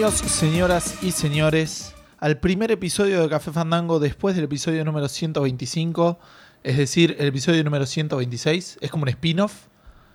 [0.00, 6.18] Bienvenidos, señoras y señores, al primer episodio de Café Fandango después del episodio número 125,
[6.62, 8.78] es decir, el episodio número 126.
[8.80, 9.52] Es como un spin-off,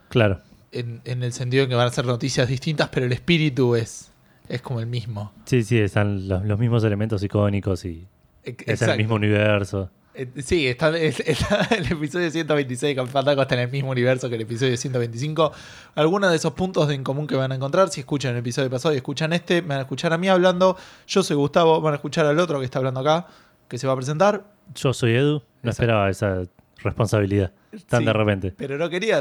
[0.09, 0.39] Claro.
[0.71, 4.09] en, en el sentido de que van a ser noticias distintas, pero el espíritu es,
[4.49, 5.31] es como el mismo.
[5.45, 8.07] Sí, sí, están los, los mismos elementos icónicos y
[8.43, 9.91] es el mismo universo.
[10.15, 13.91] Eh, Sí, está, es- está el episodio 126 de Café Fandango está en el mismo
[13.91, 15.51] universo que el episodio 125.
[15.95, 18.93] Algunos de esos puntos en común que van a encontrar, si escuchan el episodio pasado
[18.93, 20.77] y escuchan este, me van a escuchar a mí hablando.
[21.07, 23.27] Yo soy Gustavo, van a escuchar al otro que está hablando acá,
[23.67, 24.43] que se va a presentar.
[24.75, 25.69] Yo soy Edu, no Exacto.
[25.71, 26.43] esperaba esa
[26.83, 27.51] responsabilidad
[27.89, 28.05] tan Sí.
[28.05, 28.53] de repente.
[28.55, 29.19] Pero no quería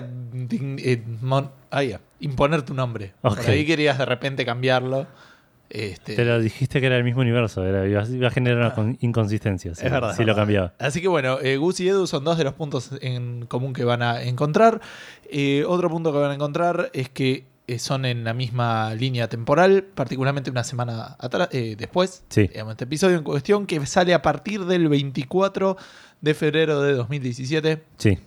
[0.51, 1.83] eh, mon- ah,
[2.21, 3.15] imponer tu nombre.
[3.21, 5.07] Por ahí querías de repente cambiarlo.
[5.71, 9.75] Este, Pero dijiste que era el mismo universo, era, iba, a- generar una con- inconsistencia
[9.75, 10.15] si, Es verdad.
[10.15, 10.43] si es lo verdad.
[10.43, 10.73] cambiaba.
[10.79, 13.85] Así que bueno, eh, Gus y Edu son dos de los puntos en común que
[13.85, 14.81] van a encontrar.
[15.31, 19.29] Eh, otro punto que van a encontrar es que eh, son en la misma línea
[19.29, 22.23] temporal, particularmente una semana atrás, eh, después.
[22.29, 22.43] Sí.
[22.49, 25.77] Digamos, este episodio en cuestión que sale a partir del 24
[26.21, 28.19] de febrero de 2017 Sí,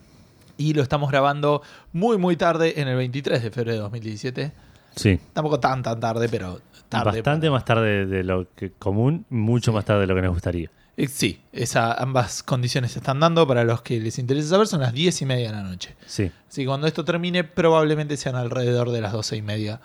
[0.57, 1.61] y lo estamos grabando
[1.93, 4.51] muy muy tarde en el 23 de febrero de 2017.
[4.95, 5.19] sí.
[5.33, 7.21] Tampoco tan tan tarde, pero tarde.
[7.21, 10.69] Bastante más tarde de lo que común, mucho más tarde de lo que nos gustaría.
[11.07, 13.47] Sí, esa, ambas condiciones se están dando.
[13.47, 15.95] Para los que les interesa saber, son las 10 y media de la noche.
[16.07, 16.31] Sí.
[16.49, 19.79] Así que cuando esto termine, probablemente sean alrededor de las 12 y media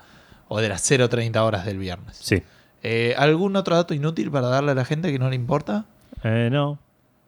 [0.48, 2.16] o de las 0.30 horas del viernes.
[2.16, 2.42] Sí.
[2.82, 5.84] Eh, ¿Algún otro dato inútil para darle a la gente que no le importa?
[6.24, 6.78] Eh, no.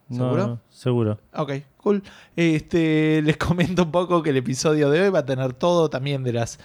[0.09, 0.47] No, ¿Seguro?
[0.47, 1.19] no, seguro.
[1.35, 1.53] Ok,
[2.37, 6.23] Este, les comento un poco que el episodio de hoy va a tener todo también
[6.23, 6.59] de las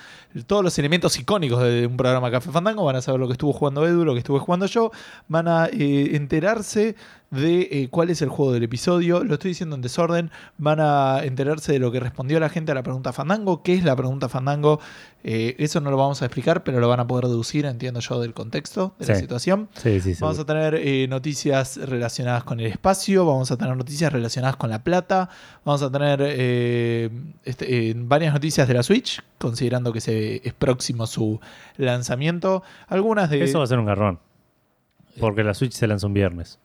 [0.45, 2.85] todos los elementos icónicos de un programa Café Fandango.
[2.85, 4.91] Van a saber lo que estuvo jugando Edu, lo que estuve jugando yo.
[5.27, 6.95] Van a eh, enterarse
[7.31, 9.23] de eh, cuál es el juego del episodio.
[9.23, 10.31] Lo estoy diciendo en desorden.
[10.57, 13.61] Van a enterarse de lo que respondió la gente a la pregunta Fandango.
[13.61, 14.79] ¿Qué es la pregunta Fandango?
[15.23, 18.19] Eh, eso no lo vamos a explicar, pero lo van a poder deducir, entiendo yo,
[18.21, 19.69] del contexto, de la situación.
[19.75, 24.13] Sí, sí, Vamos a tener eh, noticias relacionadas con el espacio, vamos a tener noticias
[24.13, 25.29] relacionadas con la plata,
[25.65, 26.21] vamos a tener
[27.43, 31.39] este, varias noticias de la Switch, considerando que se, es próximo su
[31.75, 32.63] lanzamiento.
[32.87, 33.43] Algunas de...
[33.43, 34.19] Eso va a ser un garrón.
[35.19, 36.59] Porque la Switch se lanza un viernes.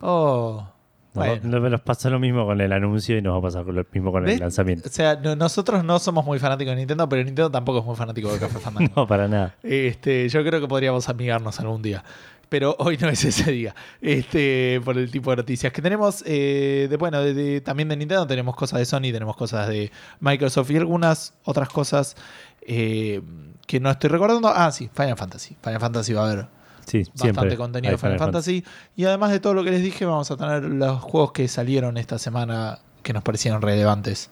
[0.00, 0.66] Oh,
[1.14, 1.60] Nos, bueno.
[1.60, 4.12] nos- nos pasa lo mismo con el anuncio y nos va a pasar lo mismo
[4.12, 4.34] con ¿Ves?
[4.34, 4.88] el lanzamiento.
[4.88, 7.96] O sea, no- nosotros no somos muy fanáticos de Nintendo, pero Nintendo tampoco es muy
[7.96, 8.92] fanático de Café Fandango.
[8.94, 9.54] No, para nada.
[9.62, 12.04] Este, yo creo que podríamos amigarnos algún día.
[12.48, 13.74] Pero hoy no es ese día.
[14.00, 16.22] Este, por el tipo de noticias que tenemos.
[16.26, 19.90] eh, de, bueno, de- de- también de Nintendo tenemos cosas de Sony, tenemos cosas de
[20.20, 22.14] Microsoft y algunas otras cosas
[22.68, 23.20] eh,
[23.66, 24.48] que no estoy recordando.
[24.54, 25.56] Ah, sí, Final Fantasy.
[25.62, 26.46] Final Fantasy va a haber
[26.86, 27.56] Sí, bastante siempre.
[27.56, 28.64] contenido de Final Fantasy.
[28.94, 31.96] Y además de todo lo que les dije, vamos a tener los juegos que salieron
[31.96, 34.30] esta semana que nos parecieron relevantes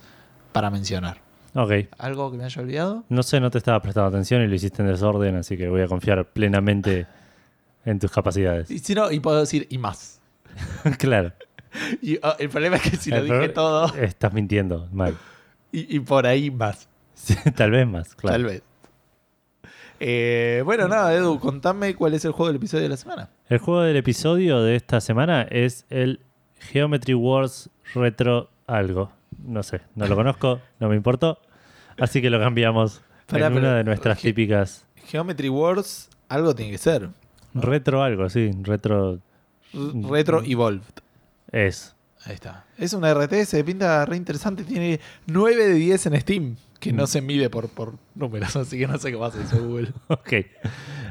[0.52, 1.18] para mencionar.
[1.54, 1.72] Ok.
[1.98, 3.04] ¿Algo que me haya olvidado?
[3.08, 5.82] No sé, no te estaba prestando atención y lo hiciste en desorden, así que voy
[5.82, 7.06] a confiar plenamente
[7.84, 8.70] en tus capacidades.
[8.70, 10.20] Y si no, y puedo decir y más.
[10.98, 11.32] claro.
[12.00, 15.16] Y ah, el problema es que si lo dije todo Estás mintiendo, mal.
[15.72, 18.34] y, y por ahí más, Sí, Tal vez más, claro.
[18.34, 18.62] tal vez.
[20.00, 23.30] Eh, bueno, nada, Edu, contame cuál es el juego del episodio de la semana.
[23.48, 26.20] El juego del episodio de esta semana es el
[26.60, 29.12] Geometry Wars Retro algo.
[29.46, 31.38] No sé, no lo conozco, no me importó.
[31.98, 36.54] Así que lo cambiamos Pará, en pero- una de nuestras Ge- típicas Geometry Wars, algo
[36.54, 37.08] tiene que ser.
[37.54, 39.20] retro algo, sí, retro
[39.72, 40.82] R- Retro Evolved.
[41.52, 41.94] es.
[42.26, 42.64] Ahí está.
[42.78, 44.64] Es una RTS, pinta re interesante.
[44.64, 48.86] Tiene 9 de 10 en Steam, que no se mide por, por números, así que
[48.86, 49.88] no sé cómo hace eso Google.
[50.08, 50.32] Ok.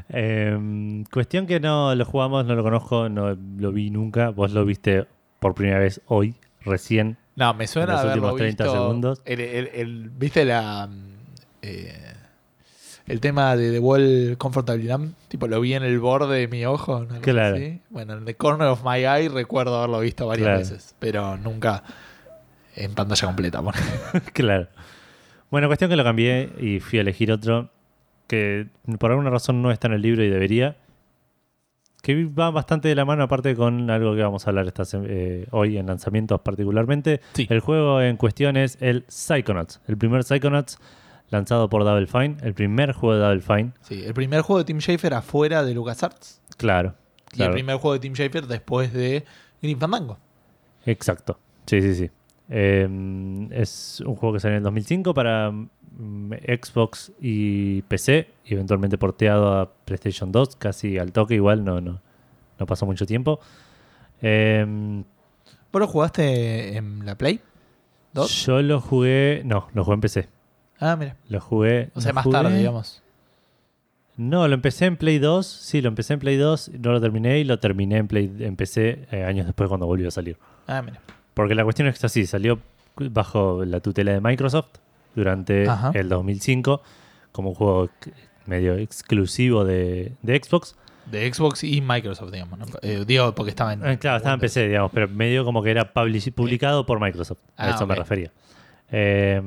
[0.08, 4.30] Em, cuestión que no lo jugamos, no lo conozco, no lo vi nunca.
[4.30, 5.06] Vos lo viste
[5.40, 7.16] por primera vez hoy, recién.
[7.36, 8.78] No, me suena En los últimos 30 visto.
[8.80, 9.22] segundos.
[9.24, 10.86] El, el- el- ¿Viste la.
[10.86, 11.14] mm,
[11.62, 12.12] eh,
[13.06, 15.10] el tema de The Wall Comfortable?
[15.28, 17.06] Tipo, lo vi en el borde de mi ojo.
[17.20, 17.56] Claro.
[17.90, 20.58] Bueno, en The Corner of My Eye recuerdo haberlo visto varias Claro.
[20.60, 21.82] veces, pero nunca
[22.76, 23.60] en pantalla completa.
[23.60, 23.78] bueno.
[24.32, 24.68] claro.
[25.54, 27.70] Bueno, cuestión que lo cambié y fui a elegir otro
[28.26, 28.66] que
[28.98, 30.76] por alguna razón no está en el libro y debería.
[32.02, 35.46] Que va bastante de la mano, aparte con algo que vamos a hablar esta eh,
[35.52, 37.20] hoy en lanzamientos particularmente.
[37.34, 37.46] Sí.
[37.48, 40.80] El juego en cuestión es el Psychonauts, el primer Psychonauts
[41.30, 43.70] lanzado por Double Fine, el primer juego de Double Fine.
[43.82, 46.42] Sí, el primer juego de Tim Schafer afuera de LucasArts.
[46.56, 46.96] Claro.
[47.30, 47.52] Y el claro.
[47.52, 49.24] primer juego de Tim Schafer después de
[49.62, 50.18] Green Fandango.
[50.84, 51.38] Exacto.
[51.66, 52.10] Sí, sí, sí.
[52.50, 56.32] Eh, es un juego que salió en el 2005 para mm,
[56.62, 62.00] Xbox y PC y eventualmente porteado a PlayStation 2, casi al toque igual, no, no,
[62.58, 63.40] no pasó mucho tiempo.
[64.22, 64.64] Eh,
[65.72, 67.40] ¿Vos lo jugaste en la Play?
[68.12, 68.44] ¿Dos?
[68.46, 70.28] yo lo jugué, no, lo jugué en PC.
[70.78, 71.16] Ah, mira.
[71.28, 71.90] Lo jugué.
[71.94, 73.02] O sea, más jugué- tarde, digamos.
[74.16, 75.44] No, lo empecé en Play 2.
[75.44, 76.70] Sí, lo empecé en Play 2.
[76.78, 80.06] No lo terminé y lo terminé en Play en PC eh, años después cuando volvió
[80.06, 80.36] a salir.
[80.68, 81.00] Ah, mira.
[81.34, 82.26] Porque la cuestión es que así.
[82.26, 82.58] Salió
[82.96, 84.68] bajo la tutela de Microsoft
[85.14, 85.90] durante Ajá.
[85.94, 86.82] el 2005
[87.32, 87.90] como un juego
[88.46, 90.76] medio exclusivo de, de Xbox.
[91.10, 92.58] De Xbox y Microsoft, digamos.
[92.58, 92.66] ¿no?
[92.82, 93.84] Eh, digo, porque estaba en.
[93.86, 94.40] Eh, claro, estaba en.
[94.40, 97.38] PC, digamos, pero medio como que era publicado por Microsoft.
[97.56, 98.30] A Ah, eso me refería.
[98.90, 99.42] Eh,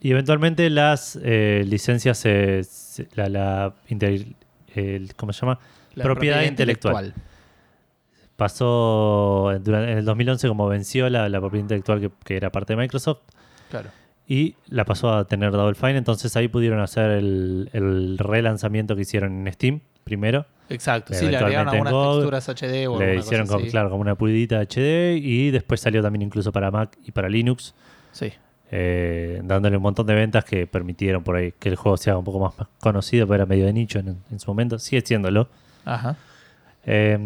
[0.00, 4.26] y eventualmente las eh, licencias, se- se- la, la inter-
[4.74, 5.58] el- ¿cómo se llama?
[5.94, 7.14] La propiedad intelectual.
[8.36, 12.50] Pasó en- durante, en el 2011 como venció la, la propiedad intelectual que, que era
[12.50, 13.18] parte de Microsoft
[13.70, 13.90] Claro.
[14.28, 15.96] y la pasó a tener Double Fine.
[15.96, 20.46] Entonces ahí pudieron hacer el, el relanzamiento que hicieron en Steam primero.
[20.68, 21.14] Exacto.
[21.14, 25.16] Sí, le agregaron algunas texturas HD o Le hicieron cosa claro, como una pulidita HD
[25.16, 27.74] y después salió también incluso para Mac y para Linux,
[28.12, 28.32] Sí.
[28.70, 32.24] eh, dándole un montón de ventas que permitieron por ahí que el juego sea un
[32.24, 34.78] poco más, más conocido, pero era medio de nicho en, en su momento.
[34.78, 35.48] Sigue siéndolo.
[35.84, 36.16] Ajá.
[36.88, 37.18] Eh,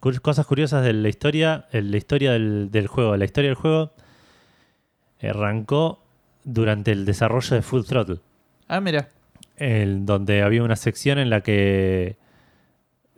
[0.00, 1.66] cur- cosas curiosas de la historia.
[1.72, 3.16] eh, La historia del, del juego.
[3.16, 3.92] La historia del juego
[5.20, 6.02] arrancó
[6.44, 8.18] durante el desarrollo de Full Throttle.
[8.68, 9.08] Ah, mira.
[9.56, 12.16] el- donde había una sección en la que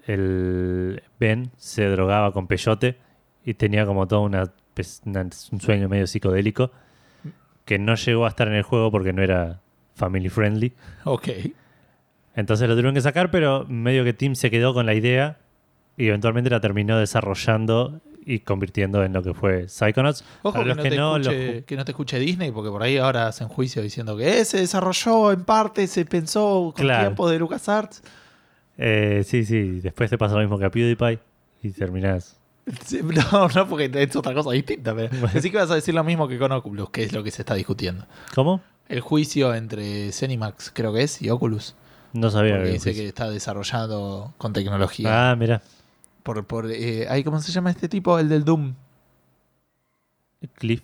[0.06, 2.96] el Ben se drogaba con peyote
[3.44, 4.50] y tenía como todo una-
[5.52, 6.70] un sueño medio psicodélico
[7.66, 9.60] que no llegó a estar en el juego porque no era
[9.94, 10.72] family friendly.
[11.04, 11.28] Ok.
[12.34, 15.36] Entonces lo tuvieron que sacar, pero medio que Tim se quedó con la idea
[16.00, 20.24] y eventualmente la terminó desarrollando y convirtiendo en lo que fue Psychonauts.
[20.42, 22.96] Ojo que no, que te los escuche, que no te escuche Disney, porque por ahí
[22.98, 27.08] ahora hacen juicio diciendo que eh, se desarrolló en parte, se pensó con Claro.
[27.08, 28.02] tiempo de LucasArts.
[28.78, 31.18] Eh, sí, sí, después te pasa lo mismo que a PewDiePie
[31.62, 32.38] y terminás.
[32.86, 33.00] Sí,
[33.32, 34.94] No, no, porque es otra cosa distinta.
[34.94, 37.30] Pero así que vas a decir lo mismo que con Oculus, que es lo que
[37.30, 38.06] se está discutiendo.
[38.34, 38.60] ¿Cómo?
[38.88, 41.74] El juicio entre Zenimax, creo que es, y Oculus.
[42.12, 45.30] No sabía Porque que dice que está desarrollado con tecnología.
[45.30, 45.62] Ah, mira.
[46.22, 48.18] Por, por, eh, ay, ¿Cómo se llama este tipo?
[48.18, 48.74] El del Doom.
[50.54, 50.82] Cliff.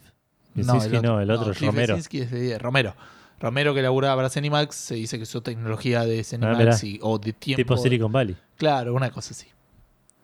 [0.55, 1.95] Yasinski no, el otro, es Cliff Romero.
[1.97, 2.95] Es de- Romero.
[3.39, 6.75] Romero que laburaba para Zenimax, se dice que usó tecnología de Ah, mirá.
[6.83, 7.59] y, o de tiempo.
[7.59, 8.35] Tipo Silicon Valley.
[8.57, 9.47] Claro, una cosa así.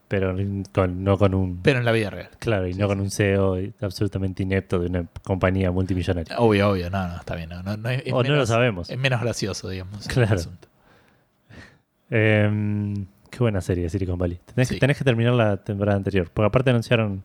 [0.09, 0.35] Pero
[0.73, 1.61] con- no con un.
[1.63, 2.31] Pero en la vida real.
[2.39, 6.39] Claro, y no con un CEO absolutamente inepto de una compañía multimillonaria.
[6.39, 7.51] Obvio, obvio, no, no, está bien.
[7.51, 8.89] No, no, no, es, es o no lo sabemos.
[8.91, 10.07] Es menos gracioso, digamos.
[10.07, 10.35] el Claro.
[10.35, 10.69] asunto.
[13.33, 14.39] Qué buena serie Silicon Valley.
[14.55, 14.79] Tenés, que, Sí.
[14.81, 16.31] tenés que terminar la temporada anterior.
[16.33, 17.25] Porque aparte anunciaron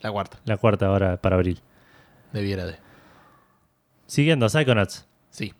[0.00, 1.60] La cuarta, la cuarta ahora para abril.
[2.32, 2.76] debiera de.
[4.06, 5.08] Siguiendo, Psychonauts.
[5.30, 5.52] Sí.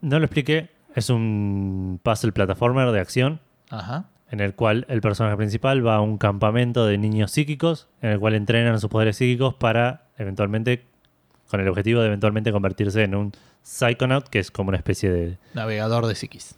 [0.00, 0.70] No lo expliqué.
[0.94, 3.40] Es un puzzle plataformer de acción.
[3.70, 4.04] Ajá.
[4.32, 8.20] en el cual el personaje principal va a un campamento de niños psíquicos, en el
[8.20, 10.84] cual entrenan sus poderes psíquicos para eventualmente,
[11.50, 13.32] con el objetivo de eventualmente convertirse en un
[13.64, 15.38] Psychonaut, que es como una especie de...
[15.54, 16.56] Navegador de psiquis.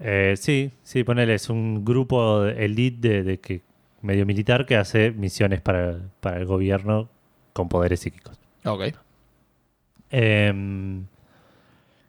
[0.00, 3.62] Eh, sí, sí, ponele, es un grupo elite de, de que,
[4.02, 7.08] medio militar que hace misiones para, para el gobierno
[7.52, 8.38] con poderes psíquicos.
[8.64, 8.94] Ok.
[10.10, 11.04] Em,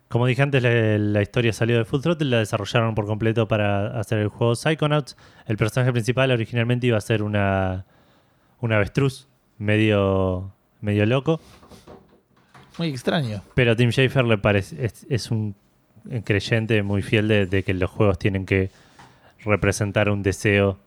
[0.08, 4.00] como dije antes, la, la historia salió de Full Throttle, la desarrollaron por completo para
[4.00, 5.16] hacer el juego Psychonauts.
[5.46, 7.86] El personaje principal originalmente iba a ser una,
[8.60, 9.28] un avestruz
[9.58, 10.52] medio,
[10.82, 11.40] medio loco,
[12.78, 13.42] Muy extraño.
[13.54, 15.56] pero a Tim Schafer le parece, es, es un
[16.24, 18.70] creyente muy fiel de, que los juegos tienen que
[19.44, 20.78] representar un deseo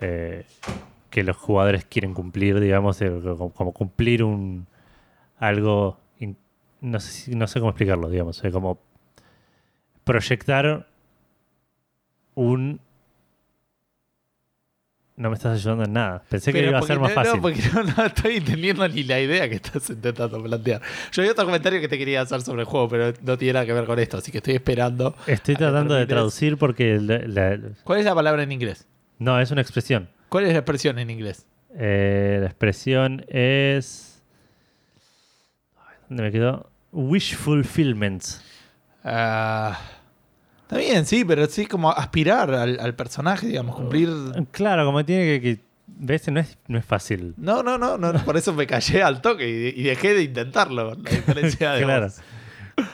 [0.00, 0.44] eh,
[1.10, 3.00] que los jugadores quieren cumplir, digamos,
[3.54, 4.66] como, cumplir un
[5.38, 5.98] algo,
[6.80, 8.78] no sé, cómo explicarlo, digamos, como
[10.04, 10.88] proyectar
[12.34, 12.80] un...
[15.16, 16.24] No me estás ayudando en nada.
[16.28, 17.36] Pensé que iba a ser más no, fácil.
[17.36, 20.82] No, porque no, no estoy entendiendo ni la idea que estás intentando plantear.
[21.12, 23.64] Yo había otro comentario que te quería hacer sobre el juego, pero no tiene nada
[23.66, 25.14] que ver con esto, así que estoy esperando.
[25.28, 28.86] Estoy tratando de traducir porque la- la- ¿Cuál es la palabra en inglés?
[29.20, 30.08] no, es una expresión.
[30.28, 31.46] ¿Cuál es la expresión en inglés?
[31.76, 34.20] Eh, la expresión es.
[36.08, 36.68] ¿Dónde me quedó?
[36.92, 38.24] Wish fulfillment.
[39.04, 39.78] Ah,
[40.76, 44.08] está bien, sí, pero sí como aspirar al, al personaje, digamos, cumplir...
[44.50, 45.40] Claro, como tiene que.
[45.40, 45.60] que-
[45.96, 46.26] ¿Ves?
[46.28, 47.34] No es, no es fácil.
[47.36, 50.94] No, no, no, no, por eso me callé al toque y, y dejé de intentarlo,
[50.94, 52.06] la diferencia de Claro.
[52.06, 52.16] vos.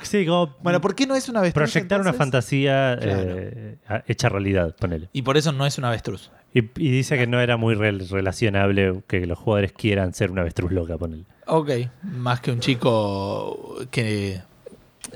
[0.02, 3.22] Sí, como Bueno, ¿por qué no es una avestruz proyectar una fantasía Claro.
[3.26, 5.08] eh, hecha realidad, ponele.
[5.14, 6.30] Y por eso no es una avestruz.
[6.52, 10.42] Y, y dice que no era muy rel- relacionable que los jugadores quieran ser una
[10.42, 11.24] avestruz loca, ponele.
[11.46, 11.70] Ok,
[12.02, 14.42] más que un chico que...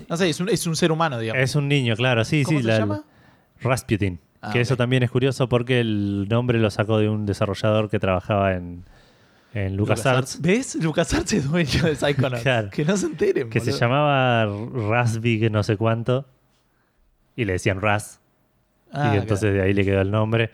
[0.09, 1.43] No sé, es un, es un ser humano, digamos.
[1.43, 2.63] Es un niño, claro, sí, ¿Cómo sí.
[2.65, 3.05] se la- llama?
[3.61, 4.21] Rasputin.
[4.43, 4.79] Ah, que eso ok.
[4.79, 8.85] también es curioso porque el nombre lo sacó de un desarrollador que trabajaba en,
[9.55, 10.43] en LucasArts.
[10.43, 10.75] ¿Ves?
[10.77, 12.43] LucasArts es dueño de Psychonauts.
[12.43, 12.69] Claro.
[12.71, 13.49] Que no se enteren.
[13.49, 13.81] Que se boludo.
[13.81, 14.47] llamaba
[14.91, 16.27] Rasbig no sé cuánto.
[17.37, 18.21] y le decían Raz.
[18.93, 20.51] Ah, y entonces de ahí le quedó el nombre.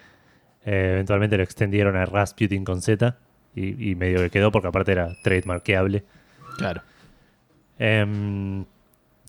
[0.65, 3.17] Eh, eventualmente lo extendieron a Rasputin con Z.
[3.57, 6.05] Y, y medio que quedó porque aparte era trademarkeable.
[6.59, 6.83] claro.
[7.79, 8.65] Em,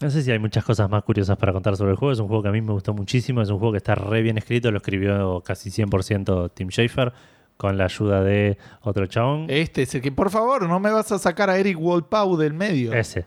[0.02, 2.12] no sé si hay muchas cosas más curiosas para contar sobre el juego.
[2.12, 3.42] Es un juego que a mí me gustó muchísimo.
[3.42, 4.72] Es un juego que está re bien escrito.
[4.72, 7.14] Lo escribió casi 100% Tim Schafer
[7.58, 9.46] con la ayuda de otro chabón.
[9.50, 12.54] Este es el que, por favor, no me vas a sacar a Eric Wolpau del
[12.54, 12.94] medio.
[12.94, 13.26] Ese.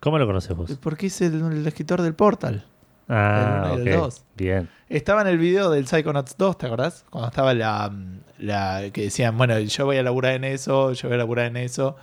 [0.00, 0.78] ¿Cómo lo conoces vos?
[0.80, 2.66] Porque es el, el escritor del Portal.
[3.08, 4.00] Ah, el el.
[4.36, 4.68] Bien.
[4.88, 7.04] Estaba en el video del Psychonauts 2, ¿te acordás?
[7.08, 7.90] Cuando estaba la,
[8.38, 11.56] la que decían, bueno, yo voy a laburar en eso, yo voy a laburar en
[11.56, 11.96] eso.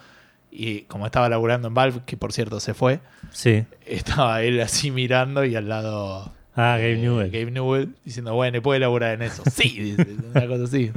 [0.51, 2.99] Y como estaba laburando en Valve, que por cierto se fue,
[3.31, 3.65] Sí.
[3.85, 7.31] estaba él así mirando y al lado Ah, Gabe eh, Newell.
[7.31, 9.43] Gabe Newell diciendo, bueno, ¿y puede laburar en eso?
[9.51, 9.95] sí,
[10.33, 10.91] una cosa así.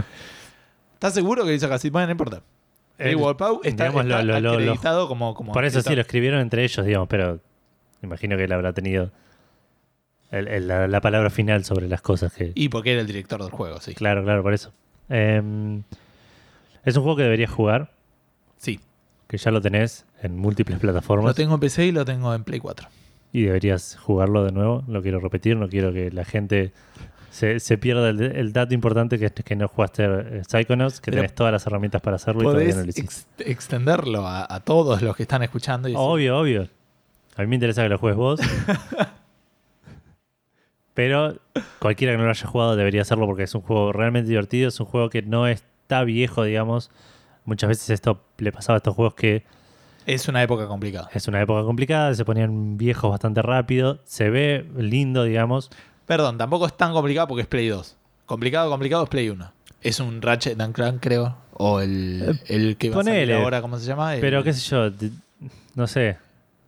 [0.94, 1.90] ¿Estás seguro que hizo casi?
[1.90, 2.42] Bueno, no importa.
[2.99, 5.94] El- Wolpau está, digamos, lo- está lo- lo- lo- acreditado como, como Por eso sí,
[5.94, 7.40] lo escribieron entre ellos, digamos, pero
[8.02, 9.11] imagino que él habrá tenido
[10.30, 12.52] el- el- la, la palabra final sobre las cosas que...
[12.54, 13.94] Y porque era el director del juego, sí.
[13.94, 14.73] Claro, claro, por eso.
[15.09, 15.82] Em,
[16.85, 17.90] es un juego que deberías jugar,
[18.56, 18.78] Sí.
[19.32, 22.44] Que ya lo tenés en múltiples Lo plataformas tengo en PC y lo tengo en
[22.44, 22.86] Play 4.
[23.32, 24.84] y deberías jugarlo de nuevo.
[24.86, 26.72] Lo quiero repetir, no quiero que la gente
[27.30, 31.10] se, se pierda el, el dato importante que es que no jugaste eh, Psychonauts, que
[31.10, 33.00] Pero tenés todas las herramientas para hacerlo y todavía no lo hiciste.
[33.02, 35.88] ex- extenderlo a, a todos los que están escuchando.
[35.88, 36.68] Y Obvio, obvio.
[37.36, 38.40] A mí me interesa que lo juegues vos.
[40.94, 41.36] Pero
[41.78, 44.68] cualquiera que no lo haya jugado debería hacerlo porque es un juego realmente divertido.
[44.68, 46.90] Es un juego que no está viejo, digamos.
[47.44, 49.44] Muchas veces esto le pasaba a estos juegos que
[50.06, 51.08] Es una época complicada.
[51.12, 53.99] es una época complicada, se ponían viejos bastante rápido.
[54.04, 55.70] Se ve lindo, digamos.
[56.06, 57.96] Perdón, tampoco es tan complicado porque es Play 2.
[58.26, 59.52] Complicado, complicado es Play 1.
[59.80, 61.37] Es un Ratchet and Clank, creo.
[61.54, 64.14] O el, el que va a salir ahora, ¿cómo se llama?
[64.14, 64.90] El- Pero qué sé yo,
[65.75, 66.16] no sé.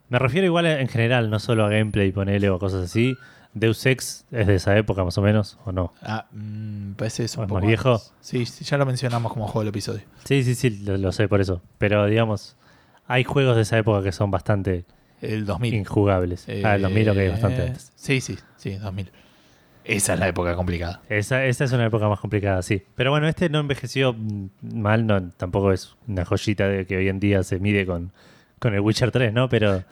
[0.08, 3.16] Me refiero igual en general, no solo a gameplay, ponele o cosas así.
[3.54, 5.92] Deus Ex es de esa época más o menos, ¿o no?
[6.02, 8.00] Ah, mm, parece es un ¿Es poco más viejo?
[8.20, 10.02] Sí, sí, ya lo mencionamos como juego del episodio.
[10.24, 11.62] Sí, sí, sí, lo, lo sé por eso.
[11.78, 12.56] Pero digamos,
[13.06, 14.84] hay juegos de esa época que son bastante
[15.22, 15.72] El 2000.
[15.74, 16.46] injugables.
[16.64, 17.92] ah, el 2000 ok, Eh, bastante antes.
[17.94, 19.10] Sí, sí, sí, 2000.
[19.84, 21.02] Esa es la época complicada.
[21.10, 22.82] Esa, esa es una época más complicada, sí.
[22.94, 24.16] Pero bueno, este no envejeció
[24.62, 28.10] mal, no, tampoco es una joyita de que hoy en día se mide con,
[28.58, 29.48] con el Witcher 3, ¿no?
[29.50, 29.84] Pero,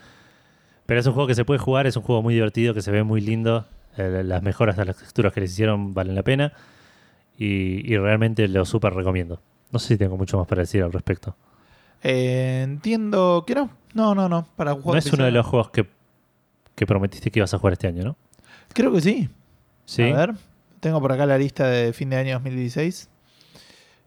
[0.92, 2.90] pero es un juego que se puede jugar, es un juego muy divertido, que se
[2.90, 3.64] ve muy lindo.
[3.96, 6.52] Eh, las mejoras a las texturas que les hicieron valen la pena.
[7.38, 9.40] Y, y realmente lo súper recomiendo.
[9.70, 11.34] No sé si tengo mucho más para decir al respecto.
[12.02, 13.70] Eh, entiendo que no.
[13.94, 14.46] No, no, no.
[14.54, 15.88] Para un juego No es uno de los juegos que,
[16.74, 18.16] que prometiste que ibas a jugar este año, ¿no?
[18.74, 19.30] Creo que sí.
[19.86, 20.02] Sí.
[20.02, 20.34] A ver,
[20.80, 23.08] tengo por acá la lista de fin de año 2016.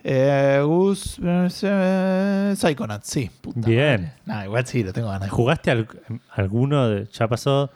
[0.08, 3.32] Eh, Gus eh, Psychonauts, sí.
[3.42, 4.14] Puta Bien.
[4.26, 5.32] Nah, igual sí, lo tengo ganas.
[5.32, 5.88] ¿Jugaste al-
[6.32, 6.88] alguno?
[6.90, 7.72] de- ya pasó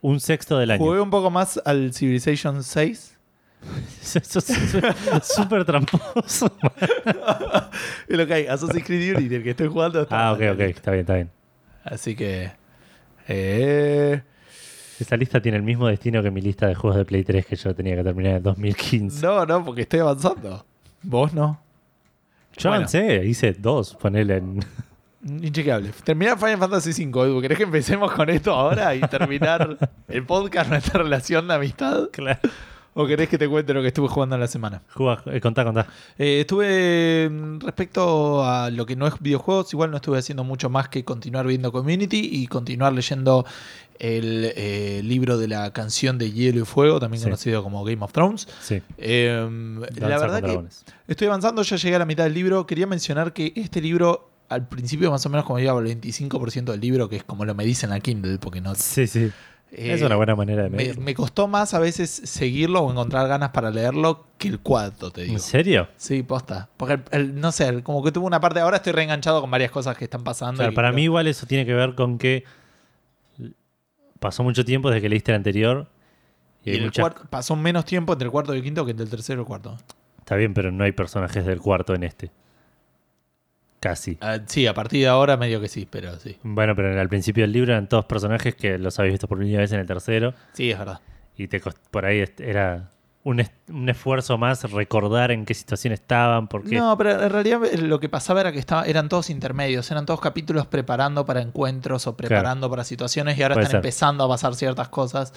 [0.00, 0.82] un sexto del año.
[0.84, 3.16] Jugué un poco más al Civilization 6.
[4.02, 6.50] Eso es súper tramposo.
[8.08, 8.46] Es lo que hay.
[8.48, 10.02] Assassin's Creed Unity, el que estoy jugando.
[10.02, 10.60] está Ah, ok, ok.
[10.60, 11.30] Está bien, está bien.
[11.84, 12.50] Así que.
[13.28, 14.20] Eh,
[14.98, 17.54] Esta lista tiene el mismo destino que mi lista de juegos de Play 3 que
[17.54, 19.24] yo tenía que terminar en 2015.
[19.24, 20.66] no, no, porque estoy avanzando.
[21.02, 21.60] Vos no.
[22.56, 22.76] yo bueno.
[22.76, 24.60] avancé, hice dos, ponele en...
[25.22, 25.90] Inchequeable.
[26.02, 27.40] Terminar Final Fantasy V, Edu.
[27.42, 29.76] ¿Querés que empecemos con esto ahora y terminar
[30.08, 32.08] el podcast, nuestra relación de amistad?
[32.10, 32.40] Claro.
[32.94, 34.82] ¿O querés que te cuente lo que estuve jugando en la semana?
[34.94, 35.86] Juga, eh, contá, contá.
[36.18, 40.68] Eh, estuve mm, respecto a lo que no es videojuegos, igual no estuve haciendo mucho
[40.70, 43.46] más que continuar viendo Community y continuar leyendo
[44.00, 47.24] el eh, libro de la canción de Hielo y Fuego, también Sí.
[47.26, 48.48] conocido como Game of Thrones.
[48.60, 48.82] Sí.
[48.98, 50.60] Danza la verdad que
[51.06, 52.66] estoy avanzando, ya llegué a la mitad del libro.
[52.66, 56.80] Quería mencionar que este libro, al principio más o menos como iba al 25% del
[56.80, 58.74] libro, que es como lo me dicen la Kindle, porque no...
[58.74, 59.30] Sí, sí.
[59.72, 61.02] Eh, es una buena manera de me, medirlo.
[61.02, 65.22] me costó más a veces seguirlo o encontrar ganas para leerlo que el cuarto, te
[65.22, 65.34] digo.
[65.34, 65.88] ¿En serio?
[65.96, 66.68] Sí, posta.
[66.76, 68.60] Porque, el- el- no sé, como que tuvo una parte.
[68.60, 70.58] Ahora estoy reenganchado con varias cosas que están pasando.
[70.58, 72.44] Claro, para creo- mí igual eso tiene que ver con que
[74.18, 75.86] pasó mucho tiempo desde que leíste el anterior.
[76.64, 78.84] Y, Y hay el muchas- cuarto- pasó menos tiempo entre el cuarto y el quinto
[78.84, 79.76] que entre el tercero y el cuarto.
[80.18, 82.30] Está bien, pero no hay personajes del cuarto en este.
[83.80, 84.18] Casi.
[84.20, 86.36] Ah, sí, a partir de ahora medio que sí, pero sí.
[86.42, 89.60] Bueno, pero al principio del libro eran todos personajes que los habéis visto por primera
[89.60, 90.34] vez en el tercero.
[90.52, 91.00] Sí, es verdad.
[91.36, 92.90] Y te cost- por ahí era
[93.22, 96.46] un, es- un esfuerzo más recordar en qué situación estaban.
[96.48, 99.90] Porque No, pero en realidad eh, lo que pasaba era que estaba, eran todos intermedios,
[99.90, 103.86] eran todos capítulos preparando para encuentros o preparando para situaciones y ahora Puede están ser.
[103.86, 105.32] empezando a pasar ciertas cosas.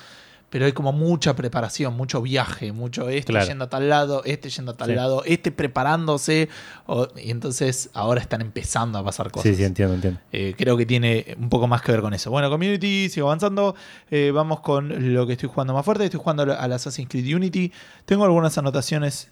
[0.53, 3.47] Pero hay como mucha preparación, mucho viaje, mucho este Claro.
[3.47, 4.93] yendo a tal lado, este yendo a tal Sí.
[4.95, 6.47] lado, este preparándose.
[6.85, 9.49] o- y entonces ahora están empezando a pasar cosas.
[9.49, 10.19] Sí, sí, entiendo, entiendo.
[10.31, 12.29] Eh, creo que tiene un poco más que ver con eso.
[12.29, 13.73] Bueno, Community, sigo avanzando.
[14.11, 16.03] Eh, vamos con lo que estoy jugando más fuerte.
[16.05, 17.71] Estoy jugando al Assassin's Creed Unity.
[18.05, 19.29] Tengo algunas anotaciones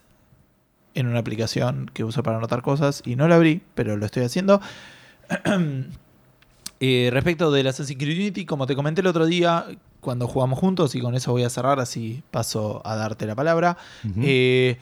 [0.96, 4.24] en una aplicación que uso para anotar cosas y no la abrí, pero lo estoy
[4.24, 4.60] haciendo.
[6.84, 9.66] Eh, respecto del Assassin's Creed Unity, como te comenté el otro día,
[10.02, 13.78] cuando jugamos juntos, y con eso voy a cerrar, así paso a darte la palabra.
[14.22, 14.78] Eh,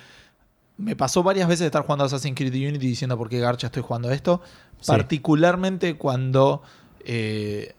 [0.78, 4.10] me pasó varias veces estar jugando Assassin's Creed Unity diciendo por qué Garcha estoy jugando
[4.12, 4.42] esto.
[4.80, 4.88] Sí.
[4.88, 6.62] Particularmente cuando.
[7.06, 7.74] eh,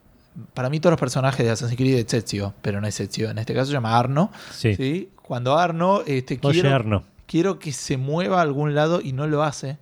[0.55, 3.31] para mí, todos los personajes de Assassin's Creed es Ezio, pero no es Ezio.
[3.31, 4.31] En este caso se llama Arno.
[4.53, 4.75] sí.
[4.77, 5.11] ¿sí?
[5.23, 6.03] Cuando Arno.
[6.07, 7.05] Este, Oye, quiero, Arno.
[7.27, 9.79] quiero que se mueva a algún lado y no lo hace.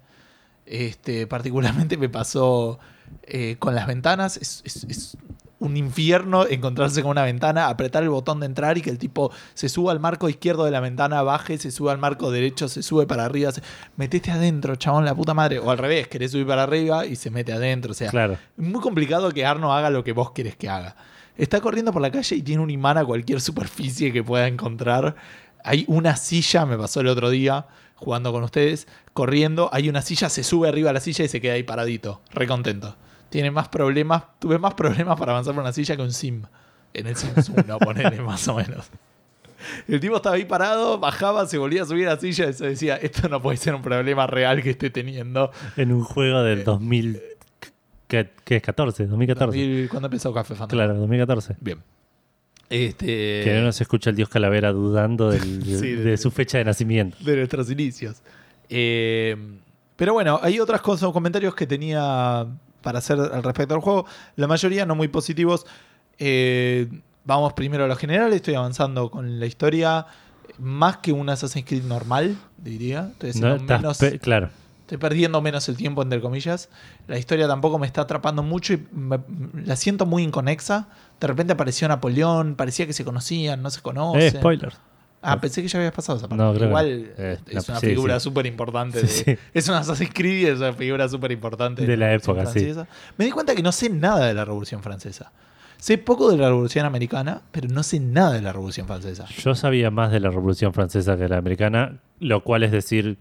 [0.67, 2.79] Este, particularmente me pasó
[3.25, 4.37] eh, con las ventanas.
[4.37, 5.17] Es, es- es
[5.61, 9.33] un infierno encontrarse con una ventana, apretar el botón de entrar y que el tipo
[9.55, 12.83] se suba al marco izquierdo de la ventana, baje, se sube al marco derecho, se
[12.83, 13.51] sube para arriba.
[13.53, 13.63] se-
[13.97, 15.59] Metete adentro, chabón, la puta madre.
[15.59, 17.91] O al revés, querés subir para arriba y se mete adentro.
[17.91, 18.35] O sea, Claro.
[18.35, 20.95] es muy complicado que Arno haga lo que vos querés que haga.
[21.37, 25.17] Está corriendo por la calle y tiene un imán a cualquier superficie que pueda encontrar.
[25.65, 29.71] Hay una silla, me pasó el otro día jugando con ustedes, corriendo.
[29.73, 32.21] Hay una silla, se sube arriba a la silla y se queda ahí paradito.
[32.31, 32.95] Re contento.
[33.31, 36.43] Tiene más problemas, tuve más problemas para avanzar por una silla que un sim.
[36.95, 38.89] En el Sims 1, ponele más o menos.
[39.87, 42.67] El tipo estaba ahí parado, bajaba, se volvía a subir a la silla y se
[42.69, 45.51] decía, esto no puede ser un problema real que esté teniendo.
[45.77, 47.21] En un juego del 2000.
[48.07, 48.63] ¿Qué, qué es?
[48.63, 49.07] ¿14?
[49.07, 49.45] 2014.
[49.59, 50.85] 2000, ¿Cuándo empezó Café Fantasma?
[50.85, 51.57] Claro, 2014.
[51.61, 51.83] Bien.
[52.71, 53.07] Este,
[53.45, 56.65] Que no se escucha el dios Calavera dudando del- Sí, de, de- su fecha de
[56.65, 57.17] nacimiento.
[57.21, 58.23] de nuestros inicios.
[58.71, 59.37] Eh,
[59.97, 62.47] pero bueno, hay otras cosas, comentarios que tenía
[62.89, 64.07] para hacer al respecto del juego.
[64.37, 65.67] La mayoría no muy positivos.
[66.19, 66.89] Eh,
[67.27, 68.33] vamos primero a lo general.
[68.33, 70.07] Estoy avanzando con la historia.
[70.59, 73.11] Más que un Assassin's Creed normal, diría.
[73.21, 74.49] Estoy, No, menos- claro.
[74.81, 76.71] estoy perdiendo menos el tiempo, entre comillas.
[77.09, 79.21] La historia tampoco me está atrapando mucho y me-
[79.67, 80.89] la siento muy inconexa.
[81.21, 84.23] De repente apareció Napoleón, parecía que se conocían, no se conocen.
[84.23, 84.73] Eh, spoiler.
[85.21, 86.43] Ah, pensé que ya habías pasado esa parte.
[86.43, 87.13] No, creo que Igual.
[87.19, 88.25] Eh, es no, una sí, figura sí.
[88.25, 89.01] súper importante.
[89.07, 89.37] Sí, sí.
[89.53, 92.61] Es una Assassin's Creed y es una figura súper importante De la época, sí.
[92.61, 92.87] Francesa.
[93.17, 95.33] Me di cuenta que no sé nada de la Revolución Francesa.
[95.77, 99.27] Sé poco de la Revolución Americana, pero no sé nada de la Revolución Francesa.
[99.27, 103.17] Yo sabía más de la Revolución Francesa que de la americana, lo cual es decir.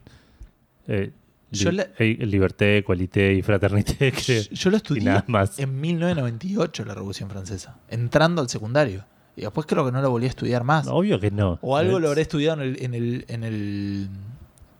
[0.88, 1.10] Eh,
[1.50, 4.12] Yo li- la- eh, liberté, equalité y fraternité.
[4.52, 5.58] Yo lo y estudié nada más.
[5.58, 9.04] en 1998, la Revolución Francesa, entrando al secundario.
[9.38, 10.86] Y después creo que no lo volví a estudiar más.
[10.88, 11.58] Obvio que no.
[11.62, 14.08] O algo lo habré estudiado en el, en el, en el-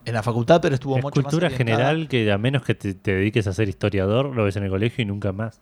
[0.04, 2.94] en la facultad, pero estuvo Es mucho cultura más general que a menos que te,
[2.94, 5.60] te dediques a ser historiador, lo ves en el colegio y nunca más.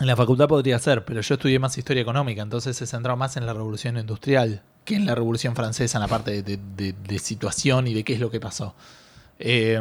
[0.00, 3.36] En la facultad podría ser, pero yo estudié más historia económica, entonces se centraba más
[3.36, 6.92] en la revolución industrial que en la revolución francesa, en la parte de, de- de-
[6.92, 8.74] de situación y de qué es lo que pasó.
[9.44, 9.80] Eh,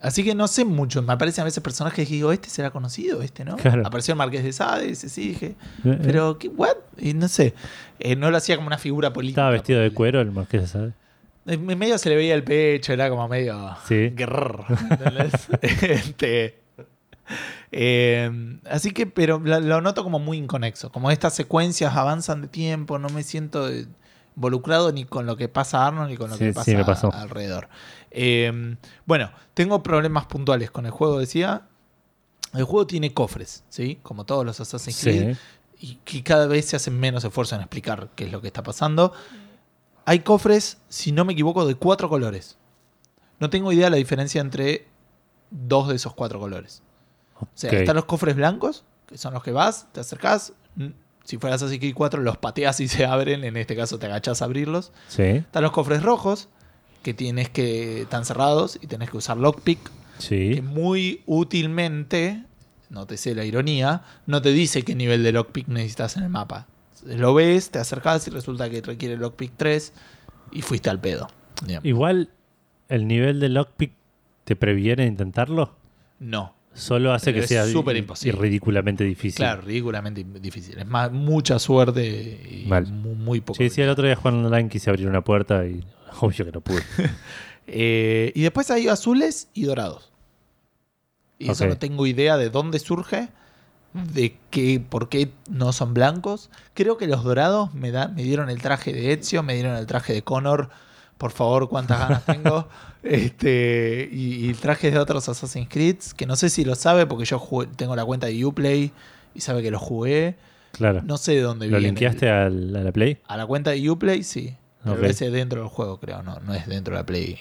[0.00, 3.20] así que no sé mucho, me aparecen a veces personajes que digo, este será conocido,
[3.20, 3.56] este, ¿no?
[3.56, 3.86] Claro.
[3.86, 6.48] Apareció el Marqués de Sade, ese sí, dije, Eh, pero, ¿qué?
[6.48, 6.76] ¿What?
[6.98, 7.52] Y no sé,
[7.98, 9.42] Eh, no lo hacía como una figura política.
[9.42, 10.94] Estaba vestido de cuero el marqués, ¿sabes?
[11.44, 13.76] En en medio se le veía el pecho, era como medio.
[13.86, 14.14] Sí.
[15.60, 16.58] Este,
[17.70, 18.30] eh,
[18.70, 20.90] así que, pero lo, lo noto como muy inconexo.
[20.90, 23.86] Como estas secuencias avanzan de tiempo, no me siento eh,
[24.36, 27.68] involucrado ni con lo que pasa a Arnold ni con lo Sí, que pasa alrededor.
[28.10, 31.62] Eh, bueno, tengo problemas puntuales con el juego, decía.
[32.54, 33.98] El juego tiene cofres, ¿sí?
[34.02, 35.40] Como todos los Assassin's Creed Sí.
[35.80, 38.62] y que cada vez se hacen menos esfuerzo en explicar qué es lo que está
[38.62, 39.12] pasando.
[40.04, 42.58] Hay cofres, si no me equivoco, de cuatro colores.
[43.40, 44.86] No tengo idea de la diferencia entre
[45.50, 46.82] dos de esos cuatro colores.
[47.40, 50.52] O sea, están los cofres blancos, que son los que vas, te acercás.
[51.24, 53.44] Si fueras Assassin's Creed 4, los pateas y se abren.
[53.44, 54.92] En este caso, te agachás a abrirlos.
[55.08, 56.48] Sí, Están los cofres rojos,
[57.02, 58.02] que tienes que.
[58.02, 60.60] están cerrados y tenés que usar lockpick que sí.
[60.62, 62.44] muy útilmente,
[62.90, 66.28] no te sé la ironía, no te dice qué nivel de lockpick necesitas en el
[66.28, 66.66] mapa.
[67.06, 69.92] Lo ves, te acercas y resulta que requiere lockpick 3
[70.52, 71.28] y fuiste al pedo.
[71.66, 71.84] Digamos.
[71.84, 72.30] Igual,
[72.88, 73.92] el nivel de lockpick
[74.44, 75.74] te previene intentarlo.
[76.20, 76.54] No.
[76.74, 78.40] Solo hace Pero que sea súper imposible.
[78.40, 79.36] ridículamente difícil.
[79.36, 80.78] Claro, ridículamente difícil.
[80.78, 82.04] Es más, mucha suerte
[82.64, 82.86] y Mal.
[82.90, 83.58] muy poco.
[83.58, 85.84] Sí, sí, el otro día jugando online quise abrir una puerta y
[86.20, 86.82] obvio que no pude.
[87.68, 90.10] Eh, y después hay azules y dorados.
[91.38, 91.70] Y eso Ok.
[91.70, 93.28] no tengo idea de dónde surge,
[93.94, 96.50] de qué, por qué no son blancos.
[96.74, 99.86] Creo que los dorados me, da, me dieron el traje de Ezio, me dieron el
[99.86, 100.70] traje de Connor.
[101.22, 102.66] Por favor, cuántas ganas tengo.
[103.04, 107.24] Este, y, y trajes de otros Assassin's Creed, que no sé si lo sabe porque
[107.24, 108.90] yo jugué- tengo la cuenta de Uplay
[109.34, 110.36] y sabe que los jugué.
[110.72, 111.02] Claro.
[111.04, 111.88] No sé de dónde ¿Lo viene.
[111.92, 113.18] linkeaste al- a la Play?
[113.26, 114.56] A la cuenta de Uplay, sí.
[114.82, 115.02] Pero Ok.
[115.04, 116.22] ese es dentro del juego, creo.
[116.22, 117.38] No, no es dentro de la Play.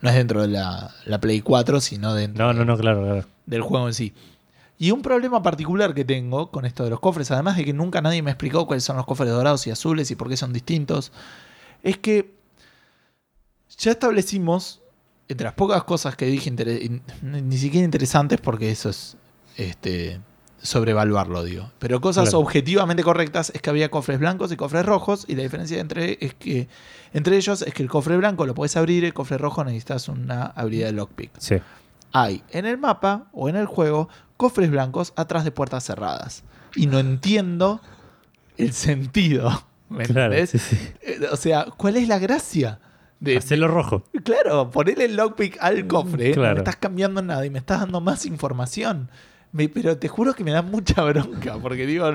[0.00, 3.24] No es dentro de la, la Play 4, sino dentro No, no, no, claro, claro.
[3.46, 4.12] del juego en sí.
[4.78, 8.00] Y un problema particular que tengo con esto de los cofres, además de que nunca
[8.00, 11.12] nadie me explicó cuáles son los cofres dorados y azules y por qué son distintos,
[11.84, 12.33] es que
[13.78, 14.80] ya establecimos,
[15.28, 16.50] entre las pocas cosas que dije,
[17.22, 19.16] ni siquiera interesantes porque eso es
[19.56, 20.20] este,
[20.60, 22.40] sobrevaluarlo, digo, pero cosas Claro.
[22.40, 26.34] objetivamente correctas es que había cofres blancos y cofres rojos y la diferencia entre, es
[26.34, 26.68] que,
[27.12, 30.44] entre ellos es que el cofre blanco lo puedes abrir, el cofre rojo necesitas una
[30.46, 31.56] habilidad de lockpick Sí.
[32.12, 36.42] hay en el mapa o en el juego cofres blancos atrás de puertas cerradas.
[36.76, 37.80] Y no entiendo
[38.56, 39.64] el sentido.
[39.88, 40.50] ¿Me Claro, entendés?
[40.50, 40.78] sí, sí.
[41.02, 42.80] Eh, O sea, ¿cuál es la gracia?
[43.24, 44.04] De, Hacelo rojo.
[44.24, 46.34] claro, ponerle el lockpick al cofre.
[46.34, 49.10] No me estás cambiando nada y me estás dando más información.
[49.52, 51.56] Me- pero te juro que me da mucha bronca.
[51.62, 52.10] Porque digo,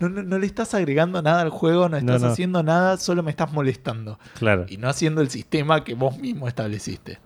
[0.00, 2.28] no, no- no le estás agregando nada al juego, no No, estás no.
[2.28, 4.66] haciendo nada, solo me estás molestando Claro.
[4.68, 7.18] y no haciendo el sistema que vos mismo estableciste.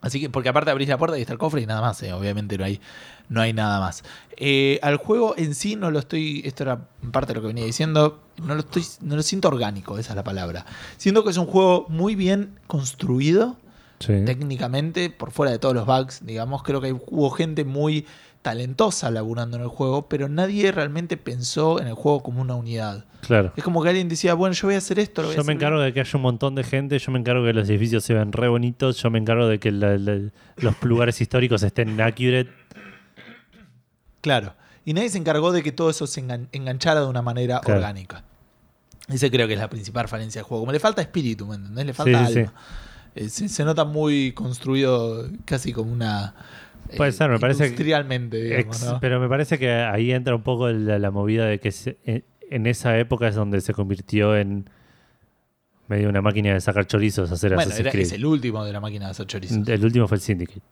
[0.00, 2.12] Así que, porque aparte abrís la puerta y está el cofre y nada más, eh,
[2.12, 2.80] obviamente no hay,
[3.28, 4.02] no hay nada más.
[4.36, 7.64] Eh, al juego en sí no lo estoy, esto era parte de lo que venía
[7.64, 10.66] diciendo, no lo estoy, no lo siento orgánico, esa es la palabra.
[10.96, 13.56] Siento que es un juego muy bien construido,
[13.98, 14.24] Sí.
[14.26, 18.04] técnicamente, por fuera de todos los bugs, digamos, creo que hubo gente muy
[18.42, 23.04] talentosa laburando en el juego, pero nadie realmente pensó en el juego como una unidad.
[23.20, 23.52] Claro.
[23.56, 25.44] Es como que alguien decía, bueno, yo voy a hacer esto, lo voy a Yo
[25.44, 27.68] me encargo de que haya un montón de gente, yo me encargo de que los
[27.68, 31.62] edificios se vean re bonitos, yo me encargo de que la- la- los lugares históricos
[31.62, 32.50] estén accurate.
[34.20, 34.54] Claro.
[34.84, 37.78] Y nadie se encargó de que todo eso se engan- enganchara de una manera Claro.
[37.80, 38.24] orgánica.
[39.08, 40.62] Ese creo que es la principal falencia del juego.
[40.62, 41.86] Como le falta espíritu, ¿me entendés?
[41.86, 42.52] Le falta Sí, sí, alma.
[43.14, 46.34] Eh, se, se nota muy construido casi como una...
[46.88, 49.00] eh, Puede ser, me parece que- Industrialmente, digamos, Ex- ¿no?
[49.00, 52.24] Pero me parece que ahí entra un poco la, la movida de que se- en,
[52.50, 54.68] en esa época es donde se convirtió en
[55.88, 58.06] medio una máquina de sacar chorizos hacer Bueno, Assassin's era- Creed.
[58.06, 59.68] es el último de la máquina de hacer chorizos.
[59.68, 60.62] El último fue el Syndicate.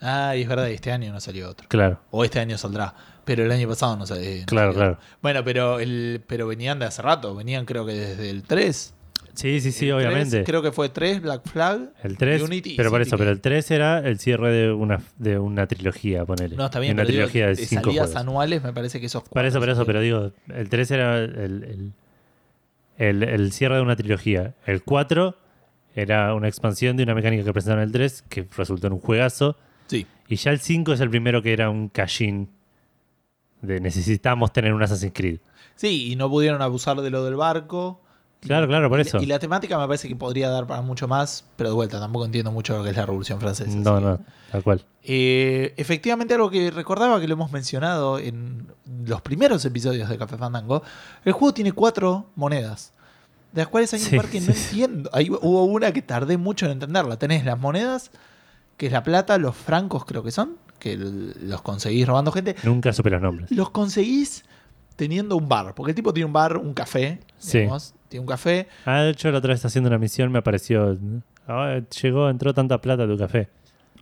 [0.00, 1.66] Ah, y es verdad, y este año no salió otro.
[1.68, 2.94] Claro, O este año saldrá.
[3.24, 4.98] Pero el año pasado no, eh, no claro, claro.
[5.22, 7.34] Bueno, pero, el, pero venían de hace rato.
[7.34, 8.94] Venían creo que desde el 3.
[9.34, 10.44] Sí, sí, sí, El 3, obviamente.
[10.44, 11.90] creo que fue 3, Black Flag.
[12.04, 15.38] El 3, Unity pero por eso, pero el 3 era el cierre de una, de
[15.38, 16.54] una trilogía, ponele.
[16.54, 18.20] No, está De bien, Una pero digo, trilogía de de cinco salidas juegos.
[18.20, 21.18] anuales me parece que esos Por eso, por eso, cuatro pero digo, el 3 era
[21.18, 21.92] el, el,
[22.98, 24.54] el- el cierre de una trilogía.
[24.66, 25.36] El 4
[25.96, 29.00] era una expansión de una mecánica que presentaron en el 3 que resultó en un
[29.00, 29.56] juegazo.
[29.88, 32.50] Sí, Y ya el 5 es el primero que era un cashin
[33.66, 35.38] de necesitamos tener un Assassin's Creed.
[35.76, 38.00] sí, y no pudieron abusar de lo del barco.
[38.40, 39.22] Claro, claro, por eso.
[39.22, 42.26] Y la temática me parece que podría dar para mucho más, pero de vuelta, tampoco
[42.26, 43.74] entiendo mucho lo que es la Revolución Francesa.
[43.74, 44.20] No, no,
[44.52, 44.84] tal cual.
[45.02, 48.66] Eh, efectivamente, algo que recordaba que lo hemos mencionado en
[49.06, 50.82] los primeros episodios de Café Fandango,
[51.24, 52.92] el juego tiene cuatro monedas,
[53.52, 54.60] de las cuales hay Sí, un par que sí, no sí.
[54.82, 55.10] entiendo.
[55.14, 57.16] Ahí hubo una que tardé mucho en entenderla.
[57.18, 58.10] Tenés las monedas,
[58.76, 62.56] que es la plata, los francos creo que son, que los conseguís robando gente.
[62.64, 63.50] Nunca supe los nombres.
[63.50, 64.44] Los conseguís
[64.96, 67.58] teniendo un bar, porque el tipo tiene un bar, un café, Sí.
[67.60, 68.68] digamos, tiene un café.
[68.86, 70.96] Ah, de hecho, la otra vez haciendo una misión me apareció.
[71.48, 73.48] ah, llegó, entró tanta plata a tu café.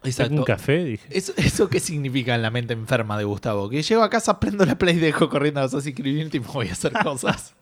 [0.05, 0.35] Exacto.
[0.35, 0.85] ¿Un café?
[0.85, 1.07] Dije.
[1.11, 3.69] ¿Eso, ¿Eso qué significa en la mente enferma de Gustavo?
[3.69, 6.69] Que llego a casa, prendo la Play y dejo corriendo a Assassin's Creed y voy
[6.69, 7.55] a hacer cosas.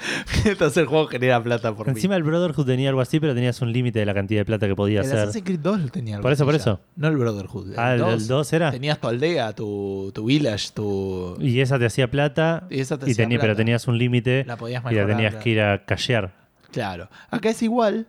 [0.44, 3.72] Entonces el juego genera plata por Encima el Brotherhood tenía algo así, pero tenías un
[3.72, 4.76] límite de la cantidad de plata que mí.
[4.76, 5.18] podía El hacer.
[5.18, 6.60] Assassin's Creed 2 tenía algo Por eso, por ya.
[6.60, 6.80] eso.
[6.96, 7.74] No el Brotherhood.
[7.76, 8.12] Ah, el, 2.
[8.22, 8.70] el 2 era.
[8.70, 11.36] Tenías tu aldea, tu, tu village, tu...
[11.40, 12.66] Y esa te hacía plata.
[12.70, 13.46] Y esa te y hacía tenía, plata.
[13.48, 15.08] pero tenías un límite La podías y la mejorar.
[15.16, 15.44] tenías claro.
[15.44, 16.32] que ir a callear.
[16.72, 17.08] Claro.
[17.30, 18.06] Acá es igual,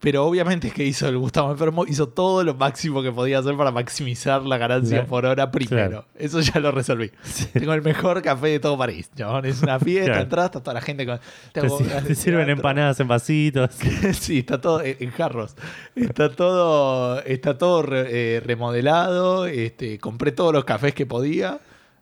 [0.00, 3.56] pero obviamente es que hizo el Gustavo Enfermo, hizo todo lo máximo que podía hacer
[3.56, 5.88] para maximizar la ganancia por hora primero.
[5.88, 6.04] claro.
[6.16, 7.10] Eso ya lo resolví.
[7.52, 9.10] Tengo el mejor café de todo París.
[9.16, 9.44] chabón.
[9.44, 10.22] Es una fiesta, Claro.
[10.22, 11.18] entras, está toda la gente con...
[11.52, 13.70] Te, sirven empanadas en vasitos.
[14.20, 15.56] sí, está todo en, en jarros.
[15.96, 19.46] Está todo, está todo re- eh, remodelado.
[19.46, 21.58] Este, compré todos los cafés que podía.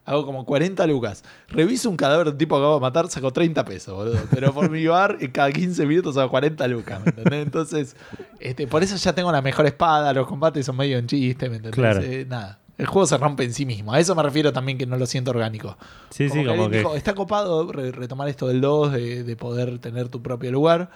[0.06, 1.24] Hago como 40 lucas.
[1.48, 4.18] Reviso un cadáver de un tipo que acabo de matar, saco 30 pesos, boludo.
[4.30, 7.42] Pero por mi bar, cada 15 minutos hago 40 lucas, ¿me entendés?
[7.44, 7.96] Entonces,
[8.38, 10.12] este, por eso ya tengo la mejor espada.
[10.14, 11.74] Los combates son medio en chiste, ¿me entendés?
[11.74, 12.00] Claro.
[12.02, 12.60] Eh, nada.
[12.78, 13.92] El juego se rompe en sí mismo.
[13.94, 15.76] A eso me refiero también que no lo siento orgánico.
[16.10, 16.76] Sí, sí, que como que.
[16.78, 20.90] dijo, está copado re- retomar esto del 2, de, de poder tener tu propio lugar.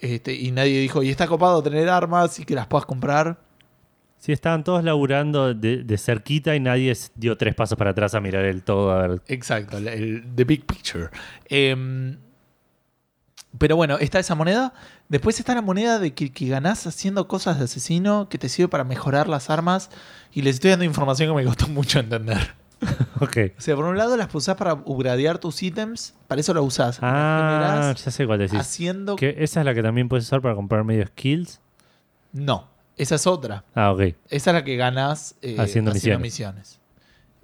[0.00, 3.38] Este, y nadie dijo, y está copado tener armas y que las puedas comprar.
[4.24, 8.20] Sí, estaban todos laburando de, de cerquita y nadie dio tres pasos para atrás a
[8.20, 8.90] mirar el todo.
[8.90, 9.20] A ver.
[9.28, 11.10] Exacto, el, el- the big picture.
[11.50, 12.16] Em,
[13.58, 14.72] pero bueno, está esa moneda.
[15.10, 18.68] Después está la moneda de que, que ganás haciendo cosas de asesino que te sirve
[18.68, 19.90] para mejorar las armas.
[20.32, 22.54] Y les estoy dando información que me costó mucho entender.
[23.20, 23.36] Ok.
[23.58, 26.98] O sea, por un lado las usás para upgradear tus ítems, para eso las usás.
[27.02, 28.58] Ah, ya sé cuál decís.
[28.58, 29.16] haciendo...
[29.16, 31.60] ¿Que ¿Esa es la que también puedes usar para comprar medio skills?
[32.32, 33.64] No, esa es otra.
[33.74, 34.00] Ah, ok.
[34.30, 36.20] Esa es la que ganas eh, Haciendo misiones.
[36.22, 36.80] misiones.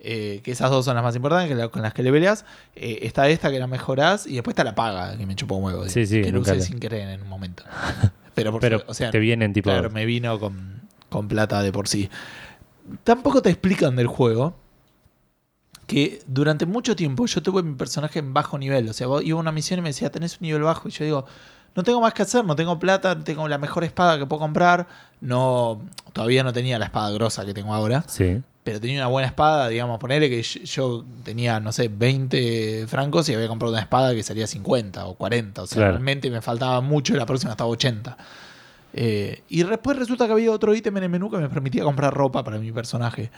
[0.03, 2.45] Eh, que esas dos son las más importantes, que la- con las que le peleas.
[2.75, 5.65] Eh, está esta que la mejorás y después está la paga, que me chupó un
[5.65, 5.87] huevo.
[5.89, 7.65] Sí, sí, que lo usé la- sin querer en un momento.
[8.35, 9.69] Pero, por Pero o sea, te vienen tipo.
[9.71, 12.09] claro, me vino con, con plata de por sí.
[13.05, 14.55] Tampoco te explican del juego
[15.87, 18.89] que durante mucho tiempo yo tuve mi personaje en bajo nivel.
[18.89, 20.89] O sea, iba a una misión y me decía, tenés un nivel bajo.
[20.89, 21.27] Y yo digo,
[21.75, 24.41] no tengo más que hacer, no tengo plata, no tengo la mejor espada que puedo
[24.41, 24.87] comprar.
[25.21, 25.81] No,
[26.13, 28.05] todavía no tenía la espada grosa que tengo ahora.
[28.07, 28.43] Sí.
[28.65, 33.29] Pero tenía una buena espada, digamos, ponerle que yo, yo tenía, no sé, 20 francos
[33.29, 35.63] y había comprado una espada que salía 50 o 40.
[35.63, 35.93] O sea, Claro.
[35.93, 38.17] realmente me faltaba mucho y la próxima estaba 80.
[38.93, 42.13] Eh, y después resulta que había otro ítem en el menú que me permitía comprar
[42.13, 43.31] ropa para mi personaje.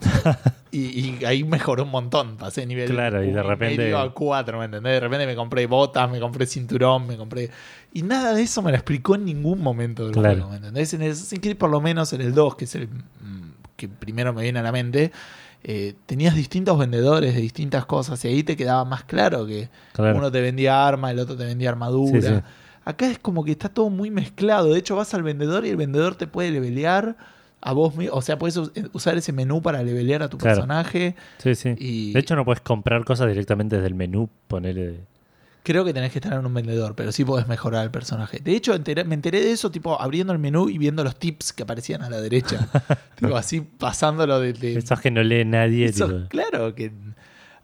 [0.70, 0.78] y,
[1.18, 2.36] y ahí mejoró un montón.
[2.36, 4.94] Pasé nivel Claro, y de repente- a 4, ¿me entendés?
[4.94, 7.50] De repente me compré botas, me compré cinturón, me compré.
[7.92, 10.28] Y nada de eso me lo explicó en ningún momento del Claro.
[10.36, 10.94] juego, ¿me entendés?
[10.94, 14.42] En el por lo menos en el 2, que es el mm, que primero me
[14.42, 15.10] viene a la mente,
[15.62, 20.16] eh, tenías distintos vendedores de distintas cosas y ahí te quedaba más claro que Claro.
[20.18, 22.20] uno te vendía arma, el otro te vendía armadura.
[22.20, 22.40] Sí, sí.
[22.84, 24.72] Acá es como que está todo muy mezclado.
[24.72, 27.16] De hecho, vas al vendedor y el vendedor te puede levelear
[27.60, 28.14] a vos mismo.
[28.16, 30.56] O sea, puedes us- usar ese menú para levelear a tu Claro.
[30.56, 31.14] personaje.
[31.38, 31.74] Sí, sí.
[31.78, 34.28] Y De hecho, no puedes comprar cosas directamente desde el menú.
[34.48, 35.00] Ponerle.
[35.62, 38.40] creo que tenés que estar en un vendedor, pero sí podés mejorar el personaje.
[38.42, 41.52] De hecho, enteré- me enteré de eso, tipo, abriendo el menú y viendo los tips
[41.52, 42.66] que aparecían a la derecha.
[43.16, 44.54] tipo, así pasándolo de.
[44.54, 45.84] de- Esos que no lee nadie.
[45.86, 46.28] eso, tipo.
[46.28, 46.90] claro que.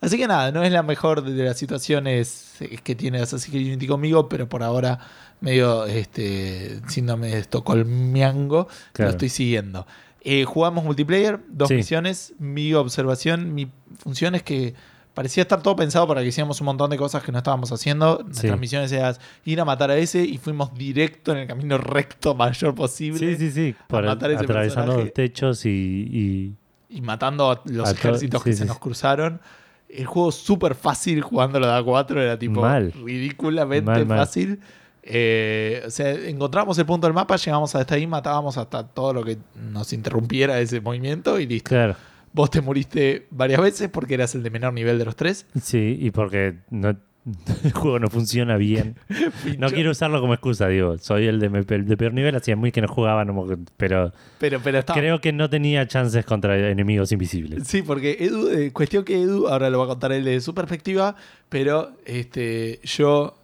[0.00, 3.66] Así que nada, no es la mejor de las situaciones eh, que tiene Assassin's Creed
[3.68, 4.98] Unity conmigo, pero por ahora
[5.40, 9.10] medio este síndrome de estocolmiango Claro.
[9.10, 9.86] lo estoy siguiendo.
[10.22, 11.74] Eh, jugamos multiplayer, dos Sí.
[11.74, 12.34] misiones.
[12.38, 14.74] Mi observación, mi función es que
[15.14, 18.22] parecía estar todo pensado para que hiciéramos un montón de cosas que no estábamos haciendo.
[18.24, 18.58] Nuestras Sí.
[18.60, 22.74] misiones eran ir a matar a ese y fuimos directo en el camino recto mayor
[22.74, 23.18] posible.
[23.18, 23.74] Sí, sí, sí.
[23.86, 25.10] Por matar ese atravesando personaje.
[25.12, 26.54] techos y, y-
[26.98, 29.40] y matando a los A to- ejércitos que sí, se nos cruzaron.
[29.88, 32.92] El juego súper fácil jugándolo de A4, era tipo Mal.
[32.92, 34.18] ridículamente Mal, mal.
[34.18, 34.60] fácil.
[35.02, 39.24] Eh, o sea, encontramos el punto del mapa, llegamos hasta ahí, matábamos hasta todo lo
[39.24, 41.68] que nos interrumpiera ese movimiento y listo.
[41.68, 41.94] Claro.
[42.32, 45.46] Vos te moriste varias veces porque eras el de menor nivel de los tres.
[45.62, 46.96] Sí, y porque no,
[47.64, 48.96] el juego no funciona bien.
[49.58, 50.98] No quiero usarlo como excusa, digo.
[50.98, 54.60] Soy el de, el de peor nivel, hacía muy que no jugaba, no pero Pero,
[54.62, 54.92] pero está.
[54.94, 57.66] creo que no tenía chances contra enemigos invisibles.
[57.66, 60.54] Sí, porque Edu, eh, cuestión que Edu, ahora lo va a contar él de su
[60.54, 61.16] perspectiva,
[61.48, 63.38] pero este, yo,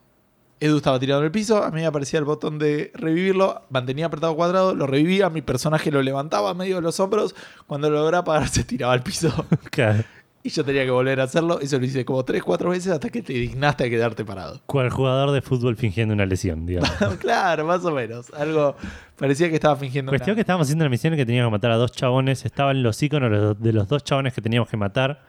[0.60, 4.06] Edu estaba tirado en el piso, a mí me aparecía el botón de revivirlo, mantenía
[4.06, 7.34] apretado cuadrado, lo revivía, mi personaje lo levantaba medio de los hombros,
[7.66, 10.04] cuando lo lograba apagar se tiraba al piso Claro.
[10.44, 13.08] Y yo tenía que volver a hacerlo, eso lo hice como 3, 4 veces hasta
[13.10, 14.60] que te dignaste a quedarte parado.
[14.66, 16.90] Cual jugador de fútbol fingiendo una lesión, digamos.
[17.20, 18.74] claro, más o menos, algo
[19.16, 21.70] parecía que estaba fingiendo Cuestión una- que estábamos haciendo una misión que teníamos que matar
[21.70, 22.44] a dos chabones.
[22.44, 23.36] Estaban los iconos de
[23.72, 25.22] los- los dos chabones que teníamos que matar,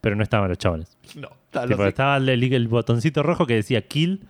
[0.00, 0.96] pero no estaban los chabones.
[1.16, 1.88] No, estaba Tipo, así.
[1.88, 4.20] estaba el, el botoncito rojo que decía kill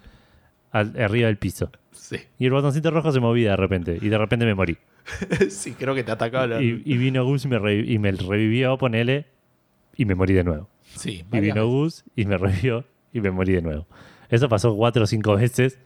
[0.72, 1.70] al- arriba del piso.
[1.92, 2.16] Sí.
[2.38, 3.98] Y el botoncito rojo se movía de repente.
[4.00, 4.78] Y de repente me morí.
[5.50, 6.62] sí, creo que te atacaba la...
[6.62, 9.26] Y, y vino Gus y me, revi- y me revivió, ponele,
[10.00, 10.68] y me morí de nuevo.
[10.96, 11.66] Sí, Y vino.
[11.66, 13.86] Gus y me revivió y me morí de nuevo.
[14.30, 15.78] Eso pasó cuatro o cinco veces.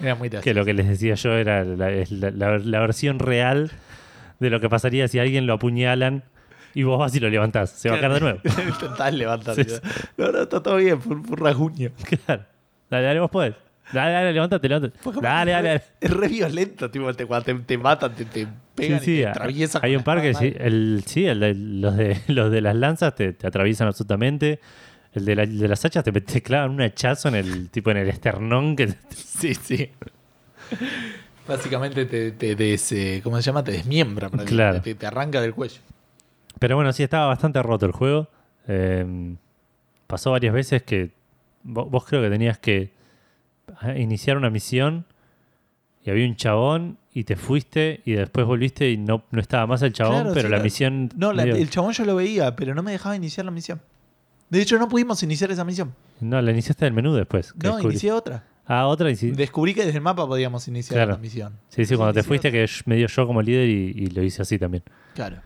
[0.00, 3.70] Era muy Que lo que les decía yo era la, la- la- la versión real
[4.38, 6.24] de lo que pasaría si alguien lo apuñalan
[6.74, 7.70] y vos vas y lo levantás.
[7.70, 8.40] Se va a caer de nuevo.
[8.68, 9.54] Intentás levantar.
[9.54, 9.76] Sí, sí.
[10.18, 11.90] No, no, está todo bien, fue un rasguño.
[12.26, 12.44] Claro.
[12.90, 13.54] Dale, dale, vos podés.
[13.92, 14.98] Dale, dale, levántate, levántate.
[15.20, 15.82] Dale, dale, dale.
[16.00, 19.22] Es re violento, tipo, te, cuando te, te matan, te, te pegan Sí, sí, y
[19.22, 19.82] te atraviesan.
[19.84, 23.14] hay un par que sí, el, sí, el de, los, de, los de las lanzas
[23.14, 24.60] te, te atraviesan absolutamente.
[25.12, 27.90] El de, la- el de las hachas te, te clavan un hachazo en el tipo
[27.90, 28.88] en el esternón que.
[29.14, 29.90] Sí, sí.
[31.46, 33.62] Básicamente te, te des, eh, ¿cómo se llama?
[33.62, 34.80] Te desmiembra, prácticamente, Claro.
[34.80, 35.80] te, te arranca del cuello.
[36.58, 38.28] Pero bueno, sí, estaba bastante roto el juego.
[38.66, 39.34] Eh,
[40.06, 41.10] pasó varias veces que
[41.62, 42.92] vos, vos creo que tenías que
[43.96, 45.04] iniciar una misión
[46.04, 49.82] y había un chabón y te fuiste y después volviste y no, no estaba más
[49.82, 51.08] el chabón, Claro, pero sí, la la- misión...
[51.16, 53.80] No, la- el chabón yo lo veía, pero no me dejaba iniciar la misión.
[54.50, 55.94] De hecho, no pudimos iniciar esa misión.
[56.20, 57.54] No, la iniciaste del menú después.
[57.62, 58.44] No, descubrí- inicié otra.
[58.66, 59.08] Ah, otra.
[59.10, 61.12] Descubrí que desde el mapa podíamos iniciar Claro.
[61.12, 61.52] la misión.
[61.68, 62.60] Sí, sí, cuando te fuiste otra.
[62.66, 64.82] que me dio yo como líder y, y lo hice así también.
[65.14, 65.36] Claro.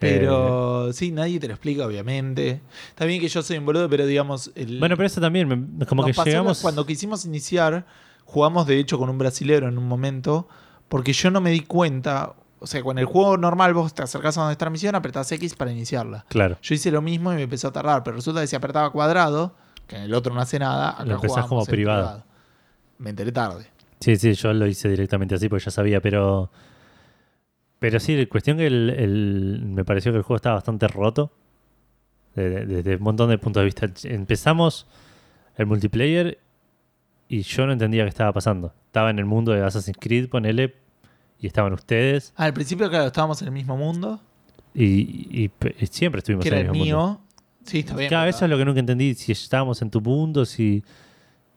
[0.00, 2.60] Eh, Pero sí, nadie te lo explica, obviamente.
[2.88, 4.50] Está bien que yo soy un boludo, pero digamos.
[4.54, 6.60] El, bueno, pero eso también, me- como que llegamos...
[6.60, 7.86] Cuando quisimos iniciar,
[8.24, 10.48] jugamos de hecho con un brasilero en un momento,
[10.88, 12.34] porque yo no me di cuenta.
[12.58, 15.30] O sea, con el juego normal vos te acercás a donde está la misión, apretás
[15.32, 16.24] X para iniciarla.
[16.28, 16.56] Claro.
[16.62, 19.54] Yo hice lo mismo y me empezó a tardar, pero resulta que si apretaba cuadrado,
[19.86, 22.24] que en el otro no hace nada, acá Lo empezás como en privado.
[22.98, 23.66] Me enteré tarde.
[24.00, 26.50] Sí, sí, yo lo hice directamente así porque ya sabía, pero.
[27.84, 31.30] Pero sí, la cuestión que el, el- me pareció que el juego estaba bastante roto.
[32.34, 33.86] de- de- Desde un montón de puntos de vista.
[34.08, 34.86] Empezamos
[35.58, 36.38] el multiplayer
[37.28, 38.72] y yo no entendía qué estaba pasando.
[38.86, 40.74] Estaba en el mundo de Assassin's Creed, ponele,
[41.38, 42.32] y estaban ustedes.
[42.36, 44.18] Al principio, claro, estábamos en el mismo mundo,
[44.74, 46.84] Y, y pe- y siempre estuvimos que en el mismo mundo.
[46.84, 47.20] mío.
[47.66, 48.08] Sí, está bien.
[48.08, 49.14] Claro, eso es lo que nunca entendí.
[49.14, 50.82] Si estábamos en tu mundo, si.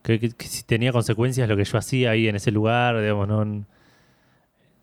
[0.04, 3.28] Que, que- que si tenía consecuencias lo que yo hacía ahí en ese lugar, digamos,
[3.30, 3.66] no.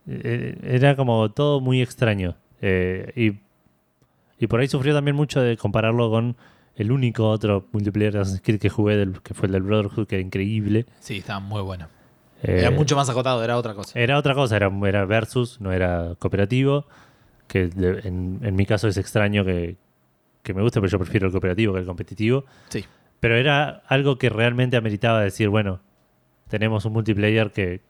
[0.07, 2.37] Eh, Era como todo muy extraño.
[2.61, 3.33] Eh, y,
[4.43, 6.37] y por ahí sufrió también mucho de compararlo con
[6.77, 10.07] el único otro multiplayer de Assassin's Creed que jugué, del, que fue el del Brotherhood,
[10.07, 10.87] que era increíble.
[11.01, 11.88] Sí, estaba muy bueno.
[12.43, 13.99] Eh, Era mucho más acotado, era otra cosa.
[13.99, 16.87] Era otra cosa, era, era versus, no era cooperativo.
[17.47, 19.77] Que de- en, en mi caso es extraño que,
[20.43, 22.45] que me guste, pero yo prefiero el cooperativo que el competitivo.
[22.69, 22.85] Sí.
[23.21, 25.81] Pero era algo que realmente ameritaba decir, bueno,
[26.49, 27.83] tenemos un multiplayer que, que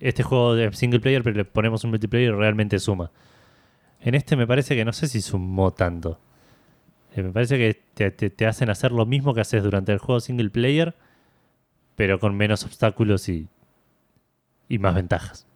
[0.00, 3.10] este juego de single player, pero le ponemos un multiplayer y realmente suma.
[4.00, 6.18] En este me parece que no sé si sumó tanto.
[7.14, 9.98] Eh, me parece que te, te- te hacen hacer lo mismo que haces durante el
[9.98, 10.94] juego single player,
[11.96, 13.48] pero con menos obstáculos y,
[14.68, 15.46] y más ventajas.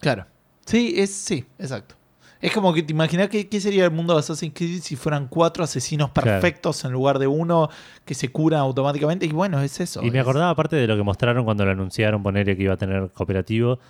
[0.00, 0.26] Claro.
[0.64, 1.96] Sí, es, sí, exacto.
[2.40, 5.64] Es como que te imaginas qué sería el mundo de Assassin's Creed si fueran cuatro
[5.64, 6.30] asesinos Claro.
[6.30, 7.68] perfectos en lugar de uno
[8.04, 9.26] que se cura automáticamente.
[9.26, 10.02] Y bueno, es eso.
[10.04, 12.76] Y me acordaba aparte de lo que mostraron cuando lo anunciaron, poner que iba a
[12.76, 13.80] tener cooperativo,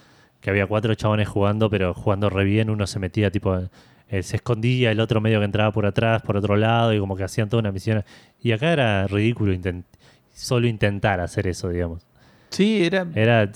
[0.41, 3.55] que había cuatro chabones jugando, pero jugando re bien, uno se metía tipo,
[4.09, 7.17] eh, se escondía, el otro medio que entraba por atrás, por otro lado, y como
[7.17, 8.03] que hacían toda una misión.
[8.41, 9.85] Y acá era ridículo intent-
[10.33, 12.07] solo intentar hacer eso, digamos.
[12.51, 13.07] Sí, era.
[13.15, 13.51] Era,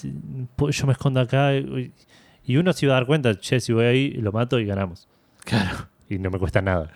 [0.57, 1.91] "Pues yo me escondo acá, y
[2.45, 5.09] y uno se iba a dar cuenta, che, si voy ahí, lo mato y ganamos.
[5.45, 5.89] Claro.
[6.09, 6.91] Y no me cuesta nada.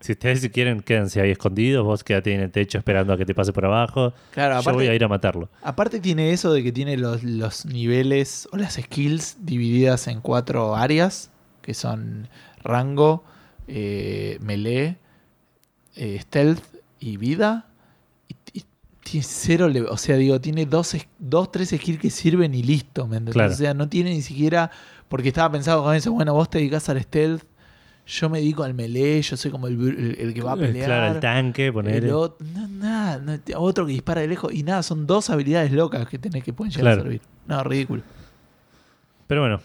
[0.00, 3.24] Si ustedes si quieren, quédense ahí escondidos, vos quédate en el techo esperando a que
[3.24, 4.12] te pase por abajo.
[4.30, 5.48] Claro, Yo voy a ir a matarlo.
[5.62, 10.76] aparte tiene eso de que tiene los, los niveles o las skills divididas en cuatro
[10.76, 11.30] áreas,
[11.62, 12.28] que son
[12.62, 13.24] rango,
[13.66, 14.98] eh, melee,
[15.96, 16.62] eh, stealth
[17.00, 17.66] y vida.
[19.10, 23.16] Tiene cero, o sea, digo, tiene dos, dos, tres skills que sirven y listo, ¿me
[23.16, 23.34] entendés?
[23.34, 23.52] Claro.
[23.52, 24.70] O sea, no tiene ni siquiera,
[25.08, 27.42] porque estaba pensado con eso, bueno, vos te dedicas al stealth,
[28.06, 30.86] yo me dedico al melee, yo soy como el, el- el que va a pelear.
[30.86, 32.04] Claro, el tanque, poner.
[32.04, 32.34] No,
[32.68, 36.42] nada, no, otro que dispara de lejos y nada, son dos habilidades locas que tenés
[36.44, 37.00] que pueden llegar Claro.
[37.00, 37.20] a servir.
[37.46, 38.02] No, ridículo.
[39.26, 39.60] Pero bueno,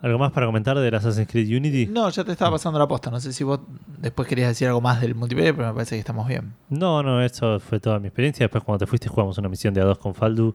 [0.00, 1.86] ¿algo más para comentar del Assassin's Creed Unity?
[1.86, 3.10] No, ya te estaba pasando la posta.
[3.10, 3.60] No sé si vos
[3.98, 6.54] después querías decir algo más del multiplayer, pero me parece que estamos bien.
[6.68, 8.44] No, no, eso fue toda mi experiencia.
[8.44, 10.54] Después, cuando te fuiste, jugamos una misión de A2 con Faldu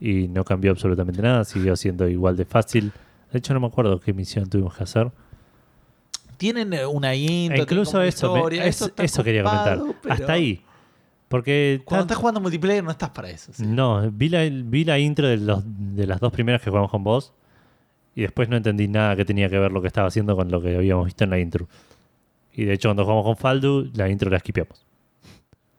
[0.00, 1.44] y no cambió absolutamente nada.
[1.44, 2.92] Siguió siendo igual de fácil.
[3.32, 5.10] De hecho, no me acuerdo qué misión tuvimos que hacer.
[6.36, 9.44] Tienen eh, una intro, E incluso tienen eso, como me- historia, es- está eso quería
[9.44, 9.80] comentar.
[10.02, 10.62] pero Hasta ahí.
[11.28, 13.52] Porque Cuando estás jugando multiplayer no estás para eso.
[13.54, 13.64] ¿sí?
[13.64, 17.04] No, vi la, vi la intro de, los, de las dos primeras que jugamos con
[17.04, 17.32] vos
[18.14, 20.60] y después no entendí nada que tenía que ver lo que estaba haciendo con lo
[20.60, 21.68] que habíamos visto en la intro.
[22.54, 24.84] Y de hecho cuando jugamos con Faldu, la intro la esquipeamos.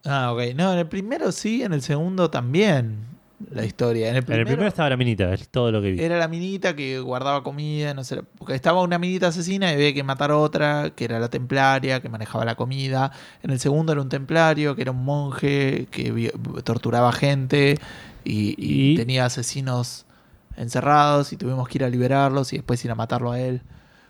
[0.05, 0.53] Ah, ok.
[0.55, 3.11] No, en el primero sí, en el segundo también.
[3.51, 4.07] La historia.
[4.09, 6.01] En el En primero, el primero estaba la minita, es todo lo que vi.
[6.01, 8.21] era la minita que guardaba comida, no sé.
[8.37, 12.07] Porque estaba una minita asesina y había que matar otra, que era la templaria, que
[12.09, 13.11] manejaba la comida.
[13.43, 16.31] En el segundo era un templario, que era un monje que
[16.63, 17.77] torturaba gente
[18.23, 20.05] y, y Y- tenía asesinos
[20.57, 23.61] encerrados y tuvimos que ir a liberarlos y después ir a matarlo a él.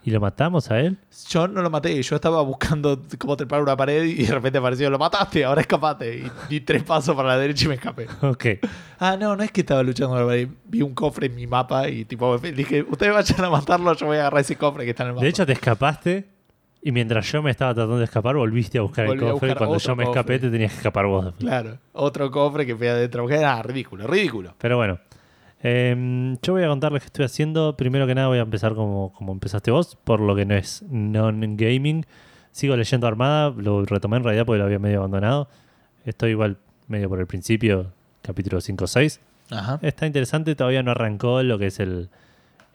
[0.06, 0.98] ¿Y lo matamos a él?
[1.30, 4.90] Yo no lo maté, yo estaba buscando cómo trepar una pared y de repente apareció,
[4.90, 6.18] lo mataste, ahora escapate.
[6.18, 8.08] Y di tres pasos para la derecha y me escapé.
[8.22, 8.46] Ok.
[9.00, 10.50] Ah, no, no es que estaba luchando con la pared.
[10.66, 14.18] Vi un cofre en mi mapa y tipo dije, ustedes vayan a matarlo, yo voy
[14.18, 15.24] a agarrar ese cofre que está en el mapa.
[15.24, 16.28] De hecho te escapaste
[16.82, 19.50] y mientras yo me estaba tratando de escapar volviste a buscar Volví el cofre.
[19.50, 21.34] buscar Cuando yo me escapé te tenías que escapar vos.
[21.40, 23.30] Claro, otro cofre que fue adentro.
[23.30, 24.54] Era ridículo, ridículo.
[24.58, 25.00] Pero bueno,
[25.64, 27.76] em, yo voy a contarles qué estoy haciendo.
[27.76, 30.84] Primero que nada voy a empezar como, como empezaste vos, por lo que no es
[30.90, 32.06] non-gaming.
[32.52, 35.50] Sigo leyendo Armada, lo retomé en realidad porque lo había medio abandonado.
[36.06, 36.58] Estoy igual
[36.88, 37.92] medio por el principio,
[38.22, 39.20] capítulo 5 o 6.
[39.50, 39.80] Ajá.
[39.82, 42.10] Está interesante, todavía no arrancó lo que es el,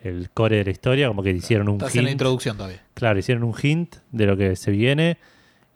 [0.01, 2.83] el core de la historia, como que hicieron un Estás en la introducción todavía.
[2.95, 5.19] Claro, hicieron un hint de lo que se viene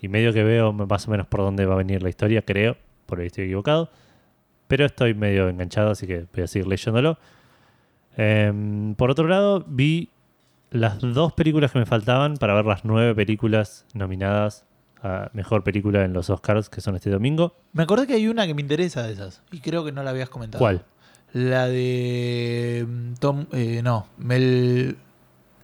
[0.01, 2.77] y medio que veo más o menos por dónde va a venir la historia, creo,
[3.07, 3.91] por ahí estoy equivocado.
[4.73, 7.19] Pero estoy medio enganchado, así que voy a seguir leyéndolo.
[8.17, 10.09] Em, por otro lado, vi
[10.71, 14.65] las dos películas que me faltaban para ver las nueve películas nominadas
[15.03, 17.55] a Mejor Película en los Oscars, que son este domingo.
[17.75, 20.09] Me acordé que hay una que me interesa de esas y creo que no la
[20.09, 20.61] habías comentado.
[20.61, 20.83] ¿Cuál?
[21.35, 24.97] La de mm, Tom, eh, no, Mel,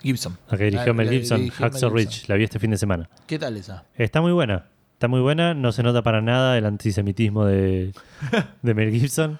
[0.03, 0.37] Gibson.
[0.51, 1.89] La que dirigió Mel Gibson, Hacksaw.
[1.89, 2.29] Ridge.
[2.29, 3.09] La vi este fin de semana.
[3.27, 3.87] ¿Qué tal esa?
[3.95, 4.67] Está muy buena.
[4.99, 5.55] Está muy buena.
[5.55, 7.93] No se nota para nada el antisemitismo de,
[8.63, 9.39] de Mel Gibson.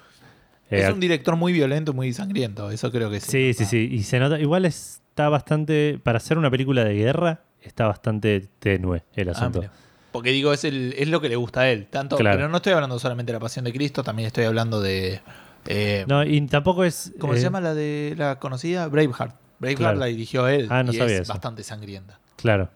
[0.71, 2.71] Eh, es un director muy violento, muy sangriento.
[2.71, 3.89] Eso creo que Sí, sí, Ah, sí.
[3.91, 9.03] Y se nota, igual está bastante, para hacer una película de guerra, está bastante tenue
[9.17, 9.65] el ah, asunto.
[10.13, 11.87] Porque digo, es, el, es lo que le gusta a él.
[11.87, 12.37] Tanto, Claro.
[12.37, 15.19] Pero no estoy hablando solamente de la pasión de Cristo, también estoy hablando de.
[15.65, 17.11] eh, no, y tampoco es...
[17.19, 18.87] ¿Cómo eh, se llama la de la conocida?
[18.87, 19.35] Braveheart.
[19.59, 19.99] Braveheart Claro.
[19.99, 20.67] la dirigió él.
[20.69, 21.33] Ah, no y sabía es eso.
[21.33, 22.17] bastante sangrienta.
[22.37, 22.69] Claro.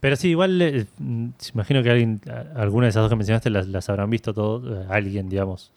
[0.00, 2.20] Pero sí, igual, eh, mm, imagino que alguien,
[2.54, 5.72] alguna de esas dos que mencionaste las, las habrán visto todo, eh, alguien, digamos,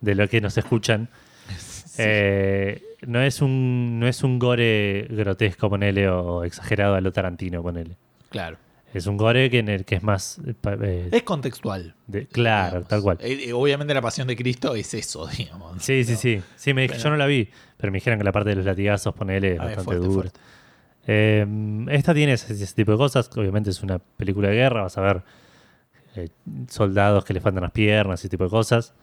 [0.00, 1.08] de lo que nos escuchan.
[1.96, 7.62] Eh, no es un no es un gore grotesco, ponele, o exagerado a lo Tarantino,
[7.62, 7.96] ponele.
[8.30, 8.56] Claro.
[8.92, 10.40] Es un gore que, en el que es más...
[10.82, 11.94] eh, Es contextual.
[12.08, 12.88] de- claro, digamos.
[12.88, 13.18] tal cual.
[13.20, 15.80] Eh, eh, obviamente la pasión de Cristo es eso, digamos.
[15.84, 16.42] Sí, sí, sí.
[16.56, 18.64] Sí, me Pero- yo no la vi, pero me dijeron que la parte de los
[18.64, 20.14] latigazos, ponele, es Ah, es bastante fuerte, dura.
[20.30, 20.40] fuerte.
[21.06, 21.46] Eh,
[21.90, 23.30] esta tiene ese, ese tipo de cosas.
[23.36, 24.82] Obviamente es una película de guerra.
[24.82, 25.22] Vas a ver
[26.16, 26.28] eh,
[26.68, 28.94] soldados que le faltan las piernas, ese tipo de cosas.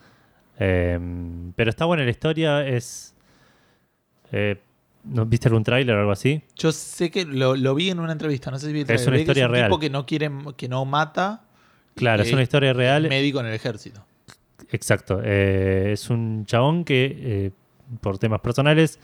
[0.59, 0.99] Eh,
[1.55, 2.67] pero está buena la historia.
[2.67, 3.15] Es.
[5.03, 6.41] ¿no ¿Viste algún tráiler o algo así?
[6.55, 9.07] Yo sé que lo, lo vi en una entrevista, no sé si vi el Es
[9.07, 9.67] una historia un real.
[9.67, 11.43] tipo que no quiere, que no mata.
[11.95, 13.09] Claro, es una historia real.
[13.09, 14.05] Médico en el ejército.
[14.69, 15.21] Exacto.
[15.21, 17.51] Es un chabón que,
[17.99, 18.99] por temas personales,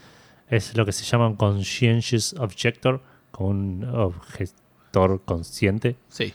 [0.50, 6.32] es lo que se llama un conscientious objector, como un objetor consciente, Sí.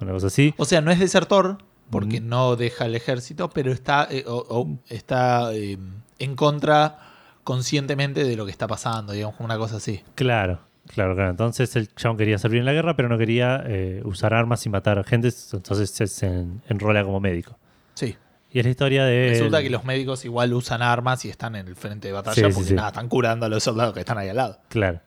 [0.00, 0.54] una cosa así.
[0.56, 1.58] O sea, no es desertor,
[1.90, 2.28] porque Mm.
[2.28, 5.76] no deja el ejército, pero está, eh, o- o está eh,
[6.18, 6.98] en contra
[7.44, 10.02] conscientemente de lo que está pasando, digamos, una cosa así.
[10.14, 11.30] Claro, claro, claro.
[11.30, 14.68] Entonces el chabón quería servir en la guerra, pero no quería eh, usar armas y
[14.68, 17.58] matar a gente, entonces se, se en- enrola como médico.
[17.94, 18.16] Sí.
[18.52, 19.30] Y es la historia de...
[19.30, 22.42] Resulta que los médicos igual usan armas y están en el frente de batalla Sí,
[22.42, 22.74] porque sí.
[22.74, 24.58] nada, están curando a los soldados que están ahí al lado.
[24.68, 25.00] Claro.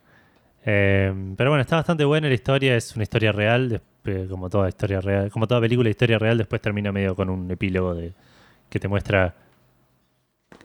[0.66, 4.70] Eh, pero bueno, está bastante buena la historia, es una historia real, después, como toda
[4.70, 8.14] historia real, como toda película de historia real, después termina medio con un epílogo de
[8.70, 9.36] que te muestra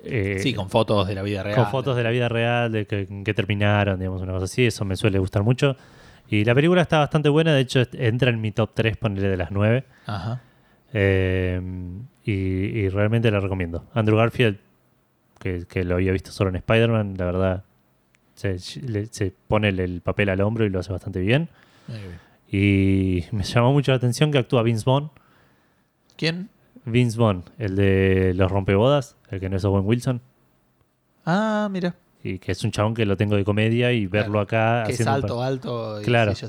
[0.04, 1.56] eh, sí, con fotos de la vida real.
[1.56, 4.84] con fotos de la vida real, de que, qué terminaron, digamos, una cosa así, eso
[4.84, 5.76] me suele gustar mucho.
[6.28, 9.36] Y la película está bastante buena, de hecho entra en mi top 3, ponele de
[9.36, 9.84] las 9.
[10.06, 10.42] Ajá.
[11.00, 11.60] Eh,
[12.24, 13.84] y, y realmente la recomiendo.
[13.94, 14.58] Andrew Garfield,
[15.38, 17.64] que, que lo había visto solo en Spider-Man, la verdad,
[18.34, 21.48] se, pone el, el papel al hombro y lo hace bastante bien.
[22.50, 25.10] Y me llamó mucho la atención que actúa Vince Vaughn.
[26.16, 26.48] ¿Quién?
[26.84, 30.20] Vince Vaughn, el de los rompebodas, el que no es Owen Wilson.
[31.24, 31.94] Ah, mira.
[32.24, 35.00] Y que es un chabón que lo tengo de comedia y verlo acá Que es
[35.00, 36.00] haciendo alto, alto.
[36.00, 36.34] y Claro.
[36.34, 36.46] sí.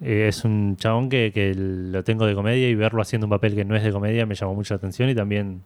[0.00, 3.54] Eh, es un chabón que, que lo tengo de comedia y verlo haciendo un papel
[3.54, 5.62] que no es de comedia me llamó mucho la atención y también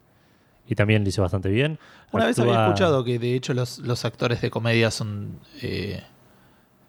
[0.68, 1.78] y también lo hizo bastante bien.
[2.12, 6.02] Una vez había Actúa- escuchado que de hecho los, los actores de comedia son eh,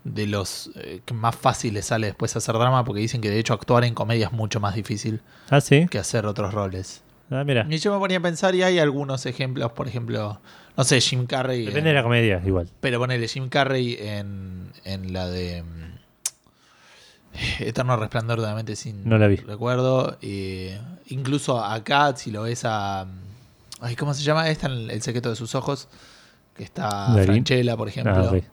[0.04, 3.54] de los eh, que más fáciles sale después hacer drama porque dicen que de hecho
[3.54, 5.88] actuar en comedia es mucho más difícil Ah, sí.
[5.90, 7.04] que hacer otros roles.
[7.32, 7.66] Ah, mira.
[7.70, 10.40] Y yo me ponía a pensar y hay algunos ejemplos, por ejemplo,
[10.76, 11.60] no sé, Jim Carrey.
[11.60, 12.68] Depende en- de la comedia, igual.
[12.82, 15.89] Pero ponele Jim Carrey en, en la de mm,
[17.60, 19.38] Eterno Resplandor de la Mente sin No la vi.
[19.38, 20.18] recuerdo.
[20.22, 20.70] y
[21.08, 23.06] incluso acá, si lo ves a.
[23.82, 24.50] Ay, ¿Cómo se llama?
[24.50, 25.88] Esta en El secreto de sus ojos.
[26.56, 27.14] Que está.
[27.24, 28.14] Franchella, por ejemplo.
[28.16, 28.44] Ah, ok.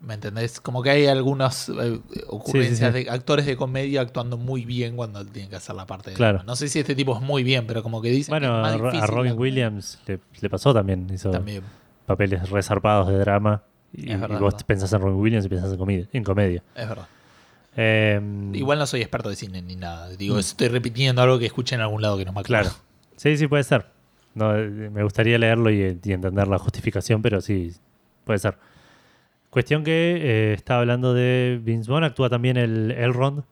[0.00, 0.60] ¿Me entendés?
[0.60, 3.04] Como que hay algunas eh, ocurrencias Sí, sí, sí.
[3.06, 6.42] de actores de comedia actuando muy bien cuando tienen que hacer la parte de Claro.
[6.46, 8.80] No sé si este tipo es muy bien, pero como que dicen Bueno, que es
[8.80, 11.08] más a, Robin Williams le, le pasó también.
[11.12, 11.62] Hizo También.
[12.06, 13.62] papeles resarpados de drama.
[13.92, 14.66] Y, Es verdad, y vos verdad.
[14.66, 16.08] pensás en Robin Williams y pensás en comedia.
[16.12, 16.62] En comedia.
[16.76, 17.08] Es verdad.
[17.80, 18.20] Eh,
[18.54, 20.08] Igual no soy experto de cine ni nada.
[20.08, 22.70] Digo, estoy repitiendo algo que escuché en algún lado que no me acuerdo.
[22.70, 22.76] Claro.
[23.16, 23.86] Sí, sí, puede ser.
[24.34, 27.72] No, eh, me gustaría leerlo y, y entender la justificación, pero sí,
[28.24, 28.56] puede ser.
[29.50, 33.44] Cuestión que eh, estaba hablando de Vince Vaughn, actúa también el Elrond,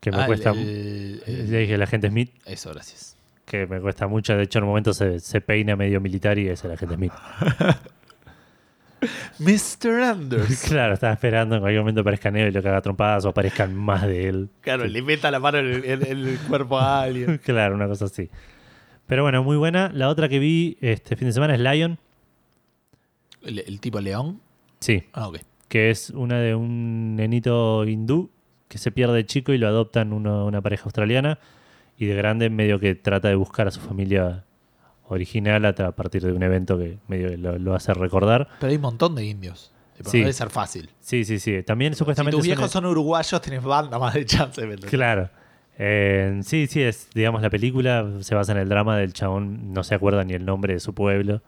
[0.00, 0.50] que me Ah, cuesta...
[0.50, 3.16] el- el- le dije el agente Smith, Eso, gracias.
[3.46, 4.36] que me cuesta mucho.
[4.36, 7.12] De hecho, en un momento se, se peina medio militar y es el agente Smith.
[9.38, 10.02] Mr.
[10.02, 10.62] Anders.
[10.68, 13.74] claro, estaba esperando en cualquier momento aparezca Neo y lo que haga trompadas o aparezcan
[13.74, 14.48] más de él.
[14.60, 17.38] claro, le meta la mano en el, en el cuerpo a alguien.
[17.44, 18.30] claro, una cosa así.
[19.06, 19.90] Pero bueno, muy buena.
[19.92, 21.98] La otra que vi este fin de semana es Lion.
[23.42, 24.40] ¿El, el tipo león?
[24.80, 25.38] Sí, Ah, ok.
[25.68, 28.30] que es una de un nenito hindú
[28.68, 31.38] que se pierde de chico y lo adoptan uno- una pareja australiana
[31.98, 34.44] y de grande medio que trata de buscar a su familia
[35.08, 38.48] original a, a partir de un evento que medio lo, lo hace recordar.
[38.60, 39.72] Pero hay un montón de indios.
[39.96, 40.18] Tipo, Sí.
[40.18, 40.90] No debe ser fácil.
[41.00, 41.62] Sí, sí, sí.
[41.62, 42.36] También Si supuestamente...
[42.36, 44.60] tus es una- viejos son uruguayos, tenés banda más de chance.
[44.62, 44.90] ¿me entendés?
[44.90, 45.28] Claro.
[45.78, 49.82] Eh, sí, sí, es, digamos, la película se basa en el drama del chabón, no
[49.84, 51.42] se acuerda ni el nombre de su pueblo.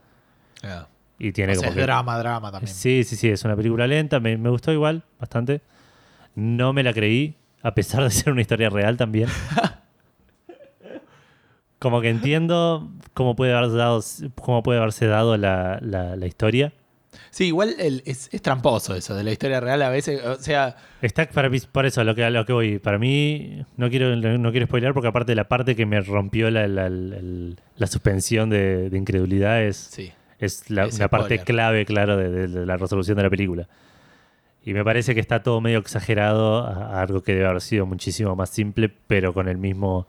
[0.63, 0.89] Ah.
[1.19, 2.75] Y tiene O sea, como es que- drama, drama también.
[2.75, 5.61] Sí, sí, sí, es una película lenta, me, me gustó igual, bastante.
[6.35, 9.29] No me la creí, a pesar de ser una historia real también.
[11.85, 14.01] Como que entiendo cómo puede haberse dado,
[14.37, 16.73] cómo puede haberse dado la, la- la historia.
[17.31, 20.25] Sí, igual el- es, es tramposo eso de la historia real a veces.
[20.25, 22.79] O sea, Está para mí, por eso a lo que, lo que voy.
[22.79, 26.67] Para mí, no quiero, no quiero spoiler porque aparte la parte que me rompió la,
[26.69, 30.11] la- la- la suspensión de, de incredulidad es, sí.
[30.39, 33.69] es la- Es parte clave, claro, de, de- de la resolución de la película.
[34.65, 37.85] Y me parece que está todo medio exagerado a, a algo que debe haber sido
[37.85, 40.07] muchísimo más simple, pero con el mismo.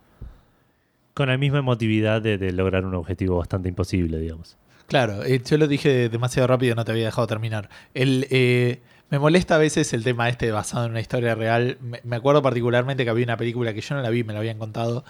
[1.16, 4.58] Con la misma emotividad de, lograr un objetivo bastante imposible, digamos.
[4.88, 7.70] Claro, eh, yo lo dije demasiado rápido, no te había dejado terminar.
[7.96, 11.78] Eh, me molesta a veces el tema este basado en una historia real.
[12.04, 14.60] Me acuerdo particularmente que había una película que yo no la vi, me la habían
[14.60, 15.06] contado,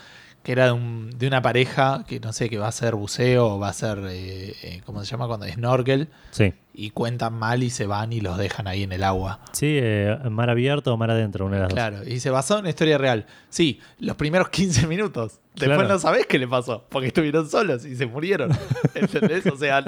[0.45, 3.47] que era de, un- de una pareja que no sé, que va a hacer buceo
[3.55, 5.25] o va a hacer, eh, eh, ¿cómo se llama?
[5.27, 6.07] Cuando snorkel.
[6.29, 6.53] Sí.
[6.73, 9.39] Y cuentan mal y se van y los dejan ahí en el agua.
[9.53, 11.73] Sí, eh, mar abierto o mar adentro, una de las dos.
[11.75, 13.25] Claro, y se basó en una historia real.
[13.49, 15.39] Sí, los primeros 15 minutos.
[15.55, 15.87] Después Claro.
[15.89, 18.51] no sabés qué le pasó, porque estuvieron solos y se murieron.
[18.93, 19.47] ¿Entendés?
[19.47, 19.83] O sea,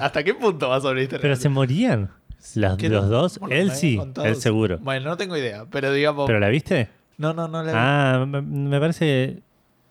[0.00, 2.10] ¿hasta qué punto va sobre la historia Pero se morían
[2.54, 3.40] las- ¿Qué los dos.
[3.50, 4.78] Él sí, él seguro.
[4.78, 6.26] Bueno, no tengo idea, pero digamos.
[6.26, 6.88] ¿Pero la viste?
[7.18, 7.78] No, no, no la vi.
[7.80, 9.40] Ah, me, me parece.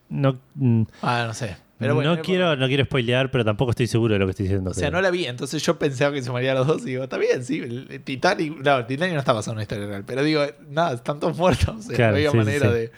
[0.09, 1.57] No, mm, Ah, no sé.
[1.77, 4.43] Pero bueno, no, quiero, no quiero spoilear, pero tampoco estoy seguro de lo que estoy
[4.45, 4.71] diciendo.
[4.71, 7.03] O sea, no la vi, entonces yo pensaba que se morían los dos y digo,
[7.03, 10.23] está bien, sí, el- Titanic, no, Titanic no está basado en una historia real, pero
[10.23, 12.73] digo, nada, están todos muertos, o sea, Claro, no había sí, manera sí.
[12.73, 12.91] De,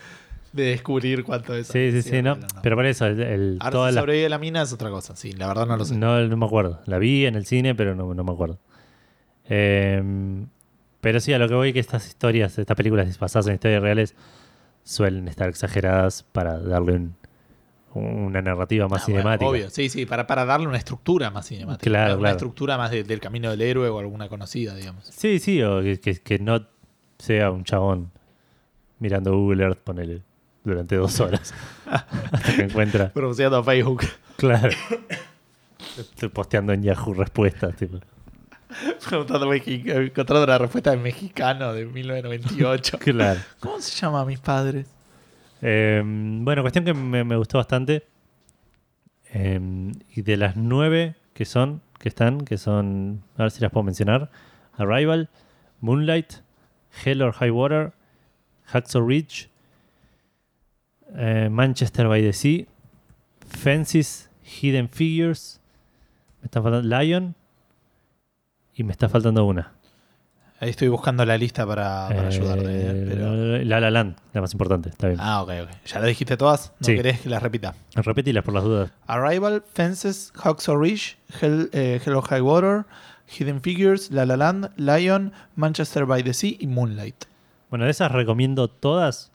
[0.53, 1.65] de descubrir cuánto es.
[1.67, 2.37] Sí, sí, sí, no.
[2.61, 5.15] Pero por eso, el, el- Ahora toda si la- sobrevive la mina es otra cosa,
[5.15, 5.95] sí, la verdad no lo sé.
[5.95, 6.79] no, no me acuerdo.
[6.85, 8.59] La vi en el cine, pero no, no me acuerdo.
[9.49, 10.03] Eh,
[11.01, 14.15] pero sí, a lo que voy que estas historias, estas películas basadas en historias reales
[14.83, 17.15] suelen estar exageradas para darle un-
[17.93, 19.49] una narrativa más Ah, bueno, cinemática.
[19.49, 21.89] obvio, sí, sí, para, para darle una estructura más cinemática.
[21.89, 22.35] Claro, una claro.
[22.35, 25.05] estructura más de- del camino del héroe o alguna conocida, digamos.
[25.05, 26.67] Sí, sí, o que, que- que no
[27.17, 28.11] sea un chabón
[28.99, 30.21] mirando Google Earth, ponele,
[30.63, 31.53] durante dos horas.
[31.87, 33.11] hasta que encuentra.
[33.13, 34.03] Pronunciando a Facebook.
[34.35, 34.75] Claro.
[35.97, 37.99] Estoy posteando en Yahoo respuestas, tipo.
[39.07, 42.97] Preguntando mexi- encontrando la respuesta de mexicano de 1998.
[43.03, 43.39] Claro.
[43.59, 44.87] ¿Cómo se llama a mis padres?
[45.61, 48.05] Eh, bueno, cuestión que me, me gustó bastante.
[49.33, 49.59] Eh,
[50.15, 53.83] y de las nueve que son, que están, que son, a ver si las puedo
[53.83, 54.29] mencionar:
[54.77, 55.29] Arrival,
[55.81, 56.33] Moonlight,
[57.03, 57.93] Hell or High Water,
[58.65, 59.49] Hacksaw Ridge,
[61.15, 62.65] eh, Manchester by the Sea,
[63.47, 65.59] Fences, Hidden Figures,
[66.41, 67.35] me está faltando Lion
[68.77, 69.73] y me está faltando una.
[70.59, 72.65] Ahí estoy buscando la lista para, para Eh, ayudarte.
[72.67, 73.05] ¿eh?
[73.09, 75.19] Pero- La La Land, la más importante, está bien.
[75.21, 75.69] Ah, ok, ok.
[75.85, 76.73] ¿Ya la dijiste todas?
[76.79, 76.95] ¿No Sí.
[76.95, 77.75] querés que las repita?
[77.93, 78.91] Repetilas por las dudas.
[79.05, 82.85] Arrival, Fences, Hacksaw Ridge, Hell, eh, High Water,
[83.37, 87.25] Hidden Figures, La La Land, Lion, Manchester by the Sea y Moonlight.
[87.69, 89.31] Bueno, de esas recomiendo todas,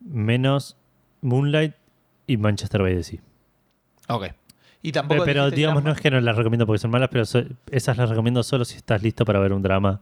[0.00, 0.76] menos
[1.22, 1.74] Moonlight
[2.26, 3.20] y Manchester by the Sea.
[4.08, 4.26] Ok.
[4.82, 5.88] Y tampoco Pero, digamos, drama.
[5.90, 8.64] no es que no las recomiendo porque son malas, pero so- esas las recomiendo solo
[8.64, 10.00] si estás listo para ver un drama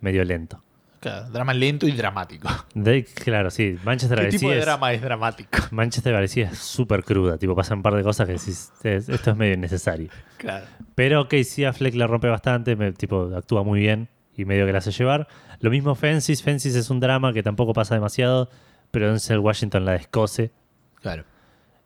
[0.00, 0.62] medio lento.
[1.00, 2.48] Claro, drama lento y dramático.
[2.74, 5.58] De- claro, sí, Manchester ¿Qué tipo de es, drama es dramático?
[5.72, 9.32] Manchester by es súper cruda, tipo pasan un par de cosas que decís, "Es- esto
[9.32, 10.08] es medio innecesario.
[10.36, 10.64] Claro.
[10.94, 14.78] Pero Casey Affleck la rompe bastante, me- tipo, actúa muy bien y medio que la
[14.78, 15.26] hace llevar.
[15.58, 18.48] Lo mismo Fences, Fences es un drama que tampoco pasa demasiado,
[18.92, 20.52] pero Denzel Washington la descose.
[21.00, 21.24] Claro.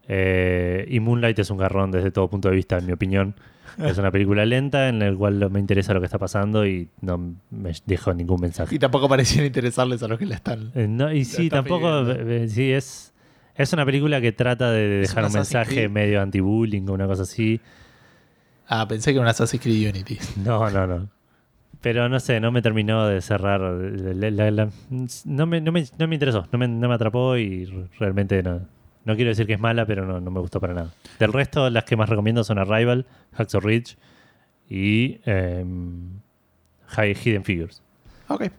[0.09, 3.35] Eh, y Moonlight es un garrón desde todo punto de vista, en mi opinión.
[3.79, 6.89] Es una película lenta en la cual no me interesa lo que está pasando y
[7.03, 8.75] no me dejó ningún mensaje.
[8.75, 10.71] Y tampoco parecían interesarles a los que la están.
[10.75, 12.33] Eh, no, y sí, tampoco, pidiendo.
[12.33, 13.13] eh, sí, es,
[13.55, 17.61] es una película que trata de dejar un mensaje medio anti-bullying o una cosa así.
[18.67, 20.19] Ah, pensé que era un Assassin's Creed Unity.
[20.43, 21.09] No, no, no.
[21.83, 23.61] Pero no sé, no me terminó de cerrar.
[23.61, 24.71] la- la- la-
[25.27, 27.67] no, me, no, me, no me interesó, no me, no me atrapó y
[27.99, 28.63] realmente no.
[29.07, 30.91] No quiero decir que es mala, pero no, no me gustó para nada.
[31.19, 33.97] Del resto, las que más recomiendo son Arrival, Hacksaw Ridge
[34.69, 35.21] y
[36.89, 37.83] High Hidden Figures.
[38.29, 38.51] Ok.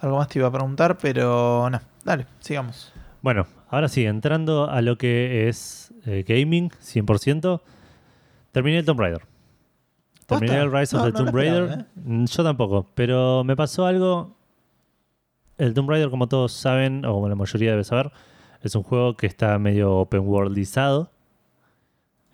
[0.00, 1.80] Algo más te iba a preguntar, pero no.
[2.04, 2.92] Dale, sigamos.
[3.20, 7.60] Bueno, ahora sí, entrando a lo que es eh, gaming, 100%,
[8.52, 9.22] terminé el Tomb Raider.
[10.26, 11.86] Terminé el Rise of the no Tomb esperaba, Raider.
[11.96, 14.36] Mm, Yo tampoco, pero me pasó algo.
[15.58, 18.12] El Tomb Raider, como todos saben, o como la mayoría debe saber,
[18.64, 21.10] es un juego que está medio open worldizado.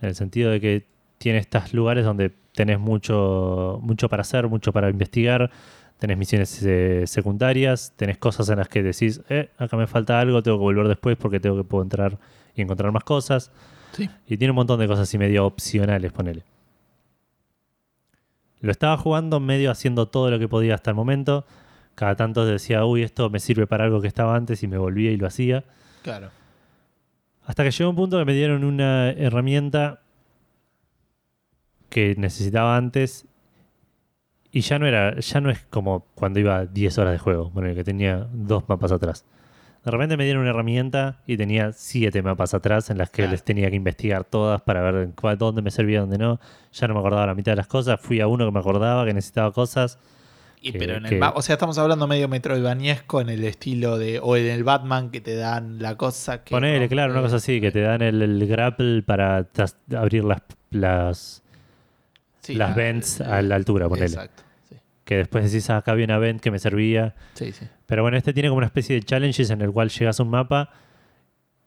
[0.01, 0.87] En el sentido de que
[1.18, 5.51] tiene estos lugares donde tenés mucho, mucho para hacer, mucho para investigar.
[5.99, 10.43] Tenés misiones eh, secundarias, tenés cosas en las que decís, eh, acá me falta algo,
[10.43, 12.16] tengo que volver después porque tengo que puedo entrar
[12.55, 13.51] y encontrar más cosas.
[13.93, 14.09] Sí.
[14.26, 16.45] Y tiene un montón de cosas así medio opcionales, ponele.
[18.61, 21.45] Lo estaba jugando medio haciendo todo lo que podía hasta el momento.
[21.97, 25.11] Cada tanto decía, uy, esto me sirve para algo que estaba antes y me volvía
[25.11, 25.64] y lo hacía.
[26.03, 26.30] Claro.
[27.46, 30.01] Hasta que llegó un punto que me dieron una herramienta
[31.88, 33.26] que necesitaba antes
[34.53, 37.74] y ya no era, ya no es como cuando iba 10 horas de juego, bueno,
[37.74, 39.24] que tenía dos mapas atrás.
[39.84, 43.30] De repente me dieron una herramienta y tenía siete mapas atrás en las que Claro.
[43.32, 46.38] les tenía que investigar todas para ver en cuál- dónde me servía, dónde no.
[46.72, 47.98] Ya no me acordaba la mitad de las cosas.
[48.01, 49.98] Fui a uno que me acordaba que necesitaba cosas.
[50.62, 53.44] Y, Que- pero en el que- ma- o sea, estamos hablando medio Metroidvaniesco en el
[53.44, 54.18] estilo de.
[54.22, 56.50] O en el Batman que te dan la cosa que.
[56.50, 59.46] Ponele, claro, una cosa así, que te dan el, el grapple para
[59.96, 61.42] abrir las, las,
[62.42, 64.06] Sí, las la- vents a la altura, ponele.
[64.08, 64.42] Exacto.
[64.68, 67.14] Sí, Que después decís, ah, acá había una vent que me servía.
[67.34, 67.52] sí.
[67.52, 67.66] sí.
[67.86, 70.30] Pero bueno, este tiene como una especie de challenges en el cual llegas a un
[70.30, 70.70] mapa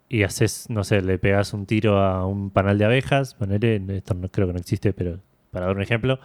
[0.07, 3.33] y haces, no sé, le pegas un tiro a un panal de abejas.
[3.33, 5.19] Ponele, esto no, creo que no existe, pero
[5.51, 6.19] para dar un ejemplo.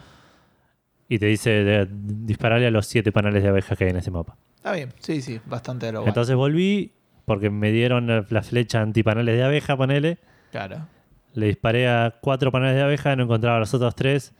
[1.09, 4.11] Y te dice de- dispararle a los siete panales de abejas que hay en ese
[4.11, 4.37] mapa.
[4.57, 6.93] Está bien, sí, sí, bastante de lo Entonces volví
[7.25, 10.19] porque me dieron la, la flecha antipanales de abeja, ponele.
[10.51, 10.87] Claro.
[11.35, 14.33] Le disparé a cuatro panales de abeja, no encontraba los otros tres.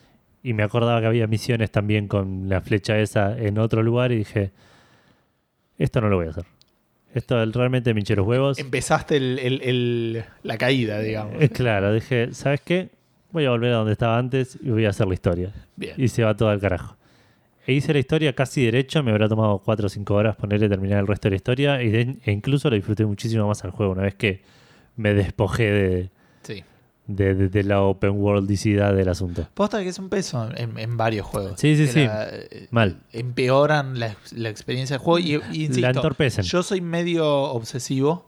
[0.43, 4.13] Y me acordaba que había misiones también con la flecha esa en otro lugar.
[4.13, 4.53] Y dije,
[5.79, 6.45] esto no lo voy a hacer.
[7.15, 8.59] Esto realmente me hinché los huevos.
[8.59, 11.41] Empezaste el, el- el- la caída, digamos.
[11.43, 12.91] Eh, claro, dije, ¿sabes qué?
[13.31, 15.53] Voy a volver a donde estaba antes y voy a hacer la historia.
[15.77, 15.95] Bien.
[15.97, 16.97] Y se va todo al carajo.
[17.67, 21.01] E hice la historia casi derecho, me habrá tomado 4 o 5 horas ponerle terminar
[21.01, 23.93] el resto de la historia y de- e incluso lo disfruté muchísimo más al juego
[23.93, 24.41] una vez que
[24.97, 26.11] me despojé de,
[26.43, 26.65] Sí.
[27.07, 29.47] de, de- de la open worldicidad del asunto.
[29.53, 31.61] Posta que es un peso en, en varios juegos.
[31.61, 32.07] Sí, sí, sí.
[32.07, 33.01] la- eh, Mal.
[33.13, 35.19] Empeoran la, la experiencia del juego.
[35.19, 36.45] Y, y insisto, la entorpecen.
[36.45, 38.28] yo soy medio obsesivo.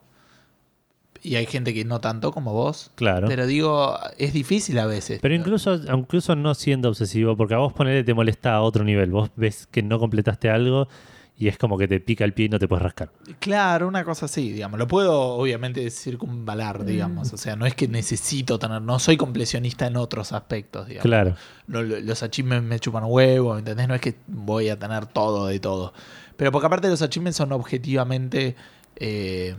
[1.22, 2.90] Y hay gente que no tanto como vos.
[2.94, 3.26] Claro.
[3.26, 5.20] Pero, Pero digo, es difícil a veces.
[5.22, 9.10] incluso, incluso no siendo obsesivo, porque a vos ponerle te molesta a otro nivel.
[9.10, 10.88] Vos ves que no completaste algo
[11.36, 13.10] y es como que te pica el pie y no te puedes rascar.
[13.38, 14.78] Claro, una cosa así, digamos.
[14.78, 16.86] Lo puedo, obviamente, circunvalar, Mm.
[16.86, 17.32] digamos.
[17.32, 18.80] O sea, no es que necesito tener.
[18.82, 21.02] No soy completionista en otros aspectos, digamos.
[21.02, 21.36] Claro.
[21.66, 23.88] No, lo- los achievements me chupan huevo, ¿entendés?
[23.88, 25.92] No es que voy a tener todo de todo.
[26.36, 28.54] Pero porque aparte los achievements son objetivamente
[28.96, 29.54] eh,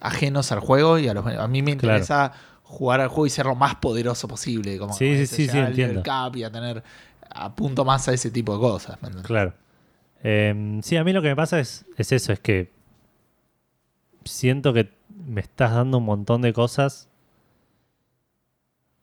[0.00, 1.96] ajenos al juego y a los a mí me Claro.
[1.98, 2.32] interesa
[2.62, 4.78] jugar al juego y ser lo más poderoso posible.
[4.78, 6.02] Como Sí, sí, sí, sí, entiendo.
[6.02, 6.82] cap y a tener
[7.30, 8.98] apunto más a ese tipo de cosas.
[9.22, 9.54] Claro.
[10.22, 12.72] Eh, sí, a mí lo que me pasa es, es eso, es que
[14.24, 14.90] siento que
[15.26, 17.08] me estás dando un montón de cosas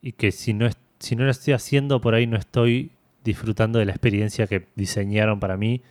[0.01, 2.91] y que si no, es- si no lo estoy haciendo por ahí no estoy
[3.23, 5.81] disfrutando de la experiencia que diseñaron para mí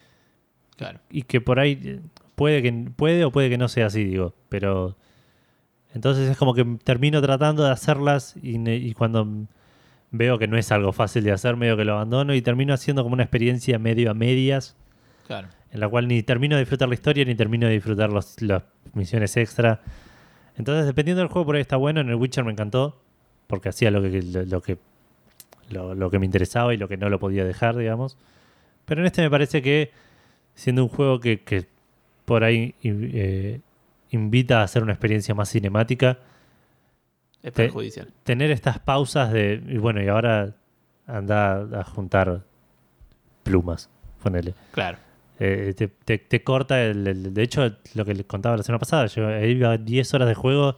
[0.76, 1.00] Claro.
[1.10, 2.00] y que por ahí
[2.34, 4.96] puede que puede o puede que no sea así, digo, pero
[5.94, 9.46] entonces es como que termino tratando de hacerlas y, cuando
[10.10, 13.02] veo que no es algo fácil de hacer, medio que lo abandono y termino haciendo
[13.02, 14.76] como una experiencia medio a medias
[15.26, 15.48] Claro.
[15.70, 18.36] en la cual ni termino de disfrutar la historia ni termino de disfrutar las
[18.92, 19.80] misiones extra.
[20.56, 22.00] Entonces, dependiendo del juego, por ahí está bueno.
[22.00, 23.00] En el Witcher me encantó,
[23.46, 24.78] porque hacía lo que, lo, lo que,
[25.70, 28.18] lo, lo que me interesaba y lo que no lo podía dejar, digamos.
[28.84, 29.90] Pero en este me parece que,
[30.54, 31.66] siendo un juego que, que
[32.24, 33.60] por ahí eh,
[34.10, 36.18] invita a hacer una experiencia más cinemática,
[37.42, 38.08] Es Te- perjudicial.
[38.22, 40.54] tener estas pausas de, y bueno, y ahora
[41.06, 42.42] anda a juntar
[43.42, 43.90] plumas,
[44.22, 44.54] ponele.
[44.72, 44.98] Claro.
[45.38, 48.78] Eh, te, te- te corta el, el- De hecho, lo que les contaba la semana
[48.78, 50.76] pasada, yo iba 10 horas de juego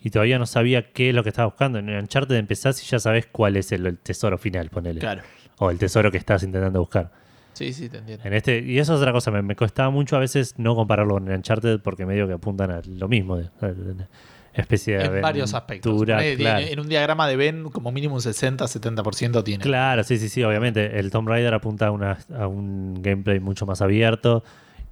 [0.00, 1.78] y todavía no sabía qué es lo que estaba buscando.
[1.78, 5.00] En el Uncharted empezás y ya sabes cuál es el, el tesoro final, ponele.
[5.00, 5.22] Claro.
[5.58, 7.10] O el tesoro que estás intentando buscar.
[7.58, 8.24] Sí, sí, te entiendo.
[8.24, 11.14] En este, y eso es otra cosa, me, me costaba mucho a veces no compararlo
[11.14, 13.36] con el Uncharted porque medio que apuntan a lo mismo.
[13.36, 14.06] De, de- de-
[14.54, 16.02] especie de En varios aspectos.
[16.04, 16.66] claro.
[16.66, 19.62] En un diagrama de Ben, como mínimo un 60-70% tiene.
[19.62, 20.98] Claro, sí, sí, sí, obviamente.
[20.98, 24.42] El Tomb Raider apunta a, una- a un gameplay mucho más abierto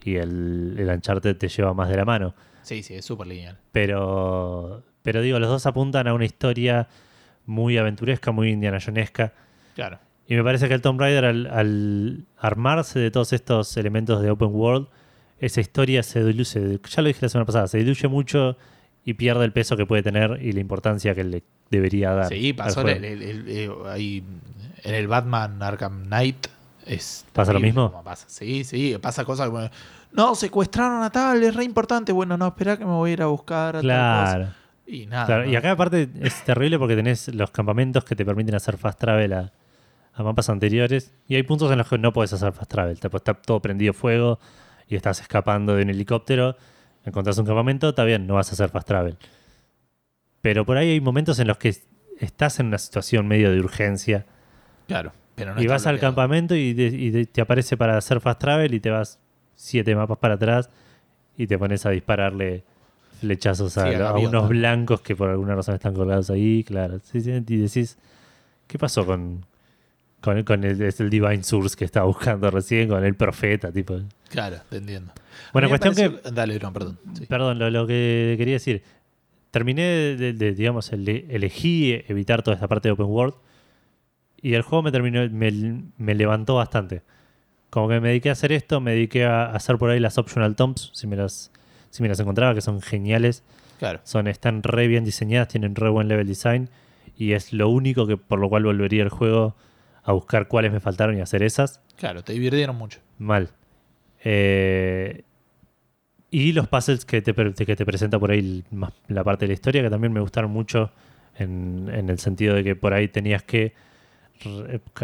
[0.04, 2.34] y el, el Uncharted te lleva más de la mano.
[2.62, 3.58] Sí, sí, es súper lineal.
[3.72, 6.86] Pero, pero digo, los dos apuntan a una historia
[7.44, 9.32] muy aventuresca, muy Indiana Jonesca.
[9.74, 9.98] Claro.
[10.28, 14.30] Y me parece que el Tomb Raider, al, al armarse de todos estos elementos de
[14.30, 14.88] open world,
[15.38, 18.56] esa historia se diluye, ya lo dije la semana pasada, se diluye mucho
[19.04, 22.28] y pierde el peso que puede tener y la importancia que le debería dar.
[22.28, 22.96] Sí, pasó juego.
[22.98, 24.24] el- el- el- eh, ahí
[24.82, 26.46] en el Batman Arkham Knight.
[26.86, 28.00] Es ¿Pasa lo mismo?
[28.04, 28.26] pasa.
[28.28, 29.68] Sí, sí, pasa cosas como.
[30.12, 32.12] No, secuestraron a tal, es re importante.
[32.12, 34.44] Bueno, no, espera que me voy a ir a buscar a tal Claro.
[34.44, 34.56] cosa.
[34.86, 35.26] Y nada.
[35.26, 35.50] Claro, ¿no?
[35.50, 39.32] y acá aparte es terrible porque tenés los campamentos que te permiten hacer fast travel
[39.32, 39.52] a,
[40.16, 42.98] a mapas anteriores y hay puntos en los que no puedes hacer fast travel.
[42.98, 44.38] Te- Está todo prendido fuego
[44.88, 46.56] y estás escapando de un helicóptero,
[47.04, 49.16] encontrás un campamento, está bien, no vas a hacer fast travel.
[50.40, 51.74] Pero por ahí hay momentos en los que
[52.18, 54.24] estás en una situación medio de urgencia
[54.86, 55.12] Claro.
[55.34, 58.40] Pero no y vas al campamento y, de- y de- te aparece para hacer fast
[58.40, 59.18] travel y te vas
[59.54, 60.70] siete mapas para atrás
[61.36, 62.64] y te pones a dispararle
[63.20, 67.00] flechazos a, Sí, a unos blancos que por alguna razón están colgados ahí, claro.
[67.12, 67.20] Y
[67.56, 67.98] decís,
[68.66, 69.44] ¿qué pasó con,
[70.26, 73.72] con, con el, es el Divine Source que estaba buscando recién, con el profeta?
[73.72, 73.98] tipo
[74.28, 75.12] Claro, te entiendo.
[75.52, 76.98] Bueno, cuestión pareció- Dale, no, perdón.
[77.14, 77.26] sí.
[77.26, 78.82] Perdón, lo, lo que quería decir.
[79.50, 83.34] Terminé de, de- de, digamos, ele- elegí evitar toda esta parte de open world.
[84.42, 87.02] Y el juego me terminó, me, me levantó bastante.
[87.70, 90.18] Como que me dediqué a hacer esto, me dediqué a, a hacer por ahí las
[90.18, 91.50] optional tombs, si me las,
[91.90, 93.42] si me las encontraba, que son geniales.
[93.78, 94.00] Claro.
[94.04, 96.68] Son, están re bien diseñadas, tienen re buen level design.
[97.16, 99.56] Y es lo único que por lo cual volvería el juego
[100.06, 101.80] a buscar cuáles me faltaron y hacer esas.
[101.96, 103.00] Claro, te divirtieron mucho.
[103.18, 103.50] Mal.
[104.24, 105.22] Eh,
[106.30, 108.64] y los puzzles que te, que te presenta por ahí
[109.08, 110.90] la parte de la historia, que también me gustaron mucho
[111.38, 113.74] en, en el sentido de que por ahí tenías que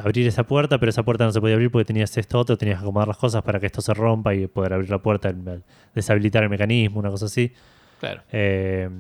[0.02, 2.78] abrir esa puerta, pero esa puerta no se podía abrir porque tenías esto otro, tenías
[2.78, 5.32] que acomodar las cosas para que esto se rompa y poder abrir la puerta,
[5.94, 7.52] deshabilitar el mecanismo, una cosa así.
[7.98, 8.22] Claro.
[8.30, 8.90] Eh,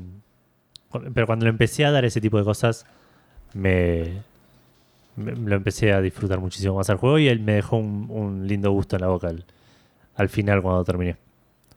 [1.14, 2.86] pero cuando le empecé a dar ese tipo de cosas,
[3.52, 4.22] me-
[5.16, 8.70] lo empecé a disfrutar muchísimo más al juego y él me dejó un, un lindo
[8.70, 9.44] gusto en la boca al,
[10.16, 11.16] al final cuando terminé.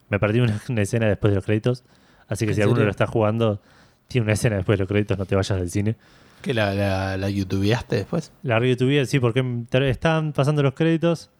[0.08, 1.84] Me perdí una, una escena después de los créditos,
[2.28, 3.60] así que ¿En si alguno lo está jugando,
[4.08, 5.96] tiene una escena después de los créditos, no te vayas del cine.
[6.42, 8.30] ¿Que la, la, la youtubeaste después?
[8.42, 9.44] La YouTube, sí, porque
[9.88, 11.30] estaban pasando los créditos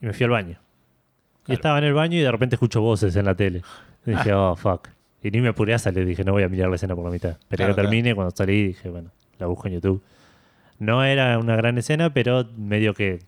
[0.00, 0.58] y me fui al baño.
[1.46, 3.62] Y estaba en el baño y de repente escucho voces en la tele.
[4.06, 4.88] Y dije, oh, fuck.
[5.22, 7.10] Y ni me apuré a salir, dije, no voy a mirar la escena por la
[7.10, 7.32] mitad.
[7.32, 10.02] Esperé Claro, que termine, cuando salí dije, bueno, la busco en YouTube.
[10.78, 13.20] No era una gran escena, pero medio que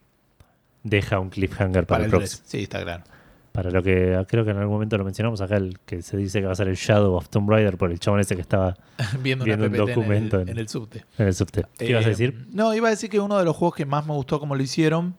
[0.82, 2.40] deja un cliffhanger para, Para el el próximo.
[2.42, 2.50] 3.
[2.50, 3.04] Sí, está claro.
[3.52, 6.40] Para lo que creo que en algún momento lo mencionamos acá, el que se dice
[6.40, 8.76] que va a ser el Shadow of Tomb Raider por el chabón ese que estaba
[9.22, 11.04] Viendo, Viendo un documento en el, en- en el subte.
[11.16, 11.64] en el subte.
[11.78, 12.46] ¿Qué ibas a Eh, decir?
[12.52, 14.62] No, iba a decir que uno de los juegos que más me gustó como lo
[14.62, 15.14] hicieron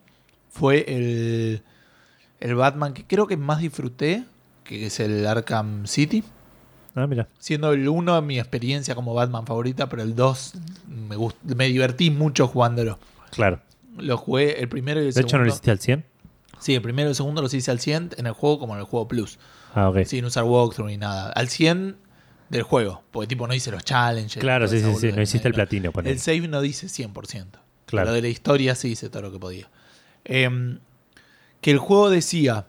[0.50, 1.62] fue el,
[2.38, 4.22] el Batman que creo que más disfruté,
[4.62, 6.22] que es el Arkham City.
[6.94, 7.28] Ah, mira.
[7.38, 10.54] Siendo el 1 mi experiencia como Batman favorita, pero el 2
[10.88, 11.16] me,
[11.54, 12.98] me divertí mucho jugándolo.
[13.30, 13.60] Claro.
[13.96, 15.44] Lo jugué el primero y el De hecho, ¿no segundo.
[15.44, 16.04] lo hiciste al 100?
[16.60, 18.80] Sí, el primero y el segundo los hice al 100 en el juego como en
[18.80, 19.38] el juego Plus.
[19.74, 20.04] Ah, ok.
[20.04, 21.30] Sin usar walkthrough ni nada.
[21.30, 21.96] Al 100
[22.48, 23.02] del juego.
[23.12, 24.38] Porque tipo no hice los challenges.
[24.40, 25.12] Claro, sí, sí, sí.
[25.12, 26.14] No hiciste el No, platino, ponele.
[26.14, 27.12] El save no dice 100%.
[27.86, 28.06] Claro.
[28.06, 29.68] Pero de la historia sí hice todo lo que podía.
[30.24, 30.78] Em,
[31.60, 32.66] que el juego decía,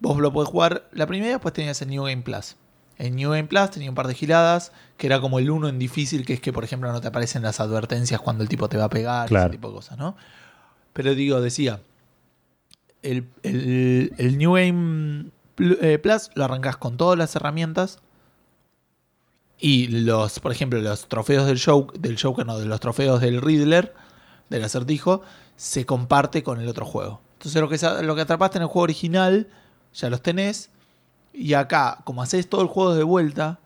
[0.00, 2.56] vos lo podés jugar la primera después tenías el New Game Plus.
[3.00, 5.78] En New Game Plus tenía un par de giladas, que era como el uno en
[5.78, 8.76] difícil, que es que, por ejemplo, no te aparecen las advertencias cuando el tipo te
[8.76, 9.46] va a pegar, Claro.
[9.46, 10.16] ese tipo de cosas, ¿no?
[10.92, 11.80] Pero digo, decía,
[13.02, 17.98] el, el- el New Game eh, Plus lo arrancás con todas las herramientas
[19.58, 23.40] y los, por ejemplo, los trofeos del show, del Joker, no, de los trofeos del
[23.42, 23.94] Riddler,
[24.48, 25.22] del acertijo,
[25.56, 27.20] se comparte con el otro juego.
[27.38, 29.48] Entonces lo que, lo que atrapaste en el juego original,
[29.94, 30.70] ya los tenés.
[31.32, 33.58] Y acá, como haces todo el juego de vuelta,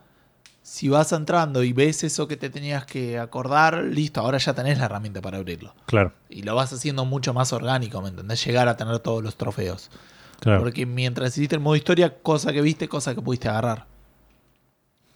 [0.62, 4.78] si vas entrando y ves eso que te tenías que acordar, listo, ahora ya tenés
[4.78, 5.74] la herramienta para abrirlo.
[5.86, 8.44] Claro, Y lo vas haciendo mucho más orgánico, ¿me entendés?
[8.44, 9.90] Llegar a tener todos los trofeos.
[10.40, 10.60] claro.
[10.60, 13.86] Porque mientras hiciste el modo historia, cosa que viste, cosa que pudiste agarrar.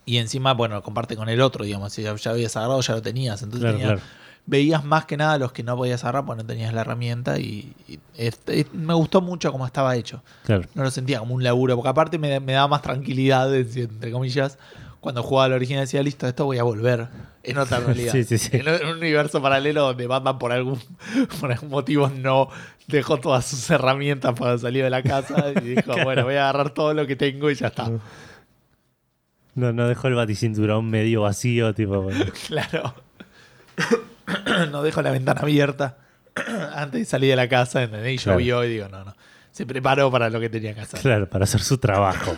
[0.05, 1.93] Y encima, bueno, lo comparte con el otro, digamos.
[1.93, 3.43] Si ya, ya habías agarrado, ya lo tenías.
[3.43, 4.09] Entonces Claro, tenías- claro.
[4.51, 7.39] Veías más que nada los que no podías agarrar porque no tenías la herramienta.
[7.39, 10.23] Y, y este- me gustó mucho cómo estaba hecho.
[10.45, 10.65] claro.
[10.75, 14.59] No lo sentía como un laburo, porque aparte me, me daba más tranquilidad, entre comillas.
[15.01, 17.07] Cuando jugaba al original decía, listo, esto voy a volver
[17.45, 18.11] en otra realidad.
[18.13, 18.51] Sí, sí, sí.
[18.57, 20.81] En un universo paralelo donde Batman por algún,
[21.41, 22.49] por algún motivo no
[22.87, 26.71] dejó todas sus herramientas para salir de la casa y dijo, bueno, voy a agarrar
[26.71, 27.91] todo lo que tengo y ya está.
[29.55, 32.01] No, no dejó el baticinturón medio vacío, tipo.
[32.01, 32.25] bueno.
[32.49, 32.95] Claro.
[34.71, 35.99] no dejo la ventana abierta
[36.75, 38.15] antes de salir de la casa, ¿entendés?
[38.21, 38.39] Y Claro.
[38.41, 39.15] llovió y digo, no, no.
[39.51, 41.01] Se preparó para lo que tenía que hacer.
[41.01, 42.37] Claro, para hacer su trabajo.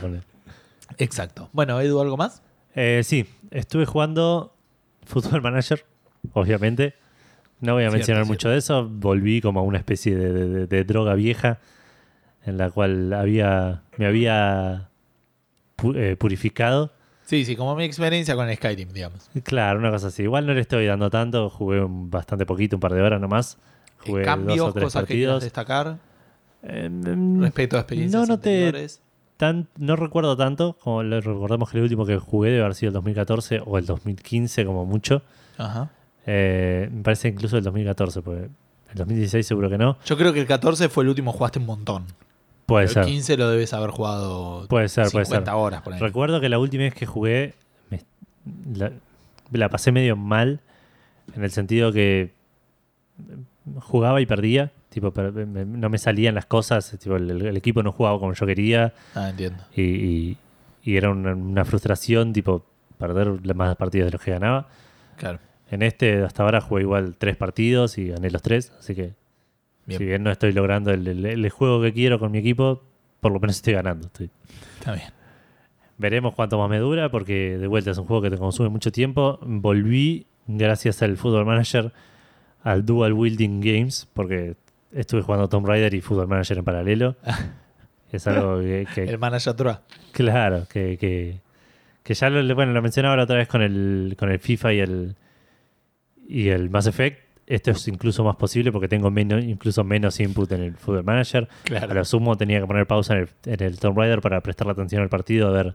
[0.99, 1.49] Exacto.
[1.53, 2.43] Bueno, Edu, ¿algo más?
[2.75, 4.55] Eh, sí, estuve jugando
[5.05, 5.85] Football Manager,
[6.33, 6.95] obviamente.
[7.61, 8.33] No voy a Cierto, mencionar cierto.
[8.33, 8.89] mucho de eso.
[8.89, 11.59] Volví como a una especie de, de- de- droga vieja
[12.47, 14.89] en la cual había me había
[15.95, 16.93] eh, purificado.
[17.31, 19.31] Sí, sí, como mi experiencia con Skyrim, digamos.
[19.45, 20.25] Claro, una cosa así.
[20.25, 21.49] Igual no le estoy dando tanto.
[21.49, 23.57] Jugué bastante poquito, un par de horas nomás.
[24.05, 25.43] Jugué Cambios, dos o tres cosas que partidos.
[25.45, 25.99] destacar
[26.65, 29.01] Eh, mm, respecto a experiencias no noté- anteriores.
[29.37, 30.77] tan, no recuerdo tanto.
[30.81, 33.87] Como lo recordamos que el último que jugué debe haber sido el 2014 o el
[33.87, 35.23] 2015 como mucho.
[35.57, 35.89] Ajá.
[36.27, 39.97] Eh, me parece incluso el 2014, porque el 2016 seguro que no.
[40.05, 42.07] Yo creo que el 14 fue el último que jugaste un montón.
[42.71, 43.05] Puede el ser.
[43.05, 45.55] 15 lo debes haber jugado Puede ser, 50 puede ser.
[45.55, 46.01] horas por ahí.
[46.01, 47.55] Recuerdo que la última vez que jugué
[47.91, 48.01] me-
[48.75, 48.93] la,
[49.53, 50.61] la pasé medio mal
[51.37, 52.33] en el sentido que
[53.81, 54.73] jugaba y perdía.
[54.89, 56.97] Tipo, per- me- no me salían las cosas.
[56.99, 58.93] Tipo, el, el equipo no jugaba como yo quería.
[59.15, 59.63] Ah, entiendo.
[59.75, 60.37] Y, y-
[60.83, 62.65] y era una, una frustración, tipo,
[62.99, 64.67] perder más partidos de los que ganaba.
[65.17, 65.39] Claro.
[65.71, 68.73] En este, hasta ahora, jugué igual tres partidos y gané los tres.
[68.79, 69.13] Así que,
[69.87, 69.99] Bien.
[69.99, 72.83] si bien no estoy logrando el, el- el juego que quiero con mi equipo,
[73.21, 74.07] por lo menos estoy ganando.
[74.07, 74.31] Estoy-
[74.79, 75.09] Está bien.
[75.99, 78.91] Veremos cuánto más me dura, porque de vuelta es un juego que te consume mucho
[78.91, 79.39] tiempo.
[79.43, 81.93] Volví, gracias al Football Manager,
[82.63, 84.55] al Dual Wielding Games, porque
[84.93, 87.17] estuve jugando Tomb Raider y Football Manager en paralelo.
[88.13, 89.83] es algo que, que- El manager Tura.
[90.13, 91.41] claro, que, que,
[92.03, 94.79] que ya lo, bueno, lo mencionaba la otra vez con el, con el FIFA y
[94.81, 95.17] el,
[96.27, 97.19] y el Mass Effect.
[97.51, 101.49] Esto es incluso más posible porque tengo menos, incluso menos input en el Football Manager.
[101.83, 104.71] A lo sumo tenía que poner pausa en el, en el Tomb Raider para prestarle
[104.71, 105.75] atención al partido, a ver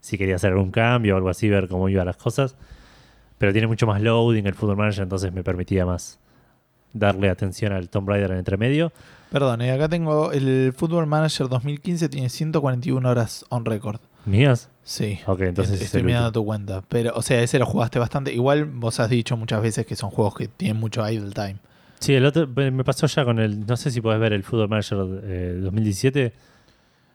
[0.00, 2.56] si quería hacer algún cambio o algo así, ver cómo iban las cosas.
[3.38, 6.18] Pero tiene mucho más loading el Football Manager, entonces me permitía más
[6.92, 8.92] darle atención al Tomb Raider en entremedio.
[9.32, 14.00] Perdón, eh, acá tengo el Football Manager 2015, tiene 141 horas on record.
[14.26, 14.68] ¿Mías?
[14.84, 15.18] Sí.
[15.26, 16.82] Ok, entonces es Estoy mirando tu cuenta.
[16.88, 18.32] Pero, o sea, ese lo jugaste bastante.
[18.32, 21.56] Igual vos has dicho muchas veces que son juegos que tienen mucho idle time.
[22.00, 23.66] Sí, el otro me pasó ya con el.
[23.66, 26.32] No sé si podés ver el Football Manager eh, 2017.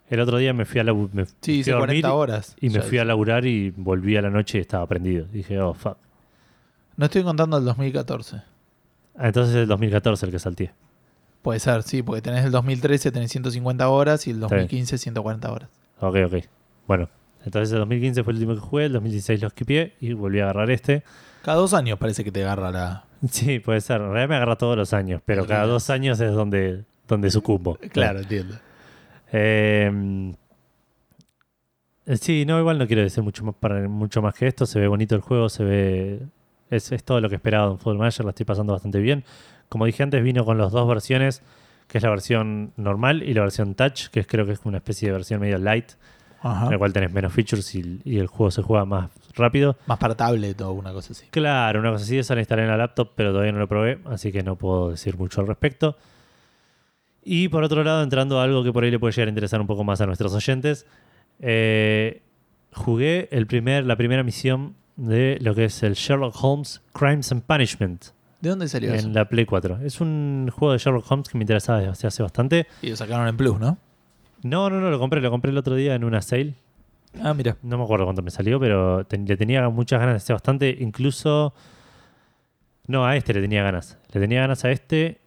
[0.09, 2.55] El otro día me fui a, la, me Sí, fui hice a dormir 40 horas.
[2.59, 5.27] y me fui a laburar y volví a la noche y estaba prendido.
[5.31, 5.97] Dije, oh, fuck.
[6.97, 8.37] No estoy contando el 2014.
[9.15, 10.71] Ah, entonces es el 2014 el que salté.
[11.43, 14.63] Puede ser, sí, porque tenés el 2013, tenés 150 horas y el Está bien.
[14.65, 15.69] 2015, 140 horas.
[15.99, 16.33] Ok, ok.
[16.87, 17.07] Bueno,
[17.45, 20.43] entonces el 2015 fue el último que jugué, el 2016 lo skipié y volví a
[20.43, 21.03] agarrar este.
[21.43, 23.05] Cada dos años parece que te agarra la.
[23.29, 24.01] Sí, puede ser.
[24.01, 27.77] En realidad me agarra todos los años, pero cada dos años es donde, donde sucumbo.
[27.93, 28.55] entiendo.
[29.31, 30.33] Eh,
[32.05, 34.65] eh, sí, no, igual no quiero decir mucho más, para, mucho más que esto.
[34.65, 36.19] Se ve bonito el juego, se ve.
[36.69, 39.23] Es, es todo lo que esperaba de un Football Manager, la estoy pasando bastante bien.
[39.69, 41.41] Como dije antes, vino con las dos versiones,
[41.87, 44.77] que es la versión normal y la versión Touch, que es, creo que es una
[44.77, 45.91] especie de versión medio light,
[46.41, 46.65] Ajá.
[46.65, 49.77] en la cual tenés menos features y, y el juego se juega más rápido.
[49.87, 51.25] Más para tablet o una cosa así.
[51.31, 53.99] Claro, una cosa así, esa la instalé en la laptop, pero todavía no lo probé,
[54.05, 55.97] así que no puedo decir mucho al respecto.
[57.23, 59.61] Y por otro lado, entrando a algo que por ahí le puede llegar a interesar
[59.61, 60.85] un poco más a nuestros oyentes,
[61.39, 62.21] eh,
[62.73, 67.43] jugué el primer, la primera misión de lo que es el Sherlock Holmes Crimes and
[67.43, 68.05] Punishment
[68.41, 69.07] ¿De dónde salió eso?
[69.07, 69.79] en la Play 4.
[69.83, 72.67] Es un juego de Sherlock Holmes que me interesaba desde hace bastante.
[72.81, 73.77] Y lo sacaron en Plus, ¿no?
[74.43, 76.55] No, no, no, lo compré, lo compré el otro día en una sale.
[77.21, 77.57] Ah, mira.
[77.63, 80.75] No me acuerdo cuánto me salió, pero ten- le tenía muchas ganas hacer bastante.
[80.79, 81.53] Incluso.
[82.87, 83.97] No, a este le tenía ganas.
[84.13, 85.19] Le tenía ganas a este.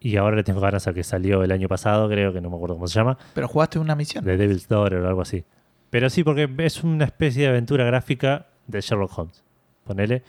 [0.00, 2.56] Y ahora le tengo ganas al que salió el año pasado, creo que no me
[2.56, 3.18] acuerdo cómo se llama.
[3.34, 4.24] Pero jugaste una misión.
[4.24, 5.44] De Devil's Daughter o algo así.
[5.90, 9.42] Pero sí, porque es una especie de aventura gráfica de Sherlock Holmes.
[9.84, 10.22] Ponele.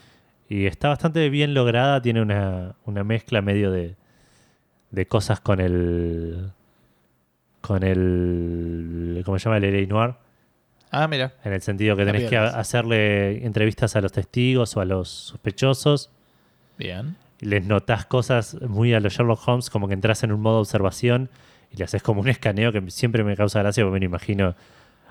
[0.48, 2.02] Y está bastante bien lograda.
[2.02, 3.96] Tiene una, una mezcla medio de,
[4.90, 6.52] de cosas con el.
[7.62, 9.22] Con el.
[9.26, 9.58] ¿Cómo se llama?
[9.58, 9.88] El L.A.
[9.88, 10.16] Noir.
[10.92, 11.34] Ah, mira.
[11.44, 16.10] En el sentido que tenés que hacerle entrevistas a los testigos o a los sospechosos.
[16.78, 17.16] Bien.
[17.40, 21.30] Les notás cosas muy a los Sherlock Holmes, como que entras en un modo observación
[21.72, 24.56] y le haces como un escaneo que siempre me causa gracia, porque me lo imagino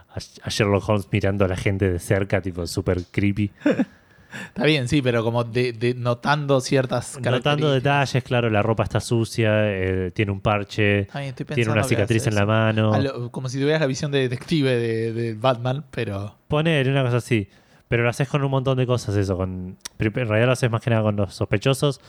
[0.09, 3.53] a, a Sherlock Holmes mirando a la gente de cerca, tipo súper creepy.
[4.49, 9.01] Está bien, sí, pero como de, de- notando ciertas Notando detalles, claro, la ropa está
[9.01, 11.07] sucia, eh, tiene un parche,
[11.55, 12.93] tiene una cicatriz en la mano.
[12.93, 16.35] A lo- como si tuvieras la visión de detective de, de Batman, pero.
[16.49, 17.49] Poner una cosa así.
[17.89, 19.37] Pero lo haces con un montón de cosas, eso.
[19.37, 22.01] Con, en realidad lo haces más que nada con los sospechosos.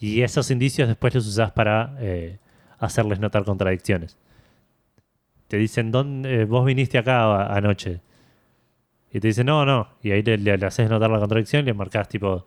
[0.00, 2.38] Y esos indicios después los usás para eh,
[2.80, 4.16] hacerles notar contradicciones.
[5.46, 8.00] Te dicen, ¿dónde, eh, vos viniste acá anoche?
[9.12, 9.88] Y te dicen, no, no.
[10.02, 12.46] Y ahí le, le- le haces notar la contradicción y le marcás tipo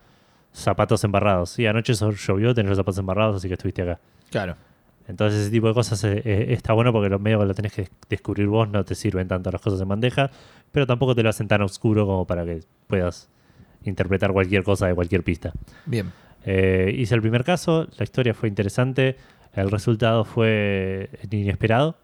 [0.53, 1.49] zapatos embarrados.
[1.49, 3.99] Sí, anoche so- llovió, tenés los zapatos embarrados, así que estuviste acá.
[4.29, 4.55] Claro.
[5.07, 7.73] Entonces ese tipo de cosas eh, eh, está bueno porque los medios que lo tenés
[7.73, 10.31] que descubrir vos no te sirven tanto las cosas en bandeja,
[10.71, 13.29] pero tampoco te lo hacen tan oscuro como para que puedas
[13.83, 15.51] interpretar cualquier cosa de cualquier pista.
[15.85, 16.13] Bien.
[16.45, 19.17] Eh, hice el primer caso, la historia fue interesante,
[19.53, 21.97] el resultado fue inesperado.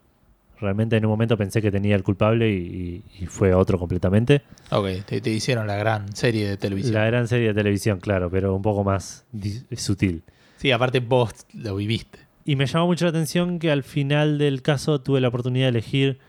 [0.61, 4.41] Realmente en un momento pensé que tenía el culpable y, y- y fue otro completamente.
[4.71, 6.95] Ok, te, te hicieron la gran serie de televisión.
[6.95, 9.25] La gran serie de televisión, claro, pero un poco más
[9.77, 10.23] sutil.
[10.57, 12.19] Sí, aparte vos lo viviste.
[12.43, 15.69] Y me llamó mucho la atención que al final del caso tuve la oportunidad de
[15.69, 16.19] elegir.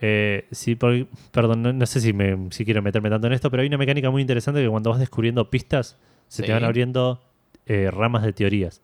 [0.00, 3.50] eh, sí, por- perdón, no, no sé si, me, si quiero meterme tanto en esto,
[3.50, 5.96] pero hay una mecánica muy interesante que cuando vas descubriendo pistas,
[6.28, 6.46] se Sí.
[6.46, 7.22] te van abriendo
[7.66, 8.82] eh, ramas de teorías.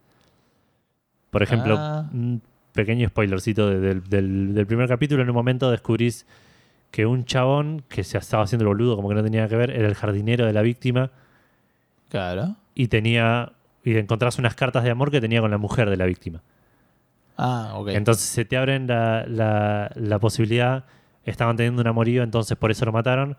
[1.30, 2.08] Por ejemplo, Ah.
[2.72, 6.26] Pequeño spoilercito de- del, del- del primer capítulo, en un momento descubrís
[6.90, 9.56] que un chabón que se estaba haciendo el boludo, como que no tenía nada que
[9.56, 11.10] ver, era el jardinero de la víctima
[12.08, 12.56] Claro.
[12.74, 13.52] y tenía
[13.84, 16.42] y encontrás unas cartas de amor que tenía con la mujer de la víctima.
[17.38, 17.88] Ah, ok.
[17.88, 20.84] Entonces se te abren la, la- la posibilidad,
[21.30, 23.36] estaban teniendo un amorío, entonces por eso lo mataron,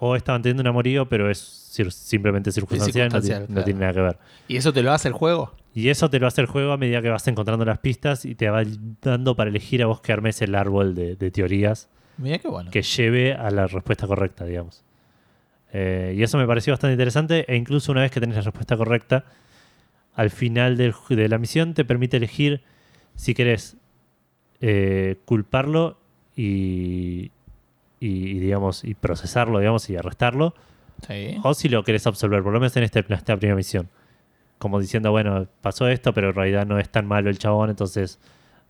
[0.00, 3.64] o estaban teniendo un amorío, pero es cir- simplemente circunstancial, no ti- circunstancial, no, claro.
[3.64, 4.18] tiene nada que ver.
[4.48, 5.52] ¿Y eso te lo hace el juego?
[5.74, 8.34] Y eso te lo hace el juego a medida que vas encontrando las pistas y
[8.34, 8.62] te va
[9.02, 12.70] dando para elegir a vos que armes el árbol de, de teorías Mira qué bueno.
[12.70, 14.82] que lleve a la respuesta correcta, digamos.
[15.72, 18.76] Eh, y eso me pareció bastante interesante e incluso una vez que tenés la respuesta
[18.76, 19.24] correcta,
[20.14, 22.62] al final del de la misión te permite elegir
[23.14, 23.76] si querés
[24.60, 25.98] eh, culparlo
[26.42, 27.30] y,
[28.00, 30.54] y, y, digamos, y procesarlo, digamos, y arrestarlo,
[31.06, 31.36] Sí.
[31.42, 33.88] o si lo querés absolver, por lo menos en este- en esta primera misión.
[34.58, 38.18] Como diciendo, bueno, pasó esto, pero en realidad no es tan malo el chabón, entonces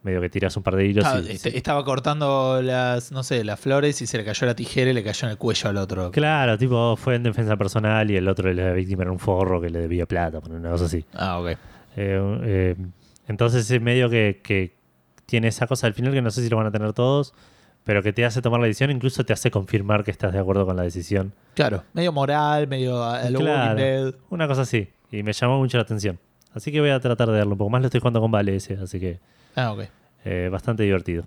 [0.03, 1.05] medio que tiras un par de hilos.
[1.27, 1.51] Y- est- sí.
[1.55, 5.03] Estaba cortando las, no sé, las flores y se le cayó la tijera y le
[5.03, 6.11] cayó en el cuello al otro.
[6.11, 9.71] Claro, tipo, fue en defensa personal y el otro, la víctima, era un forro que
[9.71, 11.05] le debía plata, por una cosa así.
[11.15, 11.49] Ah, ok.
[11.49, 11.57] Eh,
[11.97, 12.77] eh,
[13.27, 14.75] entonces es medio que, que
[15.27, 17.35] tiene esa cosa al final que no sé si lo van a tener todos,
[17.89, 20.67] pero que te hace tomar la decisión, incluso te hace confirmar que estás de acuerdo
[20.67, 21.33] con la decisión.
[21.55, 24.13] Claro, medio moral, medio lo Claro.
[24.29, 24.91] Una cosa así.
[25.11, 26.19] Y me llamó mucho la atención.
[26.53, 27.81] Así que voy a tratar de darlo un poco más.
[27.81, 29.21] Lo estoy jugando con Vale ese, así que
[29.57, 29.85] Ah, ok.
[30.27, 31.25] eh, bastante divertido.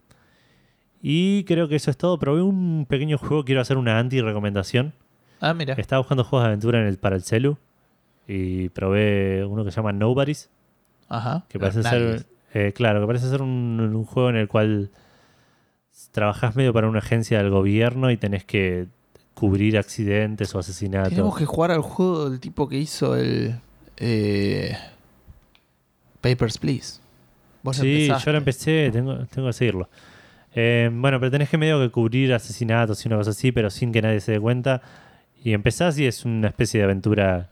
[1.02, 2.20] Y creo que eso es todo.
[2.20, 4.94] Probé un pequeño juego, quiero hacer una anti-recomendación.
[5.40, 5.74] Ah, mira.
[5.74, 7.58] Estaba buscando juegos de aventura en el, para el celu
[8.28, 10.52] y probé uno que se llama Nobody's,
[11.10, 11.44] Ajá.
[11.50, 14.92] que parece ser, eh, claro, que parece ser un, un juego en el cual
[16.12, 18.88] trabajás medio para una agencia del gobierno y tenés que
[19.34, 21.10] cubrir accidentes o asesinatos.
[21.10, 23.56] Tenemos que jugar al juego del tipo que hizo el.
[23.98, 24.76] eh,
[26.22, 27.00] Papers, Please.
[27.64, 28.26] Vos Sí, empezaste.
[28.26, 29.90] yo lo empecé, tengo, tengo que seguirlo.
[30.54, 33.92] Eh, bueno, pero tenés que medio que cubrir asesinatos y una cosa así, pero sin
[33.92, 34.82] que nadie se dé cuenta.
[35.44, 37.50] Y empezás y es una especie de aventura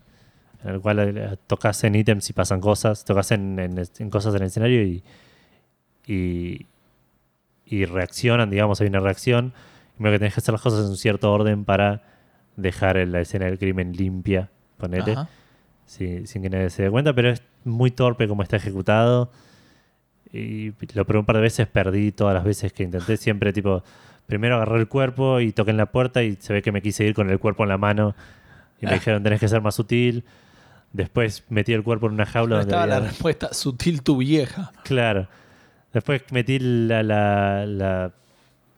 [0.64, 4.36] en la cual eh, tocas en ítems y pasan cosas, tocas en, en- en cosas
[4.36, 5.04] en el escenario y,
[6.06, 6.66] y,
[7.70, 9.54] y reaccionan, digamos, hay una reacción.
[9.98, 12.04] Medio que tenés que hacer las cosas en un cierto orden para
[12.56, 14.50] dejar la escena del crimen limpia,
[15.86, 19.32] sí, sin que nadie se dé cuenta, pero es muy torpe como está ejecutado.
[20.32, 23.18] Y lo probé un par de veces, perdí todas las veces que intenté.
[23.18, 23.84] Siempre, tipo,
[24.28, 27.04] primero agarré el cuerpo y toqué en la puerta y se ve que me quise
[27.06, 28.16] ir con el cuerpo en la mano.
[28.82, 28.96] Y me Ah.
[28.96, 30.24] dijeron, tenés que ser más sutil.
[30.94, 34.72] Después metí el cuerpo en una jaula No donde estaba la respuesta sutil tu vieja.
[34.84, 35.28] Claro.
[35.94, 38.12] Después metí la, la- la-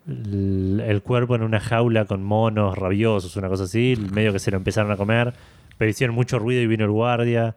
[0.07, 3.95] el cuerpo en una jaula con monos rabiosos, una cosa así.
[4.12, 5.34] Medio que se lo empezaron a comer.
[5.78, 7.55] Pero hicieron mucho ruido y vino el guardia.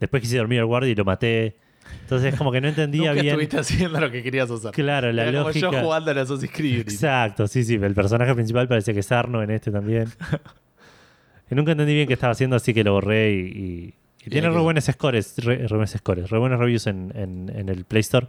[0.00, 1.56] Después quise dormir al guardia y lo maté.
[2.02, 3.26] Entonces es como que no entendía Nunca bien.
[3.34, 4.70] estuviste haciendo lo que querías hacer.
[4.72, 5.66] Claro, la Era lógica.
[5.66, 6.80] como yo jugando a la Assassin's Creed.
[6.80, 7.74] Exacto, sí, sí.
[7.74, 10.08] El personaje principal parecía que es Arno en este también.
[11.50, 13.94] y nunca entendí bien qué estaba haciendo, así que lo borré y, y-
[14.26, 17.68] y tiene re buenos scores, re, re buenos scores, re buenos reviews en, en- en
[17.68, 18.26] el Play Store,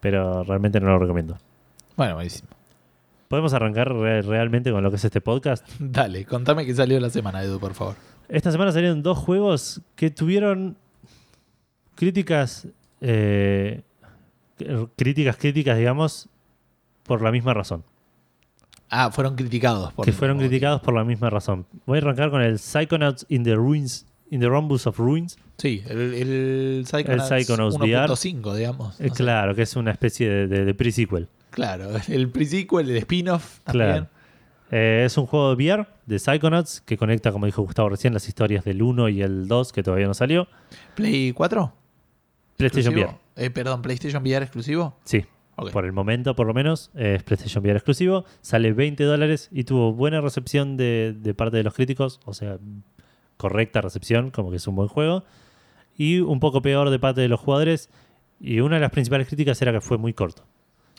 [0.00, 1.38] pero realmente no lo recomiendo.
[1.96, 2.48] Bueno, buenísimo.
[3.28, 5.64] ¿Podemos arrancar re- realmente con lo que es este podcast?
[5.78, 7.94] Dale, contame qué salió la semana, Edu, por favor.
[8.28, 10.76] Esta semana salieron dos juegos que tuvieron
[11.94, 12.66] críticas,
[13.00, 13.82] eh,
[14.96, 16.28] críticas, críticas, digamos,
[17.04, 17.84] por la misma razón.
[18.88, 19.92] Ah, fueron criticados.
[19.92, 21.66] Por que fueron criticados por la misma razón.
[21.86, 25.38] Voy a arrancar con el Psychonauts in the Ruins, in the Rumbles of Ruins.
[25.60, 28.98] Sí, el, el Psychonauts, El Psychonauts 1.5, digamos.
[29.00, 29.14] Eh, sé.
[29.14, 31.28] claro, que es una especie de, de- de pre-sequel.
[31.50, 33.88] Claro, el pre-sequel, el spin-off también.
[33.90, 34.06] Claro.
[34.72, 38.26] Eh, es un juego de VR de Psychonauts que conecta, como dijo Gustavo recién, las
[38.28, 40.46] historias del 1 y el 2 que todavía no salió.
[40.94, 41.72] ¿Play 4?
[42.56, 43.16] PlayStation VR.
[43.36, 44.96] Eh, perdón, ¿PlayStation VR exclusivo?
[45.04, 45.24] Sí,
[45.72, 48.24] por el momento por lo menos es PlayStation VR exclusivo.
[48.42, 52.58] Sale 20 dólares y tuvo buena recepción de, de parte de los críticos, o sea,
[53.36, 55.24] correcta recepción, como que es un buen juego.
[56.00, 57.90] Y un poco peor de parte de los jugadores.
[58.40, 60.44] Y una de las principales críticas era que fue muy corto.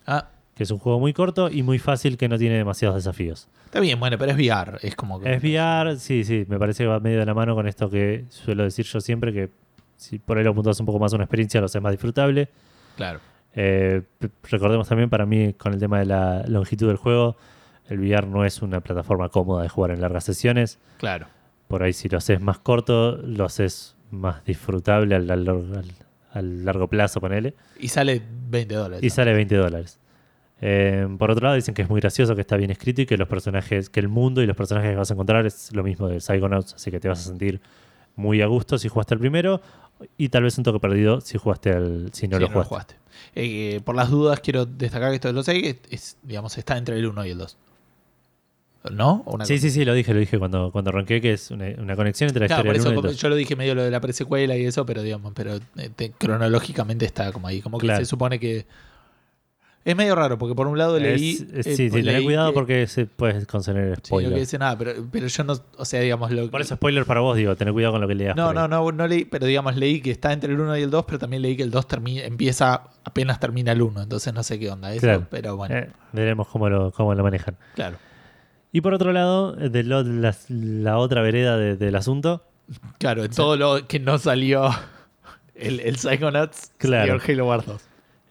[0.06, 3.48] Ah, Que es un juego muy corto y muy fácil que no tiene demasiados desafíos.
[3.66, 4.78] está bien, bueno, pero es VR.
[4.84, 5.34] Es como que.
[5.34, 8.26] Es VR, sí, sí, me parece que va medio de la mano con esto que
[8.30, 9.50] suelo decir yo siempre, que
[9.98, 12.50] si por ahí lo apuntas un poco más a una experiencia, lo haces más disfrutable.
[12.96, 13.20] Claro.
[13.56, 14.04] Eh,
[14.52, 17.38] recordemos también para mí con el tema de la longitud del juego,
[17.90, 20.78] el VR no es una plataforma cómoda de jugar en largas sesiones.
[20.98, 21.26] Claro.
[21.68, 25.86] Por ahí si lo haces más corto, lo haces más disfrutable al, al- al-
[26.34, 27.56] al largo plazo, ponele.
[27.80, 29.04] Y sale 20 dólares.
[29.04, 30.00] Y sale 20 dólares.
[30.62, 33.18] Eh, por otro lado, dicen que es muy gracioso, que está bien escrito y que
[33.18, 36.08] los personajes, que el mundo y los personajes que vas a encontrar es lo mismo
[36.08, 37.60] de Psychonauts, así que te vas a sentir
[38.16, 39.62] muy a gusto si jugaste el primero
[40.18, 42.96] y tal vez un toque perdido si jugaste el, si no Sí, lo jugaste.
[43.36, 46.96] Eh, por las dudas, quiero destacar que esto de los 6 es, digamos, está entre
[46.98, 47.58] el 1 y el 2.
[48.90, 49.22] ¿No?
[49.28, 49.62] ¿O una Sí, cosa?
[49.62, 52.42] sí, sí, lo dije, lo dije cuando, cuando arranqué, que es una, una conexión entre
[52.42, 53.22] la Claro, por historia eso del 1 y como el 2.
[53.22, 56.12] yo lo dije medio lo de la presecuela y eso, pero digamos, pero eh, te-
[56.12, 57.62] cronológicamente está como ahí.
[57.62, 58.00] Como que Claro.
[58.00, 58.66] se supone que.
[59.84, 61.32] Es medio raro, porque por un lado leí.
[61.32, 64.06] Es- es- eh, sí, sí, leí tené cuidado que- porque se puede contener Sí, lo
[64.06, 64.34] spoiler.
[64.34, 65.54] que dice nada, pero, pero yo no.
[65.78, 66.32] O sea, digamos.
[66.32, 68.36] Lo, Por eso spoiler para vos, digo, tener cuidado con lo que leas.
[68.36, 70.92] No, no, no, no leí, pero digamos leí que está entre el 1 y el
[70.92, 74.44] 2, pero también leí que el 2 termina, empieza apenas termina el 1, entonces no
[74.44, 75.26] sé qué onda eso, Claro.
[75.32, 77.56] pero bueno, Eh, veremos cómo lo, cómo lo manejan.
[77.76, 77.98] claro.
[78.72, 82.44] Y por otro lado, de lo- la, la otra vereda de- del asunto,
[83.00, 84.70] Claro, en todo lo que no salió
[85.56, 87.18] el, el Psychonauts, Claro.
[87.20, 87.82] salió el Halo Wars 2.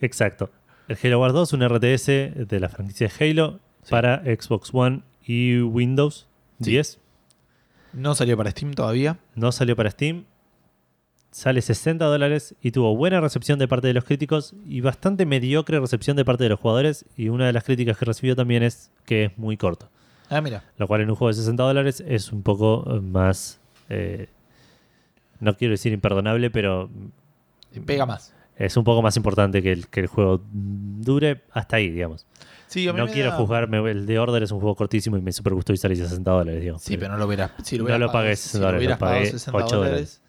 [0.01, 0.51] exacto.
[0.89, 2.07] El Halo Wars 2, un RTS
[2.47, 3.91] de la franquicia de Halo Sí.
[3.91, 6.27] para Xbox One y Windows
[6.61, 6.71] Sí.
[6.73, 6.99] 10.
[7.93, 9.19] No salió para Steam todavía.
[9.35, 10.25] No salió para Steam.
[11.31, 15.79] Sale 60 dólares y tuvo buena recepción de parte de los críticos y bastante mediocre
[15.79, 17.05] recepción de parte de los jugadores.
[17.17, 19.89] Y una de las críticas que recibió también es que es muy corto.
[20.31, 20.63] Ah, mira.
[20.79, 23.61] Lo cual en un juego de 60 dólares es un poco eh, más.
[23.89, 24.29] eh,
[25.41, 26.89] no quiero decir imperdonable, pero
[27.87, 28.35] Pega más.
[28.57, 32.27] es un poco más importante que el, que el juego dure hasta ahí, digamos.
[32.69, 33.79] Sí, a mí No me quiero da- juzgarme.
[33.91, 36.61] El de Order es un juego cortísimo y me super gustó y sale 60 dólares,
[36.61, 36.83] digamos.
[36.83, 37.51] Sí, pero no lo hubieras.
[37.65, 39.57] Si lo No hubieras lo pagado- pagué si 60 dólares, hubieras lo pagué pagado 60
[39.65, 39.93] 8 dólares.
[39.93, 40.23] dólares.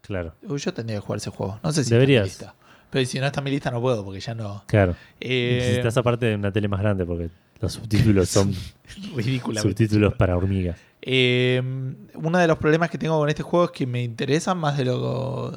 [0.00, 1.60] Claro, yo tendría que jugar ese juego.
[1.62, 2.26] No sé si Deberías.
[2.26, 2.68] está en mi lista.
[2.90, 4.64] Pero si no está en mi lista, no puedo, porque ya no.
[4.66, 4.96] claro.
[5.20, 7.28] Eh, Necesitas aparte de una tele más grande porque
[7.60, 8.54] los subtítulos son
[9.16, 9.68] ridículamente.
[9.70, 10.78] subtítulos para hormigas.
[11.02, 11.62] Eh,
[12.14, 14.84] uno de los problemas que tengo con este juego es que me interesa más de
[14.84, 15.56] lo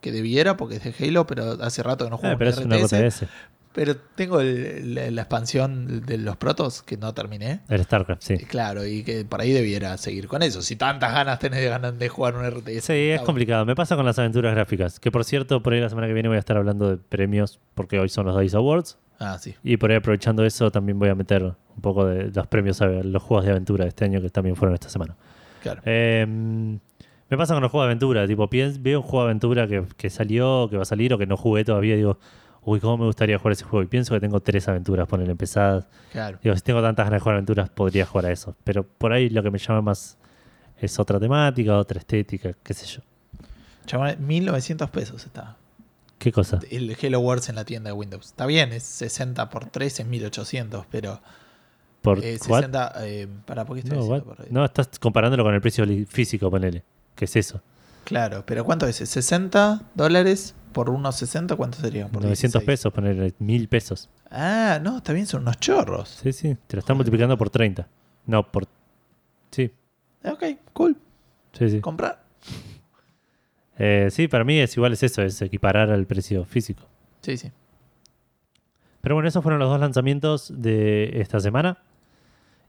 [0.00, 2.58] que debiera, porque es de Halo, pero hace rato que no juego Ah, pero un
[2.58, 2.76] es una
[3.08, 3.26] RTS.
[3.72, 7.60] Pero tengo el- la, la expansión de los protos que no terminé.
[7.68, 8.34] El StarCraft, sí.
[8.34, 10.62] Eh, Claro, y que por ahí debiera seguir con eso.
[10.62, 12.84] Si tantas ganas tenés de, ganas de jugar un RTS.
[12.86, 13.66] Sí, es complicado.
[13.66, 14.98] Me pasa con las aventuras gráficas.
[14.98, 17.60] Que por cierto, por ahí la semana que viene voy a estar hablando de premios
[17.74, 18.98] porque hoy son los DICE Awards.
[19.18, 19.54] Ah, sí.
[19.64, 22.86] Y por ahí aprovechando eso también voy a meter un poco de los premios a
[22.86, 25.16] los juegos de aventura de este año que también fueron esta semana.
[25.62, 25.82] Claro.
[25.84, 26.24] Eh,
[27.30, 28.26] me pasa con los juegos de aventura.
[28.26, 31.26] Tipo, veo un juego de aventura que, que salió, que va a salir o que
[31.26, 31.96] no jugué todavía.
[31.96, 32.18] Digo,
[32.62, 33.82] uy, cómo me gustaría jugar ese juego.
[33.82, 35.86] Y pienso que tengo tres aventuras, poner empezadas.
[36.12, 36.38] Claro.
[36.42, 38.56] Digo, si tengo tantas ganas de jugar aventuras, podría jugar a eso.
[38.64, 40.18] Pero por ahí lo que me llama más
[40.78, 43.02] es otra temática, otra estética, qué sé yo.
[43.84, 45.56] Chabón, 1900 pesos está.
[46.18, 46.58] ¿Qué cosa?
[46.70, 48.26] El Halo Wars en la tienda de Windows.
[48.26, 51.20] Está bien, es 60 por 3, es 1800, pero.
[52.02, 52.60] ¿Por Eh, what?
[52.62, 52.92] 60.
[53.06, 56.50] Eh, ¿Para por qué estoy No, diciendo por no, estás comparándolo con el precio físico,
[56.50, 56.82] ponele.
[57.14, 57.60] ¿Qué es eso?
[58.04, 59.00] Claro, pero ¿cuánto es?
[59.00, 61.56] ¿60 dólares por unos 60?
[61.56, 62.06] ¿Cuánto sería?
[62.08, 62.64] Por 900 16.
[62.64, 64.08] pesos, ponele 1000 pesos.
[64.30, 66.18] Ah, no, está bien, son unos chorros.
[66.22, 66.96] Sí, sí, te lo están Joder.
[66.96, 67.86] multiplicando por 30.
[68.26, 68.66] No, por.
[69.50, 69.72] Sí,
[70.24, 70.42] Ok,
[70.72, 70.96] cool.
[71.52, 71.80] sí, sí.
[71.80, 72.22] Comprar.
[73.78, 76.82] Eh, sí, para mí es igual, es eso, es equiparar al precio físico.
[77.20, 77.50] Sí, sí.
[79.00, 81.78] Pero bueno, esos fueron los dos lanzamientos de esta semana.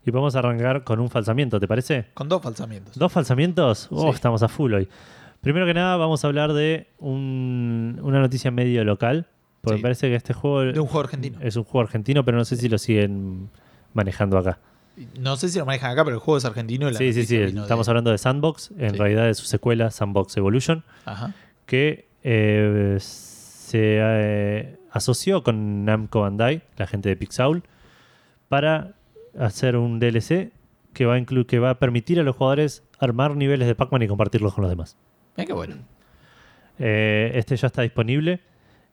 [0.05, 2.07] Y podemos arrancar con un falsamiento, ¿te parece?
[2.13, 2.97] Con dos falsamientos.
[2.97, 3.87] ¿Dos falsamientos?
[3.91, 4.15] Oh, Sí.
[4.15, 4.87] estamos a full hoy.
[5.41, 9.27] Primero que nada, vamos a hablar de un- una noticia medio local.
[9.61, 9.79] Porque Sí.
[9.79, 11.37] me parece que este juego De un juego argentino.
[11.41, 13.49] es un juego argentino, pero no sé si lo siguen
[13.93, 14.59] manejando acá.
[15.19, 16.89] No sé si lo manejan acá, pero el juego es argentino.
[16.89, 17.37] y la Sí, sí, sí.
[17.37, 18.97] Estamos de- hablando de Sandbox, en Sí.
[18.97, 21.33] realidad de su secuela, Sandbox Evolution, Ajá.
[21.65, 27.63] que eh, se eh, asoció con Namco Bandai, la gente de Pixaul,
[28.49, 28.93] para
[29.39, 30.51] hacer un DLC
[30.93, 34.01] que va, a inclu- que va a permitir a los jugadores armar niveles de Pac-Man
[34.01, 34.97] y compartirlos con los demás.
[35.37, 35.75] Mira qué bueno.
[36.79, 38.41] Eh, este ya está disponible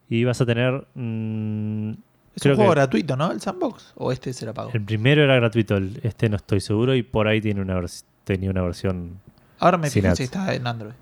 [0.09, 0.87] y vas a tener...
[0.95, 1.93] mm,
[2.37, 3.33] Es creo un juego que gratuito, ¿no?
[3.33, 3.93] El Sandbox.
[3.97, 4.71] ¿O este se la pagó?
[4.73, 7.81] el primero era gratuito, el- este no estoy seguro y por ahí tiene una
[8.25, 9.21] tenía una versión
[9.59, 10.93] Ahora me fijo si está en Android.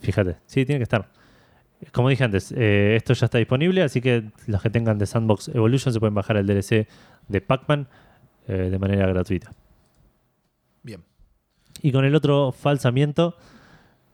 [0.00, 1.08] Fíjate, sí, tiene que estar.
[1.92, 5.48] Como dije antes, eh, esto ya está disponible, así que los que tengan de Sandbox
[5.48, 6.86] Evolution se pueden bajar el DLC
[7.28, 7.86] de Pac-Man
[8.48, 9.52] eh, de manera gratuita.
[10.82, 11.02] Bien.
[11.82, 13.36] Y con el otro falsamiento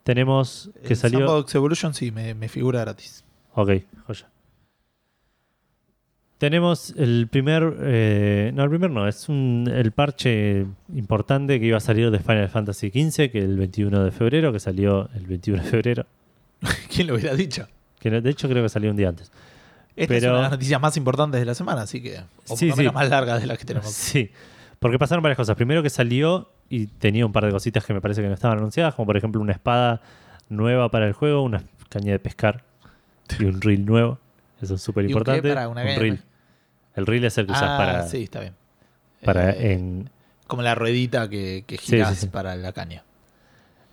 [0.05, 1.19] tenemos que El salió...
[1.20, 3.24] Sandbox Evolution sí, me, me figura gratis.
[3.55, 3.70] Ok,
[4.07, 4.28] joya.
[6.39, 7.77] Tenemos el primer...
[7.81, 12.19] eh, no, el primer no, es un, el parche importante que iba a salir de
[12.19, 16.07] Final Fantasy XV, que el 21 de febrero, que salió el 21 de febrero.
[16.95, 17.67] ¿Quién lo hubiera dicho?
[17.99, 19.33] Que de hecho creo que salió un día antes.
[19.97, 22.21] Esta Pero- es una de las noticias más importantes de la semana, así que.
[22.49, 22.71] O sí.
[22.93, 23.91] más largas de las que tenemos.
[23.91, 24.31] Sí,
[24.79, 25.57] porque pasaron varias cosas.
[25.57, 28.59] Primero que salió y tenía un par de cositas que me parece que no estaban
[28.59, 30.03] anunciadas, como por ejemplo una espada
[30.51, 32.63] nueva para el juego, una caña de pescar
[33.39, 34.19] y un reel nuevo.
[34.61, 35.53] Eso es súper importante.
[35.66, 36.20] Un reel.
[36.95, 38.55] El reel es el que usas Ah, para, sí, está bien.
[39.24, 40.11] para Eh, en,
[40.47, 42.27] Como la ruedita que, que Sí, girás sí, sí.
[42.28, 43.03] para la caña.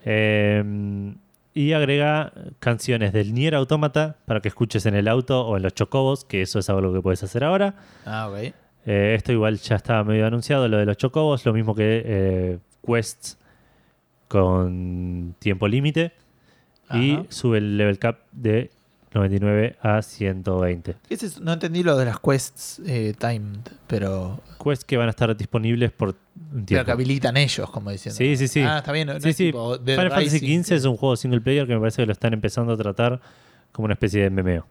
[0.06, 1.14] eh,
[1.56, 5.73] y agrega canciones del Nier Automata para que escuches en el auto o en los
[5.76, 7.76] chocobos, que eso es algo que puedes hacer ahora.
[8.07, 8.38] Ah, ok.
[8.85, 12.60] Eh, esto igual ya estaba medio anunciado, lo de los chocobos, lo mismo que eh,
[12.85, 13.38] quests
[14.27, 16.14] con tiempo límite.
[16.94, 18.69] Y sube el level cap de
[19.14, 20.95] 99 a 120.
[21.10, 25.10] Ese es- no entendí lo de las quests eh, timed, pero, Quests que van a
[25.11, 26.15] estar disponibles por un
[26.52, 26.85] pero tiempo.
[26.85, 28.18] que habilitan ellos, como diciendo.
[28.18, 28.61] Sí, sí, sí.
[28.61, 29.07] Ah, está bien.
[29.07, 29.45] No, Sí, es sí.
[29.48, 30.40] tipo Final Fantasy.
[30.64, 33.19] XV es un juego single player que me parece que lo están empezando a tratar
[33.72, 34.65] como una especie de MMO.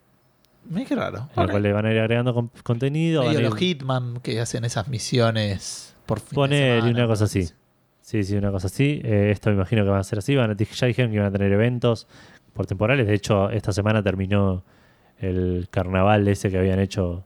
[0.68, 1.28] Mira qué raro.
[1.34, 1.50] En el Ok.
[1.50, 3.24] cual le van a ir agregando con- contenido.
[3.24, 6.34] Van a los ir- Hitman que hacen esas misiones por fin.
[6.34, 7.48] Ponele una cosa así.
[8.00, 9.00] Sí, sí, una cosa así.
[9.04, 10.34] Eh, esto me imagino que van a ser así.
[10.36, 12.06] Van a, ya dijeron que iban a tener eventos
[12.52, 13.06] por temporales.
[13.06, 14.62] De hecho, esta semana terminó
[15.18, 17.24] el carnaval ese que habían hecho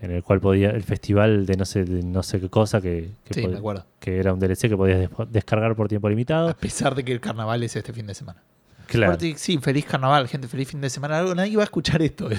[0.00, 3.10] en el cual podía el festival de no sé de no sé qué cosa que,
[3.24, 3.84] que, Sí, pod- me acuerdo.
[3.98, 6.54] que era un DLC que podías des- descargar por tiempo A limitado.
[6.56, 8.40] pesar de que el carnaval es este fin de semana.
[8.86, 9.12] Claro.
[9.12, 11.18] Aparte, sí, feliz carnaval, gente, feliz fin de semana.
[11.18, 12.30] Algo- Nadie va a escuchar esto.
[12.30, 12.36] ¿eh?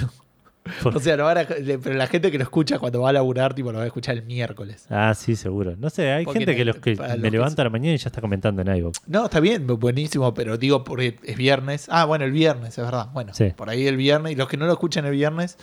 [0.86, 3.54] O sea, lo van a- pero la gente que lo escucha cuando va a laburar,
[3.54, 4.86] tipo, lo va a escuchar el miércoles.
[4.90, 5.76] Ah, sí, seguro.
[5.78, 7.66] No sé, hay Porque gente que, no- los que para los me que levanta a
[7.66, 9.00] la mañana y ya está comentando en iVoox.
[9.08, 11.88] No, está bien, buenísimo, pero digo porque es viernes.
[11.90, 13.10] Ah, bueno, el viernes, es verdad.
[13.14, 13.52] Bueno, Sí.
[13.56, 14.34] por ahí el viernes.
[14.34, 15.58] Y los que no lo escuchan el viernes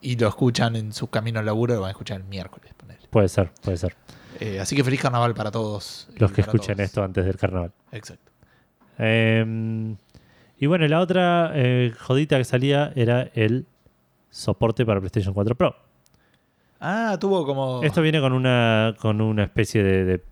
[0.00, 2.72] y lo escuchan en su camino al laburo, lo van a escuchar el miércoles.
[2.76, 3.00] ponele.
[3.10, 3.94] Puede ser, puede ser.
[4.40, 6.08] Eh, así que feliz carnaval para todos.
[6.14, 6.78] y Los que para todos.
[6.78, 7.72] esto antes del carnaval.
[7.92, 8.30] Exacto.
[8.98, 9.94] Eh,
[10.60, 13.66] y bueno, la otra eh, jodita que salía era el
[14.30, 15.74] soporte para PlayStation 4 Pro.
[16.80, 17.82] Ah, tuvo como.
[17.82, 20.24] Esto viene con una, con una especie de, de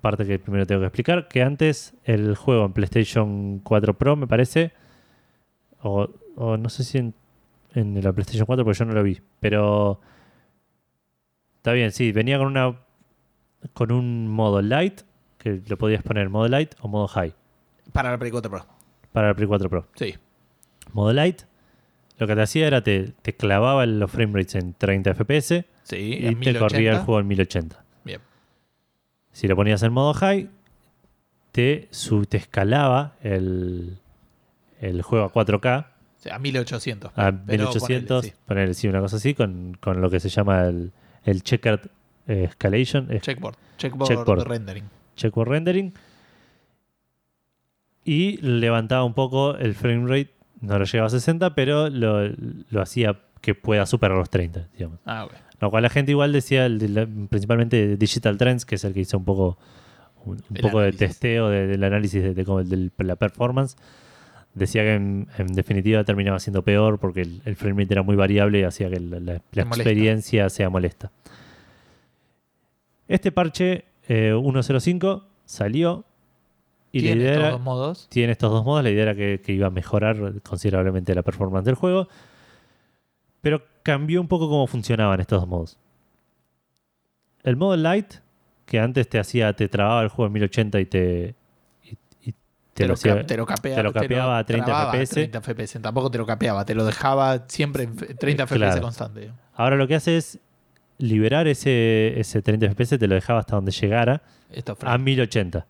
[0.00, 4.26] parte que primero tengo que explicar, que antes el juego en PlayStation 4 Pro, me
[4.26, 4.72] parece,
[5.82, 7.14] o, o no sé si en,
[7.74, 10.00] en la PlayStation 4, porque yo no lo vi, pero
[11.56, 12.80] está bien, sí, venía con una
[13.72, 15.00] con un modo light,
[15.38, 17.34] que lo podías poner modo light o modo high,
[17.92, 18.66] Para la Play 4 Pro.
[19.12, 19.86] para el Play 4 Pro.
[19.94, 20.14] Sí.
[20.92, 21.42] Modo light,
[22.18, 25.96] lo que te hacía era te, te clavaba los frame rates en 30 FPS Sí,
[25.96, 26.58] y en te 1080.
[26.58, 27.84] corría el juego en 1080.
[28.04, 28.20] Bien.
[29.32, 30.48] Si lo ponías en modo high,
[31.52, 33.98] te, su- te escalaba el,
[34.80, 37.12] el juego a 4K O sea, a 1800.
[37.16, 38.42] a Pero 1800, ponele, sí.
[38.46, 40.92] poner sí, una cosa así, con, con lo que se llama el,
[41.24, 41.80] el checkered
[42.28, 43.56] eh, escalation, Checkboard.
[43.76, 44.46] Checkboard, Checkboard.
[44.48, 44.84] rendering.
[45.16, 45.92] checkerboard rendering.
[48.04, 50.33] Y levantaba un poco el frame rate,
[50.64, 52.28] no lo llegaba a 60, pero lo,
[52.70, 54.98] lo hacía que pueda superar los 30, digamos.
[55.06, 55.28] Ah.
[55.60, 59.16] Lo cual la gente igual decía, de principalmente Digital Trends, que es el que hizo
[59.18, 59.58] un poco,
[60.24, 61.00] un, poco análisis.
[61.00, 63.76] de testeo de- del análisis de, de del- la performance.
[64.54, 68.14] Decía que en, en definitiva terminaba siendo peor porque el, el frame rate era muy
[68.16, 69.82] variable y hacía que la, la- la Te molesta.
[69.90, 71.10] experiencia sea molesta.
[73.08, 76.04] Este parche eh, 1.05 salió
[76.96, 78.06] y la Tiene idea estos era, dos modos.
[78.08, 78.84] tiene estos dos modos.
[78.84, 82.06] La idea era que, que iba a mejorar considerablemente la performance del juego.
[83.40, 85.78] Pero cambió un poco cómo funcionaban estos dos modos.
[87.42, 88.14] El modo light,
[88.64, 91.34] que antes te hacía, te trababa el juego en 1080 y te.
[91.84, 92.36] y- y te
[92.74, 95.14] Te, lo hacía- te lo capeaba, te lo capeaba a 30 trababa FPS.
[95.14, 95.80] 30 FPS.
[95.80, 98.82] Tampoco te lo capeaba, te lo dejaba siempre en f- 30 FPS Claro.
[98.82, 99.30] constante.
[99.54, 100.38] Ahora lo que hace es
[100.98, 105.04] liberar ese, ese 30 FPS, te lo dejaba hasta donde llegara Esto a frame.
[105.04, 105.66] 1080.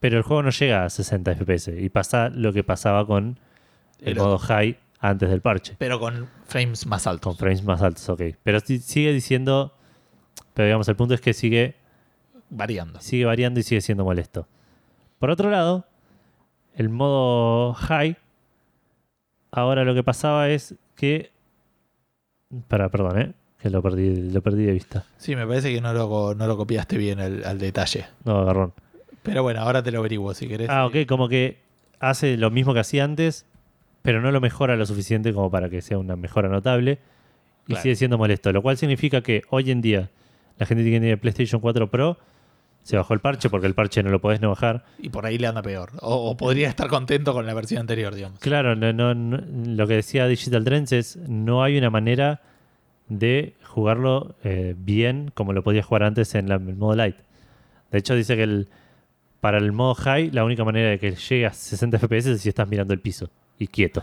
[0.00, 3.38] Pero el juego no llega a 60 FPS y pasa lo que pasaba con
[4.00, 5.76] el, modo high antes del parche.
[5.78, 7.30] Pero con frames más altos.
[7.30, 8.22] Con frames más altos, ok.
[8.42, 9.74] Pero sigue diciendo.
[10.52, 11.74] Pero digamos, el punto es que sigue,
[12.50, 13.00] variando.
[13.00, 14.46] sigue variando y sigue siendo molesto.
[15.18, 15.86] Por otro lado,
[16.74, 18.16] el modo high.
[19.50, 21.32] Ahora lo que pasaba es que.
[22.68, 23.32] Para, perdón, ¿eh?
[23.58, 25.04] Que lo perdí, lo perdí de vista.
[25.16, 28.06] Sí, me parece que no lo, no lo copiaste bien al, al detalle.
[28.24, 28.74] No, agarrón.
[29.24, 30.68] Pero bueno, ahora te lo averiguo si querés.
[30.70, 31.58] Ah, ok, como que
[31.98, 33.46] hace lo mismo que hacía antes,
[34.02, 36.98] pero no lo mejora lo suficiente como para que sea una mejora notable.
[37.64, 37.82] Y Claro.
[37.82, 38.52] sigue siendo molesto.
[38.52, 40.10] Lo cual significa que hoy en día
[40.58, 42.18] la gente que tiene PlayStation 4 Pro
[42.82, 44.84] se bajó el parche porque el parche no lo podés no bajar.
[44.98, 45.92] Y por ahí le anda peor.
[46.02, 48.38] O, o podría estar contento con la versión anterior, digamos.
[48.40, 52.42] Claro, no, no- no- lo que decía Digital Trends es no hay una manera
[53.08, 57.16] de jugarlo eh, bien como lo podías jugar antes en la- el modo light.
[57.90, 58.68] De hecho, dice que el,
[59.44, 62.48] para el modo high la única manera de que llegue a 60 FPS es si
[62.48, 64.02] estás mirando el piso y quieto.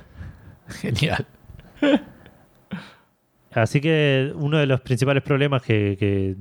[0.67, 1.25] Genial.
[3.51, 6.35] Así que uno de los principales problemas que, que-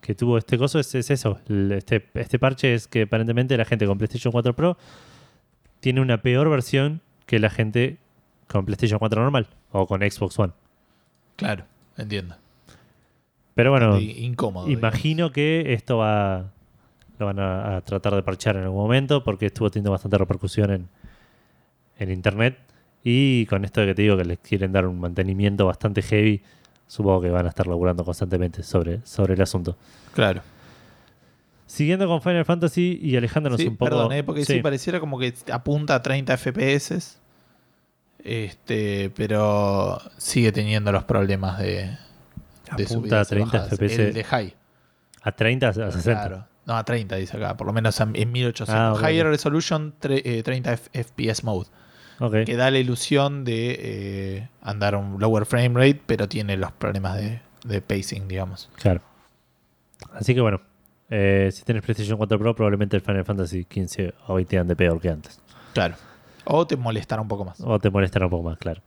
[0.00, 1.38] que tuvo este coso es, es eso.
[1.70, 4.78] Este, este parche es que aparentemente la gente con PlayStation 4 Pro
[5.80, 7.98] tiene una peor versión que la gente
[8.48, 10.54] con PlayStation 4 normal o con Xbox One.
[11.36, 11.64] Claro,
[11.98, 12.36] entiendo.
[13.54, 14.64] Pero bueno, Incómodo.
[14.66, 14.80] digamos.
[14.90, 16.50] imagino que esto va
[17.20, 20.70] lo van a, a tratar de parchar en algún momento porque estuvo teniendo bastante repercusión
[20.72, 20.88] en,
[21.98, 22.58] en internet.
[23.04, 26.42] Y con esto de que te digo que les quieren dar un mantenimiento bastante heavy,
[26.86, 29.76] supongo que van a estar laburando constantemente sobre, sobre el asunto.
[30.12, 30.42] Claro.
[31.66, 33.90] Siguiendo con Final Fantasy y alejándonos Sí, un poco.
[33.90, 34.54] perdón, eh, porque sí.
[34.54, 34.60] Sí.
[34.60, 37.16] pareciera como que apunta a 30 FPS.
[38.22, 41.96] Este, pero sigue teniendo los problemas de,
[42.76, 43.78] de Apunta a y 30 bajadas.
[43.78, 43.98] FPS.
[44.00, 44.54] El de high.
[45.22, 46.02] a 30 a 60.
[46.02, 46.44] Claro.
[46.70, 49.02] No, a 30 dice acá, por lo menos en en 1800.
[49.02, 49.26] Ah, Higher.
[49.26, 51.66] Resolution, tre- eh, 30 F- FPS mode.
[52.44, 56.70] Que da la ilusión de eh, andar a un lower frame rate, pero tiene los
[56.70, 58.70] problemas de, de pacing, digamos.
[58.76, 59.00] Claro.
[60.12, 60.60] Así que bueno,
[61.08, 65.00] eh, si tienes PlayStation 4 Pro, probablemente el Final Fantasy 15 o 20 ande peor
[65.00, 65.40] que antes.
[65.72, 65.96] Claro.
[66.44, 67.60] O te molestará un poco más.
[67.62, 68.80] O te molestará un poco más, claro.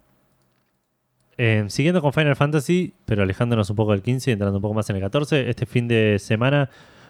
[1.38, 4.76] Eh, siguiendo con Final Fantasy, pero alejándonos un poco del 15 y entrando un poco
[4.76, 6.70] más en el 14, este fin de semana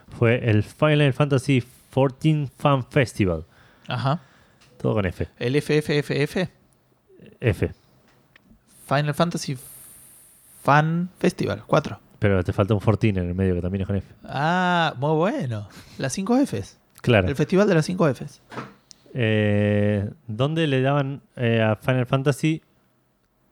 [0.09, 1.63] fue el Final Fantasy
[1.93, 3.45] 14 Fan Festival.
[3.87, 4.21] Ajá.
[4.77, 5.27] Todo con F.
[5.39, 6.49] El FFFF,
[7.39, 7.71] F.
[8.87, 9.57] Final Fantasy
[10.61, 11.99] Fan Festival 4.
[12.19, 14.07] Pero te falta un 14 en el medio que también es con F.
[14.23, 15.67] Ah, muy bueno.
[15.97, 16.77] Las 5 Fs.
[17.01, 17.27] Claro.
[17.27, 18.41] El festival de las 5 Fs.
[19.13, 22.61] Eh, donde le daban eh, a Final Fantasy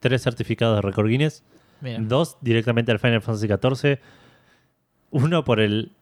[0.00, 1.44] tres certificados de Record Guinness.
[1.80, 1.98] Mira.
[2.00, 3.98] Dos directamente al Final Fantasy XIV.
[5.10, 5.92] Uno por el,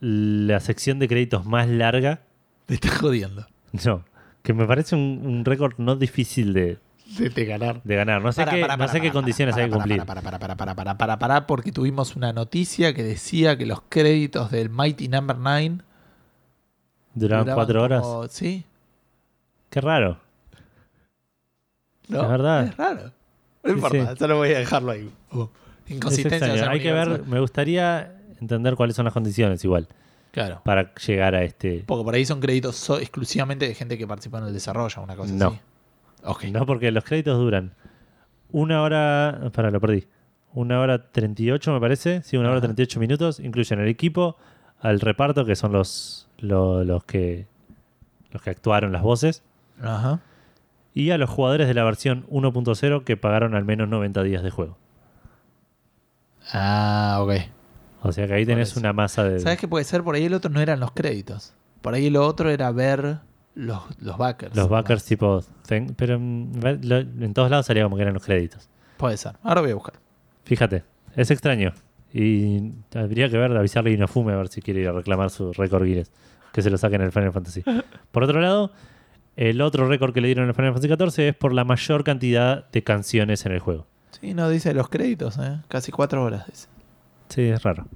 [0.00, 2.20] la sección de créditos más larga.
[2.68, 3.46] Me estás jodiendo.
[3.84, 4.04] No,
[4.42, 6.78] que me parece un, un récord no difícil de,
[7.18, 7.80] De, de ganar.
[7.84, 8.22] de ganar.
[8.22, 10.04] No sé Para, qué, para, no sé qué condiciones hay que cumplir.
[10.04, 13.80] Para, para, para, para, para, para, para, porque tuvimos una noticia que decía que los
[13.88, 15.78] créditos del Mighty Number 9
[17.14, 18.02] Duraban cuatro horas.
[18.02, 18.64] como- Sí,
[19.70, 20.18] Qué raro.
[22.08, 22.22] ¿no?
[22.22, 22.64] Es verdad.
[22.66, 23.02] Es raro.
[23.04, 23.10] No
[23.64, 24.18] Sí, importa, sí.
[24.18, 25.10] solo voy a dejarlo ahí.
[25.32, 25.46] Uh,
[25.86, 26.70] Es inconsistencia.
[26.70, 29.88] Hay que ver, me gustaría entender cuáles son las condiciones igual
[30.32, 30.60] Claro.
[30.64, 31.84] para llegar a este.
[31.86, 35.16] Porque por ahí son créditos so- exclusivamente de gente que participó en el desarrollo, una
[35.16, 35.58] cosa No.
[36.24, 36.50] así.
[36.50, 37.72] No, porque los créditos duran
[38.50, 39.50] una hora.
[39.54, 40.06] Para, lo perdí.
[40.54, 42.22] Una hora 38, me parece.
[42.22, 42.66] Sí, una hora Ajá.
[42.68, 43.40] 38 minutos.
[43.40, 44.36] Incluyen el equipo,
[44.80, 47.46] al reparto, que son los, lo- los, que,
[48.32, 49.42] los que actuaron las voces,
[49.82, 50.20] Ajá.
[50.94, 54.50] y a los jugadores de la versión 1.0 que pagaron al menos 90 días de
[54.50, 54.76] juego.
[56.52, 57.32] Ah, ok.
[58.08, 58.80] O sea que ahí tenés eso.
[58.80, 59.40] una masa de.
[59.40, 60.02] ¿Sabes qué puede ser?
[60.02, 61.54] Por ahí el otro no eran los créditos.
[61.82, 63.18] Por ahí lo otro era ver
[63.54, 64.54] los, los backers.
[64.54, 65.42] Los backers tipo.
[65.96, 68.68] pero mm, en todos lados salía como que eran los créditos.
[68.96, 69.32] Puede ser.
[69.42, 69.94] Ahora voy a buscar.
[70.44, 70.84] Fíjate,
[71.14, 71.72] es extraño.
[72.12, 75.52] Y habría que ver, avisarle a Inafume a ver si quiere ir a reclamar su
[75.52, 76.10] récord Guinness.
[76.52, 77.62] Que se lo saquen en el Final Fantasy.
[78.10, 78.72] Por otro lado,
[79.36, 82.04] el otro récord que le dieron en el Final Fantasy XIV es por la mayor
[82.04, 83.86] cantidad de canciones en el juego.
[84.18, 85.60] Sí, no dice los créditos, ¿eh?
[85.68, 86.46] Casi cuatro horas.
[86.46, 86.68] dice.
[87.28, 87.86] Sí, es raro.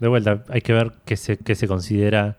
[0.00, 2.36] De vuelta, hay que ver qué se, qué se considera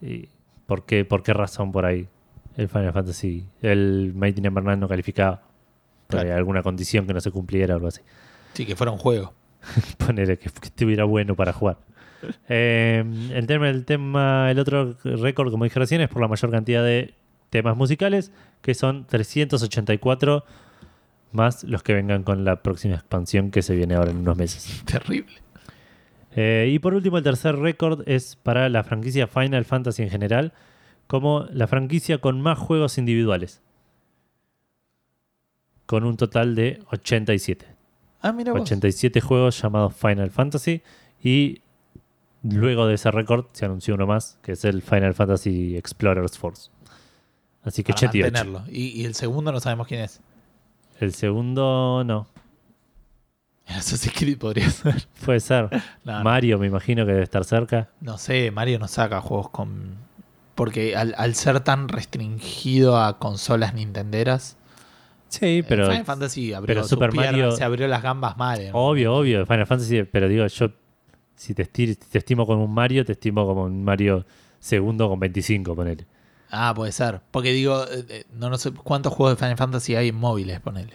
[0.00, 0.28] y
[0.66, 2.08] por qué, por qué razón por ahí
[2.56, 5.42] el Final Fantasy, el Mighty Number 9 no calificaba.
[6.08, 6.36] Por Claro.
[6.36, 8.00] alguna condición que no se cumpliera o algo así.
[8.54, 9.34] Sí, que fuera un juego.
[9.98, 11.78] Ponerle que, que estuviera bueno para jugar.
[12.48, 16.50] Eh, el, tema, el tema, el otro récord, como dije recién, es por la mayor
[16.50, 17.14] cantidad de
[17.50, 20.44] temas musicales, que son 384
[21.32, 24.82] más los que vengan con la próxima expansión que se viene ahora en unos meses.
[24.84, 25.32] Terrible.
[26.32, 30.52] Eh, y por último, el tercer récord es para la franquicia Final Fantasy en general,
[31.06, 33.62] como la franquicia con más juegos individuales.
[35.86, 37.66] Con un total de 87.
[38.20, 38.62] Ah, mira vos.
[38.62, 40.82] 87 juegos llamados Final Fantasy.
[41.22, 41.62] Y
[42.42, 46.70] luego de ese récord se anunció uno más, que es el Final Fantasy Explorers Force.
[47.62, 48.32] Así que Para 88.
[48.32, 48.70] mantenerlo.
[48.70, 50.20] Y, y el segundo no sabemos quién es.
[51.00, 52.26] El segundo, no.
[53.66, 55.06] Assassin's Creed podría ser.
[55.24, 55.68] Puede ser.
[56.04, 56.24] No, no.
[56.24, 57.88] Mario, me imagino que debe estar cerca.
[58.00, 59.96] No sé, Mario no saca juegos con.
[60.54, 64.56] Porque al, al ser tan restringido a consolas nintenderas,
[65.28, 65.86] Sí, pero.
[65.90, 68.70] Final Fantasy abrió pero Super Mario- se abrió las gambas mal.
[68.72, 68.78] ¿no?
[68.78, 70.70] Obvio, obvio, Final Fantasy, pero digo, yo
[71.36, 74.24] si te, esti- te estimo como un Mario, te estimo como un Mario
[74.58, 76.06] segundo con 25, ponele.
[76.50, 77.20] Ah, puede ser.
[77.30, 80.60] Porque digo, eh, eh, no, no sé cuántos juegos de Final Fantasy hay en móviles,
[80.60, 80.94] ponele.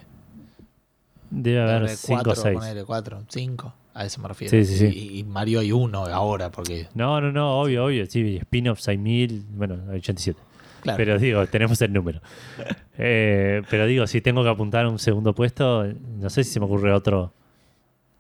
[1.30, 2.58] Debe haber Ponele 5 o cuatro, 6.
[2.60, 3.74] ponele cuatro, cinco.
[3.96, 4.50] A eso me refiero.
[4.52, 4.86] Sí, sí, sí.
[4.88, 6.88] Y, y Mario hay uno ahora, porque.
[6.96, 8.06] No, no, no, obvio, obvio.
[8.08, 10.40] Sí, spin-offs hay mil, bueno, hay 87.
[10.82, 10.98] Claro.
[10.98, 12.22] Pero digo, tenemos el número.
[12.96, 16.60] Eh, pero digo, si tengo que apuntar a un segundo puesto, no sé si se
[16.60, 17.34] me ocurre otro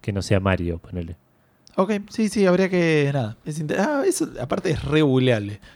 [0.01, 1.15] que no sea Mario, ponele.
[1.75, 3.11] Ok, sí, sí, habría que.
[3.13, 3.37] Nada.
[3.45, 5.03] Es inter- ah, eso aparte es re.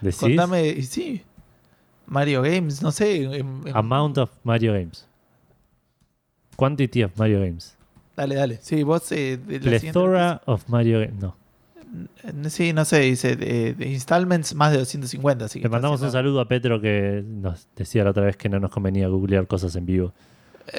[0.00, 0.18] ¿Decís?
[0.18, 1.22] Contame, sí.
[2.08, 3.22] Mario Games, no sé.
[3.24, 3.34] en-
[3.66, 5.06] en- Amount of Mario Games.
[6.56, 7.76] Quantity of Mario Games.
[8.16, 8.58] Dale, dale.
[8.62, 9.10] Sí, vos.
[9.12, 11.20] Eh, Plethora of Mario Games.
[11.20, 11.36] No.
[12.50, 15.44] Sí, no sé, dice de, de installments más de 250.
[15.46, 18.36] Así que Le mandamos un haciendo- saludo a Petro que nos decía la otra vez
[18.36, 20.12] que no nos convenía googlear cosas en vivo.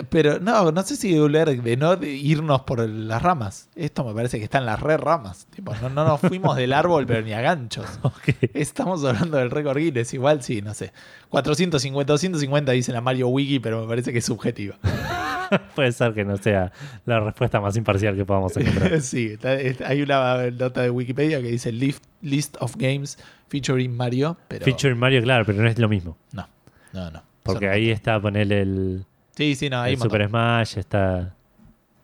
[0.10, 3.70] Pero no, no sé si Euler de no irnos por las ramas.
[3.76, 5.48] Esto me parece que está en las re ramas.
[5.56, 8.00] Tipo, no, no nos fuimos del árbol, pero ni a ganchos.
[8.54, 10.14] Estamos hablando del récord Guinness.
[10.14, 10.92] Igual sí, no sé.
[11.30, 14.78] 450, 250 dice la Mario Wiki, pero me parece que es subjetiva.
[15.76, 16.72] Puede ser que no sea
[17.06, 19.02] la respuesta más imparcial que podamos encontrar.
[19.02, 19.38] sí,
[19.86, 23.18] hay una nota de Wikipedia que dice list, of games
[23.48, 26.18] featuring Mario, pero Feature Mario, claro, pero no es lo mismo.
[26.32, 26.48] no,
[26.94, 27.24] no, no.
[27.42, 30.04] Porque ahí está ponerle el, Sí, sí, no, hay, el.
[30.04, 31.34] Super Smash, está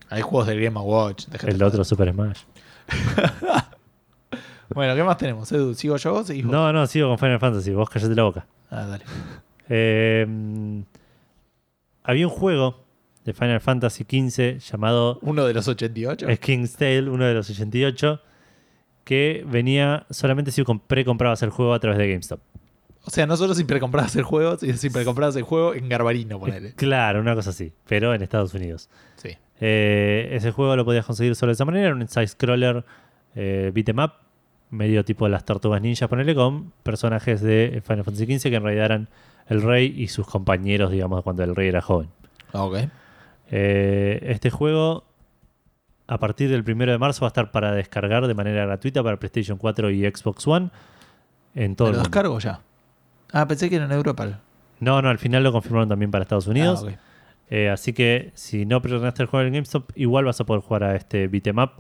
[0.10, 1.26] hay juegos del Game Watch.
[1.46, 2.42] el otro Super Smash.
[4.74, 5.76] Bueno, ¿qué más tenemos, Edu?
[5.76, 6.30] ¿Sigo yo vos?
[6.30, 8.48] No, no, sigo con Final Fantasy, vos callate la boca.
[8.72, 9.06] Ah, dale.
[9.70, 10.26] Eh,
[12.04, 12.84] había un juego
[13.24, 16.28] de Final Fantasy XV llamado Uno de los 88.
[16.42, 18.22] King's Tale, uno de los 88,
[19.04, 22.40] que venía solamente si com- precomprabas el juego a través de GameStop.
[23.06, 26.40] O sea, no solo si precomprabas el juego, sino si precomprabas el juego en Garbarino,
[26.40, 26.74] ponele.
[26.74, 28.90] Claro, una cosa así, pero en Estados Unidos.
[29.18, 29.30] Sí.
[29.60, 32.84] Eh, ese juego lo podías conseguir solo de esa manera, era un side-scroller
[33.36, 34.14] eh, beat 'em up,
[34.72, 38.86] medio tipo las tortugas ninjas, ponerle con personajes de Final Fantasy XV que en realidad
[38.86, 39.10] eran
[39.48, 42.10] el rey y sus compañeros, digamos, cuando el rey era joven.
[42.54, 42.78] Ok.
[43.52, 45.06] Eh, este juego,
[46.08, 49.18] a partir del 1 de marzo, va a estar para descargar de manera gratuita para
[49.18, 50.70] PlayStation 4 y Xbox One
[51.54, 52.62] en todo ¿Me el lo descargo ya?
[53.32, 54.40] Ah, pensé que era en Europa.
[54.80, 56.86] No, no, al final lo confirmaron también para Estados Unidos.
[56.88, 56.96] Ah.
[57.50, 60.84] Eh, así que si no preordenaste el juego en GameStop, igual vas a poder jugar
[60.84, 61.72] a este beat'em up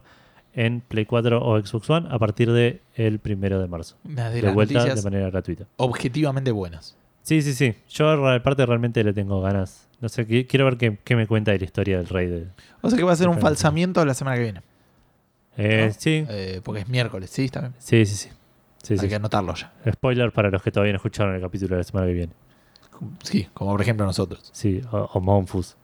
[0.53, 3.97] en Play 4 o Xbox One a partir del el 1 de marzo.
[4.05, 5.65] Una de, De vuelta de manera gratuita.
[5.77, 6.95] objetivamente buenas.
[7.23, 7.73] Sí, sí, sí.
[7.89, 9.87] Yo aparte realmente le tengo ganas.
[9.99, 12.27] No sé, qui- quiero ver qué, qué me cuenta de la historia del rey.
[12.27, 12.47] De,
[12.81, 14.61] O sea que va a ser un falsamiento la semana que viene.
[15.57, 15.93] Eh, ¿no?
[15.97, 17.73] Sí, Eh, porque es miércoles, sí, está bien.
[17.79, 18.29] sí, sí, sí.
[18.85, 19.07] Sí, Hay sí.
[19.09, 19.73] que anotarlo ya.
[19.91, 22.33] Spoiler para los que todavía no escucharon el capítulo de la semana que viene.
[23.23, 24.49] Sí, como por ejemplo nosotros.
[24.53, 25.75] Sí, o, o Monfus,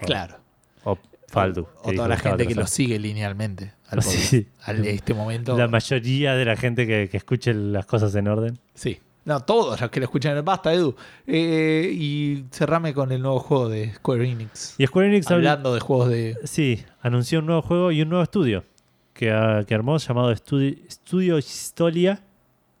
[0.00, 0.36] Claro.
[0.84, 0.98] o
[1.28, 1.62] Faldu.
[1.62, 3.72] O, que dijo toda la gente que lo sigue linealmente.
[3.88, 4.46] Al, Sí.
[4.64, 5.56] al- este momento.
[5.56, 8.58] La mayoría de la gente que, que escuche las cosas en orden.
[8.74, 9.00] Sí.
[9.24, 10.44] No, todos los que lo escuchan.
[10.44, 10.94] Basta, Edu.
[11.26, 14.74] Eh, y cerrame con el nuevo juego de Square Enix.
[14.78, 16.36] Y Square Enix habla- Hablando de juegos de.
[16.44, 18.64] Sí, anunció un nuevo juego y un nuevo estudio
[19.14, 22.22] que, ah, que armó llamado Estudi- Studio Historia.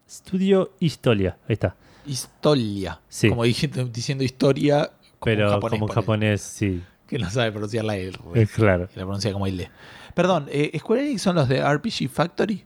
[0.08, 1.74] Studio Historia, ahí está.
[2.06, 3.00] Historia.
[3.08, 3.28] Sí.
[3.30, 4.90] Como dije- diciendo historia.
[5.18, 8.18] Como Pero un japonés, como japonés, sí, Que no sabe pronunciar la R.
[8.34, 8.88] es claro.
[8.94, 9.70] Y la pronuncia como L.
[10.14, 12.64] Perdón, eh, ¿Square Enix son los de RPG Factory?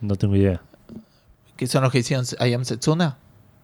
[0.00, 0.60] No tengo idea.
[1.56, 3.16] ¿Que son los que hicieron I Am Setsuna?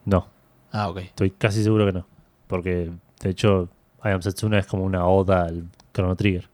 [0.04, 0.28] No,
[0.70, 0.98] Ah, ok.
[0.98, 2.06] estoy casi seguro que no.
[2.46, 3.68] Porque de hecho,
[4.04, 6.48] I Am Setsuna es como una oda al Chrono Trigger.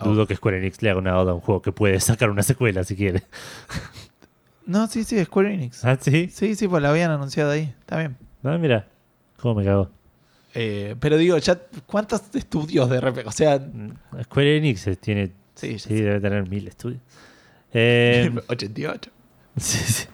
[0.00, 0.08] Oh.
[0.08, 2.42] Dudo que Square Enix le haga una oda a un juego que puede sacar una
[2.42, 3.22] secuela si quiere.
[4.66, 5.84] No, sí, sí, Square Enix.
[5.84, 6.28] ¿Ah, sí?
[6.32, 7.74] Sí, sí, pues la habían anunciado ahí.
[7.80, 8.16] Está bien.
[8.42, 8.86] Ah, mira.
[9.40, 9.90] ¿Cómo me cago?
[10.54, 13.26] Eh, pero digo, ya, ¿cuántos estudios de RPG?
[13.26, 13.60] O sea,
[14.22, 15.32] Square Enix tiene.
[15.54, 15.94] sí, Sí, sé.
[15.94, 17.00] debe tener mil estudios.
[17.76, 19.10] Eh, 88.
[19.56, 20.04] sí, sí.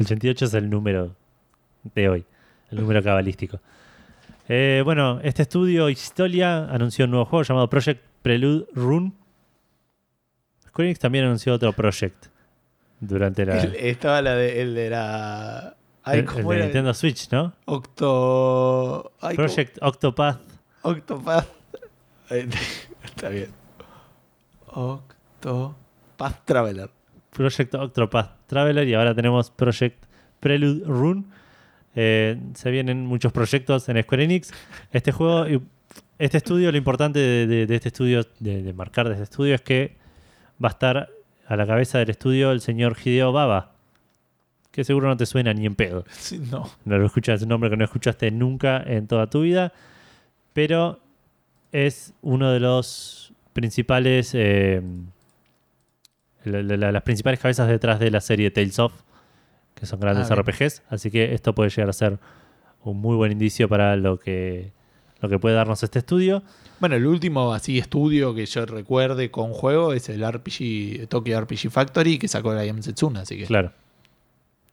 [0.00, 1.14] 88 es el número
[1.94, 2.24] de hoy,
[2.70, 3.60] el número cabalístico.
[4.48, 9.12] Eh, bueno, este estudio Historia anunció un nuevo juego llamado Project Prelude Rune.
[10.68, 12.28] Square Enix también anunció otro project
[13.00, 15.76] durante la, El- estaba la de, el de la.
[16.02, 16.60] Ay, el- el ¿cómo de?
[16.62, 17.52] Nintendo Switch, ¿no?
[17.64, 19.12] Octo.
[19.20, 19.46] Ay, ¿cómo?
[19.48, 20.40] Project Octopath.
[20.82, 21.46] Octopath.
[23.04, 23.50] Está bien.
[24.68, 26.90] Octopath Traveler.
[27.30, 30.04] Project Octopath Traveler y ahora tenemos Project
[30.40, 31.24] Prelude Rune.
[31.94, 34.52] Eh, se vienen muchos proyectos en Square Enix.
[34.92, 35.46] Este juego,
[36.18, 39.54] este estudio, lo importante de, de- de este estudio, de, de marcar de este estudio,
[39.54, 39.96] es que
[40.62, 41.08] va a estar
[41.46, 43.72] a la cabeza del estudio el señor Hideo Baba,
[44.72, 46.04] que seguro no te suena ni en pedo.
[46.10, 46.68] Sí, no.
[46.84, 49.72] No lo escuchas, es un nombre que no escuchaste nunca en toda tu vida,
[50.52, 51.00] pero
[51.72, 54.82] es uno de los principales, eh,
[56.44, 58.92] la- la- la- las principales cabezas detrás de la serie Tales of,
[59.74, 60.34] que son grandes Ah.
[60.34, 62.18] RPGs, así que esto puede llegar a ser
[62.82, 64.72] un muy buen indicio para lo que,
[65.26, 66.42] lo que puede darnos este estudio.
[66.80, 71.70] Bueno, el último así estudio que yo recuerde con juego es el RPG, Tokyo RPG
[71.70, 73.72] Factory que sacó la I Am Setsuna, así que Claro,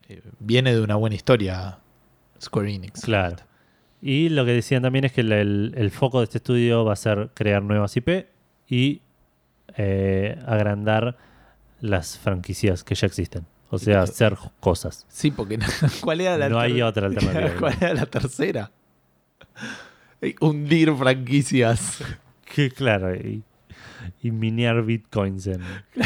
[0.10, 1.80] eh, viene de una buena historia
[2.42, 3.02] Square Enix.
[3.02, 3.38] claro.
[4.02, 6.92] Y lo que decían también es que el, el- el foco de este estudio va
[6.92, 8.28] a ser crear nuevas IP
[8.68, 9.02] y
[9.78, 11.18] eh, agrandar
[11.80, 13.46] las franquicias que ya existen.
[13.70, 14.04] O sea, Claro.
[14.04, 15.06] hacer cosas.
[15.10, 15.66] Sí, porque no-
[16.02, 17.58] ¿cuál era la No hay otra alternativa.
[17.60, 18.72] ¿Cuál era la tercera?
[20.40, 22.00] Hundir franquicias.
[22.54, 23.42] Que claro, y,
[24.22, 25.62] y minear bitcoins en...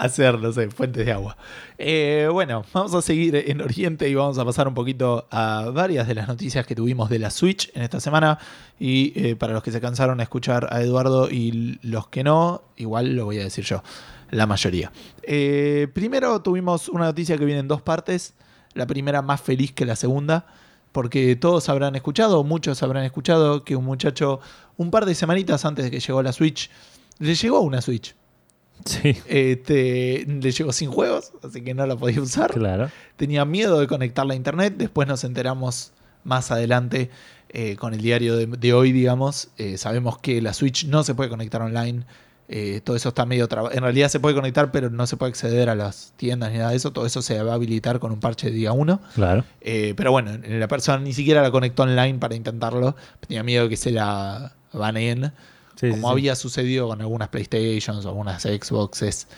[0.00, 1.36] hacer, no sé, fuentes de agua.
[1.78, 6.08] Eh, bueno, vamos a seguir en Oriente y vamos a pasar un poquito a varias
[6.08, 8.38] de las noticias que tuvimos de la Switch en esta semana.
[8.78, 12.62] Y eh, para los que se cansaron a escuchar a Eduardo y los que no,
[12.76, 13.82] igual lo voy a decir yo,
[14.30, 14.90] la mayoría.
[15.22, 18.34] Eh, primero tuvimos una noticia que viene en dos partes.
[18.72, 20.46] La primera más feliz que la segunda
[20.92, 24.40] porque todos habrán escuchado, muchos habrán escuchado que un muchacho,
[24.76, 26.70] un par de semanitas antes de que llegó la Switch,
[27.18, 28.14] le llegó una Switch.
[28.84, 32.52] Sí, Este, le llegó sin juegos, así que no la podía usar.
[32.52, 32.90] claro.
[33.16, 34.74] Tenía miedo de conectarla a internet.
[34.76, 35.92] Después nos enteramos
[36.24, 37.10] más adelante
[37.50, 39.48] eh, con el diario de, de hoy, digamos.
[39.58, 42.04] Eh, sabemos que la Switch no se puede conectar online.
[42.52, 43.72] Eh, todo eso está medio trabado.
[43.72, 46.70] En realidad se puede conectar, pero no se puede acceder a las tiendas ni nada
[46.70, 46.92] de eso.
[46.92, 49.00] Todo eso se va a habilitar con un parche de día 1.
[49.14, 49.44] Claro.
[49.60, 52.96] Eh, pero bueno, la persona ni siquiera la conectó online para intentarlo.
[53.20, 55.32] Tenía miedo que se la baneen.
[55.76, 56.12] Sí, como sí.
[56.12, 59.28] había sucedido con algunas PlayStations o algunas Xboxes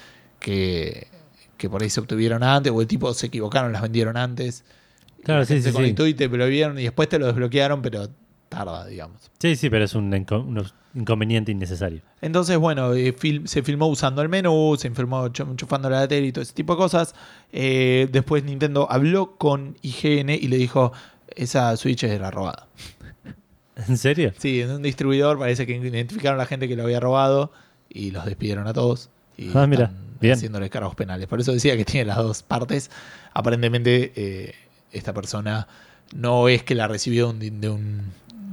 [0.41, 1.09] que,
[1.59, 4.65] que por ahí se obtuvieron antes, o el tipo se equivocaron, las vendieron antes.
[5.23, 8.09] Claro, sí, se conectó y te lo vieron y después te lo desbloquearon, pero
[8.55, 9.31] tarda, digamos.
[9.39, 10.63] Sí, sí, pero es un, inco- un
[10.95, 12.03] inconveniente innecesario.
[12.21, 16.27] Entonces, bueno, eh, fil- se filmó usando el menú, se filmó chu- enchufando la tele
[16.29, 17.15] y todo ese tipo de cosas.
[17.53, 20.93] Eh, después Nintendo habló con IGN y le dijo,
[21.35, 22.67] esa Switch era robada.
[23.89, 24.33] ¿En serio?
[24.39, 27.53] Sí, en un distribuidor parece que identificaron a la gente que lo había robado
[27.89, 29.09] y los despidieron a todos.
[29.39, 30.35] Y Ah, mira, bien.
[30.35, 31.27] haciéndole cargos penales.
[31.27, 32.91] Por eso decía que tiene las dos partes.
[33.33, 34.55] Aparentemente, eh,
[34.93, 35.67] esta persona
[36.15, 38.03] no es que la recibió un- de, un,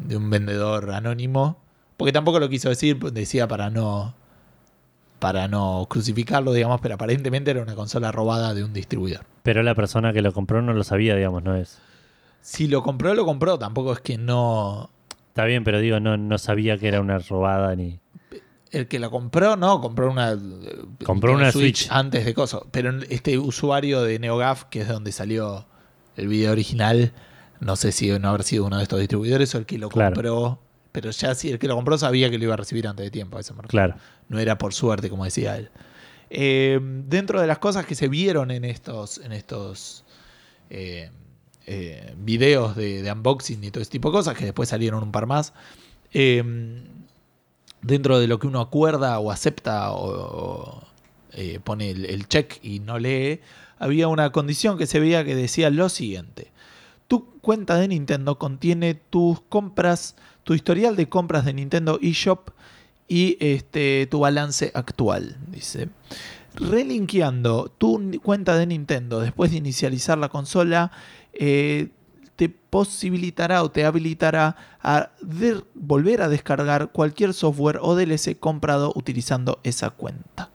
[0.06, 1.58] de un vendedor anónimo.
[1.98, 4.16] Porque tampoco lo quiso decir, decía para no.
[5.20, 9.26] Para no crucificarlo, digamos, pero aparentemente era una consola robada de un distribuidor.
[9.44, 11.78] Pero la persona que lo compró no lo sabía, digamos, no es.
[12.42, 13.60] Si lo compró, lo compró.
[13.60, 14.90] Tampoco es que no.
[15.28, 18.00] Está bien, pero digo, no, no sabía que era una robada ni.
[18.72, 20.38] El que la compró, no, compró una.
[21.04, 21.92] Compró una Switch, Switch.
[21.92, 22.68] antes de coso.
[22.72, 25.66] Pero este usuario de NeoGAF, que es de donde salió
[26.16, 27.12] el video original,
[27.60, 30.16] no sé si no habrá sido uno de estos distribuidores o el que lo Claro.
[30.16, 30.60] compró.
[30.92, 33.12] Pero ya sí, el que lo compró sabía que lo iba a recibir antes de
[33.12, 33.38] tiempo.
[33.38, 33.68] a refiero.
[33.68, 33.96] Claro.
[34.28, 35.70] No era por suerte, como decía él.
[36.32, 40.04] Eh, dentro de las cosas que se vieron en estos, en estos
[40.70, 41.10] eh,
[41.68, 45.12] eh, videos de, de unboxing y todo ese tipo de cosas, que después salieron un
[45.12, 45.54] par más,
[47.82, 50.84] dentro de lo que uno acuerda o acepta o, o,
[51.64, 53.42] pone el, el check y no lee,
[53.78, 56.52] había una condición que se veía que decía lo siguiente.
[57.10, 62.52] Tu cuenta de Nintendo contiene tus compras, tu historial de compras de Nintendo eShop
[63.08, 65.90] y este, tu balance actual, dice.
[66.54, 70.92] Relinkeando tu cuenta de Nintendo después de inicializar la consola,
[71.34, 71.90] eh,
[72.36, 75.10] te posibilitará o te habilitará a
[75.74, 80.52] volver a descargar cualquier software o DLC comprado utilizando esa cuenta.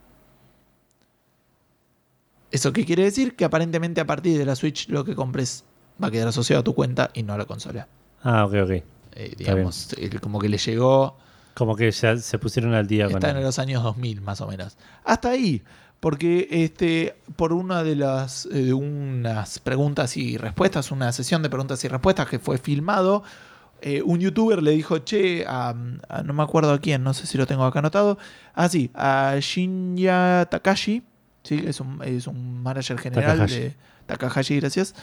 [2.53, 3.35] ¿Eso qué quiere decir?
[3.35, 5.65] Que aparentemente a partir de la Switch lo que compres
[6.03, 7.87] va a quedar asociado a tu cuenta y no a la consola.
[8.23, 8.71] Ah, ok, ok.
[9.16, 11.16] Eh, digamos, el- como que le llegó
[11.55, 14.49] Como que ya se pusieron al día con Está en los años 2000 más o
[14.49, 14.77] menos.
[15.05, 15.62] Hasta ahí,
[16.01, 21.49] porque este, por una de las eh, de unas preguntas y respuestas, una sesión de
[21.51, 23.23] preguntas y respuestas que fue filmado,
[23.83, 25.75] eh, un youtuber le dijo, che, a,
[26.09, 28.19] a- no me acuerdo a quién, no sé si lo tengo acá anotado,
[28.55, 31.03] ah sí, a Shinya Takashi,
[31.43, 31.62] ¿sí?
[31.66, 33.61] es, un, es un manager general Takahashi.
[33.61, 33.77] de
[34.07, 34.95] Takahashi, gracias.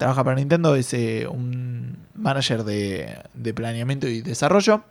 [0.00, 4.82] Trabaja para Nintendo, es eh, un manager de, planeamiento y desarrollo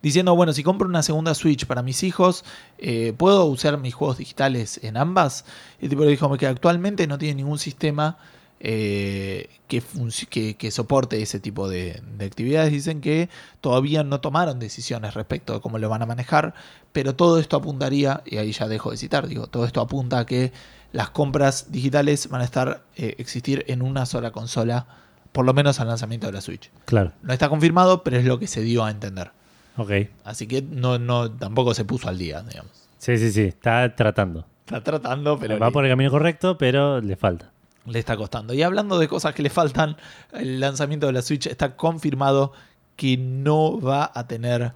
[0.00, 2.44] diciendo, bueno, si compro una segunda Switch para mis hijos,
[2.78, 5.44] eh, ¿puedo usar mis juegos digitales en ambas?
[5.80, 8.16] Y el tipo le dijo que actualmente no tiene ningún sistema
[8.60, 12.70] eh, que, funci- que, que soporte ese tipo de, de actividades.
[12.72, 13.28] Dicen que
[13.60, 16.54] todavía no tomaron decisiones respecto de cómo lo van a manejar,
[16.92, 20.26] pero todo esto apuntaría, y ahí ya dejo de citar, digo, todo esto apunta a
[20.26, 20.52] que
[20.92, 24.86] las compras digitales van a estar, eh, existir en una sola consola,
[25.32, 26.70] por lo menos al lanzamiento de la Switch.
[26.84, 27.12] Claro.
[27.22, 29.30] No está confirmado, pero es lo que se dio a entender.
[29.76, 29.92] Ok.
[30.24, 32.72] Así que no, no, tampoco se puso al día, digamos.
[32.98, 33.42] Sí, sí, sí.
[33.42, 34.44] Está tratando.
[34.66, 37.52] Está tratando, pero Va por el camino correcto, pero le falta.
[37.86, 38.52] Le está costando.
[38.54, 39.96] Y hablando de cosas que le faltan,
[40.32, 42.52] el lanzamiento de la Switch está confirmado
[42.96, 44.72] que no va a tener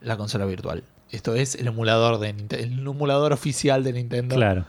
[0.00, 0.82] la consola virtual.
[1.10, 4.66] Esto es el emulador de el emulador oficial de Nintendo Claro.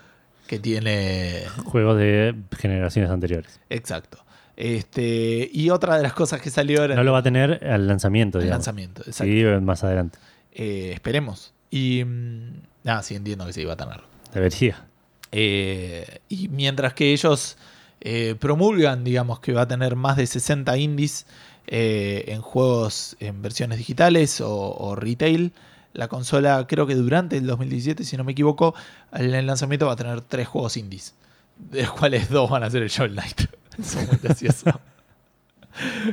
[0.48, 3.60] que tiene Juegos de generaciones anteriores.
[3.70, 4.20] exacto.
[4.56, 7.88] Este, y otra de las cosas que salió era No lo va a tener al
[7.88, 8.58] lanzamiento, digamos.
[8.58, 9.02] lanzamiento.
[9.06, 9.24] Exacto.
[9.32, 10.20] Sí, más adelante.
[10.52, 11.54] Eh, esperemos.
[11.72, 14.02] Y mm, ah, sí entiendo que se iba a tener.
[14.34, 14.86] Debería.
[15.32, 17.56] Eh, y mientras que ellos
[18.02, 21.26] eh, promulgan, digamos, que va a tener más de 60 indies
[21.68, 25.54] eh, en juegos en versiones digitales o, o retail,
[25.94, 28.76] la consola, creo que durante el 2017, si no me equivoco,
[29.12, 31.16] en el lanzamiento va a tener tres juegos indies,
[31.58, 33.42] de los cuales dos van a ser el Shovel Knight.
[33.78, 34.80] Eso es muy gracioso.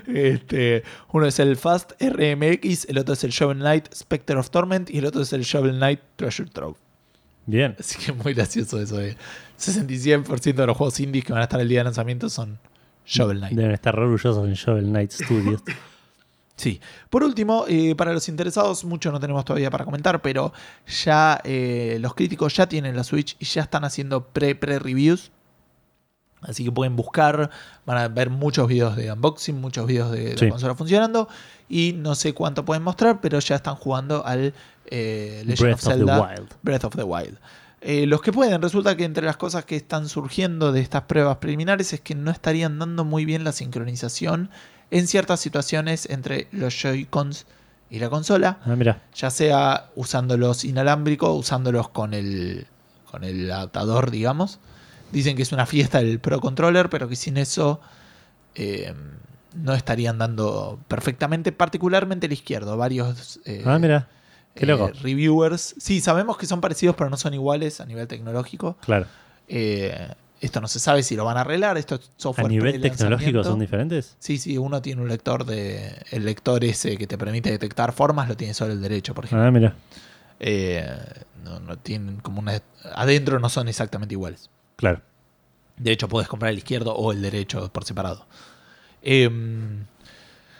[0.06, 4.90] Este, uno es el Fast RMX, el otro es el Shovel Knight Spectre of Torment
[4.90, 6.76] y el otro es el Shovel Knight Treasure Trove.
[7.46, 7.76] Bien.
[7.78, 9.16] Así que muy gracioso eso de
[9.58, 12.58] 67% de los juegos indies que van a estar el día de lanzamiento son
[13.04, 13.56] Shovel Knight.
[13.56, 15.62] Deben estar orgullosos en Shovel Knight Studios.
[16.58, 16.80] Sí.
[17.10, 20.54] Por último, eh, para los interesados, mucho no tenemos todavía para comentar, pero
[21.04, 25.32] ya eh, los críticos ya tienen la Switch y ya están haciendo pre-pre-reviews.
[26.40, 27.50] Así que pueden buscar,
[27.84, 30.46] van a ver muchos videos de unboxing, muchos videos de Sí.
[30.46, 31.28] la consola funcionando.
[31.68, 34.54] Y no sé cuánto pueden mostrar, pero ya están jugando al
[34.86, 36.48] eh, Legend Breath of of the Zelda Wild.
[36.62, 37.38] Breath of the Wild.
[37.82, 41.36] Eh, los que pueden, resulta que entre las cosas que están surgiendo de estas pruebas
[41.36, 44.50] preliminares es que no estarían dando muy bien la sincronización
[44.90, 47.46] en ciertas situaciones entre los Joy-Cons
[47.90, 49.02] y la consola, Ah, mira.
[49.14, 52.66] ya sea usándolos inalámbricos usándolos con el,
[53.10, 54.58] con el adaptador, digamos.
[55.12, 57.80] Dicen que es una fiesta el Pro Controller, pero que sin eso
[58.56, 58.92] eh,
[59.54, 62.76] no estarían dando perfectamente, particularmente el izquierdo.
[62.76, 64.08] Varios eh, Ah, mira.
[64.56, 65.74] Qué eh, reviewers.
[65.78, 68.76] Sí, sabemos que son parecidos, pero no son iguales a nivel tecnológico.
[68.80, 69.06] Claro.
[69.48, 70.08] Eh,
[70.40, 71.76] esto no se sabe si lo van a arreglar.
[71.76, 73.18] Esto es ¿A software nivel pre-lanzamiento.
[73.18, 74.16] tecnológico son diferentes?
[74.18, 75.94] Sí, sí, uno tiene un lector de.
[76.10, 79.46] El lector ese que te permite detectar formas lo tiene solo el derecho, por ejemplo.
[79.46, 79.74] Ah, mira.
[80.40, 80.86] Eh,
[81.44, 82.60] no, no tienen como una.
[82.94, 84.50] Adentro no son exactamente iguales.
[84.76, 85.02] Claro.
[85.76, 88.26] De hecho, puedes comprar el izquierdo o el derecho por separado.
[89.02, 89.84] Em,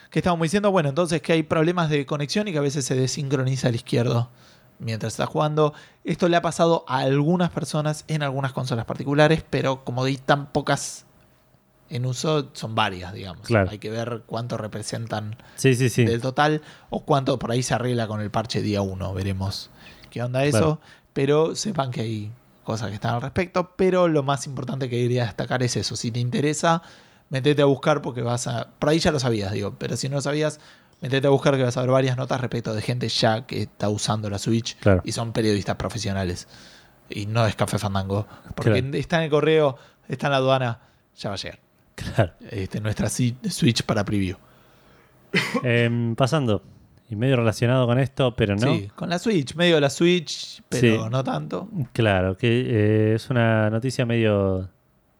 [0.09, 0.71] ¿Qué estábamos diciendo?
[0.71, 4.29] Bueno, entonces que hay problemas de conexión y que a veces se desincroniza el izquierdo
[4.79, 5.73] mientras está jugando.
[6.03, 10.47] Esto le ha pasado a algunas personas en algunas consolas particulares, pero como hay tan
[10.47, 11.05] pocas
[11.89, 13.47] en uso, son varias, digamos.
[13.47, 13.69] Claro.
[13.69, 16.03] Hay que ver cuánto representan Sí, sí, sí.
[16.05, 19.13] del total o cuánto por ahí se arregla con el parche día 1.
[19.13, 19.69] Veremos
[20.09, 20.57] qué onda eso.
[20.57, 20.79] Claro.
[21.13, 22.31] Pero sepan que hay
[22.63, 23.71] cosas que están al respecto.
[23.75, 25.95] Pero lo más importante que quería destacar es eso.
[25.95, 26.81] Si te interesa,
[27.29, 28.69] metete a buscar porque vas a...
[28.79, 29.75] Por ahí ya lo sabías, digo.
[29.77, 30.59] Pero si no lo sabías,
[31.01, 33.89] metete a buscar que vas a ver varias notas respecto de gente ya que está
[33.89, 34.77] usando la Switch.
[34.79, 35.01] Claro.
[35.05, 36.47] Y son periodistas profesionales.
[37.09, 38.27] Y no es Café Fandango.
[38.55, 38.97] Porque Claro.
[38.97, 39.77] está en el correo,
[40.07, 40.79] está en la aduana,
[41.17, 41.59] ya va a llegar.
[41.95, 42.33] Claro.
[42.49, 44.37] Este, nuestra Switch para preview.
[45.63, 46.63] Em, pasando.
[47.09, 48.67] Y medio relacionado con esto, pero no.
[48.67, 51.09] Sí, con la Switch, medio la Switch, pero Sí.
[51.09, 51.69] no tanto.
[51.93, 54.69] Claro, que eh, es una noticia medio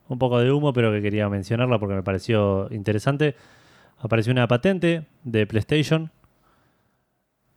[0.09, 3.35] un poco de humo, pero que quería mencionarla porque me pareció interesante.
[3.99, 6.11] Apareció una patente de PlayStation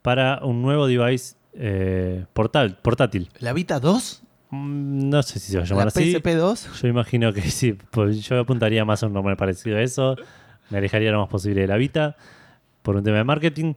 [0.02, 3.28] para un nuevo device eh, portal, portátil.
[3.40, 4.22] ¿La Vita 2?
[4.50, 6.12] Mm, No sé si se va a llamar ¿La así.
[6.14, 6.80] PSP 2?
[6.82, 10.16] Yo imagino que sí, pues yo apuntaría más a un nombre parecido a eso.
[10.70, 12.16] Me alejaría lo más posible de la Vita
[12.82, 13.74] por un tema de marketing.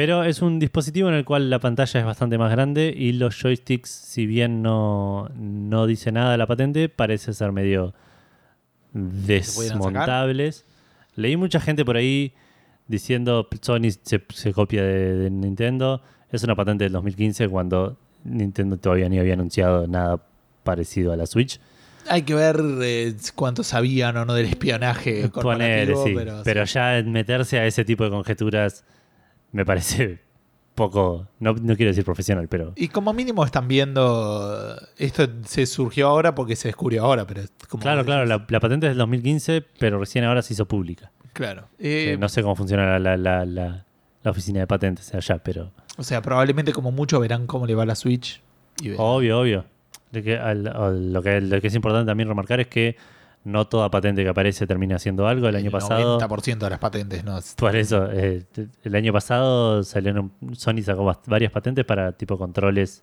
[0.00, 3.38] Pero es un dispositivo en el cual la pantalla es bastante más grande y los
[3.38, 7.92] joysticks, si bien no, no dice nada de la patente, parece ser medio
[8.94, 10.64] desmontables.
[11.16, 12.32] Leí mucha gente por ahí
[12.88, 16.00] diciendo Sony se, se copia de, de Nintendo.
[16.32, 20.24] Es una patente del 2015 cuando Nintendo todavía ni había anunciado nada
[20.64, 21.60] parecido a la Switch.
[22.08, 26.14] Hay que ver eh, cuánto sabían o no del espionaje corporativo, sí.
[26.16, 26.72] pero, Pero, sí.
[26.72, 28.82] ya meterse a ese tipo de conjeturas
[29.52, 30.20] me parece
[30.74, 36.08] poco, no, no quiero decir profesional, pero Y como mínimo están viendo, esto se surgió
[36.08, 39.62] ahora porque se descubrió ahora, pero como claro, claro, la, la patente es del 2015,
[39.78, 41.10] pero recién ahora se hizo pública.
[41.32, 41.68] Claro.
[41.78, 43.84] Eh, no sé cómo funciona la, la- la-
[44.22, 47.86] la oficina de patentes allá, pero O sea, probablemente como mucho verán cómo le va
[47.86, 48.40] la Switch.
[48.82, 49.64] Y obvio, obvio.
[50.12, 52.96] De que, al- al- lo, que, lo que es importante también remarcar es que
[53.44, 55.48] no toda patente que aparece termina haciendo algo.
[55.48, 56.18] El año pasado...
[56.20, 57.38] 90% de las patentes, ¿no?
[57.56, 58.44] Por eso, eh,
[58.84, 63.02] el año pasado salieron, Sony sacó varias patentes para tipo controles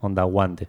[0.00, 0.68] onda guante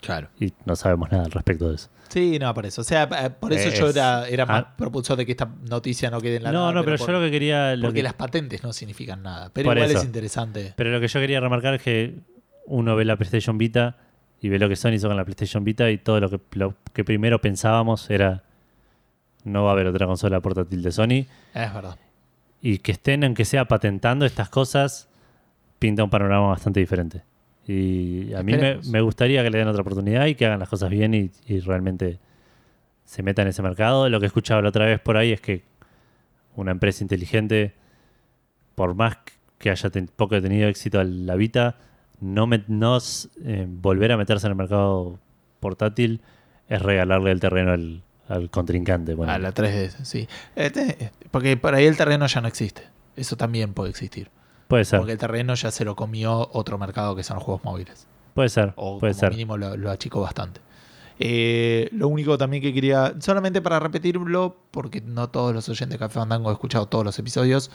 [0.00, 0.28] Claro.
[0.38, 1.88] y no sabemos nada al respecto de eso.
[2.08, 2.80] Sí, no, por eso.
[2.80, 4.74] O sea, eh, por eso Es- yo era, era más ah.
[4.76, 7.12] propulsor de que esta noticia no quede en la no, nada, no, pero, por- yo
[7.14, 9.50] lo que quería, lo Porque que- las patentes no significan nada.
[9.52, 9.98] Pero igual eso.
[9.98, 10.72] es interesante.
[10.76, 12.20] pero lo que yo quería remarcar es que
[12.66, 13.96] uno ve la PlayStation Vita
[14.40, 16.74] y ve lo que Sony hizo con la PlayStation Vita y todo lo que, lo
[16.92, 18.44] que primero pensábamos era
[19.44, 21.96] no va a haber otra consola portátil de Sony Es verdad.
[22.60, 25.08] y que estén, aunque sea patentando estas cosas,
[25.78, 27.22] pinta un panorama bastante diferente.
[27.66, 30.88] Y a mí me, gustaría que le den otra oportunidad y que hagan las cosas
[30.90, 32.18] bien y, y realmente
[33.04, 34.08] se metan en ese mercado.
[34.08, 35.62] Lo que he escuchado la otra vez por ahí es que
[36.56, 37.74] una empresa inteligente,
[38.74, 39.18] por más
[39.58, 41.76] que haya ten- poco tenido éxito a la Vita,
[42.20, 42.98] no, me- no
[43.44, 45.18] eh, volver a meterse en el mercado
[45.60, 46.20] portátil
[46.68, 49.14] es regalarle el terreno al, al contrincante.
[49.14, 49.32] bueno.
[49.32, 50.28] A la 3DS, sí.
[50.56, 52.82] Eh, te- porque por ahí el terreno ya no existe.
[53.16, 54.30] Eso también puede existir.
[54.68, 57.64] Puede ser, Porque el terreno ya se lo comió otro mercado que son los juegos
[57.64, 58.06] móviles.
[58.34, 59.30] puede ser, O puede como ser.
[59.30, 60.60] mínimo lo, lo achicó bastante.
[61.18, 65.98] Eh, lo único también que quería, solamente para repetirlo, porque no todos los oyentes de
[65.98, 67.70] Café Fandango han escuchado todos los episodios,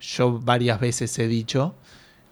[0.00, 1.74] yo varias veces he dicho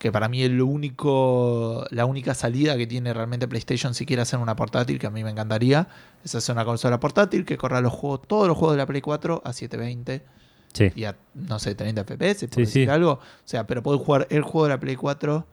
[0.02, 4.40] que para mí el único, la única salida que tiene realmente PlayStation si quiere hacer
[4.40, 5.86] una portátil, que a mí me encantaría,
[6.24, 9.00] es hacer una consola portátil que corra los juegos, todos los juegos de la Play
[9.00, 10.24] 4 a 720
[10.72, 12.90] Sí, y a, no sé, 30 FPS, por Sí, decir sí.
[12.90, 13.12] algo.
[13.12, 15.46] O sea, pero puedo jugar el juego de la Play 4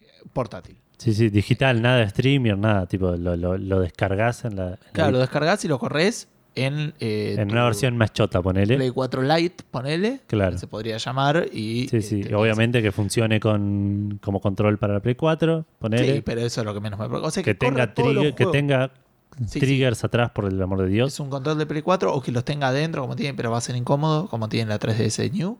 [0.00, 0.76] eh, portátil.
[0.98, 4.70] sí, sí, digital, nada de streamer, nada, tipo, lo, lo, lo descargas en la, en
[4.72, 8.76] la- Claro, lo descargas y lo corres en, eh, en una versión más chota, ponele.
[8.76, 10.20] Play 4 Lite, ponele.
[10.26, 10.58] Claro.
[10.58, 11.88] Se podría llamar y.
[11.88, 16.14] Sí, sí, este, obviamente que funcione con como control para la Play 4, ponele.
[16.16, 17.28] Sí, pero eso es lo que menos me preocupa.
[17.28, 18.52] O sea, que, tenga trigger, que juegos.
[18.52, 18.90] tenga
[19.46, 21.14] Sí, triggers atrás, por el amor de Dios.
[21.14, 23.58] Es un control de Play 4 o que los tenga adentro, como tiene, pero va
[23.58, 25.56] a ser incómodo, como tiene la 3DS New.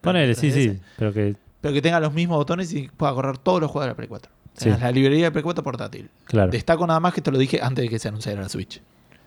[0.00, 3.38] Ponele, sí, 3DS, sí, pero que, Pero que tenga los mismos botones y pueda correr
[3.38, 4.32] todos los juegos de la Play 4.
[4.54, 4.64] Sí.
[4.64, 6.10] Tengas la librería de Play 4 portátil.
[6.24, 6.50] claro.
[6.50, 8.82] Destaco nada más que te lo dije antes de que se anunciara la Switch.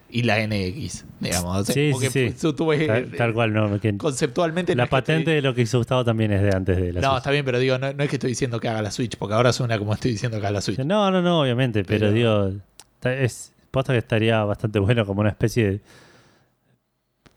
[0.10, 1.58] Y la NX, digamos.
[1.58, 2.54] O sea, Sí, sí, sí.
[2.54, 3.80] tuve- Tal, tal cual, no.
[3.82, 4.76] que- conceptualmente.
[4.76, 7.08] la estoy- patente de lo que hizo Gustavo también es de antes de la No,
[7.10, 7.18] Switch.
[7.18, 9.34] está bien, pero digo, no, no es que estoy diciendo que haga la Switch, porque
[9.34, 10.78] ahora suena como estoy diciendo que haga la Switch.
[10.80, 12.54] No, no, no, obviamente, pero, Pero- digo,
[13.04, 15.82] es posta que estaría bastante bueno como una especie de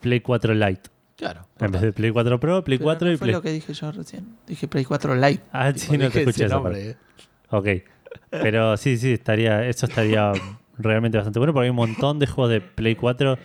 [0.00, 0.90] Play 4 Lite.
[1.16, 1.48] Claro.
[1.58, 3.34] En vez de Play 4 Pro, Play Pero 4 no y fue Play.
[3.34, 4.36] lo que dije yo recién.
[4.46, 5.42] Dije Play 4 Lite.
[5.52, 6.96] Ah, sí, no te escuché ese nombre.
[7.50, 7.66] Ok.
[8.30, 10.32] Pero sí, sí, estaría, eso estaría
[10.78, 13.38] realmente bastante bueno porque hay un montón de juegos de Play 4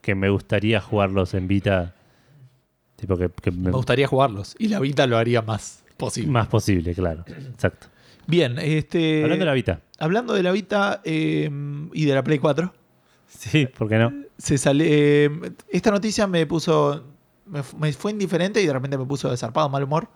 [0.00, 1.94] que me gustaría jugarlos en Vita.
[2.96, 4.54] Tipo que, que me- Me gustaría jugarlos.
[4.58, 6.30] Y la Vita lo haría más posible.
[6.30, 7.24] más posible, claro.
[7.26, 7.88] Exacto.
[8.26, 9.22] Bien, este.
[9.22, 9.80] Hablando de la Vita.
[9.98, 11.50] hablando de la Vita eh,
[11.92, 12.72] y de la Play 4.
[13.28, 14.12] Sí, ¿por qué no?
[14.38, 14.84] Se sale,
[15.24, 15.30] eh,
[15.70, 17.04] esta noticia me puso.
[17.46, 20.08] Me, me fue indiferente y de repente me puso de zarpado mal humor.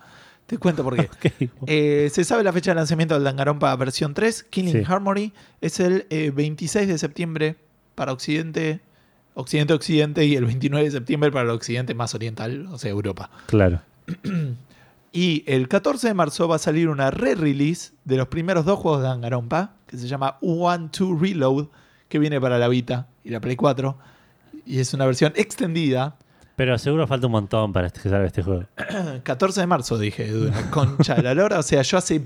[0.50, 1.48] Te cuento por qué.
[1.68, 4.82] Eh, se sabe la fecha de lanzamiento del Danganronpa versión 3, Killing Sí.
[4.84, 5.32] Harmony.
[5.60, 7.54] Es el eh, 26 de septiembre
[7.94, 8.80] para Occidente,
[9.34, 13.30] Occidente, Occidente, y el 29 de septiembre para el Occidente más oriental, o sea, Europa.
[13.46, 13.80] Claro.
[15.12, 19.02] Y el 14 de marzo va a salir una re-release de los primeros dos juegos
[19.02, 21.66] de Danganronpa, que se llama One Two Reload,
[22.08, 23.98] que viene para la Vita y la Play 4.
[24.66, 26.16] Y es una versión extendida.
[26.60, 28.64] Pero seguro falta un montón para este- que salga este juego.
[29.22, 31.58] 14 de marzo, dije, de una concha de la lora.
[31.58, 32.20] O sea, yo hace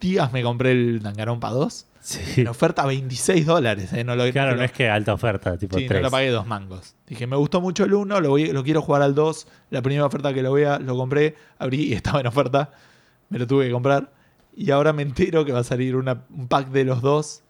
[0.00, 1.84] días me compré el Danganronpa 2.
[2.00, 2.40] Sí.
[2.40, 3.92] En oferta 26 dólares.
[3.92, 6.02] eh, No lo, Claro, no no es que alta oferta, tipo sí, no 3.
[6.02, 6.96] lo pagué dos mangos.
[7.06, 9.46] Dije, me gustó mucho el 1, lo, voy- lo quiero jugar al 2.
[9.70, 12.70] La primera oferta que lo vea, lo compré, abrí y estaba en oferta.
[13.28, 14.10] Me lo tuve que comprar.
[14.56, 17.42] Y ahora me entero que va a salir una- un pack de los dos.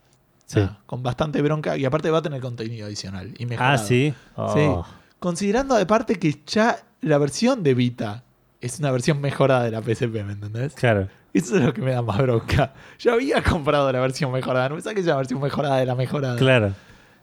[0.44, 0.60] Sí.
[0.60, 1.76] ah, con bastante bronca.
[1.78, 3.32] Y aparte va a tener contenido adicional.
[3.38, 3.86] Y Ah, mejorado.
[3.86, 4.12] sí.
[4.36, 4.84] Oh.
[5.18, 8.22] Considerando aparte que ya la versión de Vita
[8.60, 10.74] es una versión mejorada de la PSP, ¿me entendés?
[10.74, 11.08] Claro.
[11.34, 12.72] Eso es lo que me da más bronca.
[12.98, 14.68] Yo había comprado la versión mejorada.
[14.68, 16.36] No me saques la versión mejorada de la mejorada.
[16.36, 16.72] Claro.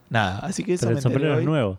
[0.08, 1.78] Nada, así que eso Pero me el sombrero es nuevo.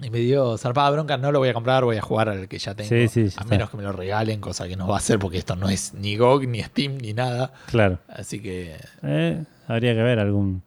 [0.00, 2.58] Y me dio zarpada bronca, no lo voy a comprar, voy a jugar al que
[2.58, 2.88] ya tengo.
[2.88, 5.18] Sí, sí, ya a menos que me lo regalen, cosa que no va a ser
[5.18, 7.52] porque esto no es ni GOG, ni Steam, ni nada.
[7.66, 7.98] Claro.
[8.08, 10.62] Así que Eh, habría que ver algún.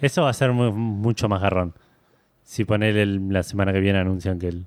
[0.00, 1.72] Eso va a ser mu- mucho más garrón.
[2.44, 4.66] Si poner la semana que viene anuncian que el,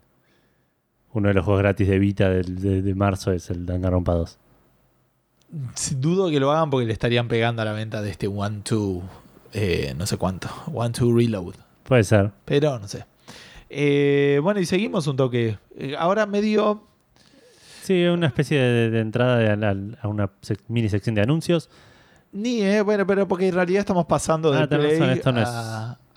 [1.13, 4.37] uno de los juegos gratis de Vita de, de marzo es el Danganronpa 2.
[5.75, 8.61] sí, dudo que lo hagan porque le estarían pegando a la venta de este One
[8.63, 9.03] Two,
[9.53, 11.55] eh, no sé cuánto, One Two Reload.
[11.83, 12.31] Puede ser.
[12.45, 13.05] Pero no sé.
[13.69, 15.57] Eh, bueno, y seguimos un toque.
[15.77, 16.83] Eh, ahora medio.
[17.83, 20.29] Sí, una especie de, de entrada de- a, a una
[20.67, 21.69] mini sección de anuncios.
[22.33, 25.41] Ni, eh, bueno, pero porque en realidad estamos pasando de Ah, Play razón, esto no
[25.41, 25.47] es-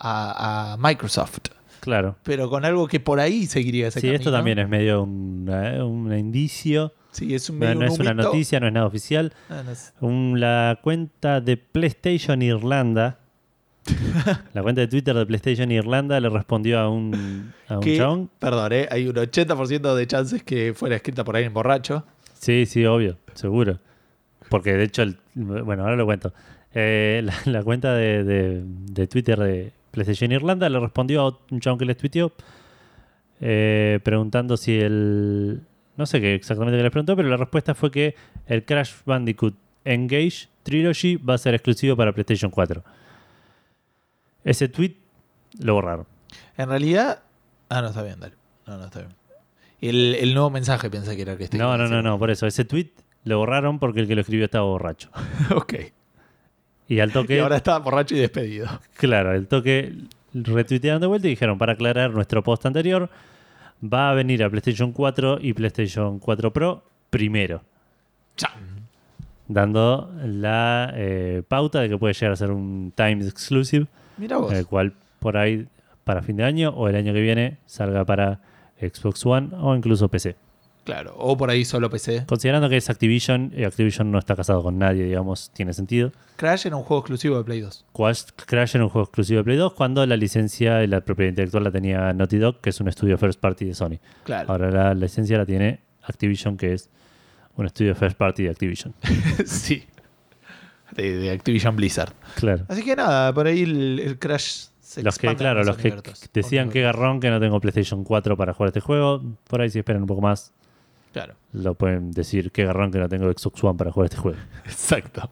[0.01, 1.39] a, Microsoft.
[1.81, 2.17] Claro.
[2.25, 5.83] Pero con algo que por ahí seguiría ese Sí, esto también es medio un, eh,
[5.83, 6.93] un indicio.
[7.13, 9.33] Sí, es un medio no un es una noticia, no es nada oficial.
[9.49, 13.19] Ah, no es- Un- la cuenta de PlayStation Irlanda,
[14.55, 18.31] la cuenta de Twitter de PlayStation Irlanda le respondió a un, a un chabón.
[18.39, 22.05] perdón, eh, hay un 80% de chances que fuera escrita por alguien borracho.
[22.39, 23.79] Sí, sí, obvio, seguro.
[24.51, 26.33] Porque de hecho, el- bueno, ahora lo cuento.
[26.75, 31.61] Eh, la, la cuenta de, de- de Twitter de PlayStation Irlanda le respondió a un
[31.61, 32.33] chabón que les tuiteó
[33.41, 35.63] eh, preguntando si el...
[35.97, 38.15] No sé qué exactamente que les preguntó, pero la respuesta fue que
[38.47, 39.55] el Crash Bandicoot
[39.85, 42.83] Engage Trilogy va a ser exclusivo para PlayStation 4.
[44.45, 44.97] Ese tweet
[45.59, 46.07] lo borraron.
[46.57, 47.23] En realidad.
[47.69, 48.35] Ah, no, está bien, dale.
[48.67, 49.15] No, no, está bien.
[49.81, 52.31] El, el nuevo mensaje pensé que era el que este No, no, no, no, por
[52.31, 52.47] eso.
[52.47, 52.93] Ese tweet
[53.25, 55.11] lo borraron porque el que lo escribió estaba borracho.
[55.55, 55.75] ok.
[56.91, 57.37] Y al toque...
[57.37, 58.67] Y ahora está borracho y despedido.
[58.97, 59.95] Claro, el toque
[60.35, 63.09] retuitearon de vuelta y dijeron, para aclarar nuestro post anterior,
[63.81, 67.63] va a venir a PlayStation 4 y PlayStation 4 Pro primero.
[68.37, 68.51] Chan.
[69.47, 73.87] dando la eh, pauta de que puede llegar a ser un Times Exclusive,
[74.17, 74.53] Mira vos.
[74.53, 75.69] el cual por ahí
[76.03, 78.41] para fin de año o el año que viene salga para
[78.81, 80.35] Xbox One o incluso PC.
[80.85, 81.15] Claro.
[81.19, 82.25] O por ahí solo PC.
[82.27, 86.13] Considerando que es Activision, y Activision no está casado con nadie, digamos, tiene sentido.
[86.37, 87.87] Crash era un juego exclusivo de Play 2.
[87.95, 91.31] Crash, Crash era un juego exclusivo de Play 2 cuando la licencia y la propiedad
[91.31, 93.99] intelectual la tenía Naughty Dog, que es un estudio first party de Sony.
[94.25, 94.51] Claro.
[94.51, 96.89] Ahora la licencia la tiene Activision, que es
[97.57, 98.95] un estudio first party de Activision.
[99.47, 99.85] sí.
[100.93, 102.13] De, de Activision Blizzard.
[102.35, 102.65] Claro.
[102.69, 105.95] Así que nada, por ahí el, el Crash se Los que, claro, los que
[106.35, 109.79] decían que garrón que no tengo PlayStation 4 para jugar este juego, por ahí si
[109.79, 110.53] esperan un poco más,
[111.13, 111.35] Claro.
[111.53, 114.39] lo pueden decir que garrón que no tengo Xbox One para jugar este juego.
[114.65, 115.31] Exacto.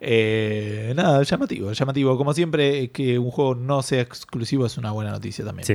[0.00, 2.16] Eh, nada, llamativo, llamativo.
[2.16, 5.66] Como siempre, que un juego no sea exclusivo es una buena noticia también.
[5.66, 5.74] Sí.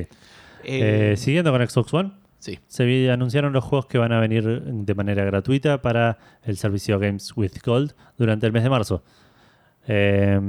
[0.65, 2.59] Eh, Eh, siguiendo con Xbox One, sí.
[2.67, 7.33] se anunciaron los juegos que van a venir de manera gratuita para el servicio Games
[7.35, 9.03] with Gold durante el mes de marzo.
[9.87, 10.39] Eh,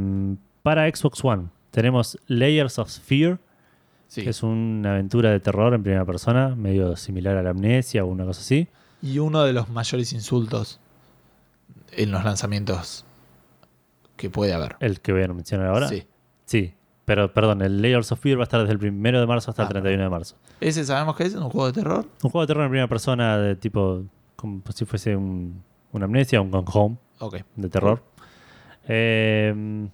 [0.62, 3.38] para Xbox One tenemos Layers of Fear,
[4.14, 4.22] sí.
[4.22, 8.06] que es una aventura de terror en primera persona, medio similar a la amnesia o
[8.08, 8.68] una cosa así.
[9.02, 10.80] Y uno de los mayores insultos
[11.92, 13.04] en los lanzamientos
[14.16, 14.76] que puede haber.
[14.80, 15.88] El que voy a mencionar ahora.
[15.88, 16.04] Sí.
[16.46, 16.74] Sí,
[17.04, 19.62] pero perdón, el Layers of Fear va a estar desde el 1 de marzo hasta
[19.62, 20.36] Ah, el 31 de marzo.
[20.60, 21.34] ¿Ese sabemos que es?
[21.34, 22.06] ¿Un juego de terror?
[22.22, 24.04] Un juego de terror en primera persona de tipo,
[24.36, 25.62] como si fuese un,
[25.92, 27.36] una amnesia, un Gone Home Ok.
[27.56, 28.02] de terror.
[28.88, 29.88] Eh,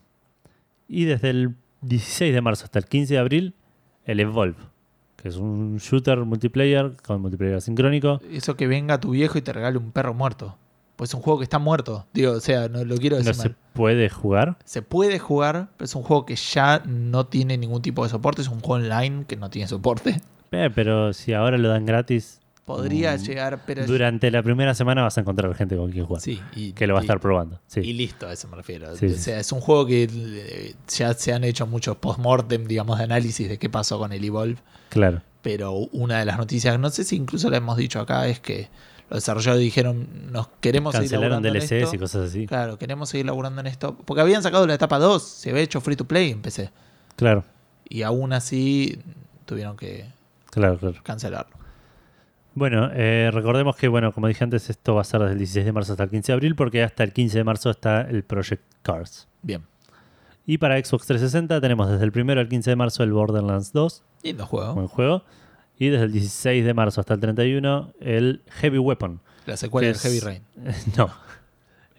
[0.89, 3.55] y desde el 16 de marzo hasta el 15 de abril,
[4.11, 4.57] el Evolve,
[5.17, 8.21] que es un shooter multiplayer con multiplayer sincrónico.
[8.31, 10.57] Eso que venga tu viejo y te regale un perro muerto.
[10.97, 12.07] Pues es un juego que está muerto.
[12.13, 13.49] Digo, o sea, no lo quiero decir No mal.
[13.49, 14.59] se puede jugar.
[14.65, 18.43] Se puede jugar, pero es un juego que ya no tiene ningún tipo de soporte.
[18.43, 20.21] Es un juego online que no tiene soporte.
[20.53, 23.85] Eh, pero si ahora lo dan gratis, Podría Mm, llegar, pero.
[23.87, 26.23] durante la primera semana vas a encontrar gente con quien jugar.
[26.23, 27.59] Sí, y, Que lo va a y- estar probando.
[27.67, 27.81] Sí.
[27.81, 28.95] Y listo, a eso me refiero.
[28.97, 29.17] Sí, o sí.
[29.17, 33.49] sea, es un juego que eh, ya se han hecho muchos post-mortem, digamos, de análisis
[33.49, 34.59] de qué pasó con el Evolve.
[34.89, 35.23] Claro.
[35.43, 38.69] Pero una de las noticias, no sé si incluso la hemos dicho acá, es que
[39.09, 41.97] los desarrolladores dijeron, nos queremos seguir Cancelaron en DLCs esto.
[41.97, 42.47] y cosas así.
[42.47, 43.97] Claro, queremos seguir laburando en esto.
[44.05, 46.71] Porque habían sacado la etapa 2, se había hecho free to play en PC.
[47.17, 47.43] Claro,
[47.89, 49.01] Y aún así
[49.47, 50.05] tuvieron que
[50.51, 50.97] claro, claro.
[51.03, 51.57] cancelarlo.
[52.55, 55.67] Bueno, eh, recordemos que, bueno, como dije antes, esto va a ser desde el 16
[55.67, 58.25] de marzo hasta el 15 de abril, porque hasta el 15 de marzo está el
[58.25, 59.29] Project Cars.
[59.43, 59.63] Bien.
[60.47, 64.03] Y para Xbox 360 tenemos desde el 1 al 15 de marzo el Borderlands 2,
[64.25, 64.75] Lindo juego.
[64.75, 65.23] buen juego.
[65.79, 69.21] Y desde el 16 de marzo hasta el 31 el Heavy Weapon.
[69.47, 70.43] La secuela del Heavy Rain.
[70.97, 71.09] no.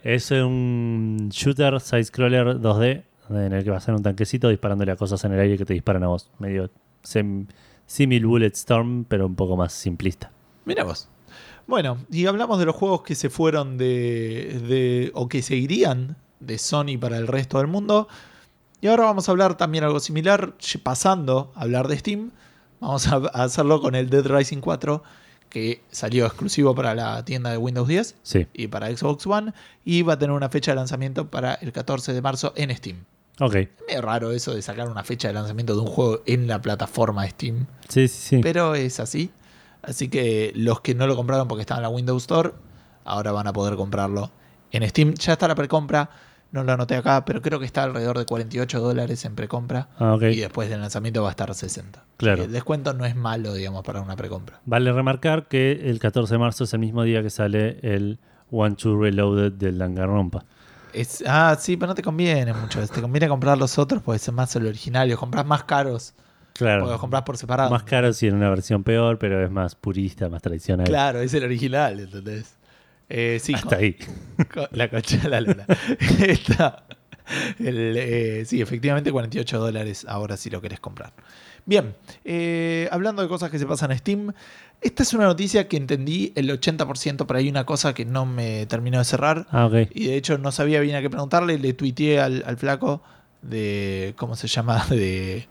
[0.04, 4.96] Es un shooter side-scroller 2D en el que vas a ser un tanquecito disparándole a
[4.96, 6.30] cosas en el aire que te disparan a vos.
[6.40, 6.70] Medio
[7.86, 10.32] simil Bullet Storm, pero un poco más simplista.
[10.66, 11.08] Mira vos.
[11.68, 16.58] Bueno, y hablamos de los juegos que se fueron de, de- o que seguirían de
[16.58, 18.08] Sony para el resto del mundo.
[18.82, 22.32] Y ahora vamos a hablar también algo similar, pasando a hablar de Steam.
[22.80, 25.04] Vamos a, hacerlo con el Dead Rising 4,
[25.50, 28.48] que salió exclusivo para la tienda de Windows 10 Sí.
[28.54, 29.54] y para Xbox One.
[29.86, 33.06] Y va a tener una fecha de lanzamiento para el 14 de marzo en Steam.
[33.40, 33.56] Ok.
[33.56, 36.60] Es medio raro eso de sacar una fecha de lanzamiento de un juego en la
[36.62, 37.68] plataforma Steam.
[37.88, 38.40] Sí, sí, sí.
[38.42, 39.30] Pero es así.
[39.84, 42.52] Así que los que no lo compraron porque estaban en la Windows Store,
[43.04, 44.32] ahora van a poder comprarlo
[44.72, 45.14] en Steam.
[45.16, 46.10] Ya está la precompra.
[46.52, 49.88] No lo anoté acá, pero creo que está alrededor de 48 dólares en precompra.
[49.98, 50.18] Ah.
[50.20, 52.04] Y después del lanzamiento va a estar 60.
[52.18, 52.44] Claro.
[52.44, 54.60] El descuento no es malo, digamos, para una precompra.
[54.66, 58.20] Vale remarcar que el 14 de marzo es el mismo día que sale el
[58.52, 60.44] One Two Reloaded del Danganronpa.
[60.92, 62.86] Es, ah, sí, pero no te conviene mucho.
[62.86, 65.08] Te conviene comprar los otros porque son más el original.
[65.08, 66.14] Y los compras más caros
[66.54, 67.00] porque los Claro.
[67.00, 67.70] compras por separado.
[67.70, 70.86] Más caro si en una versión peor, pero es más purista, más tradicional.
[70.88, 72.56] Claro, es el original, ¿entendés?
[73.10, 73.98] Eh, sí, Hasta con- ahí.
[74.54, 75.66] con la concha de la luna.
[76.28, 76.84] Está.
[77.60, 81.14] El, eh, sí, efectivamente 48 dólares ahora si lo querés comprar.
[81.66, 81.94] Bien,
[82.26, 84.34] eh, hablando de cosas que se pasan en Steam,
[84.82, 88.66] esta es una noticia que entendí el 80%, pero hay una cosa que no me
[88.66, 89.46] terminó de cerrar.
[89.52, 89.90] Ah, ok.
[89.94, 93.02] Y de hecho no sabía bien a qué preguntarle, le tuiteé al, al flaco
[93.44, 94.84] de, ¿cómo se llama?
[94.90, 95.48] De,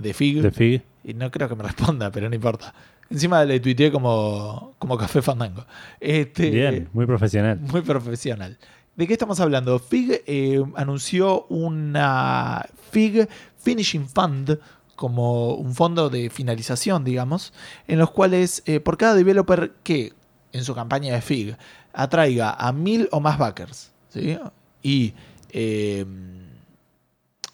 [0.00, 0.42] de Fig.
[0.42, 0.82] De Fig.
[1.04, 2.74] Y no creo que me responda, pero no importa.
[3.10, 5.64] Encima le tuiteé como, como Café Fandango.
[5.98, 7.58] Este, Bien, muy profesional.
[7.60, 8.58] Muy profesional.
[8.96, 9.78] ¿De qué estamos hablando?
[9.78, 14.58] Fig eh, anunció una Fig Finishing Fund
[14.96, 17.52] como un fondo de finalización, digamos,
[17.86, 20.12] en los cuales eh, por cada developer que
[20.52, 21.56] en su campaña de Fig
[21.92, 24.36] atraiga a mil o más backers, ¿sí?
[24.82, 25.14] Y
[25.50, 26.04] eh,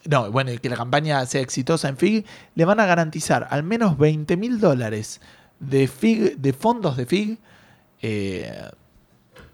[0.08, 3.62] no, bueno, y que la campaña sea exitosa en Fig, le van a garantizar al
[3.62, 5.20] menos 20 mil dólares
[5.60, 7.38] de, Fig, de fondos de Fig
[8.02, 8.70] eh,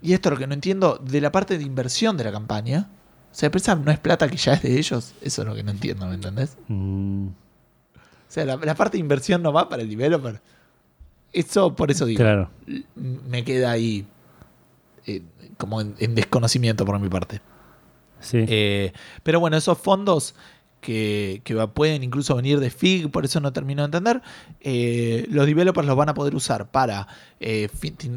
[0.01, 2.89] y esto es lo que no entiendo, de la parte de inversión de la campaña.
[3.31, 5.13] O sea, pero esa no es plata que ya es de ellos.
[5.21, 6.57] Eso es lo que no entiendo, ¿me entendés?
[6.67, 7.31] Mm, O
[8.27, 10.41] sea, la, la parte de inversión no va para el developer.
[11.31, 12.49] Eso, por eso digo, claro.
[12.95, 14.05] me queda ahí
[15.05, 15.21] eh,
[15.57, 17.41] como en, en desconocimiento por mi parte.
[18.21, 18.45] Sí.
[18.47, 18.93] Eh,
[19.23, 20.35] pero bueno, esos fondos
[20.81, 24.21] que, pueden incluso venir de FIG, por eso no termino de entender,
[24.59, 27.07] eh, los developers los van a poder usar para
[27.39, 27.69] eh,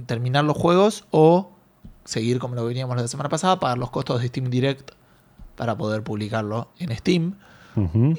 [0.06, 1.52] terminar los juegos o
[2.04, 4.92] seguir como lo veníamos la semana pasada, pagar los costos de Steam Direct
[5.56, 7.34] para poder publicarlo en Steam.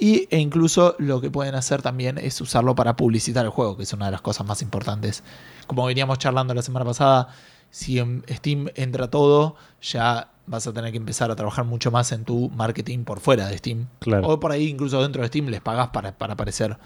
[0.01, 3.83] Y, e incluso lo que pueden hacer también es usarlo para publicitar el juego, que
[3.83, 5.23] es una de las cosas más importantes.
[5.65, 7.29] Como veníamos charlando la semana pasada,
[7.69, 12.11] si en Steam entra todo, ya vas a tener que empezar a trabajar mucho más
[12.11, 13.87] en tu marketing por fuera de Steam.
[13.99, 14.27] Claro.
[14.27, 16.77] O por ahí, incluso dentro de Steam, les pagas para, para aparecer,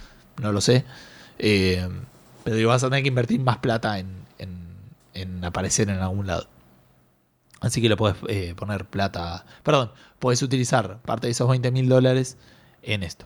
[0.41, 0.85] no lo sé.
[1.37, 1.87] Eh,
[2.43, 4.07] pero vas a tener que invertir más plata en,
[4.37, 4.67] en-
[5.13, 6.47] en aparecer en algún lado.
[7.61, 9.45] Así que le puedes eh, poner plata.
[9.63, 12.37] Perdón, puedes utilizar parte de esos 20 mil dólares
[12.83, 13.25] en esto.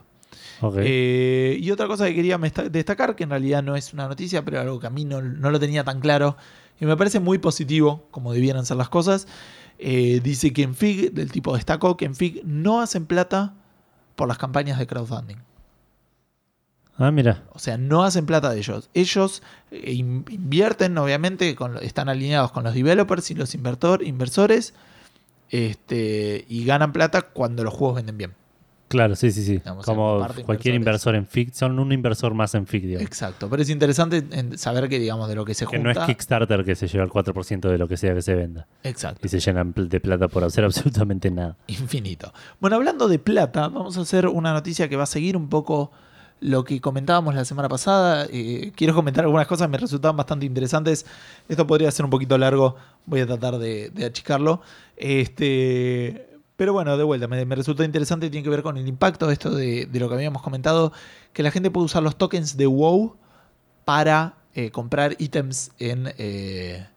[0.61, 0.77] Ok.
[0.79, 2.39] Eh, y otra cosa que quería
[2.71, 5.51] destacar, que en realidad no es una noticia, pero algo que a mí no, no
[5.51, 6.35] lo tenía tan claro
[6.79, 9.27] y me parece muy positivo, como debieran ser las cosas.
[9.85, 13.53] Eh, dice que en FIG, del tipo destacó, que en FIG no hacen plata
[14.15, 15.37] por las campañas de crowdfunding.
[16.97, 17.43] ah, mira.
[17.51, 18.89] O sea, no hacen plata de ellos.
[18.93, 19.41] Ellos
[19.71, 24.73] eh, in- invierten, obviamente, con, están alineados con los developers y los invertor, inversores
[25.49, 28.33] este, y ganan plata cuando los juegos venden bien.
[28.93, 29.53] Claro, sí, sí, sí.
[29.53, 30.75] Digamos, Como cualquier inversores.
[30.75, 33.05] inversor en FIC, son un inversor más en FIC, digamos.
[33.07, 34.23] Exacto, pero es interesante
[34.57, 35.93] saber que, digamos, de lo que se Que junta.
[35.93, 38.67] no es Kickstarter que se lleva el 4% de lo que sea que se venda.
[38.83, 39.25] Exacto.
[39.25, 41.57] Y se llenan de plata por hacer absolutamente nada.
[41.67, 42.31] Infinito.
[42.59, 45.91] Bueno, hablando de plata, vamos a hacer una noticia que va a seguir un poco
[46.39, 48.27] lo que comentábamos la semana pasada.
[48.29, 51.05] Eh, quiero comentar algunas cosas, me resultaban bastante interesantes.
[51.49, 52.75] Esto podría ser un poquito largo,
[53.05, 54.61] voy a tratar de, de achicarlo.
[54.97, 59.29] Este, pero bueno, de vuelta, me, me resultó interesante, tiene que ver con el impacto
[59.31, 60.91] esto de, de lo que habíamos comentado,
[61.33, 63.15] que la gente puede usar los tokens de WoW
[63.85, 66.13] para eh, comprar ítems en...
[66.17, 66.87] eh,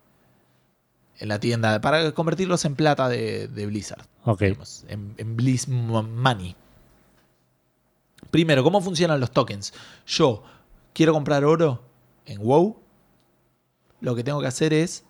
[1.18, 4.40] en la tienda, para convertirlos en plata de, de Blizzard Ok.
[4.40, 6.54] digamos, en, en Blizz Mo- Money.
[8.30, 9.72] Primero, ¿cómo funcionan los tokens?
[10.06, 10.42] Yo
[10.92, 11.82] quiero comprar oro
[12.26, 12.76] en WoW.
[14.00, 15.04] Lo que tengo que hacer es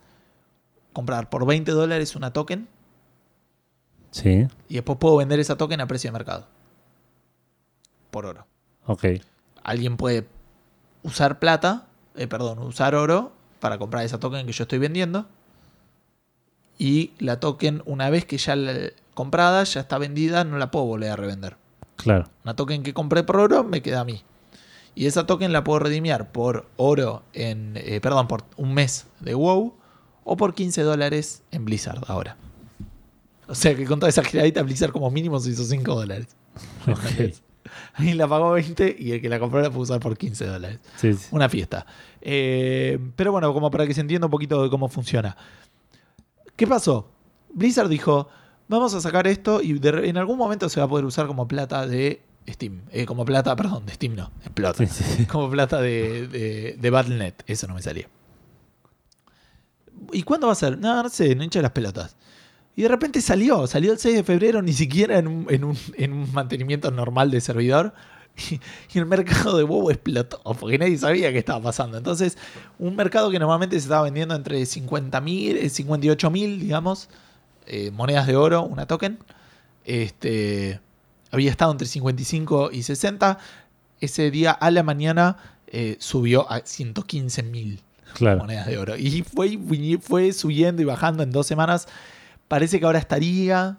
[0.93, 2.69] comprar por 20 dólares una token
[4.11, 4.47] Sí.
[4.69, 6.47] y después puedo vender esa token a precio de mercado.
[8.11, 8.47] Por oro.
[8.87, 9.05] Ok.
[9.63, 10.27] Alguien puede
[11.03, 15.27] usar plata, eh, perdón, usar oro para comprar esa token que yo estoy vendiendo.
[16.79, 20.85] Y la token, una vez que ya la comprada, ya está vendida, no la puedo
[20.87, 21.57] volver a revender.
[21.97, 22.29] Claro.
[22.45, 24.23] Una token que compré por oro me queda a mí.
[24.95, 27.75] Y esa token la puedo redimiar por oro en.
[27.77, 29.75] eh, perdón, por un mes de WoW
[30.25, 32.37] o por 15 dólares en Blizzard ahora.
[33.49, 36.29] O sea que con toda esa giradita Blizzard como mínimo se hizo 5 dólares.
[36.87, 37.35] Ok.
[37.95, 40.79] Alguien la pagó 20 y el que la compró la pudo usar por 15 dólares.
[40.97, 41.27] Sí, sí.
[41.31, 41.87] Una fiesta.
[42.21, 45.37] Eh, pero bueno, como para que se entienda un poquito de cómo funciona.
[46.55, 47.09] ¿Qué pasó?
[47.53, 48.29] Blizzard dijo,
[48.69, 51.47] vamos a sacar esto y de en algún momento se va a poder usar como
[51.49, 52.83] plata de Steam.
[52.91, 54.87] Eh, como plata, perdón, de Steam no, explota.
[54.87, 55.27] Sí.
[55.31, 57.35] Como plata de, de, de Battle.net.
[57.47, 58.09] Eso no me salía.
[60.13, 60.79] ¿Y cuándo va a ser?
[60.79, 62.17] No, no sé, no hincha las pelotas.
[62.77, 65.79] Y de repente salió, salió el 6 de febrero, ni siquiera en un, en un,
[65.97, 67.95] en un mantenimiento normal de servidor.
[68.51, 68.61] Y,
[68.95, 71.97] y el mercado de WoW explotó, porque nadie sabía qué estaba pasando.
[71.97, 72.37] Entonces,
[72.79, 77.09] un mercado que normalmente se estaba vendiendo entre 50 mil, 58 mil, digamos,
[77.67, 79.19] eh, monedas de oro, una token,
[79.87, 80.81] este,
[81.31, 83.39] había estado entre 55 y 60.
[84.01, 87.81] Ese día a la mañana eh, subió a 115 mil
[88.15, 88.39] Claro.
[88.39, 88.97] monedas de oro.
[88.97, 89.59] Y fue,
[90.01, 91.87] fue subiendo y bajando en dos semanas.
[92.49, 93.79] Parece que ahora estaría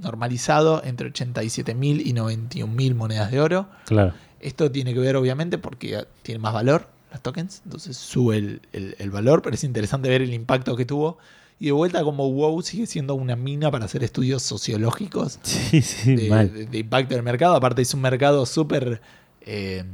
[0.00, 3.68] normalizado entre 87 mil y 91 mil monedas de oro.
[3.86, 4.12] Claro.
[4.40, 8.96] Esto tiene que ver, obviamente, porque tiene más valor las tokens, entonces sube el, el-
[8.98, 11.18] el valor, pero es interesante ver el impacto que tuvo.
[11.58, 16.14] Y de vuelta, como WoW sigue siendo una mina para hacer estudios sociológicos Sí, sí,
[16.14, 17.54] de, de- de impacto del mercado.
[17.54, 19.00] Aparte, es un mercado súper.
[19.40, 19.84] eh,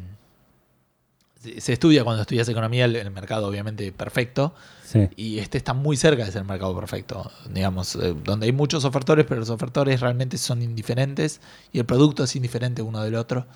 [1.60, 4.54] se- estudia cuando estudias economía el, el mercado, obviamente, perfecto.
[4.84, 5.08] Sí.
[5.16, 7.30] Y este está muy cerca de ser el mercado perfecto.
[7.50, 11.40] Digamos, eh, donde hay muchos ofertores, pero los ofertores realmente son indiferentes
[11.72, 13.46] y el producto es indiferente uno del otro.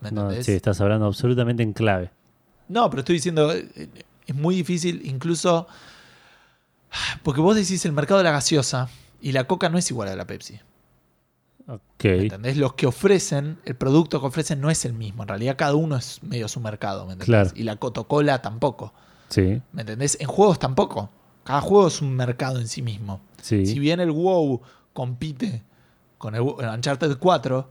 [0.00, 0.46] ¿Me No, entendés?
[0.46, 2.10] sí, estás hablando absolutamente en clave.
[2.68, 3.88] No, pero estoy diciendo, eh,
[4.26, 5.66] es muy difícil, incluso
[7.22, 8.88] porque vos decís el mercado de la gaseosa
[9.20, 10.58] y la coca no es igual a la Pepsi.
[11.68, 12.04] Ok.
[12.04, 12.56] ¿Me entendés?
[12.56, 15.22] Los que ofrecen, el producto que ofrecen no es el mismo.
[15.22, 17.26] En realidad cada uno es medio su mercado, ¿me entendés?
[17.26, 17.50] Claro.
[17.54, 18.92] Y la Coca-Cola tampoco.
[19.28, 19.62] Sí.
[19.72, 20.18] ¿Me entendés?
[20.20, 21.10] En juegos tampoco.
[21.44, 23.20] Cada juego es un mercado en sí mismo.
[23.40, 23.66] Sí.
[23.66, 24.60] Si bien el WoW
[24.92, 25.62] compite
[26.18, 27.68] con el, el Uncharted 4,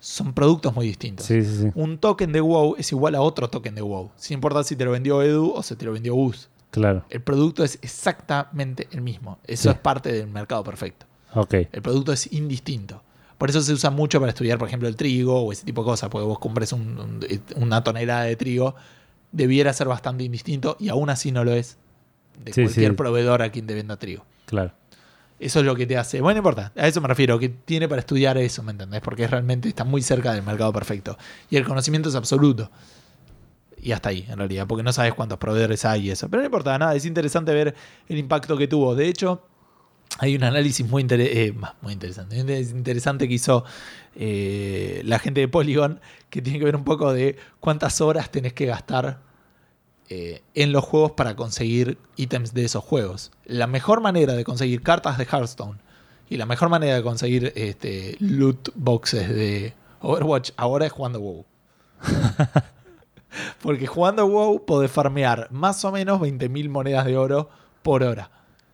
[0.00, 1.26] son productos muy distintos.
[1.26, 1.70] Sí, sí, sí.
[1.74, 4.10] Un token de WoW es igual a otro token de WoW.
[4.16, 6.48] Sin importar si te lo vendió Edu o si te lo vendió Gus.
[6.72, 7.04] Claro.
[7.10, 9.38] El producto es exactamente el mismo.
[9.46, 11.06] Eso es parte del mercado perfecto.
[11.34, 11.54] Ok.
[11.70, 13.02] El producto es indistinto.
[13.42, 15.86] Por eso se usa mucho para estudiar, por ejemplo, el trigo o ese tipo de
[15.86, 16.08] cosas.
[16.10, 17.20] Porque vos compres un- un-
[17.56, 18.76] una tonelada de trigo,
[19.32, 21.76] debiera ser bastante indistinto y aún así no lo es
[22.44, 22.96] de Sí, cualquier sí.
[22.96, 24.24] proveedor a quien te venda trigo.
[24.46, 24.70] Claro.
[25.40, 26.20] Eso es lo que te hace.
[26.20, 26.70] Bueno, no importa.
[26.76, 29.00] A eso me refiero, que tiene para estudiar eso, ¿me entendés?
[29.00, 31.18] Porque realmente está muy cerca del mercado perfecto.
[31.50, 32.70] Y el conocimiento es absoluto.
[33.82, 36.28] Y hasta ahí, en realidad, porque no sabes cuántos proveedores hay y eso.
[36.28, 37.74] Pero no importa, nada, es interesante ver
[38.08, 38.94] el impacto que tuvo.
[38.94, 39.42] De hecho,
[40.18, 41.54] hay un análisis muy, eh,
[41.88, 42.60] interesante.
[42.60, 43.64] Es interesante que hizo
[44.14, 48.52] eh, la gente de Polygon, que tiene que ver un poco de cuántas horas tenés
[48.52, 49.20] que gastar
[50.08, 53.32] eh, en los juegos para conseguir ítems de esos juegos.
[53.44, 55.78] La mejor manera de conseguir cartas de Hearthstone
[56.28, 61.44] y la mejor manera de conseguir este, loot boxes de Overwatch ahora es jugando WoW.
[63.62, 67.48] Porque jugando WoW podés farmear más o menos 20.000 monedas de oro
[67.82, 68.30] por hora.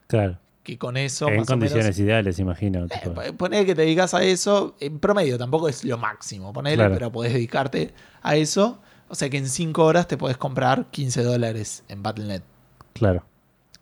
[0.08, 0.38] Claro.
[0.68, 2.84] Que con eso, en más o menos, condiciones ideales, imagino.
[3.24, 6.92] eh, Poner que te dedicas a eso, en promedio tampoco es lo máximo, ponele, Claro.
[6.94, 8.78] pero podés dedicarte a eso.
[9.08, 12.42] O sea que en 5 horas te podés comprar 15 dólares en Battle.net.
[12.92, 13.24] Claro.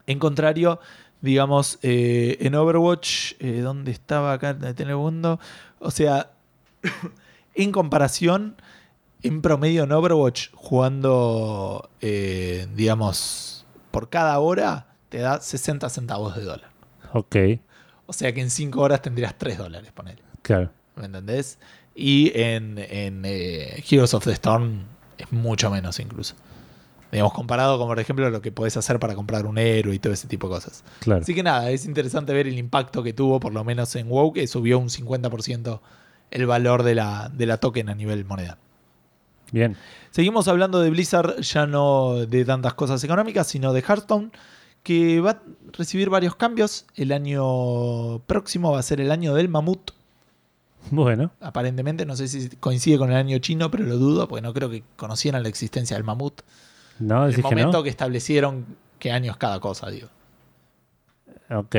[0.06, 0.78] En contrario,
[1.22, 5.40] digamos, eh, en Overwatch, eh, ¿dónde estaba acá en el mundo?
[5.80, 6.30] O sea,
[7.56, 8.54] en comparación,
[9.24, 16.42] en promedio en Overwatch, jugando, eh, digamos, por cada hora, te da 60 centavos de
[16.44, 16.75] dólar.
[17.16, 17.36] Ok.
[18.06, 20.22] O sea que en 5 horas tendrías 3 dólares, ponele.
[20.42, 20.70] Claro.
[20.96, 21.58] ¿Me entendés?
[21.94, 24.84] Y en, en, eh, Heroes of the Storm
[25.16, 26.34] es mucho menos incluso.
[27.10, 30.12] Digamos, comparado con, por ejemplo, lo que podés hacer para comprar un héroe y todo
[30.12, 30.84] ese tipo de cosas.
[31.00, 31.22] Claro.
[31.22, 34.34] Así que nada, es interesante ver el impacto que tuvo, por lo menos en WoW,
[34.34, 35.80] que subió un 50%
[36.30, 38.58] el valor de la, de la token a nivel moneda.
[39.52, 39.76] Bien.
[40.10, 44.30] Seguimos hablando de Blizzard, ya no de tantas cosas económicas, sino de Hearthstone,
[44.86, 45.42] que va a
[45.72, 46.86] recibir varios cambios.
[46.94, 49.90] El año próximo va a ser el año del mamut,
[50.92, 51.32] Bueno.
[51.40, 52.06] aparentemente.
[52.06, 54.84] No sé si coincide con el año chino, pero lo dudo, porque no creo que
[54.94, 56.42] conocieran la existencia del mamut.
[57.00, 57.82] No, el decís que momento no.
[57.82, 58.64] que establecieron
[59.00, 60.06] qué año es cada cosa, digo.
[61.50, 61.74] Ok.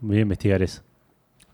[0.00, 0.80] Voy a investigar eso.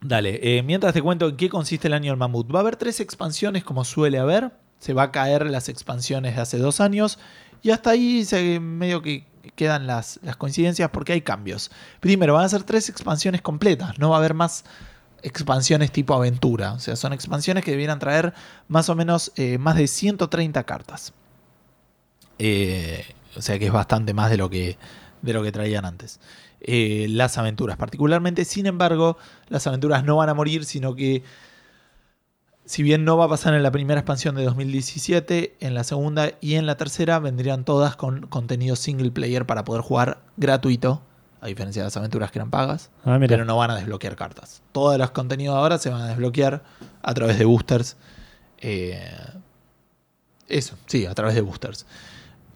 [0.01, 2.55] Dale, eh, mientras te cuento en qué consiste el año del mamut.
[2.55, 4.53] Va a haber tres expansiones como suele haber.
[4.79, 7.19] Se va a caer las expansiones de hace dos años.
[7.63, 11.71] Y hasta ahí se, medio que quedan las, las coincidencias porque hay cambios.
[12.01, 13.99] Primero, van a ser tres expansiones completas.
[13.99, 14.65] No va a haber más
[15.23, 16.73] expansiones tipo aventura.
[16.73, 18.33] O sea, son expansiones que debieran traer
[18.69, 21.13] más o menos eh, más de 130 cartas.
[22.39, 23.05] Eh,
[23.35, 24.79] o sea que es bastante más de lo que,
[25.23, 26.21] de lo que traían antes.
[26.61, 28.45] Eh, las aventuras particularmente.
[28.45, 29.19] Sin embargo,
[29.49, 31.23] las aventuras no van a morir, sino que
[32.67, 36.33] si bien no va a pasar en la primera expansión de 2017, en la segunda
[36.41, 41.01] y en la tercera vendrían todas con contenido single player para poder jugar gratuito,
[41.41, 44.63] a diferencia de las aventuras que eran pagas, Ah, pero no van a desbloquear cartas.
[44.73, 46.65] Todos los contenidos ahora se van a desbloquear
[47.03, 47.97] a través de boosters.
[48.59, 49.01] Eh,
[50.49, 51.87] eso, sí, a través de boosters.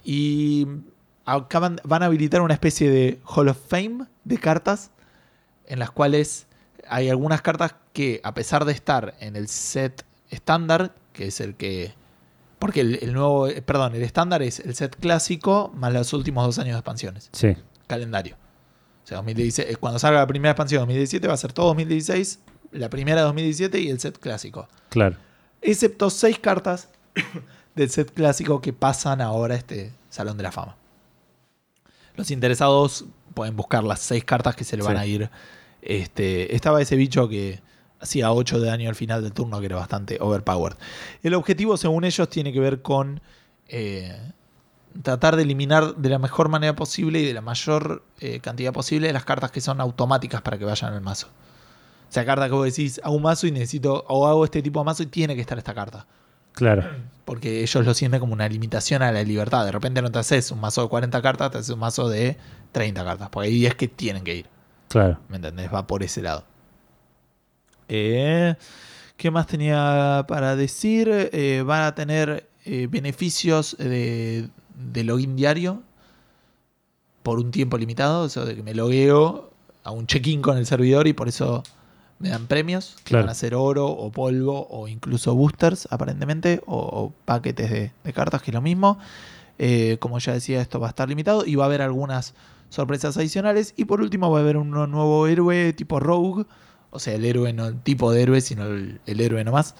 [0.02, 0.66] Y
[1.24, 4.90] acaban, van a habilitar una especie de Hall of Fame de cartas
[5.66, 6.48] en las cuales
[6.88, 11.54] hay algunas cartas que a pesar de estar en el set estándar, que es el
[11.56, 11.92] que...
[12.58, 16.44] Porque el, el nuevo, eh, perdón, el estándar es el set clásico más los últimos
[16.44, 17.56] dos años de expansiones Sí.
[17.86, 18.36] calendario.
[19.02, 22.38] O sea, 2016, eh, cuando salga la primera expansión 2017 va a ser todo 2016,
[22.72, 24.68] la primera 2017 y el set clásico.
[24.90, 25.16] Claro.
[25.62, 26.88] Excepto seis cartas
[27.74, 30.76] del set clásico que pasan ahora a este Salón de la Fama.
[32.16, 35.02] Los interesados pueden buscar las seis cartas que se le van Sí.
[35.02, 35.30] a ir.
[35.82, 37.60] Este, estaba ese bicho que
[38.00, 40.76] hacía 8 de daño al final del turno, que era bastante overpowered.
[41.22, 43.20] El objetivo, según ellos, tiene que ver con
[43.68, 44.18] eh,
[45.02, 49.12] tratar de eliminar de la mejor manera posible y de la mayor eh, cantidad posible
[49.12, 51.28] las cartas que son automáticas para que vayan al mazo.
[52.08, 54.80] O sea, carta que vos decís, hago un mazo y necesito, o hago este tipo
[54.80, 56.06] de mazo y tiene que estar esta carta.
[56.52, 56.84] Claro.
[57.24, 59.64] Porque ellos lo sienten como una limitación a la libertad.
[59.64, 62.36] De repente no te haces un mazo de 40 cartas, te haces un mazo de
[62.72, 63.28] 30 cartas.
[63.30, 64.46] Porque hay 10 que tienen que ir.
[64.88, 65.20] Claro.
[65.28, 65.72] ¿Me entendés?
[65.72, 66.44] Va por ese lado.
[67.90, 68.54] Eh,
[69.16, 71.08] ¿Qué más tenía para decir?
[71.32, 74.48] Eh, van a tener eh, beneficios de,
[74.92, 75.82] de login diario
[77.22, 78.24] por un tiempo limitado.
[78.26, 79.50] Eso de que me logueo
[79.84, 81.62] a un check-in con el servidor y por eso
[82.18, 82.96] me dan premios.
[83.04, 83.24] Que Claro.
[83.26, 86.62] van a ser oro o polvo o incluso boosters aparentemente.
[86.66, 88.98] O, o paquetes de, de cartas, que es lo mismo.
[89.58, 92.32] Eh, como ya decía, esto va a estar limitado y va a haber algunas
[92.70, 93.74] sorpresas adicionales.
[93.76, 96.46] Y por último va a haber un nuevo héroe tipo Rogue,
[96.90, 99.74] o sea, el héroe no el tipo de héroe, sino el, el héroe nomás,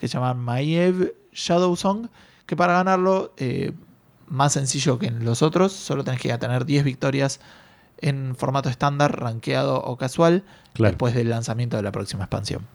[0.00, 2.08] que se llama Maiev Shadowsong,
[2.46, 3.72] que para ganarlo, eh,
[4.26, 7.40] más sencillo que en los otros, solo tenés que tener 10 victorias
[8.00, 10.44] en formato estándar, rankeado o casual,
[10.74, 10.92] Claro.
[10.92, 12.66] después del lanzamiento de la próxima expansión.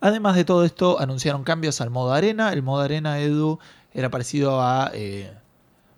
[0.00, 2.52] Además de todo esto, anunciaron cambios al modo arena.
[2.52, 3.58] El modo arena, Edu,
[3.94, 4.90] era parecido a.
[4.94, 5.32] eh,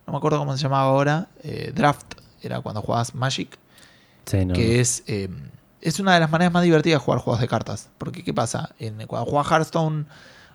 [0.07, 1.29] no me acuerdo cómo se llamaba ahora.
[1.43, 3.57] eh, Draft, era cuando jugabas Magic.
[4.27, 5.05] Sí, no, que es.
[5.07, 5.31] eh,
[5.85, 7.91] es una de las maneras más divertidas de jugar juegos de cartas.
[7.99, 8.75] Porque, ¿qué pasa?
[8.79, 10.07] En, cuando juegas Hearthstone,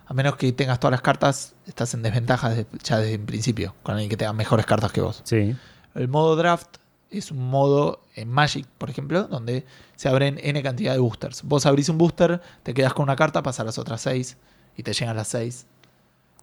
[0.06, 3.74] a menos que tengas todas las cartas, estás en desventaja desde- ya desde el principio.
[3.82, 5.22] Con alguien que tenga mejores cartas que vos.
[5.24, 5.54] Sí,
[5.94, 6.76] El modo draft
[7.10, 9.64] es un modo en Magic, por ejemplo, donde
[9.96, 11.42] se abren N cantidad de boosters.
[11.44, 14.36] Vos abrís un booster, te quedas con una carta, pasas las otras seis
[14.76, 15.66] y te llegan las seis.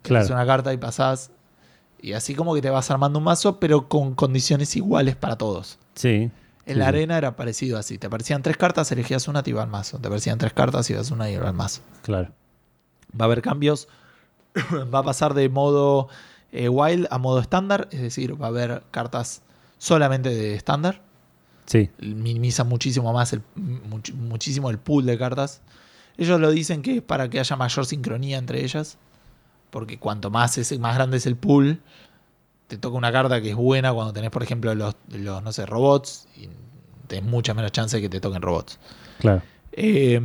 [0.02, 0.26] Claro.
[0.28, 0.42] Claro.
[0.42, 1.32] una carta y pasás.
[2.02, 5.78] Y así como que te vas armando un mazo, pero con condiciones iguales para todos.
[5.96, 6.32] sí.
[6.68, 6.90] En la sí.
[6.90, 7.98] arena era parecido así.
[7.98, 10.00] Te aparecían tres cartas, elegías una, te iba al mazo.
[10.00, 11.82] Te aparecían tres cartas, ibas una y iba al mazo.
[12.04, 12.32] Claro.
[13.20, 13.88] Va a haber cambios.
[14.94, 16.10] va a pasar de modo
[16.52, 17.88] eh, wild a modo estándar.
[17.92, 19.42] Es decir, va a haber cartas
[19.78, 21.02] solamente de estándar.
[21.66, 25.62] Sí, Minimiza muchísimo más el, much- muchísimo el pool de cartas.
[26.18, 28.98] Ellos lo dicen que es para que haya mayor sincronía entre ellas.
[29.70, 31.82] Porque cuanto más, es, más grande es el pool,
[32.68, 35.66] te toca una carta que es buena cuando tenés, por ejemplo, los, los no sé,
[35.66, 36.28] robots.
[36.36, 36.50] Y
[37.08, 38.80] tenés mucha menos chance de que te toquen robots.
[39.20, 39.42] claro.
[39.80, 40.20] Eh,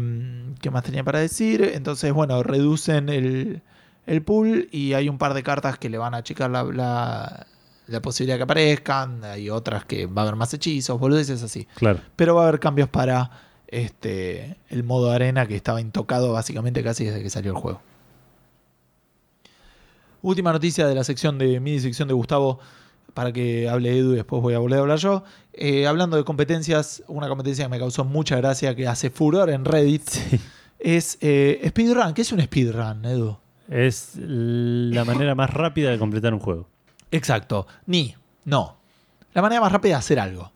[0.62, 1.72] ¿Qué más tenía para decir?
[1.74, 3.60] Entonces, bueno, reducen el,
[4.06, 7.46] el pool y hay un par de cartas que le van a achicar la, la,
[7.86, 9.24] la posibilidad que aparezcan.
[9.24, 11.66] Hay otras que va a haber más hechizos, boludeces así.
[11.74, 12.00] Claro.
[12.16, 13.30] Pero va a haber cambios para
[13.66, 17.82] este, el modo arena que estaba intocado básicamente casi desde que salió el juego.
[20.22, 22.58] Última noticia de la sección de mi sección de Gustavo
[23.14, 25.24] para que hable Edu y después voy a volver a hablar yo.
[25.52, 29.64] Eh, hablando de competencias, una competencia que me causó mucha gracia, que hace furor en
[29.64, 30.40] Reddit, Sí.
[30.78, 32.14] es eh, speedrun.
[32.14, 33.36] ¿Qué es un speedrun, Edu?
[33.68, 36.68] Es la manera más rápida de completar un juego.
[37.10, 37.66] Exacto.
[37.86, 38.76] Ni, no.
[39.34, 40.50] La manera más rápida de hacer algo.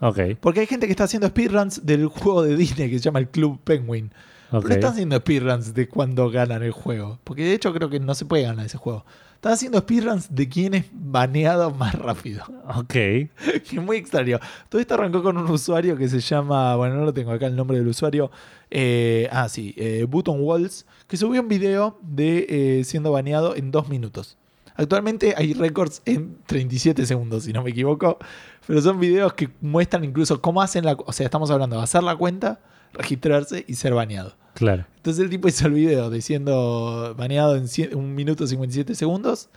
[0.00, 3.20] Ok, Porque hay gente que está haciendo speedruns del juego de Disney que se llama
[3.20, 4.10] el Club Penguin.
[4.52, 4.62] Ok.
[4.62, 7.18] Pero están haciendo speedruns de cuando ganan el juego.
[7.24, 9.04] Porque de hecho creo que no se puede ganar ese juego.
[9.42, 12.44] Están haciendo speedruns de quién es baneado más rápido.
[12.76, 13.28] Ok, que
[13.72, 14.38] es muy extraño.
[14.68, 16.76] Todo esto arrancó con un usuario que se llama.
[16.76, 18.30] Bueno, no lo tengo acá el nombre del usuario.
[18.70, 19.74] Eh, ah, sí.
[19.76, 20.86] eh, Button Walls.
[21.08, 24.38] Que subió un video de eh, siendo baneado en dos minutos.
[24.76, 28.18] Actualmente hay récords en 37 segundos, si no me equivoco.
[28.66, 30.92] Pero son videos que muestran incluso cómo hacen la.
[30.92, 32.60] O sea, estamos hablando de hacer la cuenta,
[32.92, 34.36] registrarse y ser baneado.
[34.54, 34.86] Claro.
[34.96, 39.48] Entonces el tipo hizo el video de siendo baneado en 1 minuto 57 segundos,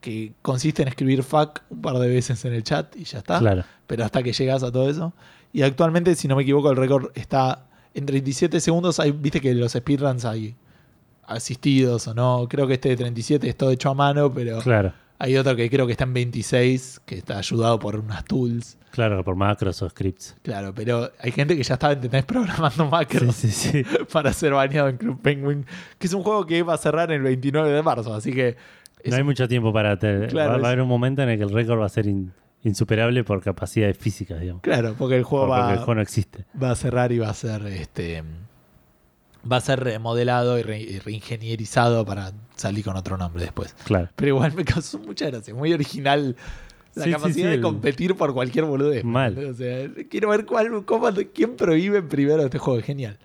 [0.00, 3.38] que consiste en escribir fuck un par de veces en el chat y ya está.
[3.38, 3.64] Claro.
[3.86, 5.12] Pero hasta que llegas a todo eso.
[5.52, 9.00] Y actualmente, si no me equivoco, el récord está en 37 segundos.
[9.00, 10.54] Hay, Viste que los speedruns hay
[11.26, 12.46] asistidos o no.
[12.48, 14.92] Creo que este de 37 es todo hecho a mano, pero Claro.
[15.18, 18.76] Hay otro que creo que está en 26, que está ayudado por unas tools.
[18.90, 20.36] Claro, por macros o scripts.
[20.42, 22.24] Claro, pero hay gente que ya estaba, ¿entendés?
[22.24, 23.96] Programando macros Sí, sí, sí.
[24.12, 25.66] para ser baneado en Club Penguin,
[25.98, 28.56] que es un juego que va a cerrar el 29 de marzo, así que...
[29.02, 29.98] es No hay mucho tiempo para...
[29.98, 31.90] te- Claro, va, va a haber un momento en el que el récord va a
[31.90, 32.32] ser in-
[32.64, 34.62] insuperable por capacidades físicas, digamos.
[34.62, 36.44] Claro, porque el juego Porque va, el juego no existe.
[36.60, 38.22] va a cerrar y va a ser este
[39.50, 43.74] va a ser remodelado y, re- y reingenierizado para salir con otro nombre después.
[43.84, 44.08] Claro.
[44.14, 46.36] Pero igual me causó mucha gracia, muy original
[46.94, 49.04] la Sí, capacidad sí, de el- competir por cualquier boludez.
[49.04, 49.38] Mal.
[49.44, 53.16] O sea, quiero ver cuál, cómo, quién prohíbe primero este juego, genial.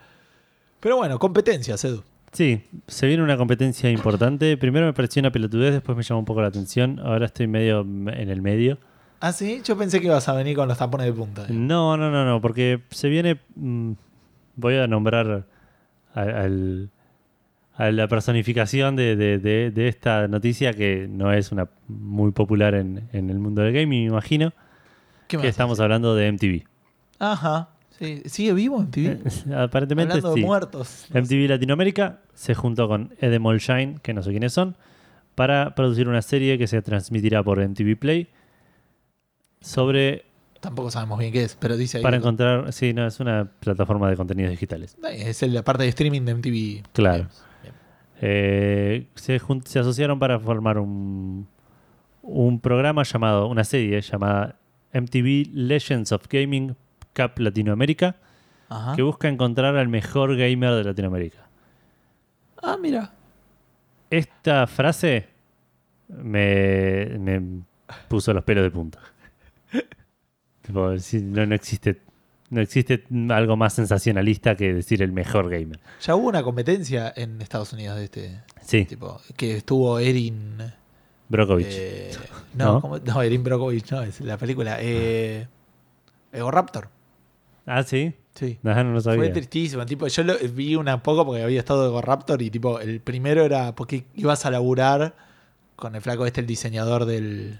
[0.79, 2.03] Pero bueno, competencias, Edu.
[2.31, 4.57] Sí, se viene una competencia importante.
[4.57, 6.99] Primero me pareció una pelotudez, después me llamó un poco la atención.
[6.99, 8.79] Ahora estoy medio en el medio.
[9.19, 11.45] Ah, sí, yo pensé que ibas a venir con los tapones de punta.
[11.49, 13.39] No, no, no, no, porque se viene.
[13.55, 13.91] mm,
[14.55, 15.45] voy a nombrar
[16.13, 16.89] al-
[17.75, 22.75] a la personificación de, de- de- de esta noticia que no es una muy popular
[22.75, 24.53] en, en el mundo del gaming, me imagino.
[25.27, 26.63] ¿Qué Que estamos hablando de MTV.
[27.19, 27.69] Ajá.
[27.97, 28.21] Sí.
[28.25, 29.19] ¿Sigue vivo en TV?
[29.55, 30.41] Aparentemente Hablando sí.
[30.41, 31.05] de muertos.
[31.13, 34.75] MTV Latinoamérica se juntó con Edemol Shine, que no sé quiénes son,
[35.35, 38.27] para producir una serie que se transmitirá por MTV Play
[39.61, 40.25] sobre
[40.59, 42.03] Tampoco sabemos bien qué es, pero dice ahí.
[42.03, 44.95] para encontrar, sí, no, es una plataforma de contenidos digitales.
[45.11, 46.83] Es el- la parte de streaming de MTV.
[46.93, 47.27] Claro.
[48.25, 51.45] Eh, se, asociaron para formar un,
[52.21, 54.55] un programa llamado, una serie llamada
[54.93, 56.73] MTV Legends of Gaming
[57.13, 58.15] Cup Latinoamérica,
[58.69, 58.95] Ajá.
[58.95, 61.49] que busca encontrar al mejor gamer de Latinoamérica.
[62.61, 63.11] Ah, mira.
[64.09, 65.27] Esta frase
[66.07, 67.41] me, me
[68.07, 68.99] puso los pelos de punta.
[70.61, 71.99] Tipo, sí, no, no existe
[72.53, 75.79] no existe algo más sensacionalista que decir el mejor gamer.
[76.01, 80.57] Ya hubo una competencia en Estados Unidos de este Sí, tipo, que estuvo Erin.
[81.29, 81.67] Brokovich.
[81.69, 82.11] eh,
[82.53, 82.81] no, ¿No?
[82.81, 82.99] ¿cómo?
[82.99, 84.77] no, Erin Brockovich, no, es la película.
[84.79, 85.47] Eh,
[86.31, 86.89] Ego Raptor.
[87.65, 88.13] ah, sí.
[88.35, 88.57] Sí.
[88.63, 89.31] No, no lo Fue sabía.
[89.31, 89.85] tristísimo.
[89.85, 93.43] Tipo, yo lo vi una poco porque había estado Ego Raptor y tipo, el primero
[93.45, 95.15] era porque ibas a laburar
[95.75, 97.59] con el flaco este, el diseñador del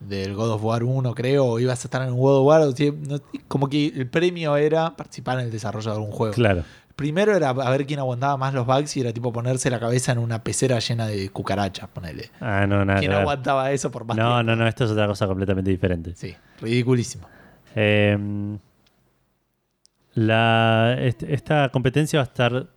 [0.00, 2.60] del God of War 1, creo, o ibas a estar en un God of War,
[2.62, 6.34] o sea, no- como que el premio era participar en el desarrollo de algún juego.
[6.34, 6.62] Claro.
[6.96, 10.12] Primero era a ver quién aguantaba más los bugs y era tipo ponerse la cabeza
[10.12, 12.30] en una pecera llena de cucarachas, ponele.
[12.40, 13.00] Ah, no, nada.
[13.00, 14.42] ¿Quién aguantaba eso por más No, tiempo?
[14.44, 16.12] no, no, esto es otra cosa completamente diferente.
[16.14, 17.26] Sí, ridiculísimo.
[17.74, 18.16] Eh,
[20.14, 22.68] la, est- esta competencia va a estar.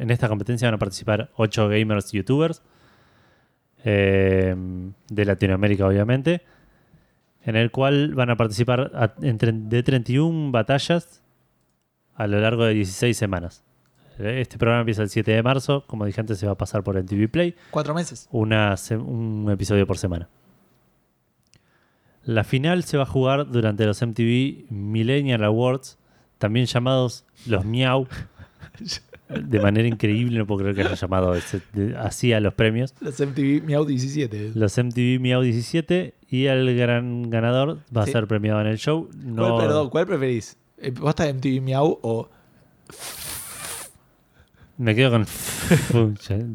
[0.00, 2.62] en esta competencia van a participar 8 gamers youtubers
[3.84, 4.54] eh,
[5.08, 6.42] de Latinoamérica, obviamente.
[7.44, 9.38] En el cual van a participar a- en
[9.68, 11.22] de 31 batallas
[12.14, 13.62] a lo largo de 16 semanas.
[14.18, 15.84] Este programa empieza el 7 de marzo.
[15.86, 18.28] Como dije antes, se va a pasar por MTV Play Cuatro meses.
[18.32, 20.28] una un episodio por semana.
[22.24, 25.98] La final se va a jugar durante los MTV Millennial Awards,
[26.38, 28.06] también llamados los Miau.
[29.28, 31.34] De manera increíble, no puedo creer que hayan llamado
[31.74, 32.94] de- así a los premios.
[33.00, 34.52] Los MTV Miau 17.
[34.54, 38.10] Los MTV Miau 17 y el gran ganador va Sí.
[38.10, 39.08] a ser premiado en el show.
[39.16, 40.56] No, ¿Cuál, perdón, ¿cuál preferís?
[40.78, 42.28] Eh, ¿Vos estás MTV Miau o
[44.76, 45.26] Me quedo con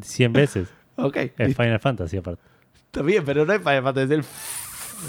[0.02, 0.68] 100 veces.
[0.96, 1.56] Ok, Es.
[1.56, 2.42] Final Fantasy aparte.
[2.86, 4.24] está bien, pero no es Final Fantasy, es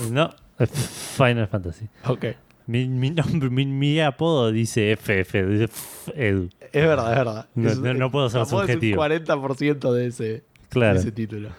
[0.08, 0.30] el No,
[0.60, 0.70] es
[1.18, 1.88] Final Fantasy.
[2.08, 2.26] Ok,
[2.68, 6.50] Mi, mi nombre, mi, mi apodo dice FF, dice F- Edu.
[6.72, 7.50] es verdad, es verdad.
[7.56, 9.06] No- Es- no- no puedo ser subjetivo.
[9.06, 10.98] Es un 40% de ese, de Claro.
[11.00, 11.50] ese título.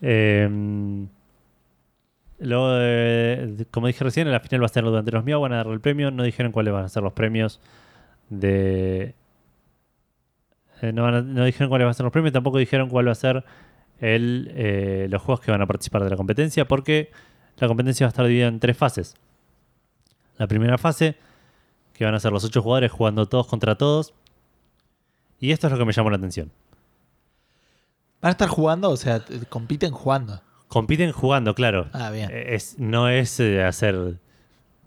[0.00, 0.48] Eh,
[2.38, 5.52] luego, eh, como dije recién, en la final va a ser durante los Miau, van
[5.52, 6.10] a darle el premio.
[6.10, 7.60] No dijeron cuáles van a ser los premios
[8.30, 9.14] de.
[10.80, 13.08] eh, no, van a- no dijeron cuáles van a ser los premios, tampoco dijeron cuál
[13.08, 13.44] va a ser
[14.00, 17.10] el, eh, los juegos que van a participar de la competencia, porque
[17.58, 19.16] la competencia va a estar dividida en tres fases.
[20.38, 21.16] La primera fase,
[21.92, 24.14] que van a ser los ocho jugadores jugando todos contra todos.
[25.40, 26.50] Y esto es lo que me llamó la atención.
[28.20, 28.90] ¿Van a estar jugando?
[28.90, 30.40] O sea, compiten jugando.
[30.68, 31.88] Compiten jugando, claro.
[31.92, 32.30] Ah, bien.
[32.32, 34.16] Eh, Es, no es eh, hacer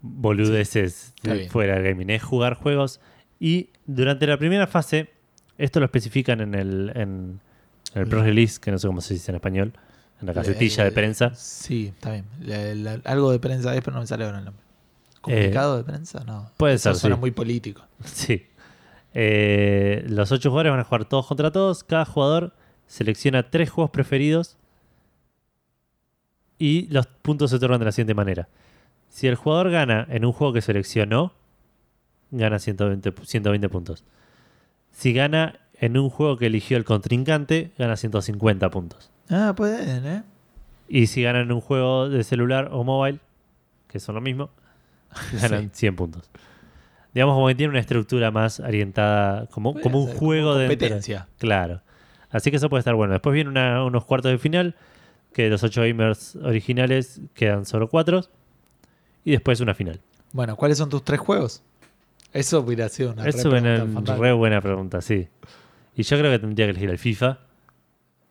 [0.00, 1.48] boludeces bien.
[1.50, 3.00] fuera del gaming, es jugar juegos.
[3.40, 5.10] Y durante la primera fase,
[5.58, 7.40] esto lo especifican en el, en,
[7.94, 9.72] en el press release, que no sé cómo se dice en español,
[10.20, 11.34] en la casetilla de prensa.
[11.34, 12.24] Sí, está bien.
[12.40, 14.61] La- la- algo de prensa es, pero no me sale ahora el nombre.
[15.22, 16.22] ¿Comunicado de prensa?
[16.24, 16.42] No.
[16.42, 17.20] Eh, puede Eso ser, suena sí.
[17.20, 17.82] muy político.
[18.04, 18.46] Sí.
[19.14, 21.84] Eh, los ocho jugadores van a jugar todos contra todos.
[21.84, 22.52] Cada jugador
[22.86, 24.56] selecciona tres juegos preferidos.
[26.58, 28.48] Y los puntos se otorgan de la siguiente manera.
[29.08, 31.32] Si el jugador gana en un juego que seleccionó,
[32.30, 34.04] gana 120, pu- 120 puntos.
[34.92, 39.10] Si gana en un juego que eligió el contrincante, gana 150 puntos.
[39.28, 40.22] Ah, pueden, ¿eh?
[40.88, 43.18] Y si gana en un juego de celular o mobile,
[43.88, 44.50] que son lo mismo,
[45.40, 46.30] ganan 100 puntos.
[47.14, 51.28] Digamos como que tiene una estructura más orientada como, como un juego de competencia.
[51.38, 51.82] Claro.
[52.30, 53.12] Así que eso puede estar bueno.
[53.12, 54.74] Después vienen una- unos cuartos de final,
[55.34, 58.22] que de los 8 gamers originales quedan solo 4.
[59.24, 60.00] Y después una final.
[60.32, 61.62] Bueno, ¿cuáles son tus tres juegos?
[62.32, 65.28] Eso hubiera sido una Es re una pregunta re buena pregunta, sí.
[65.94, 67.38] Y yo creo que tendría que elegir el FIFA.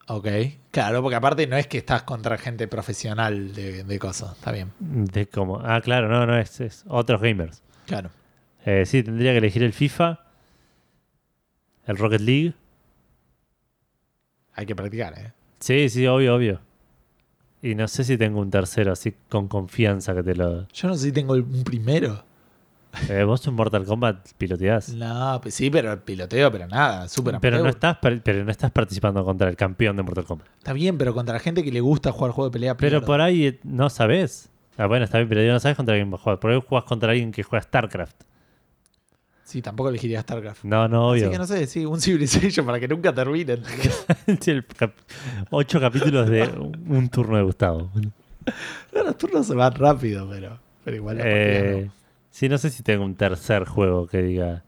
[0.07, 0.27] Ok,
[0.71, 4.33] claro, porque aparte no es que estás contra gente profesional de, de cosas.
[4.33, 7.61] Está bien, De como, ah, claro, no, no, es, es otros gamers.
[7.85, 8.09] claro.
[8.65, 10.19] Eh, sí, tendría que elegir el FIFA,
[11.87, 12.53] el Rocket League.
[14.53, 15.31] Hay que practicar, ¿eh?
[15.59, 16.59] Sí, sí, obvio, obvio.
[17.63, 20.67] Y no sé si tengo un tercero así con confianza que te lo.
[20.69, 22.23] Yo no sé si tengo un primero.
[23.09, 24.89] Eh, vos en Mortal Kombat piloteás.
[24.89, 29.23] No, pues sí, pero piloteo, pero nada, súper Pero no, estás, pero no estás participando
[29.23, 30.47] contra el campeón de Mortal Kombat.
[30.57, 32.75] Está bien, pero contra la gente que le gusta jugar juego de pelea.
[32.75, 33.05] Pero pierdo.
[33.07, 34.49] por ahí eh, no sabes.
[34.77, 36.39] Ah, bueno, está bien, pero digo, no sabes contra quién vas a jugar.
[36.39, 38.23] Por ahí jugás contra alguien que juega StarCraft.
[39.43, 40.63] Sí, tampoco elegiría StarCraft.
[40.63, 41.31] No, no, Así obvio.
[41.31, 43.53] que no sé, sí, un Civilization para que nunca termine.
[43.53, 44.05] ¿entendés?
[44.41, 44.93] Sí, el cap-
[45.49, 46.43] Ocho capítulos de
[46.87, 47.89] un turno de Gustavo.
[48.93, 51.17] No, Los turnos se van rápido, pero, pero igual.
[51.21, 51.89] Eh.
[52.31, 54.63] Sí, no sé si tengo un tercer juego que diga.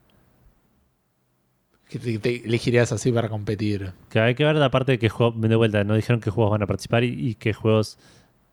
[1.90, 3.91] Que te, te elegirías así para competir.
[4.10, 5.34] Que hay que ver la parte de qué juego.
[5.38, 7.98] De vuelta, no dijeron qué juegos van a participar y, y qué juegos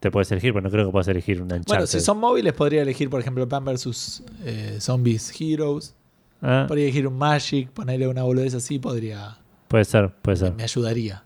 [0.00, 2.82] te puedes elegir, pero no creo que puedas elegir una Bueno, si son móviles, podría
[2.82, 4.22] elegir, por ejemplo, Pan vs.
[4.44, 5.94] eh, Zombies Heroes.
[6.42, 9.36] Ah, Podría elegir un Magic, ponerle una boludez así, podría.
[9.68, 10.54] puede ser, puede ser.
[10.54, 11.22] Me ayudaría.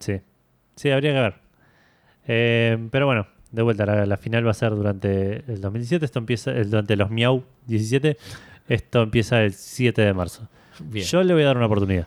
[0.00, 0.20] Sí.
[0.74, 1.34] Sí, habría que ver.
[2.26, 6.04] Eh, pero bueno, De vuelta, la, la final va a ser durante el 2017.
[6.04, 8.16] Esto empieza el- durante los Miau 17.
[8.68, 10.48] Esto empieza el 7 de marzo.
[10.80, 11.06] Bien.
[11.06, 12.06] Yo le voy a dar una oportunidad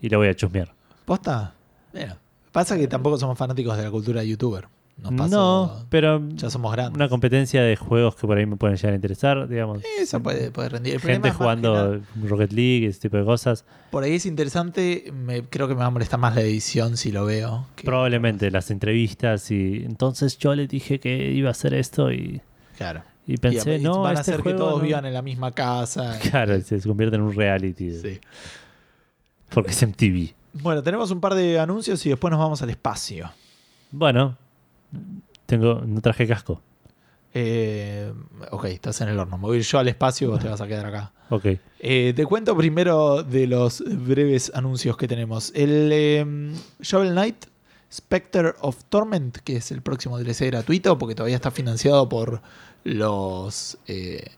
[0.00, 0.72] y le voy a chusmear.
[1.04, 1.54] ¿Posta?
[1.92, 2.16] Mira.
[2.52, 4.66] Pasa que tampoco somos fanáticos de la cultura de youtuber.
[4.98, 5.28] Nos pasó-
[5.76, 6.96] no, pero Ya somos grandes.
[6.96, 9.82] una competencia de juegos que por ahí me pueden llegar a interesar, digamos.
[10.00, 10.94] Eso puede, puede rendir.
[10.94, 13.66] El Gente jugando Rocket League, ese tipo de cosas.
[13.90, 15.12] Por ahí es interesante.
[15.12, 17.66] Me, creo que me va a molestar más la edición si lo veo.
[17.84, 22.40] Probablemente las entrevistas y entonces yo le dije que iba a hacer esto y,
[22.78, 23.02] Claro.
[23.26, 24.82] y pensé, Y- no, van a este hacer que todos no".
[24.82, 26.18] vivan en la misma casa.
[26.30, 27.90] Claro, se convierte en un reality.
[28.00, 28.18] Sí.
[29.50, 30.34] Porque es MTV.
[30.54, 33.30] Bueno, tenemos un par de anuncios y después nos vamos al espacio.
[33.90, 34.36] Bueno,
[35.46, 36.62] tengo, no traje casco.
[37.34, 38.12] Eh,
[38.50, 39.36] ok, estás en el horno.
[39.36, 41.12] Me voy yo al espacio y vos te vas a quedar acá.
[41.28, 41.46] Ok.
[41.80, 45.52] Eh, te cuento primero de los breves anuncios que tenemos.
[45.54, 46.24] El eh,
[46.80, 47.46] Shovel Knight
[47.92, 52.42] Spectre of Torment, que es el próximo DLC gratuito, porque todavía está financiado por
[52.84, 54.30] los, eh,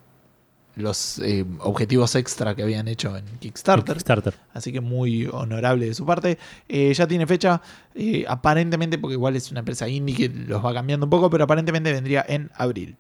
[0.79, 3.95] los eh, objetivos extra que habían hecho en Kickstarter.
[3.95, 4.35] Kickstarter.
[4.55, 6.39] Así que muy honorable de su parte.
[6.69, 7.61] Eh, ya tiene fecha,
[7.95, 11.45] eh, aparentemente, porque igual es una empresa indie que los va cambiando un poco, pero
[11.45, 12.97] aparentemente vendría en abril.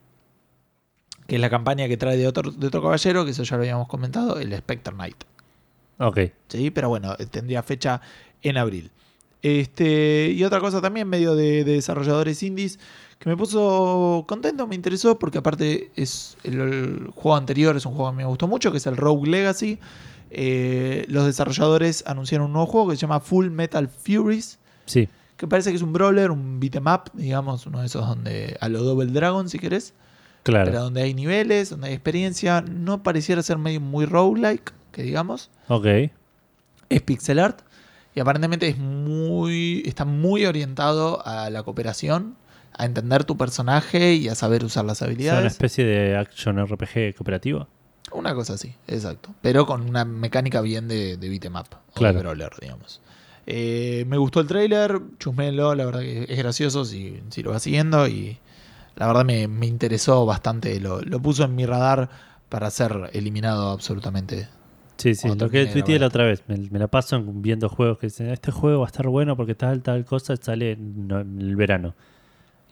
[1.26, 3.62] Que es la campaña que trae de otro, de otro caballero, que eso ya lo
[3.62, 5.24] habíamos comentado, el Spectre Knight.
[5.98, 6.18] Ok.
[6.48, 6.70] ¿sí?
[6.70, 8.00] Pero bueno, tendría fecha
[8.42, 8.90] en abril.
[9.42, 12.78] Este, y otra cosa también, medio de, de desarrolladores indies,
[13.18, 17.94] que me puso contento, me interesó, porque aparte es el, el juego anterior, es un
[17.94, 19.78] juego que me gustó mucho, que es el Rogue Legacy.
[20.30, 25.08] Eh, los desarrolladores anunciaron un nuevo juego que se llama Full Metal Furies, Sí.
[25.36, 28.68] que parece que es un brawler, un beat'em up, digamos, uno de esos donde a
[28.68, 29.94] lo Double Dragon, si querés,
[30.42, 30.66] Claro.
[30.66, 35.50] pero donde hay niveles, donde hay experiencia, no pareciera ser medio muy roguelike, que digamos
[35.68, 35.86] Ok.
[36.88, 37.60] es pixel art
[38.18, 42.34] y aparentemente es muy está muy orientado a la cooperación,
[42.72, 45.52] a entender tu personaje y a saber usar las Es una habilidades.
[45.52, 47.68] especie de action RPG cooperativo.
[48.10, 49.34] Una cosa así, exacto.
[49.40, 52.14] Pero con una mecánica bien de, de beat'em up o Claro.
[52.16, 53.00] de brawler, digamos.
[53.46, 57.62] Eh, me gustó el trailer, chusmelo, la verdad que es gracioso si, si lo vas
[57.62, 58.38] siguiendo y
[58.96, 62.10] la verdad me, me interesó bastante, lo, lo puso en mi radar
[62.48, 64.48] para ser eliminado absolutamente.
[64.98, 66.42] Sí, sí, lo que tuiteé la otra vez.
[66.48, 69.36] Me, me la paso en- viendo juegos que dicen, este juego va a estar bueno
[69.36, 71.08] porque tal, tal cosa sale en,
[71.40, 71.94] el verano.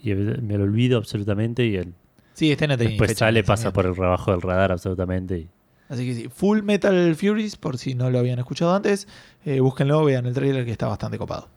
[0.03, 1.95] Y me lo olvido absolutamente y el,
[2.35, 5.39] Sí, este no después fecha sale, pasa por el rebajo del radar absolutamente.
[5.39, 5.49] y-
[5.89, 9.07] Así que sí, Full Metal Furies, por si no lo habían escuchado antes,
[9.45, 11.49] eh, búsquenlo, vean el trailer que está bastante copado.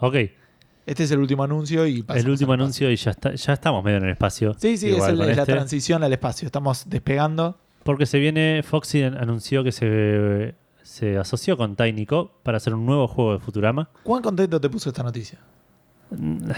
[0.00, 0.16] Ok,
[0.86, 3.98] Este es el último anuncio y el último anuncio y ya, está, ya estamos medio
[3.98, 4.54] en el espacio.
[4.58, 5.52] Sí, sí, es, Igual el- es la este.
[5.52, 6.46] transición al espacio.
[6.46, 7.58] Estamos despegando.
[7.86, 12.84] Porque se viene, Foxy an- anunció que se, se asoció con TinyCo para hacer un
[12.84, 13.88] nuevo juego de Futurama.
[14.02, 15.38] ¿Cuán contento te puso esta noticia?
[16.10, 16.50] Mm,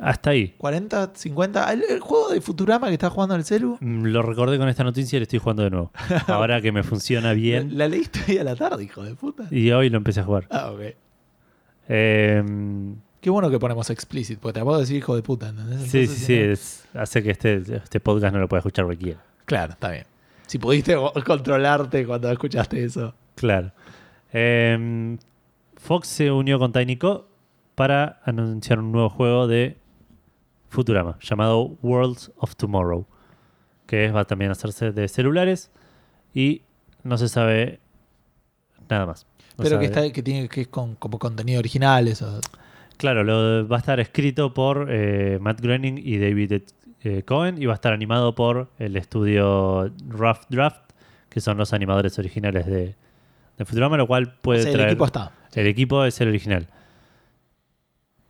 [0.00, 0.54] Hasta ahí.
[0.58, 1.72] ¿40, 50?
[1.72, 3.78] ¿El, el juego de Futurama que está jugando en el celu?
[3.80, 5.92] Mm, Lo recordé con esta noticia y lo estoy jugando de nuevo.
[6.26, 7.70] Ahora que me funciona bien.
[7.78, 9.46] La, la leíste hoy a la tarde, hijo de puta.
[9.50, 10.48] Y hoy lo empecé a jugar.
[10.50, 10.80] Ah, ok.
[11.88, 12.42] Eh,
[13.20, 15.82] Qué bueno que ponemos explicit, porque te acabo de decir hijo de puta, ¿entendés?
[15.82, 16.34] sí, sí, sí.
[16.34, 19.20] es- hace que este, este podcast no lo pueda escuchar cualquiera.
[19.44, 20.04] Claro, está bien.
[20.52, 23.14] Si pudiste controlarte cuando escuchaste eso.
[23.36, 23.72] Claro.
[24.34, 25.16] Eh,
[25.76, 27.26] Fox se unió con TinyCo
[27.74, 29.78] para anunciar un nuevo juego de
[30.68, 33.06] Futurama llamado Worlds of Tomorrow,
[33.86, 35.70] que va también a hacerse de celulares
[36.34, 36.60] y
[37.02, 37.80] no se sabe
[38.90, 39.26] nada más.
[39.56, 42.42] No Pero que, está, que tiene que es con como contenido original, eso.
[42.98, 46.60] Claro, lo, va a estar escrito por eh, Matt Groening y David
[47.04, 50.80] eh, Cohen y va a estar animado por el estudio Rough Draft,
[51.28, 52.94] que son los animadores originales de,
[53.58, 54.90] de Futurama, lo cual puede O sea, el traer...
[54.90, 55.32] equipo está.
[55.54, 56.66] El equipo es el original.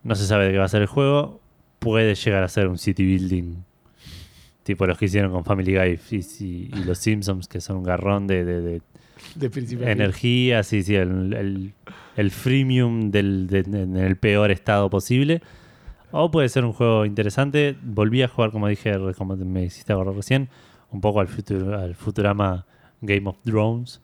[0.03, 1.39] No se sabe de qué va a ser el juego.
[1.79, 3.55] Puede llegar a ser un city building.
[4.63, 7.83] Tipo los que hicieron con Family Guy y, y- y los Simpsons, que son un
[7.83, 8.81] garrón de, de- de
[9.91, 10.63] energía.
[10.63, 11.73] Sí, sí, el, el,
[12.15, 15.41] el freemium del, de- en el peor estado posible.
[16.15, 17.75] O puede ser un juego interesante.
[17.81, 20.47] Volví a jugar, como dije, como me hiciste acordar recién,
[20.91, 22.65] un poco al, Futur- al Futurama
[23.01, 23.99] Game of Drones,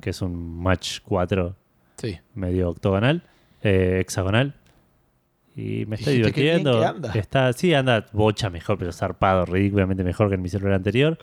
[0.00, 1.56] que es un match 4
[1.96, 2.18] Sí.
[2.34, 3.22] medio octogonal,
[3.62, 4.52] eh, hexagonal.
[5.56, 6.78] Y me bien divirtiendo.
[6.80, 7.12] que anda.
[7.14, 11.16] Está, sí, anda bocha mejor, pero zarpado, ridículamente mejor que en mi celular anterior.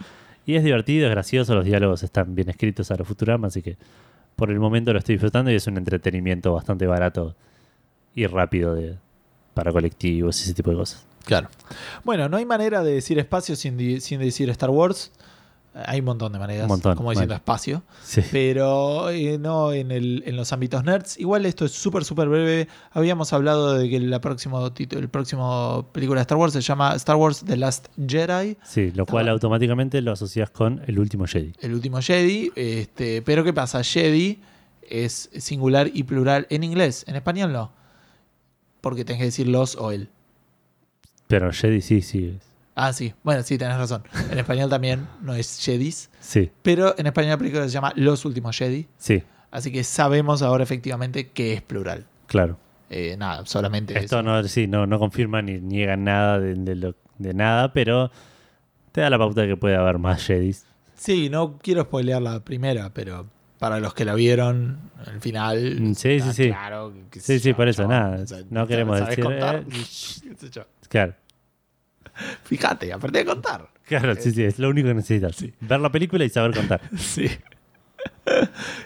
[0.48, 3.78] Y es divertido, es gracioso, los diálogos están bien escritos a lo Futurama, así que
[4.36, 7.36] por el momento lo estoy disfrutando y es un entretenimiento bastante barato
[8.16, 8.98] y rápido de,
[9.54, 11.04] para colectivos y ese tipo de cosas.
[11.26, 11.50] Claro.
[12.04, 15.12] Bueno, no hay manera de decir espacio sin, di- sin decir Star Wars.
[15.88, 17.82] Hay un montón de maneras, Un montón, como diciendo espacio.
[18.04, 18.22] Sí.
[18.32, 21.18] Pero eh, no en, el- en los ámbitos nerds.
[21.20, 22.68] Igual esto es súper, súper breve.
[22.92, 27.16] Habíamos hablado de que la próximo el próximo película de Star Wars se llama Star
[27.16, 28.56] Wars The Last Jedi.
[28.64, 31.54] Sí, lo cual Estaba- automáticamente lo asocias con el último Jedi.
[31.60, 32.52] El último Jedi.
[32.56, 33.82] Este, pero ¿qué pasa?
[33.84, 34.42] Jedi
[34.88, 37.04] es singular y plural en inglés.
[37.08, 37.72] En español no.
[38.84, 40.10] Porque tenés que decir los o él.
[41.28, 42.36] Pero Jedi sí, sí.
[42.36, 42.46] es-
[42.76, 43.14] Ah, sí.
[43.24, 44.04] Bueno, sí, tenés razón.
[44.30, 46.10] En español también no es Jedis.
[46.20, 48.88] Sí, Pero en español la película se llama Los Últimos Jedi.
[48.98, 52.06] sí, Así que sabemos ahora efectivamente que es plural.
[52.28, 52.58] claro.
[52.90, 54.24] Eh, nada, solamente Esto eso.
[54.24, 58.12] no, sí, no, no confirma ni niega nada de, de lo- de nada, pero
[58.92, 60.66] te da la pauta de que puede haber más Jedis.
[60.96, 63.28] Sí, no quiero spoilear la primera, pero
[63.64, 65.78] para los que la vieron, el final.
[65.80, 66.48] Mm, sí, sí, sí.
[66.50, 67.96] Claro, Sí, sí, yo, por eso, chabón.
[67.96, 69.56] nada, no queremos ¿sabés decir, contar?
[69.56, 70.66] eh.
[70.90, 71.14] Claro,
[72.44, 73.70] Fíjate, aprendí a contar.
[73.86, 75.38] claro, sí, sí, es lo único que necesitas.
[75.38, 75.54] Sí.
[75.62, 76.82] Ver la película y saber contar.
[76.98, 77.30] Sí.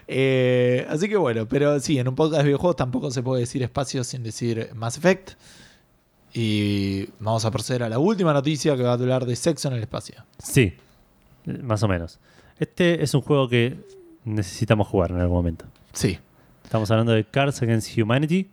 [0.07, 3.63] Eh, así que bueno, pero sí, en un podcast de videojuegos tampoco se puede decir
[3.63, 5.31] espacio sin decir Mass Effect.
[6.35, 9.73] Y vamos a proceder a la última noticia que va a hablar de sexo en
[9.73, 10.23] el espacio.
[10.37, 10.75] Sí,
[11.63, 12.19] más o menos.
[12.59, 13.75] Este es un juego que
[14.27, 15.65] necesitamos jugar en algún momento.
[15.93, 16.19] Sí,
[16.63, 18.49] Estamos hablando de Cards Against Humanity.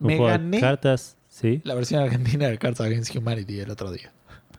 [0.00, 1.16] Un Me juego gané- de cartas.
[1.28, 1.60] ¿Sí?
[1.64, 4.10] la versión argentina de Cards Against Humanity el otro día.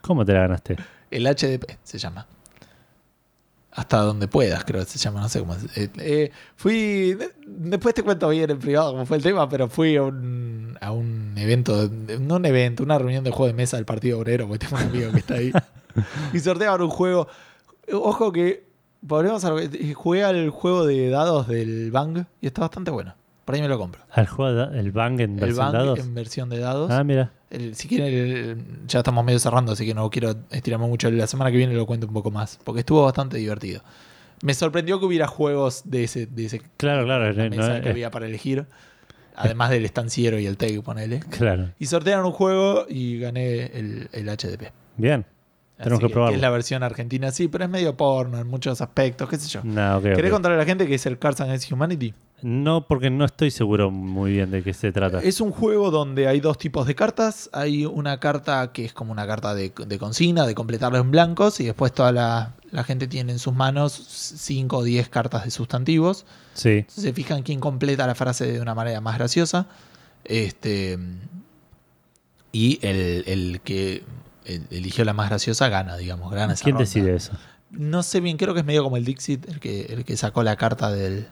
[0.02, 0.78] ¿Cómo te la ganaste?
[1.12, 2.26] El HDP se llama.
[3.72, 5.66] Hasta donde puedas, creo que se llama, no sé cómo es.
[5.78, 7.14] Eh, eh, fui.
[7.16, 10.78] de- Después te cuento bien en privado cómo fue el tema, pero fui a un,
[10.80, 14.48] a un evento, no un evento, una reunión de juego de mesa del Partido Obrero,
[14.48, 15.52] porque tengo un amigo que está ahí.
[16.34, 17.28] y sorteaban un juego.
[17.92, 18.64] Ojo que.
[19.06, 19.54] Volvemos a
[19.96, 23.16] Jugué al juego de dados del Bang y está bastante bueno.
[23.44, 24.02] Por ahí me lo compro.
[24.12, 26.00] ¿Al juego de- el Bang en El versión Bang dados?
[26.00, 26.90] en versión de dados.
[26.90, 27.32] Ah, mira.
[27.50, 31.12] El- si quieren, el- ya estamos medio cerrando, así que no quiero estirarme mucho.
[31.12, 33.82] La semana que viene lo cuento un poco más, porque estuvo bastante divertido.
[34.42, 37.34] Me sorprendió que hubiera juegos de ese, de ese Claro, claro.
[37.34, 38.66] no- mesa no- que eh, había para elegir,
[39.36, 41.20] además del estanciero y el tag, ponele.
[41.30, 41.72] claro.
[41.78, 44.72] Y sortearon un juego y gané el, el HDP.
[44.96, 45.26] Bien.
[45.78, 46.36] Tenemos Así que probarlo.
[46.36, 49.62] es la versión argentina, sí, pero es medio porno en muchos aspectos, qué sé yo.
[49.64, 52.14] No, ok, ¿Querés contarle a la gente que es el Cards Against Humanity?
[52.44, 55.20] No, porque no estoy seguro muy bien de qué se trata.
[55.22, 57.50] Es un juego donde hay dos tipos de cartas.
[57.54, 61.60] Hay una carta que es como una carta de, de consigna, de completarlo en blancos,
[61.62, 65.52] y después toda la, la gente tiene en sus manos 5 o 10 cartas de
[65.52, 66.26] sustantivos.
[66.54, 69.68] Sí, Se fijan quién completa la frase de una manera más graciosa.
[70.26, 71.00] Este.
[72.52, 74.04] Y el, el que
[74.46, 76.86] el- eligió la más graciosa gana, digamos, gana esa ¿quién ronda.
[76.86, 77.34] decide eso?
[77.72, 80.44] No sé bien, creo que es medio como el Dixit, el que, el que sacó
[80.44, 81.28] la carta del,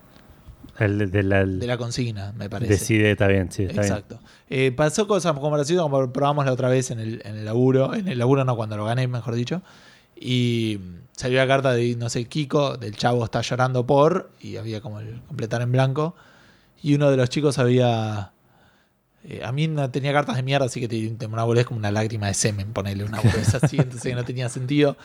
[0.80, 2.74] El de, la, de la consigna, me parece.
[2.74, 3.84] decide, está bien, sí, está bien.
[3.94, 4.20] Exacto.
[4.50, 7.94] Eh, pasó cosas como gracioso, como probamos la otra vez en el, en el laburo.
[7.94, 9.62] En el laburo no, cuando lo gané, mejor dicho.
[10.20, 10.80] Y
[11.16, 15.00] salió la carta de, no sé, Kiko, del chavo está llorando por, y había como
[15.00, 16.16] el completar en blanco.
[16.82, 18.32] Y uno de los chicos había...
[19.26, 21.92] eh, a mí no tenía cartas de mierda, así que te- una boludez como una
[21.92, 24.98] lágrima de semen, ponerle una boludez así, entonces no tenía sentido.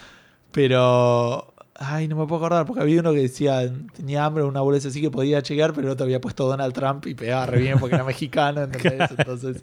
[0.52, 1.52] Pero...
[1.78, 5.02] Ay, no me puedo acordar, porque había uno que decía, tenía hambre, una boludez así
[5.02, 7.96] que podía llegar, pero el otro había puesto Donald Trump y pegaba re bien porque
[7.96, 9.10] era mexicano, ¿entendés?
[9.10, 9.62] Entonces,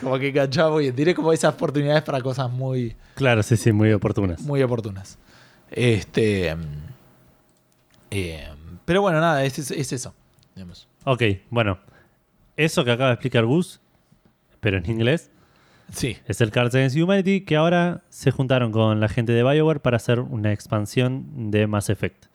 [0.00, 3.92] como que enganchaba y tiré como esas oportunidades para cosas muy, Claro, sí, sí, muy
[3.92, 4.40] oportunas.
[4.40, 5.18] muy oportunas.
[5.70, 6.52] Este.
[6.52, 6.60] mm,
[8.10, 8.48] eh,
[8.84, 10.12] pero bueno, nada, es, es- es eso.
[10.56, 10.88] digamos.
[11.04, 11.78] Ok, bueno.
[12.56, 13.80] Eso que acaba de explicar Gus,
[14.62, 15.30] pero en inglés,
[15.90, 19.80] Sí, es el Cards Against Humanity, que ahora se juntaron con la gente de BioWare
[19.80, 22.26] para hacer una expansión de Mass Effect.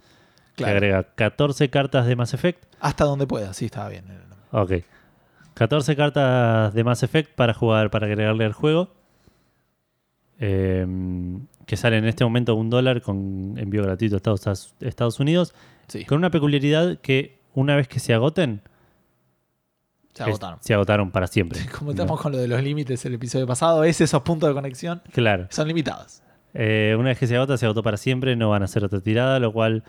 [0.56, 0.74] Que claro.
[0.74, 2.64] agrega 14 cartas de Mass Effect.
[2.80, 4.06] Hasta donde pueda, sí, estaba bien.
[4.52, 4.74] Ok.
[5.56, 8.94] 14 cartas de Mass Effect para jugar, para agregarle al juego.
[10.40, 10.86] Eh,
[11.66, 15.56] que sale en este momento un dólar con envío gratuito a Estados, Estados Unidos.
[15.88, 18.62] Sí, Con una peculiaridad que una vez que se agoten,
[20.18, 20.60] se agotaron.
[20.62, 21.60] se agotaron para siempre.
[21.78, 25.02] Como estamos con lo de los límites el episodio pasado, es esos puntos de conexión
[25.14, 25.48] Claro.
[25.50, 26.22] son limitados.
[26.54, 29.00] Eh, una vez que se agota, se agotó para siempre, no van a hacer otra
[29.00, 29.84] tirada, lo cual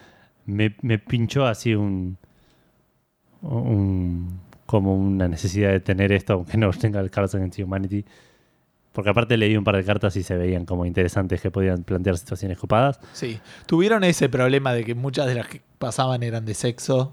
[0.45, 2.19] me, me pinchó así un,
[3.43, 8.05] un- como una necesidad de tener esto, aunque no tenga el Cards Against Humanity.
[8.93, 12.19] Porque aparte leí un par de cartas y se veían como interesantes que podían plantear
[12.19, 12.99] situaciones copadas.
[13.13, 13.39] Sí.
[13.67, 17.13] Tuvieron ese problema de que muchas de las que pasaban eran de sexo.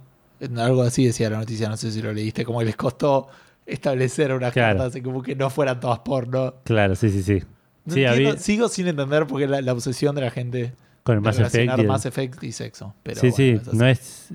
[0.57, 3.27] Algo así decía la noticia, no sé si lo leíste, como que les costó
[3.65, 4.77] establecer unas Claro.
[4.79, 6.55] cartas y como que no fueran todas porno.
[6.63, 7.41] Claro, sí, sí, sí.
[7.85, 10.73] No Sí, entiendo- había- Sigo sin entender por qué la, la obsesión de la gente
[11.03, 11.79] Con el Mass Effect.
[11.79, 12.93] el- Mass Effect y sexo.
[13.03, 13.77] Pero sí, bueno, sí, es así.
[13.77, 14.27] no es,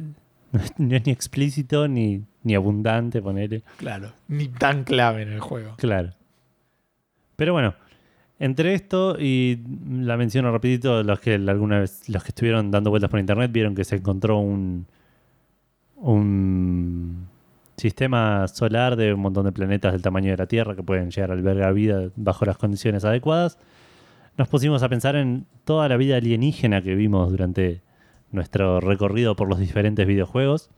[0.52, 3.62] no es, no es ni explícito ni, ni abundante, ponele.
[3.76, 5.74] Claro, ni tan clave en el juego.
[5.76, 6.10] Claro.
[7.36, 7.74] Pero bueno,
[8.42, 13.10] Entre esto y la menciono rapidito, los que alguna vez, los que estuvieron dando vueltas
[13.10, 14.86] por internet vieron que se encontró un
[16.00, 17.28] un
[17.76, 21.30] sistema solar de un montón de planetas del tamaño de la Tierra que pueden llegar
[21.30, 23.58] a albergar vida bajo las condiciones adecuadas.
[24.36, 27.82] Nos pusimos a pensar en toda la vida alienígena que vimos durante
[28.30, 30.70] nuestro recorrido por los diferentes videojuegos.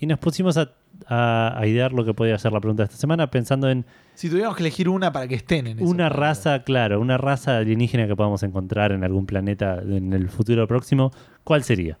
[0.00, 0.72] Y nos pusimos a,
[1.06, 3.84] a, a idear lo que podía ser la pregunta de esta semana, pensando en
[4.14, 7.58] Si tuviéramos que elegir una para que estén en ese una raza, claro, una raza
[7.58, 11.98] alienígena que podamos encontrar en algún planeta en el futuro próximo, ¿cuál sería?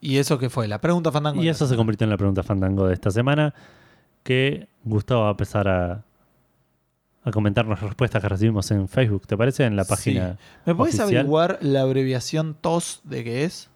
[0.00, 0.66] ¿Y eso qué fue?
[0.66, 1.42] La pregunta fandango.
[1.42, 3.54] Y eso se convirtió en la pregunta fandango de esta semana,
[4.22, 6.04] que Gustavo va a empezar a,
[7.22, 9.64] a comentar las respuestas que recibimos en Facebook, ¿te parece?
[9.64, 10.38] En la página.
[10.64, 11.18] ¿Me puedes oficial.
[11.18, 13.68] averiguar la abreviación TOS de qué es?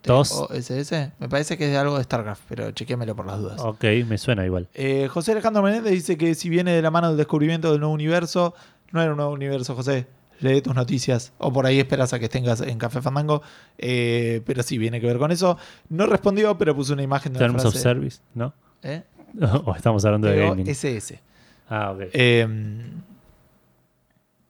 [0.00, 0.32] TOS.
[0.32, 0.92] ¿OSS?
[1.18, 3.60] Me parece que es de algo de StarCraft, pero chequéamelo por las dudas.
[3.60, 4.68] Ok, me suena igual.
[4.74, 7.94] Eh, José Alejandro Menéndez dice que si viene de la mano del descubrimiento del nuevo
[7.94, 8.54] universo,
[8.90, 10.06] no era un nuevo universo, José.
[10.42, 13.42] Lee tus noticias o por ahí esperas a que tengas en Café Fandango.
[13.78, 15.58] Eh, pero sí, viene que ver con eso.
[15.88, 17.82] No respondió, pero puso una imagen de una Terms of frase.
[17.82, 18.54] Service, ¿no?
[18.82, 19.02] ¿Eh?
[19.64, 20.68] o estamos hablando de gaming.
[20.68, 21.20] SS.
[21.68, 22.02] Ah, ok.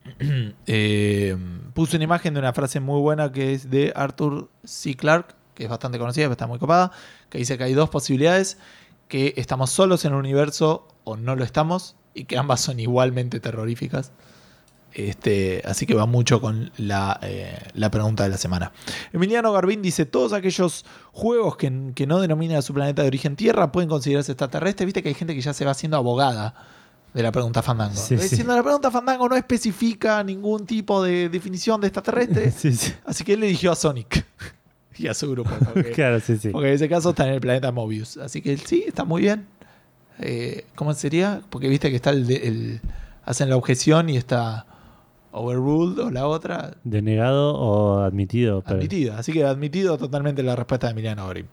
[0.66, 1.36] Eh,
[1.74, 4.96] puse una imagen de una frase muy buena que es de Arthur C.
[4.96, 6.90] Clarke, que es bastante conocida, pero está muy copada,
[7.30, 8.58] que dice que hay dos posibilidades,
[9.08, 13.40] que estamos solos en el universo o no lo estamos, y que ambas son igualmente
[13.40, 14.12] terroríficas.
[14.94, 18.72] Este, así que va mucho con la, eh, la pregunta de la semana.
[19.12, 23.36] Emiliano Garbín dice: Todos aquellos juegos que, que no denominan a su planeta de origen
[23.36, 24.84] Tierra pueden considerarse extraterrestres.
[24.86, 26.54] Viste que hay gente que ya se va haciendo abogada
[27.14, 27.94] de la pregunta Fandango.
[27.96, 28.22] Sí, sí.
[28.22, 32.50] Diciendo la pregunta Fandango no especifica ningún tipo de definición de extraterrestre.
[32.56, 32.92] sí, sí.
[33.04, 34.24] así que él eligió a Sonic
[34.98, 35.50] y a su grupo.
[35.72, 36.50] Porque, Claro, sí, sí.
[36.50, 38.16] porque en ese caso está en el planeta Mobius.
[38.18, 39.46] Así que sí, está muy bien.
[40.18, 41.40] Eh, ¿Cómo sería?
[41.48, 42.80] Porque viste que está el, el-
[43.24, 44.66] Hacen la objeción y está
[45.32, 48.62] overruled o la otra Denegado o admitido.
[48.62, 49.18] pero- admitida.
[49.18, 51.44] Así que admitido totalmente la respuesta de Emiliano Gori.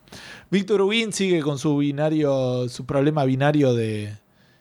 [0.51, 4.13] Víctor Ubin sigue con su binario, su problema binario de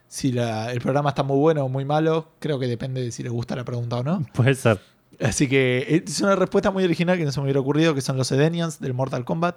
[0.06, 2.28] si la- el programa está muy bueno o muy malo.
[2.38, 4.24] Creo que depende de si le gusta la pregunta o no.
[4.34, 4.80] Puede ser.
[5.20, 8.16] Así que es una respuesta muy original que no se me hubiera ocurrido, que son
[8.16, 9.56] los Edenians del Mortal Kombat.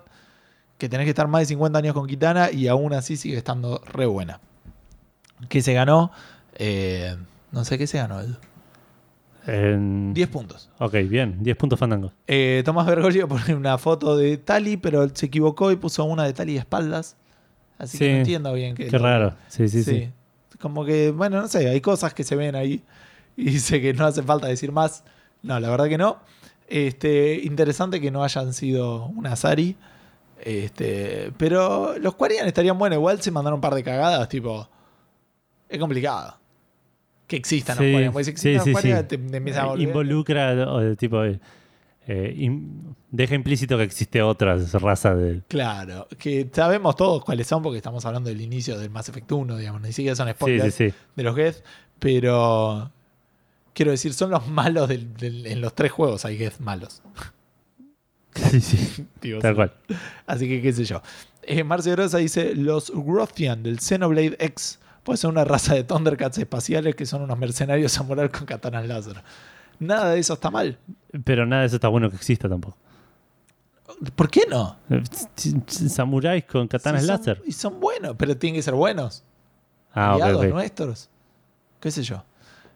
[0.79, 3.79] Que tenés que estar más de 50 años con Kitana y aún así sigue estando
[3.85, 4.39] re buena.
[5.47, 6.11] ¿Qué se ganó?
[6.55, 7.15] Eh,
[7.51, 8.35] no sé qué se ganó, Edu.
[9.47, 10.69] En- 10 puntos.
[10.79, 11.37] Ok, bien.
[11.41, 12.13] 10 puntos fandangos.
[12.27, 16.33] Eh, Tomás Bergoglio pone una foto de Tali, pero se equivocó y puso una de
[16.33, 17.15] Tali de espaldas.
[17.77, 18.87] Así que no entiendo bien qué.
[18.87, 19.33] Qué raro.
[19.47, 20.09] Sí, sí, sí.
[20.59, 22.83] Como que, bueno, no sé, hay cosas que se ven ahí
[23.35, 25.03] y dice que no hace falta decir más.
[25.41, 26.19] No, la verdad que no.
[26.67, 29.75] Este, interesante que no hayan sido una Sari.
[30.39, 32.97] Este, pero los Quarian estarían buenos.
[32.97, 34.67] Igual se mandaron un par de cagadas, tipo.
[35.69, 36.37] Es complicado.
[37.31, 37.93] Que existan Sí.
[38.11, 39.07] Porque si sí, existen sí, los Quarian, sí.
[39.07, 41.23] te, te empiezan a Eh, volver- Involucra, o de tipo.
[41.23, 41.39] eh,
[42.07, 45.41] eh, in- deja implícito que existe otra raza de.
[45.47, 49.55] Claro, que sabemos todos cuáles son porque estamos hablando del inicio del Mass Effect 1,
[49.55, 50.93] digamos, ni siquiera son spoilers de
[51.23, 51.63] los Geth,
[51.99, 52.91] pero
[53.73, 57.01] quiero decir, son los malos del- del- en los tres juegos, hay Geth malos.
[58.35, 59.05] Sí, sí.
[59.21, 59.73] Digo, Tal cual.
[60.25, 61.01] Así que qué sé yo.
[61.43, 66.37] Eh, Marcio Grosa dice, los Grothian del Xenoblade X puede ser una raza de Thundercats
[66.37, 69.21] espaciales que son unos mercenarios a morar con katanas láser.
[69.79, 70.77] Nada de eso está mal.
[71.23, 72.77] Pero nada de eso está bueno que exista tampoco.
[74.15, 74.77] ¿Por qué no?
[74.89, 75.01] Eh,
[75.67, 77.41] Samuráis con katanas son- láser.
[77.45, 79.23] Y son buenos, pero tienen que ser buenos.
[79.93, 80.51] Ah, ok, aliados ok.
[80.51, 81.09] nuestros.
[81.79, 82.23] ¿Qué sé yo?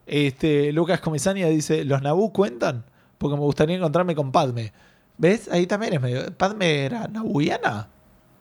[0.06, 2.84] Este, Lucas Comisania dice: ¿Los Naboo cuentan?
[3.18, 4.74] Porque me gustaría encontrarme con Padme.
[5.18, 5.48] ¿Ves?
[5.50, 6.36] Ahí también es medio.
[6.36, 7.88] ¿Padme era nabuiana?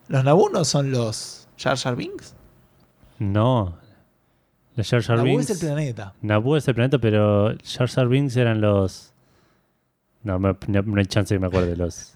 [0.08, 2.34] ¿Los Naboo no son los Jar Jar Binks?
[3.32, 3.76] No.
[4.76, 5.50] Los Jar Jar Naboo Binks.
[5.50, 6.14] es el planeta.
[6.22, 9.12] Naboo es el planeta, pero Jar Jar Binks eran los.
[10.22, 12.14] No, me- no, no hay chance que me acuerde los.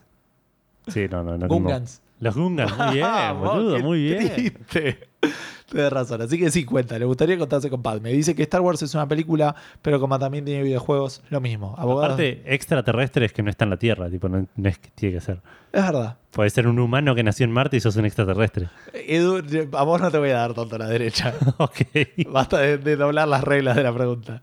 [0.88, 1.46] Sí, no, no, no.
[1.48, 2.00] como- Gungans.
[2.20, 3.06] Los Gungans, muy bien,
[3.40, 4.32] boludo, muy bien.
[4.34, 5.07] triste.
[5.70, 6.22] Tienes razón.
[6.22, 6.98] Así que sí, cuenta.
[6.98, 8.10] Le gustaría contarse con Padme.
[8.12, 11.74] Dice que Star Wars es una película, pero como también tiene videojuegos, lo mismo.
[11.76, 12.14] Abogados.
[12.14, 15.20] Aparte, extraterrestres que no está en la Tierra, tipo, no, no es que tiene que
[15.20, 15.40] ser.
[15.72, 16.16] es verdad.
[16.30, 18.68] Puede ser un humano que nació en Marte y sos un extraterrestre.
[18.94, 21.34] Edu, a vos no te voy a dar tanto a la derecha.
[21.58, 21.80] ok.
[22.30, 24.42] Basta de, de doblar las reglas de la pregunta.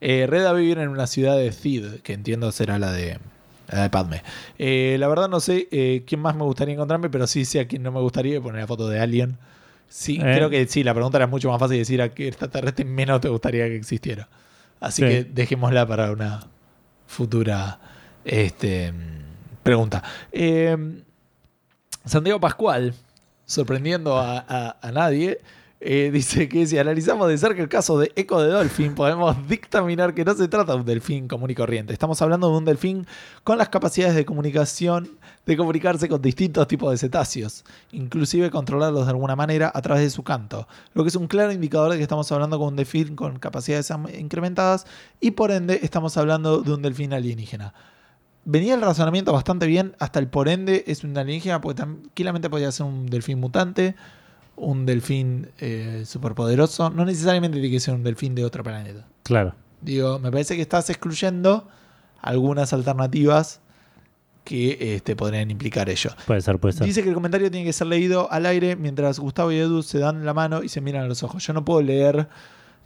[0.00, 3.18] Eh, Reda vive en una ciudad de Cid, que entiendo será la de,
[3.68, 4.22] la de Padme.
[4.58, 7.68] Eh, la verdad no sé eh, quién más me gustaría encontrarme, pero sí sé a
[7.68, 9.36] quién no me gustaría poner la foto de Alien.
[9.92, 10.20] Sí, Eh.
[10.36, 13.28] creo que sí, la pregunta era mucho más fácil decir a qué extraterrestre menos te
[13.28, 14.28] gustaría que existiera.
[14.78, 15.08] Así Sí.
[15.08, 16.46] que dejémosla para una
[17.06, 17.80] futura
[18.24, 18.92] este,
[19.64, 20.02] pregunta.
[20.32, 21.02] Eh,
[22.04, 22.94] Santiago Pascual,
[23.46, 25.40] sorprendiendo a, a- a nadie,
[25.82, 30.12] Eh, dice que si analizamos de cerca el caso de Eco de Dolphin, podemos dictaminar
[30.12, 31.94] que no se trata de un delfín común y corriente.
[31.94, 33.06] Estamos hablando de un delfín
[33.44, 39.10] con las capacidades de comunicación, de comunicarse con distintos tipos de cetáceos, inclusive controlarlos de
[39.10, 42.02] alguna manera a través de su canto, lo que es un claro indicador de que
[42.02, 44.86] estamos hablando con un delfín con capacidades incrementadas
[45.20, 47.74] y por ende estamos hablando de un delfín alienígena.
[48.44, 52.72] Venía el razonamiento bastante bien, hasta el por ende es un alienígena, porque tranquilamente podría
[52.72, 53.94] ser un delfín mutante,
[54.56, 56.90] un delfín eh, superpoderoso.
[56.90, 59.06] No necesariamente tiene que ser un delfín de otro planeta.
[59.24, 59.54] Claro.
[59.82, 61.68] Digo, me parece que estás excluyendo
[62.20, 63.60] algunas alternativas
[64.50, 66.10] que este, podrían implicar ello.
[66.26, 66.84] Puede ser, puede ser.
[66.84, 70.00] Dice que el comentario tiene que ser leído al aire mientras Gustavo y Edu se
[70.00, 71.46] dan la mano y se miran a los ojos.
[71.46, 72.28] Yo no puedo leer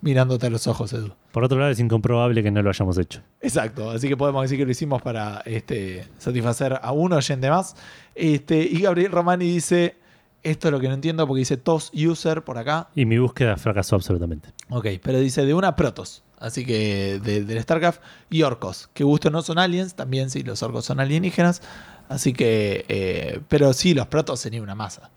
[0.02, 1.14] mirándote a los ojos, Edu.
[1.32, 3.22] Por otro lado, es incomprobable que no lo hayamos hecho.
[3.40, 7.76] Exacto, así que podemos decir que lo hicimos para este, satisfacer a un oyente más.
[8.14, 9.96] Este, y Gabriel Romani dice,
[10.44, 12.88] esto es lo que no entiendo porque dice TOS user por acá.
[12.94, 14.50] Y mi búsqueda fracasó absolutamente.
[14.70, 16.22] Ok, pero dice de una Protoss.
[16.38, 18.00] Así que de- del StarCraft
[18.30, 18.88] y orcos.
[18.94, 21.62] Que gusto no son aliens, también sí, los orcos son alienígenas.
[22.08, 25.10] Así que, eh, pero sí, los Protoss serían una masa.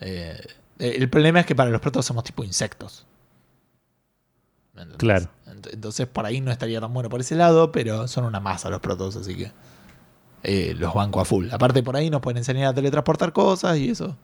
[0.00, 0.40] Eh,
[0.78, 3.06] el problema es que para los Protoss somos tipo insectos.
[4.96, 5.26] Claro.
[5.46, 8.70] Ent- Entonces por ahí no estaría tan bueno por ese lado, pero son una masa
[8.70, 9.52] los Protoss, así que
[10.42, 11.48] eh, los banco a full.
[11.50, 14.16] Aparte por ahí nos pueden enseñar a teletransportar cosas y eso.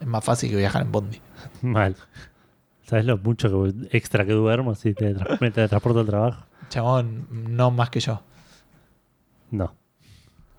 [0.00, 1.20] Es más fácil que viajar en Bondi.
[1.62, 1.96] Mal.
[2.82, 6.46] ¿Sabes lo mucho que extra que duermo si te tra- me teletransporto al trabajo?
[6.68, 8.22] Chabón, no más que yo.
[9.50, 9.74] No.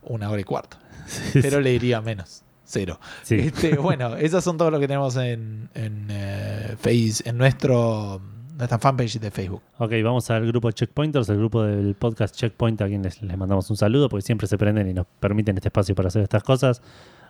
[0.03, 0.77] Una hora y cuarto.
[1.33, 2.43] Pero le diría menos.
[2.65, 2.99] Cero.
[3.23, 3.35] Sí.
[3.35, 8.21] Este, bueno, esos son todos los que tenemos en, en, eh, Face, en nuestro,
[8.57, 9.61] nuestra fanpage de Facebook.
[9.77, 13.69] Ok, vamos al grupo Checkpointers, el grupo del podcast Checkpoint, a quien les, les mandamos
[13.69, 16.81] un saludo, porque siempre se prenden y nos permiten este espacio para hacer estas cosas.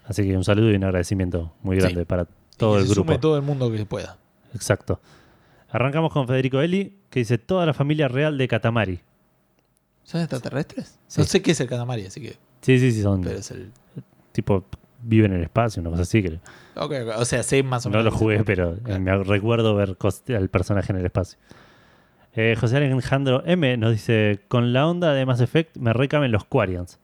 [0.07, 2.05] Así que un saludo y un agradecimiento muy grande Sí.
[2.05, 2.27] para
[2.57, 3.07] todo Y que el se grupo.
[3.11, 4.17] sume todo el mundo que pueda.
[4.53, 4.99] Exacto.
[5.69, 9.01] Arrancamos con Federico Eli, que dice toda la familia real de Katamari.
[10.03, 10.97] ¿Son extraterrestres?
[11.07, 11.19] Sí.
[11.21, 12.37] No sé qué es el Katamari, así que.
[12.61, 13.71] Sí, sí, sí, son Pero es el.
[14.31, 14.63] tipo
[15.03, 16.23] viven en el espacio, una cosa así.
[16.23, 16.39] Que
[16.75, 18.13] Ok, ok, O sea, sé más o no menos.
[18.13, 19.95] lo jugué, pero me recuerdo ver
[20.35, 21.37] al personaje en el espacio.
[22.33, 26.45] Eh, José Alejandro M nos dice: Con la onda de Mass Effect me recaben los
[26.45, 26.99] Quarians.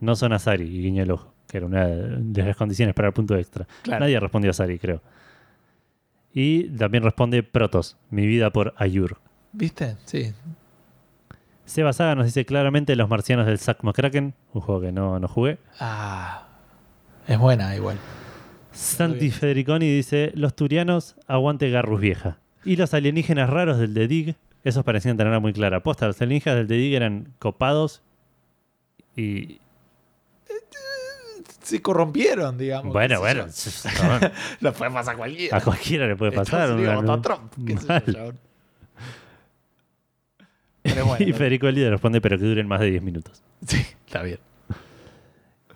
[0.00, 3.14] No son Asari y guiño el ojo, que era una de las condiciones para el
[3.14, 3.66] punto extra.
[3.82, 4.00] Claro.
[4.00, 5.02] Nadie respondió a Asari, creo.
[6.32, 9.18] Y también responde Protos, mi vida por Ayur.
[9.52, 9.96] ¿Viste?
[10.04, 10.34] Sí.
[11.64, 15.28] Seba Saga nos dice claramente Los marcianos del Zack McCracken, un juego que no, no
[15.28, 15.58] jugué.
[15.80, 16.46] Ah.
[17.26, 17.98] Es buena igual.
[18.72, 19.30] Santi.
[19.30, 22.38] Federiconi dice: Los turianos, aguante Garrus vieja.
[22.64, 25.82] Y los alienígenas raros del The Dig, esos parecían tenerla muy clara.
[25.82, 28.02] Posta, los alienígenas del The Dig eran copados
[29.16, 29.60] y.
[31.66, 32.92] Se corrompieron, digamos.
[32.92, 33.46] bueno, bueno.
[34.60, 35.56] Lo puede pasar a cualquiera.
[35.56, 36.70] a cualquiera le puede pasar.
[36.70, 37.52] A Trump.
[37.66, 38.30] qué sé yo.
[40.84, 43.42] Pero bueno, y Federico Eli le responde: Pero que duren más de 10 minutos.
[43.66, 44.38] Sí, está bien.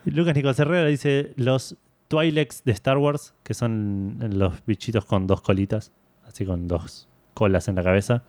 [0.05, 5.27] Y Lucas Nicolás Herrera dice: Los Twi'leks de Star Wars, que son los bichitos con
[5.27, 5.91] dos colitas,
[6.25, 8.23] así con dos colas en la cabeza.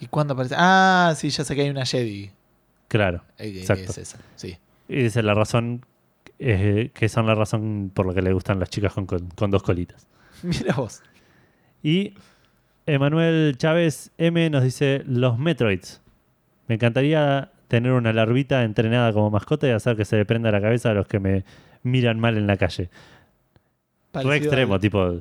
[0.00, 0.54] ¿Y cuándo aparece?
[0.58, 2.30] Ah, sí, ya sé que hay una Jedi.
[2.88, 3.24] Claro.
[3.38, 3.90] Eh, Exacto.
[3.90, 4.58] Es esa, sí.
[4.86, 5.86] Y dice la razón,
[6.42, 9.50] eh, que son la razón por la que le gustan las chicas con, con- con
[9.50, 10.08] dos colitas.
[10.42, 11.02] Mira vos.
[11.82, 12.14] Y
[12.86, 16.00] Emanuel Chávez M nos dice los Metroids.
[16.66, 20.60] Me encantaría tener una larvita entrenada como mascota y hacer que se le prenda la
[20.60, 21.44] cabeza a los que me
[21.82, 22.90] miran mal en la calle.
[24.10, 25.20] Parecido re extremo, al- tipo,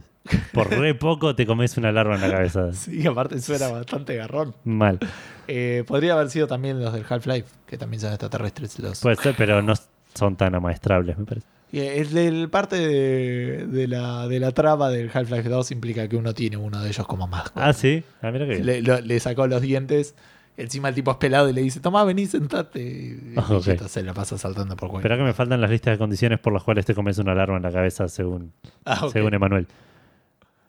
[0.53, 2.71] por re poco te comes una larva en la cabeza.
[2.73, 4.55] Sí, aparte suena bastante garrón.
[4.63, 4.99] Mal.
[5.47, 8.79] Eh, podría haber sido también los del Half-Life, que también son extraterrestres.
[8.79, 8.99] Los...
[9.01, 9.73] Puede ser, pero no
[10.19, 11.47] son tan amaestrables, me parece.
[11.71, 16.15] Y el, el parte de, de la, de la trama del Half-Life 2 implica que
[16.17, 17.67] uno tiene uno de ellos como mascota.
[17.67, 18.03] Ah, sí.
[18.21, 18.65] Ah, mira que bien.
[18.65, 20.15] le, lo- le sacó los dientes.
[20.57, 22.81] Encima el tipo es pelado y le dice, tomá, vení, sentate.
[22.81, 25.97] Y Ah, se la pasa saltando por cualquier Espera que me faltan las listas de
[25.99, 28.51] condiciones por las cuales te comes una larva en la cabeza según,
[28.83, 29.67] Ah, según Emanuel.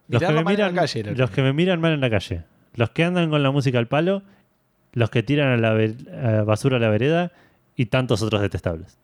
[0.07, 2.09] Los que, me mal en la miran, calle los que me miran mal en la
[2.09, 2.43] calle.
[2.75, 4.21] Los que andan con la música al palo.
[4.93, 7.31] Los que tiran a la a basura a la vereda.
[7.75, 8.97] Y tantos otros detestables.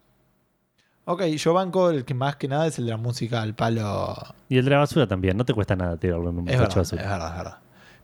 [1.10, 4.14] Ok, yo banco el que más que nada es el de la música al palo.
[4.50, 5.38] Y el de la basura también.
[5.38, 7.02] No te cuesta nada tirarlo en un Es verdad, es basura.
[7.02, 7.58] verdad, es verdad.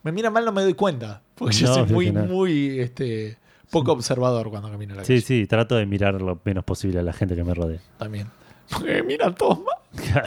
[0.05, 1.21] Me mira mal, no me doy cuenta.
[1.35, 2.25] Porque yo No, soy muy, no.
[2.25, 3.37] muy este,
[3.71, 5.21] poco observador cuando camino a la Sí, calle.
[5.27, 5.47] sí.
[5.47, 7.81] Trato de mirar lo menos posible a la gente que me rodea.
[7.99, 8.29] También.
[8.71, 10.25] Porque me miran todos mal.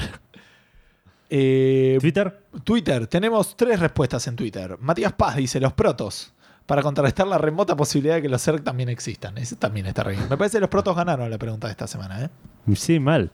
[1.30, 2.42] Eh, Twitter.
[2.64, 4.78] Twitter, tenemos tres respuestas en Twitter.
[4.80, 6.34] Matías Paz dice: Los protos.
[6.68, 9.38] Para contrarrestar la remota posibilidad de que los CERC también existan.
[9.40, 10.30] Ese también está re bien.
[10.30, 12.26] Me parece que los protos ganaron la pregunta de esta semana.
[12.26, 12.30] ¿eh?
[12.76, 13.32] Sí, mal.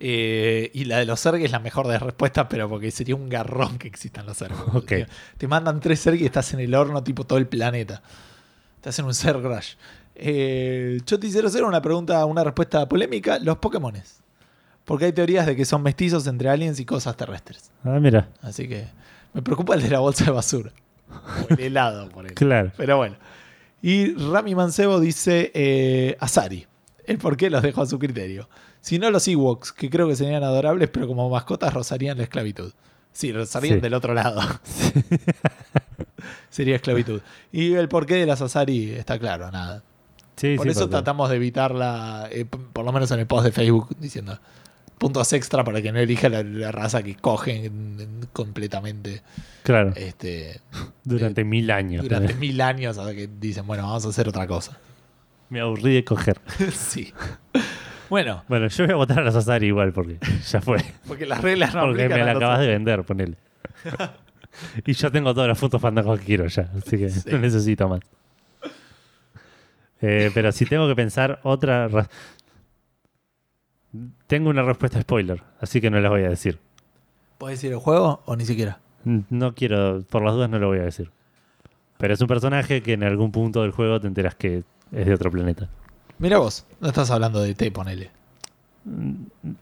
[0.00, 3.14] Eh, y la de los Zerg es la mejor de las respuestas, pero porque sería
[3.14, 4.52] un garrón que existan los Zerg.
[4.74, 4.92] Ok.
[5.38, 8.02] Te- mandan tres Zerg y estás en el horno, tipo todo el planeta.
[8.80, 9.74] Te hacen un Zerg Rush.
[10.16, 13.38] Eh, Choti00, una pregunta, una respuesta polémica.
[13.38, 14.20] Los Pokémones.
[14.84, 17.70] Porque hay teorías de que son mestizos entre aliens y cosas terrestres.
[17.84, 18.88] Ah, mira, Así que
[19.32, 20.72] me preocupa el de la bolsa de basura.
[21.10, 22.46] O el helado, por ejemplo.
[22.46, 22.72] claro.
[22.76, 23.16] Pero bueno.
[23.82, 26.66] Y Rami Mancebo dice eh, Asari.
[27.04, 28.48] El por qué los dejo a su criterio.
[28.80, 32.72] Si no los Ewoks, que creo que serían adorables, pero como mascotas rozarían la esclavitud.
[33.12, 33.80] Sí, rozarían Sí.
[33.80, 34.40] del otro lado.
[36.50, 37.20] Sería esclavitud.
[37.50, 39.82] Y el porqué de las Asari está claro, nada.
[40.36, 43.52] Sí, Por eso porque- tratamos de evitarla, eh, por lo menos en el post de
[43.52, 44.38] Facebook, diciendo
[45.02, 49.20] puntos extra para que no elija la, la raza que cogen completamente
[49.64, 50.60] Claro, este,
[51.04, 52.04] durante mil años.
[52.04, 54.78] durante mil años hasta que dicen, bueno, vamos a hacer otra cosa.
[55.50, 56.40] Me aburrí de coger.
[56.72, 57.12] sí.
[58.08, 60.78] Bueno, Bueno, yo voy a votar a los Asari igual porque ya fue.
[61.08, 63.36] porque las reglas no porque me la acabas de vender, ponele.
[64.86, 67.28] y yo tengo todas las fotos fandangos que quiero ya, así que Sí.
[67.32, 68.00] no necesito más.
[70.00, 71.88] Eh, pero si tengo que pensar otra...
[74.26, 76.58] Tengo una respuesta spoiler, así que no la voy a decir.
[77.38, 78.80] ¿Puedes decir el juego o ni siquiera?
[79.04, 81.10] No quiero, por las dudas no lo voy a decir.
[81.98, 85.14] Pero es un personaje que en algún punto del juego te enteras que es de
[85.14, 85.68] otro planeta.
[86.18, 88.10] Mira vos, no estás hablando de T, ponele.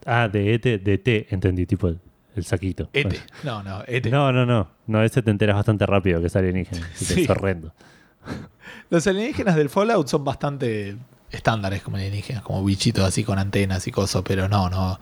[0.06, 1.98] Ah, de ET, de T, entendí, tipo el,
[2.36, 2.88] el saquito.
[2.92, 3.18] Ete.
[3.44, 4.10] No, no, Ete.
[4.10, 4.68] No, no, no.
[4.86, 6.86] No, ese te enteras bastante rápido que es alienígena.
[6.94, 7.22] Sí.
[7.22, 7.72] Es horrendo.
[8.90, 10.96] Los alienígenas del Fallout son bastante
[11.30, 14.98] estándares como alienígenas, como bichitos así con antenas y cosas, pero no, no.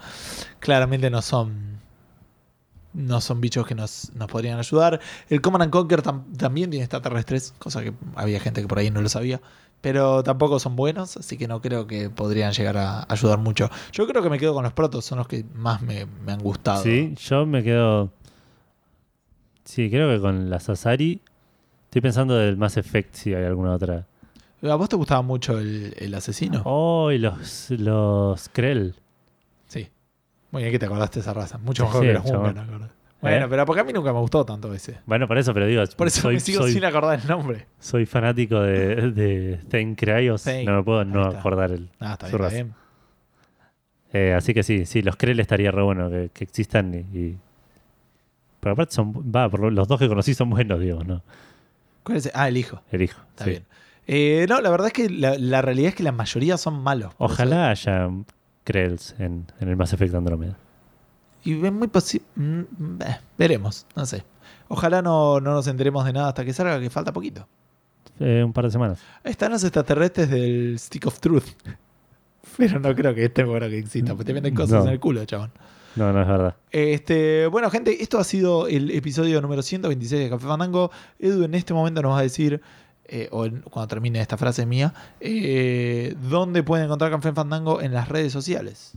[0.61, 1.79] Claramente no son.
[2.95, 4.99] No son bichos que nos, nos podrían ayudar.
[5.29, 8.91] El Command and Conquer tam- también tiene extraterrestres, cosa que había gente que por ahí
[8.91, 9.41] no lo sabía.
[9.81, 13.71] Pero tampoco son buenos, así que no creo que podrían llegar a ayudar mucho.
[13.93, 16.41] Yo creo que me quedo con los protos, son los que más me, me han
[16.41, 16.83] gustado.
[16.83, 18.11] Sí, yo me quedo.
[19.65, 21.21] Sí, creo que con la Sasari.
[21.85, 24.08] Estoy pensando del Mass Effect si hay alguna otra.
[24.63, 26.63] ¿A vos te gustaba mucho el, el asesino?
[26.65, 28.95] Oh, y los, los Krell.
[29.69, 29.89] Sí.
[30.51, 31.59] Muy bien que te acordaste de esa raza.
[31.59, 32.25] Mucho Sí, mejor que los.
[32.27, 32.91] Hungan, ¿no acordás?
[33.21, 33.49] Bueno, ¿Eh?
[33.51, 34.99] pero porque a mí nunca me gustó tanto ese.
[35.07, 37.67] Bueno, por eso, pero digo, Por eso soy, me sigo soy, sin acordar el nombre.
[37.81, 39.59] soy fanático de, de.
[39.69, 41.89] Thane, No me puedo no acordar el.
[42.01, 42.55] Ah, está Su bien, está raza.
[42.55, 42.75] bien.
[44.13, 47.39] Eh, así que sí, sí, los Krell estaría re bueno que, que existan y, y-
[48.61, 49.13] Pero aparte son.
[49.13, 51.23] Va, por los dos que conocí son buenos, digo, ¿no?
[52.05, 52.27] ¿Cuál es?
[52.27, 52.33] el?
[52.35, 52.81] Ah, el hijo.
[52.91, 53.21] El hijo.
[53.31, 53.51] Está sí.
[53.51, 53.65] bien.
[54.09, 57.13] Eh, no, la verdad es que la, la realidad es que la mayoría son malos.
[57.19, 58.09] Ojalá haya
[58.65, 60.57] Krells en, en el Mass Effect Andromeda.
[61.45, 62.25] Y es muy posible.
[63.37, 64.25] veremos, no sé.
[64.69, 67.47] Ojalá no, no nos enteremos de nada hasta que salga, que falta poquito.
[68.19, 69.01] Eh, un par de semanas.
[69.23, 71.45] Están los extraterrestres del Stick of Truth.
[72.57, 74.87] Pero no creo que esté bueno que exista, porque te venden cosas No.
[74.87, 75.53] en el culo, chabón.
[75.97, 76.57] No, no es verdad.
[76.71, 80.91] Este, bueno, gente, esto ha sido el episodio número 126 de Café Fandango.
[81.19, 82.61] Edu en este momento nos va a decir,
[83.09, 87.93] eh, o en- cuando termine esta frase mía, eh, dónde pueden encontrar Café Fandango en
[87.95, 88.93] las redes sociales.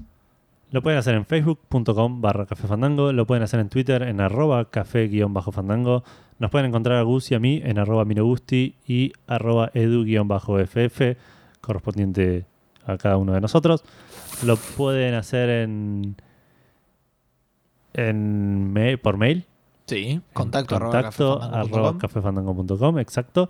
[0.71, 4.69] Lo pueden hacer en facebook.com barra café fandango, lo pueden hacer en Twitter en arroba
[4.69, 6.05] café guion bajo fandango,
[6.39, 10.29] nos pueden encontrar a Gus y a mí en arroba minogusti y arroba edu guion
[10.29, 11.17] bajo ff,
[11.59, 12.45] correspondiente
[12.85, 13.83] a cada uno de nosotros.
[14.45, 16.15] Lo pueden hacer en,
[19.01, 19.45] por mail,
[19.87, 21.59] Sí, contacto, en contacto cafefandango.com.
[21.77, 23.49] arroba cafefandango.com, exacto.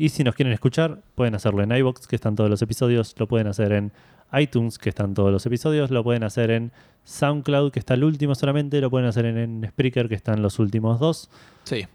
[0.00, 3.14] Y si nos quieren escuchar, pueden hacerlo en iBox, que están todos los episodios.
[3.18, 3.92] Lo pueden hacer en
[4.32, 5.90] iTunes, que están todos los episodios.
[5.90, 6.72] Lo pueden hacer en
[7.04, 8.80] SoundCloud, que está el último solamente.
[8.80, 11.28] Lo pueden hacer en, en Spreaker, que están los últimos dos.
[11.64, 11.86] Sí,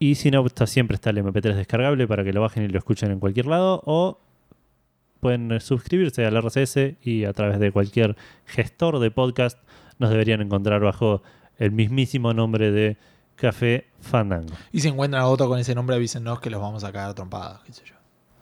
[0.00, 2.78] Y si no, está, siempre está el MP3 descargable para que lo bajen y lo
[2.78, 3.80] escuchen en cualquier lado.
[3.86, 4.18] O
[5.20, 9.56] pueden eh, suscribirse al RSS y a través de cualquier gestor de podcast
[10.00, 11.22] nos deberían encontrar bajo
[11.58, 12.96] el mismísimo nombre de
[13.40, 14.52] Café Fandango.
[14.72, 17.60] y si encuentran a otro con ese nombre, avísenos que los vamos a cagar trompadas,
[17.64, 17.94] qué sé yo.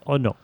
[0.04, 0.36] O no.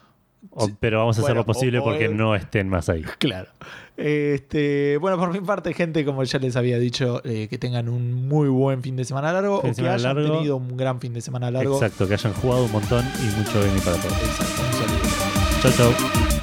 [0.51, 3.03] O- pero vamos a hacer lo posible o- o porque el- no estén más ahí.
[3.19, 3.49] Claro.
[3.97, 8.29] Este, bueno, por mi parte, gente, como ya les había dicho, eh, que tengan un
[8.29, 10.35] muy buen fin de semana largo Fin o que hayan largo.
[10.35, 11.75] tenido un gran fin de semana largo.
[11.77, 14.13] Exacto, que hayan jugado un montón y mucho bien para todos.
[14.23, 15.63] Exacto, un saludo.
[15.63, 16.34] Chau, chau.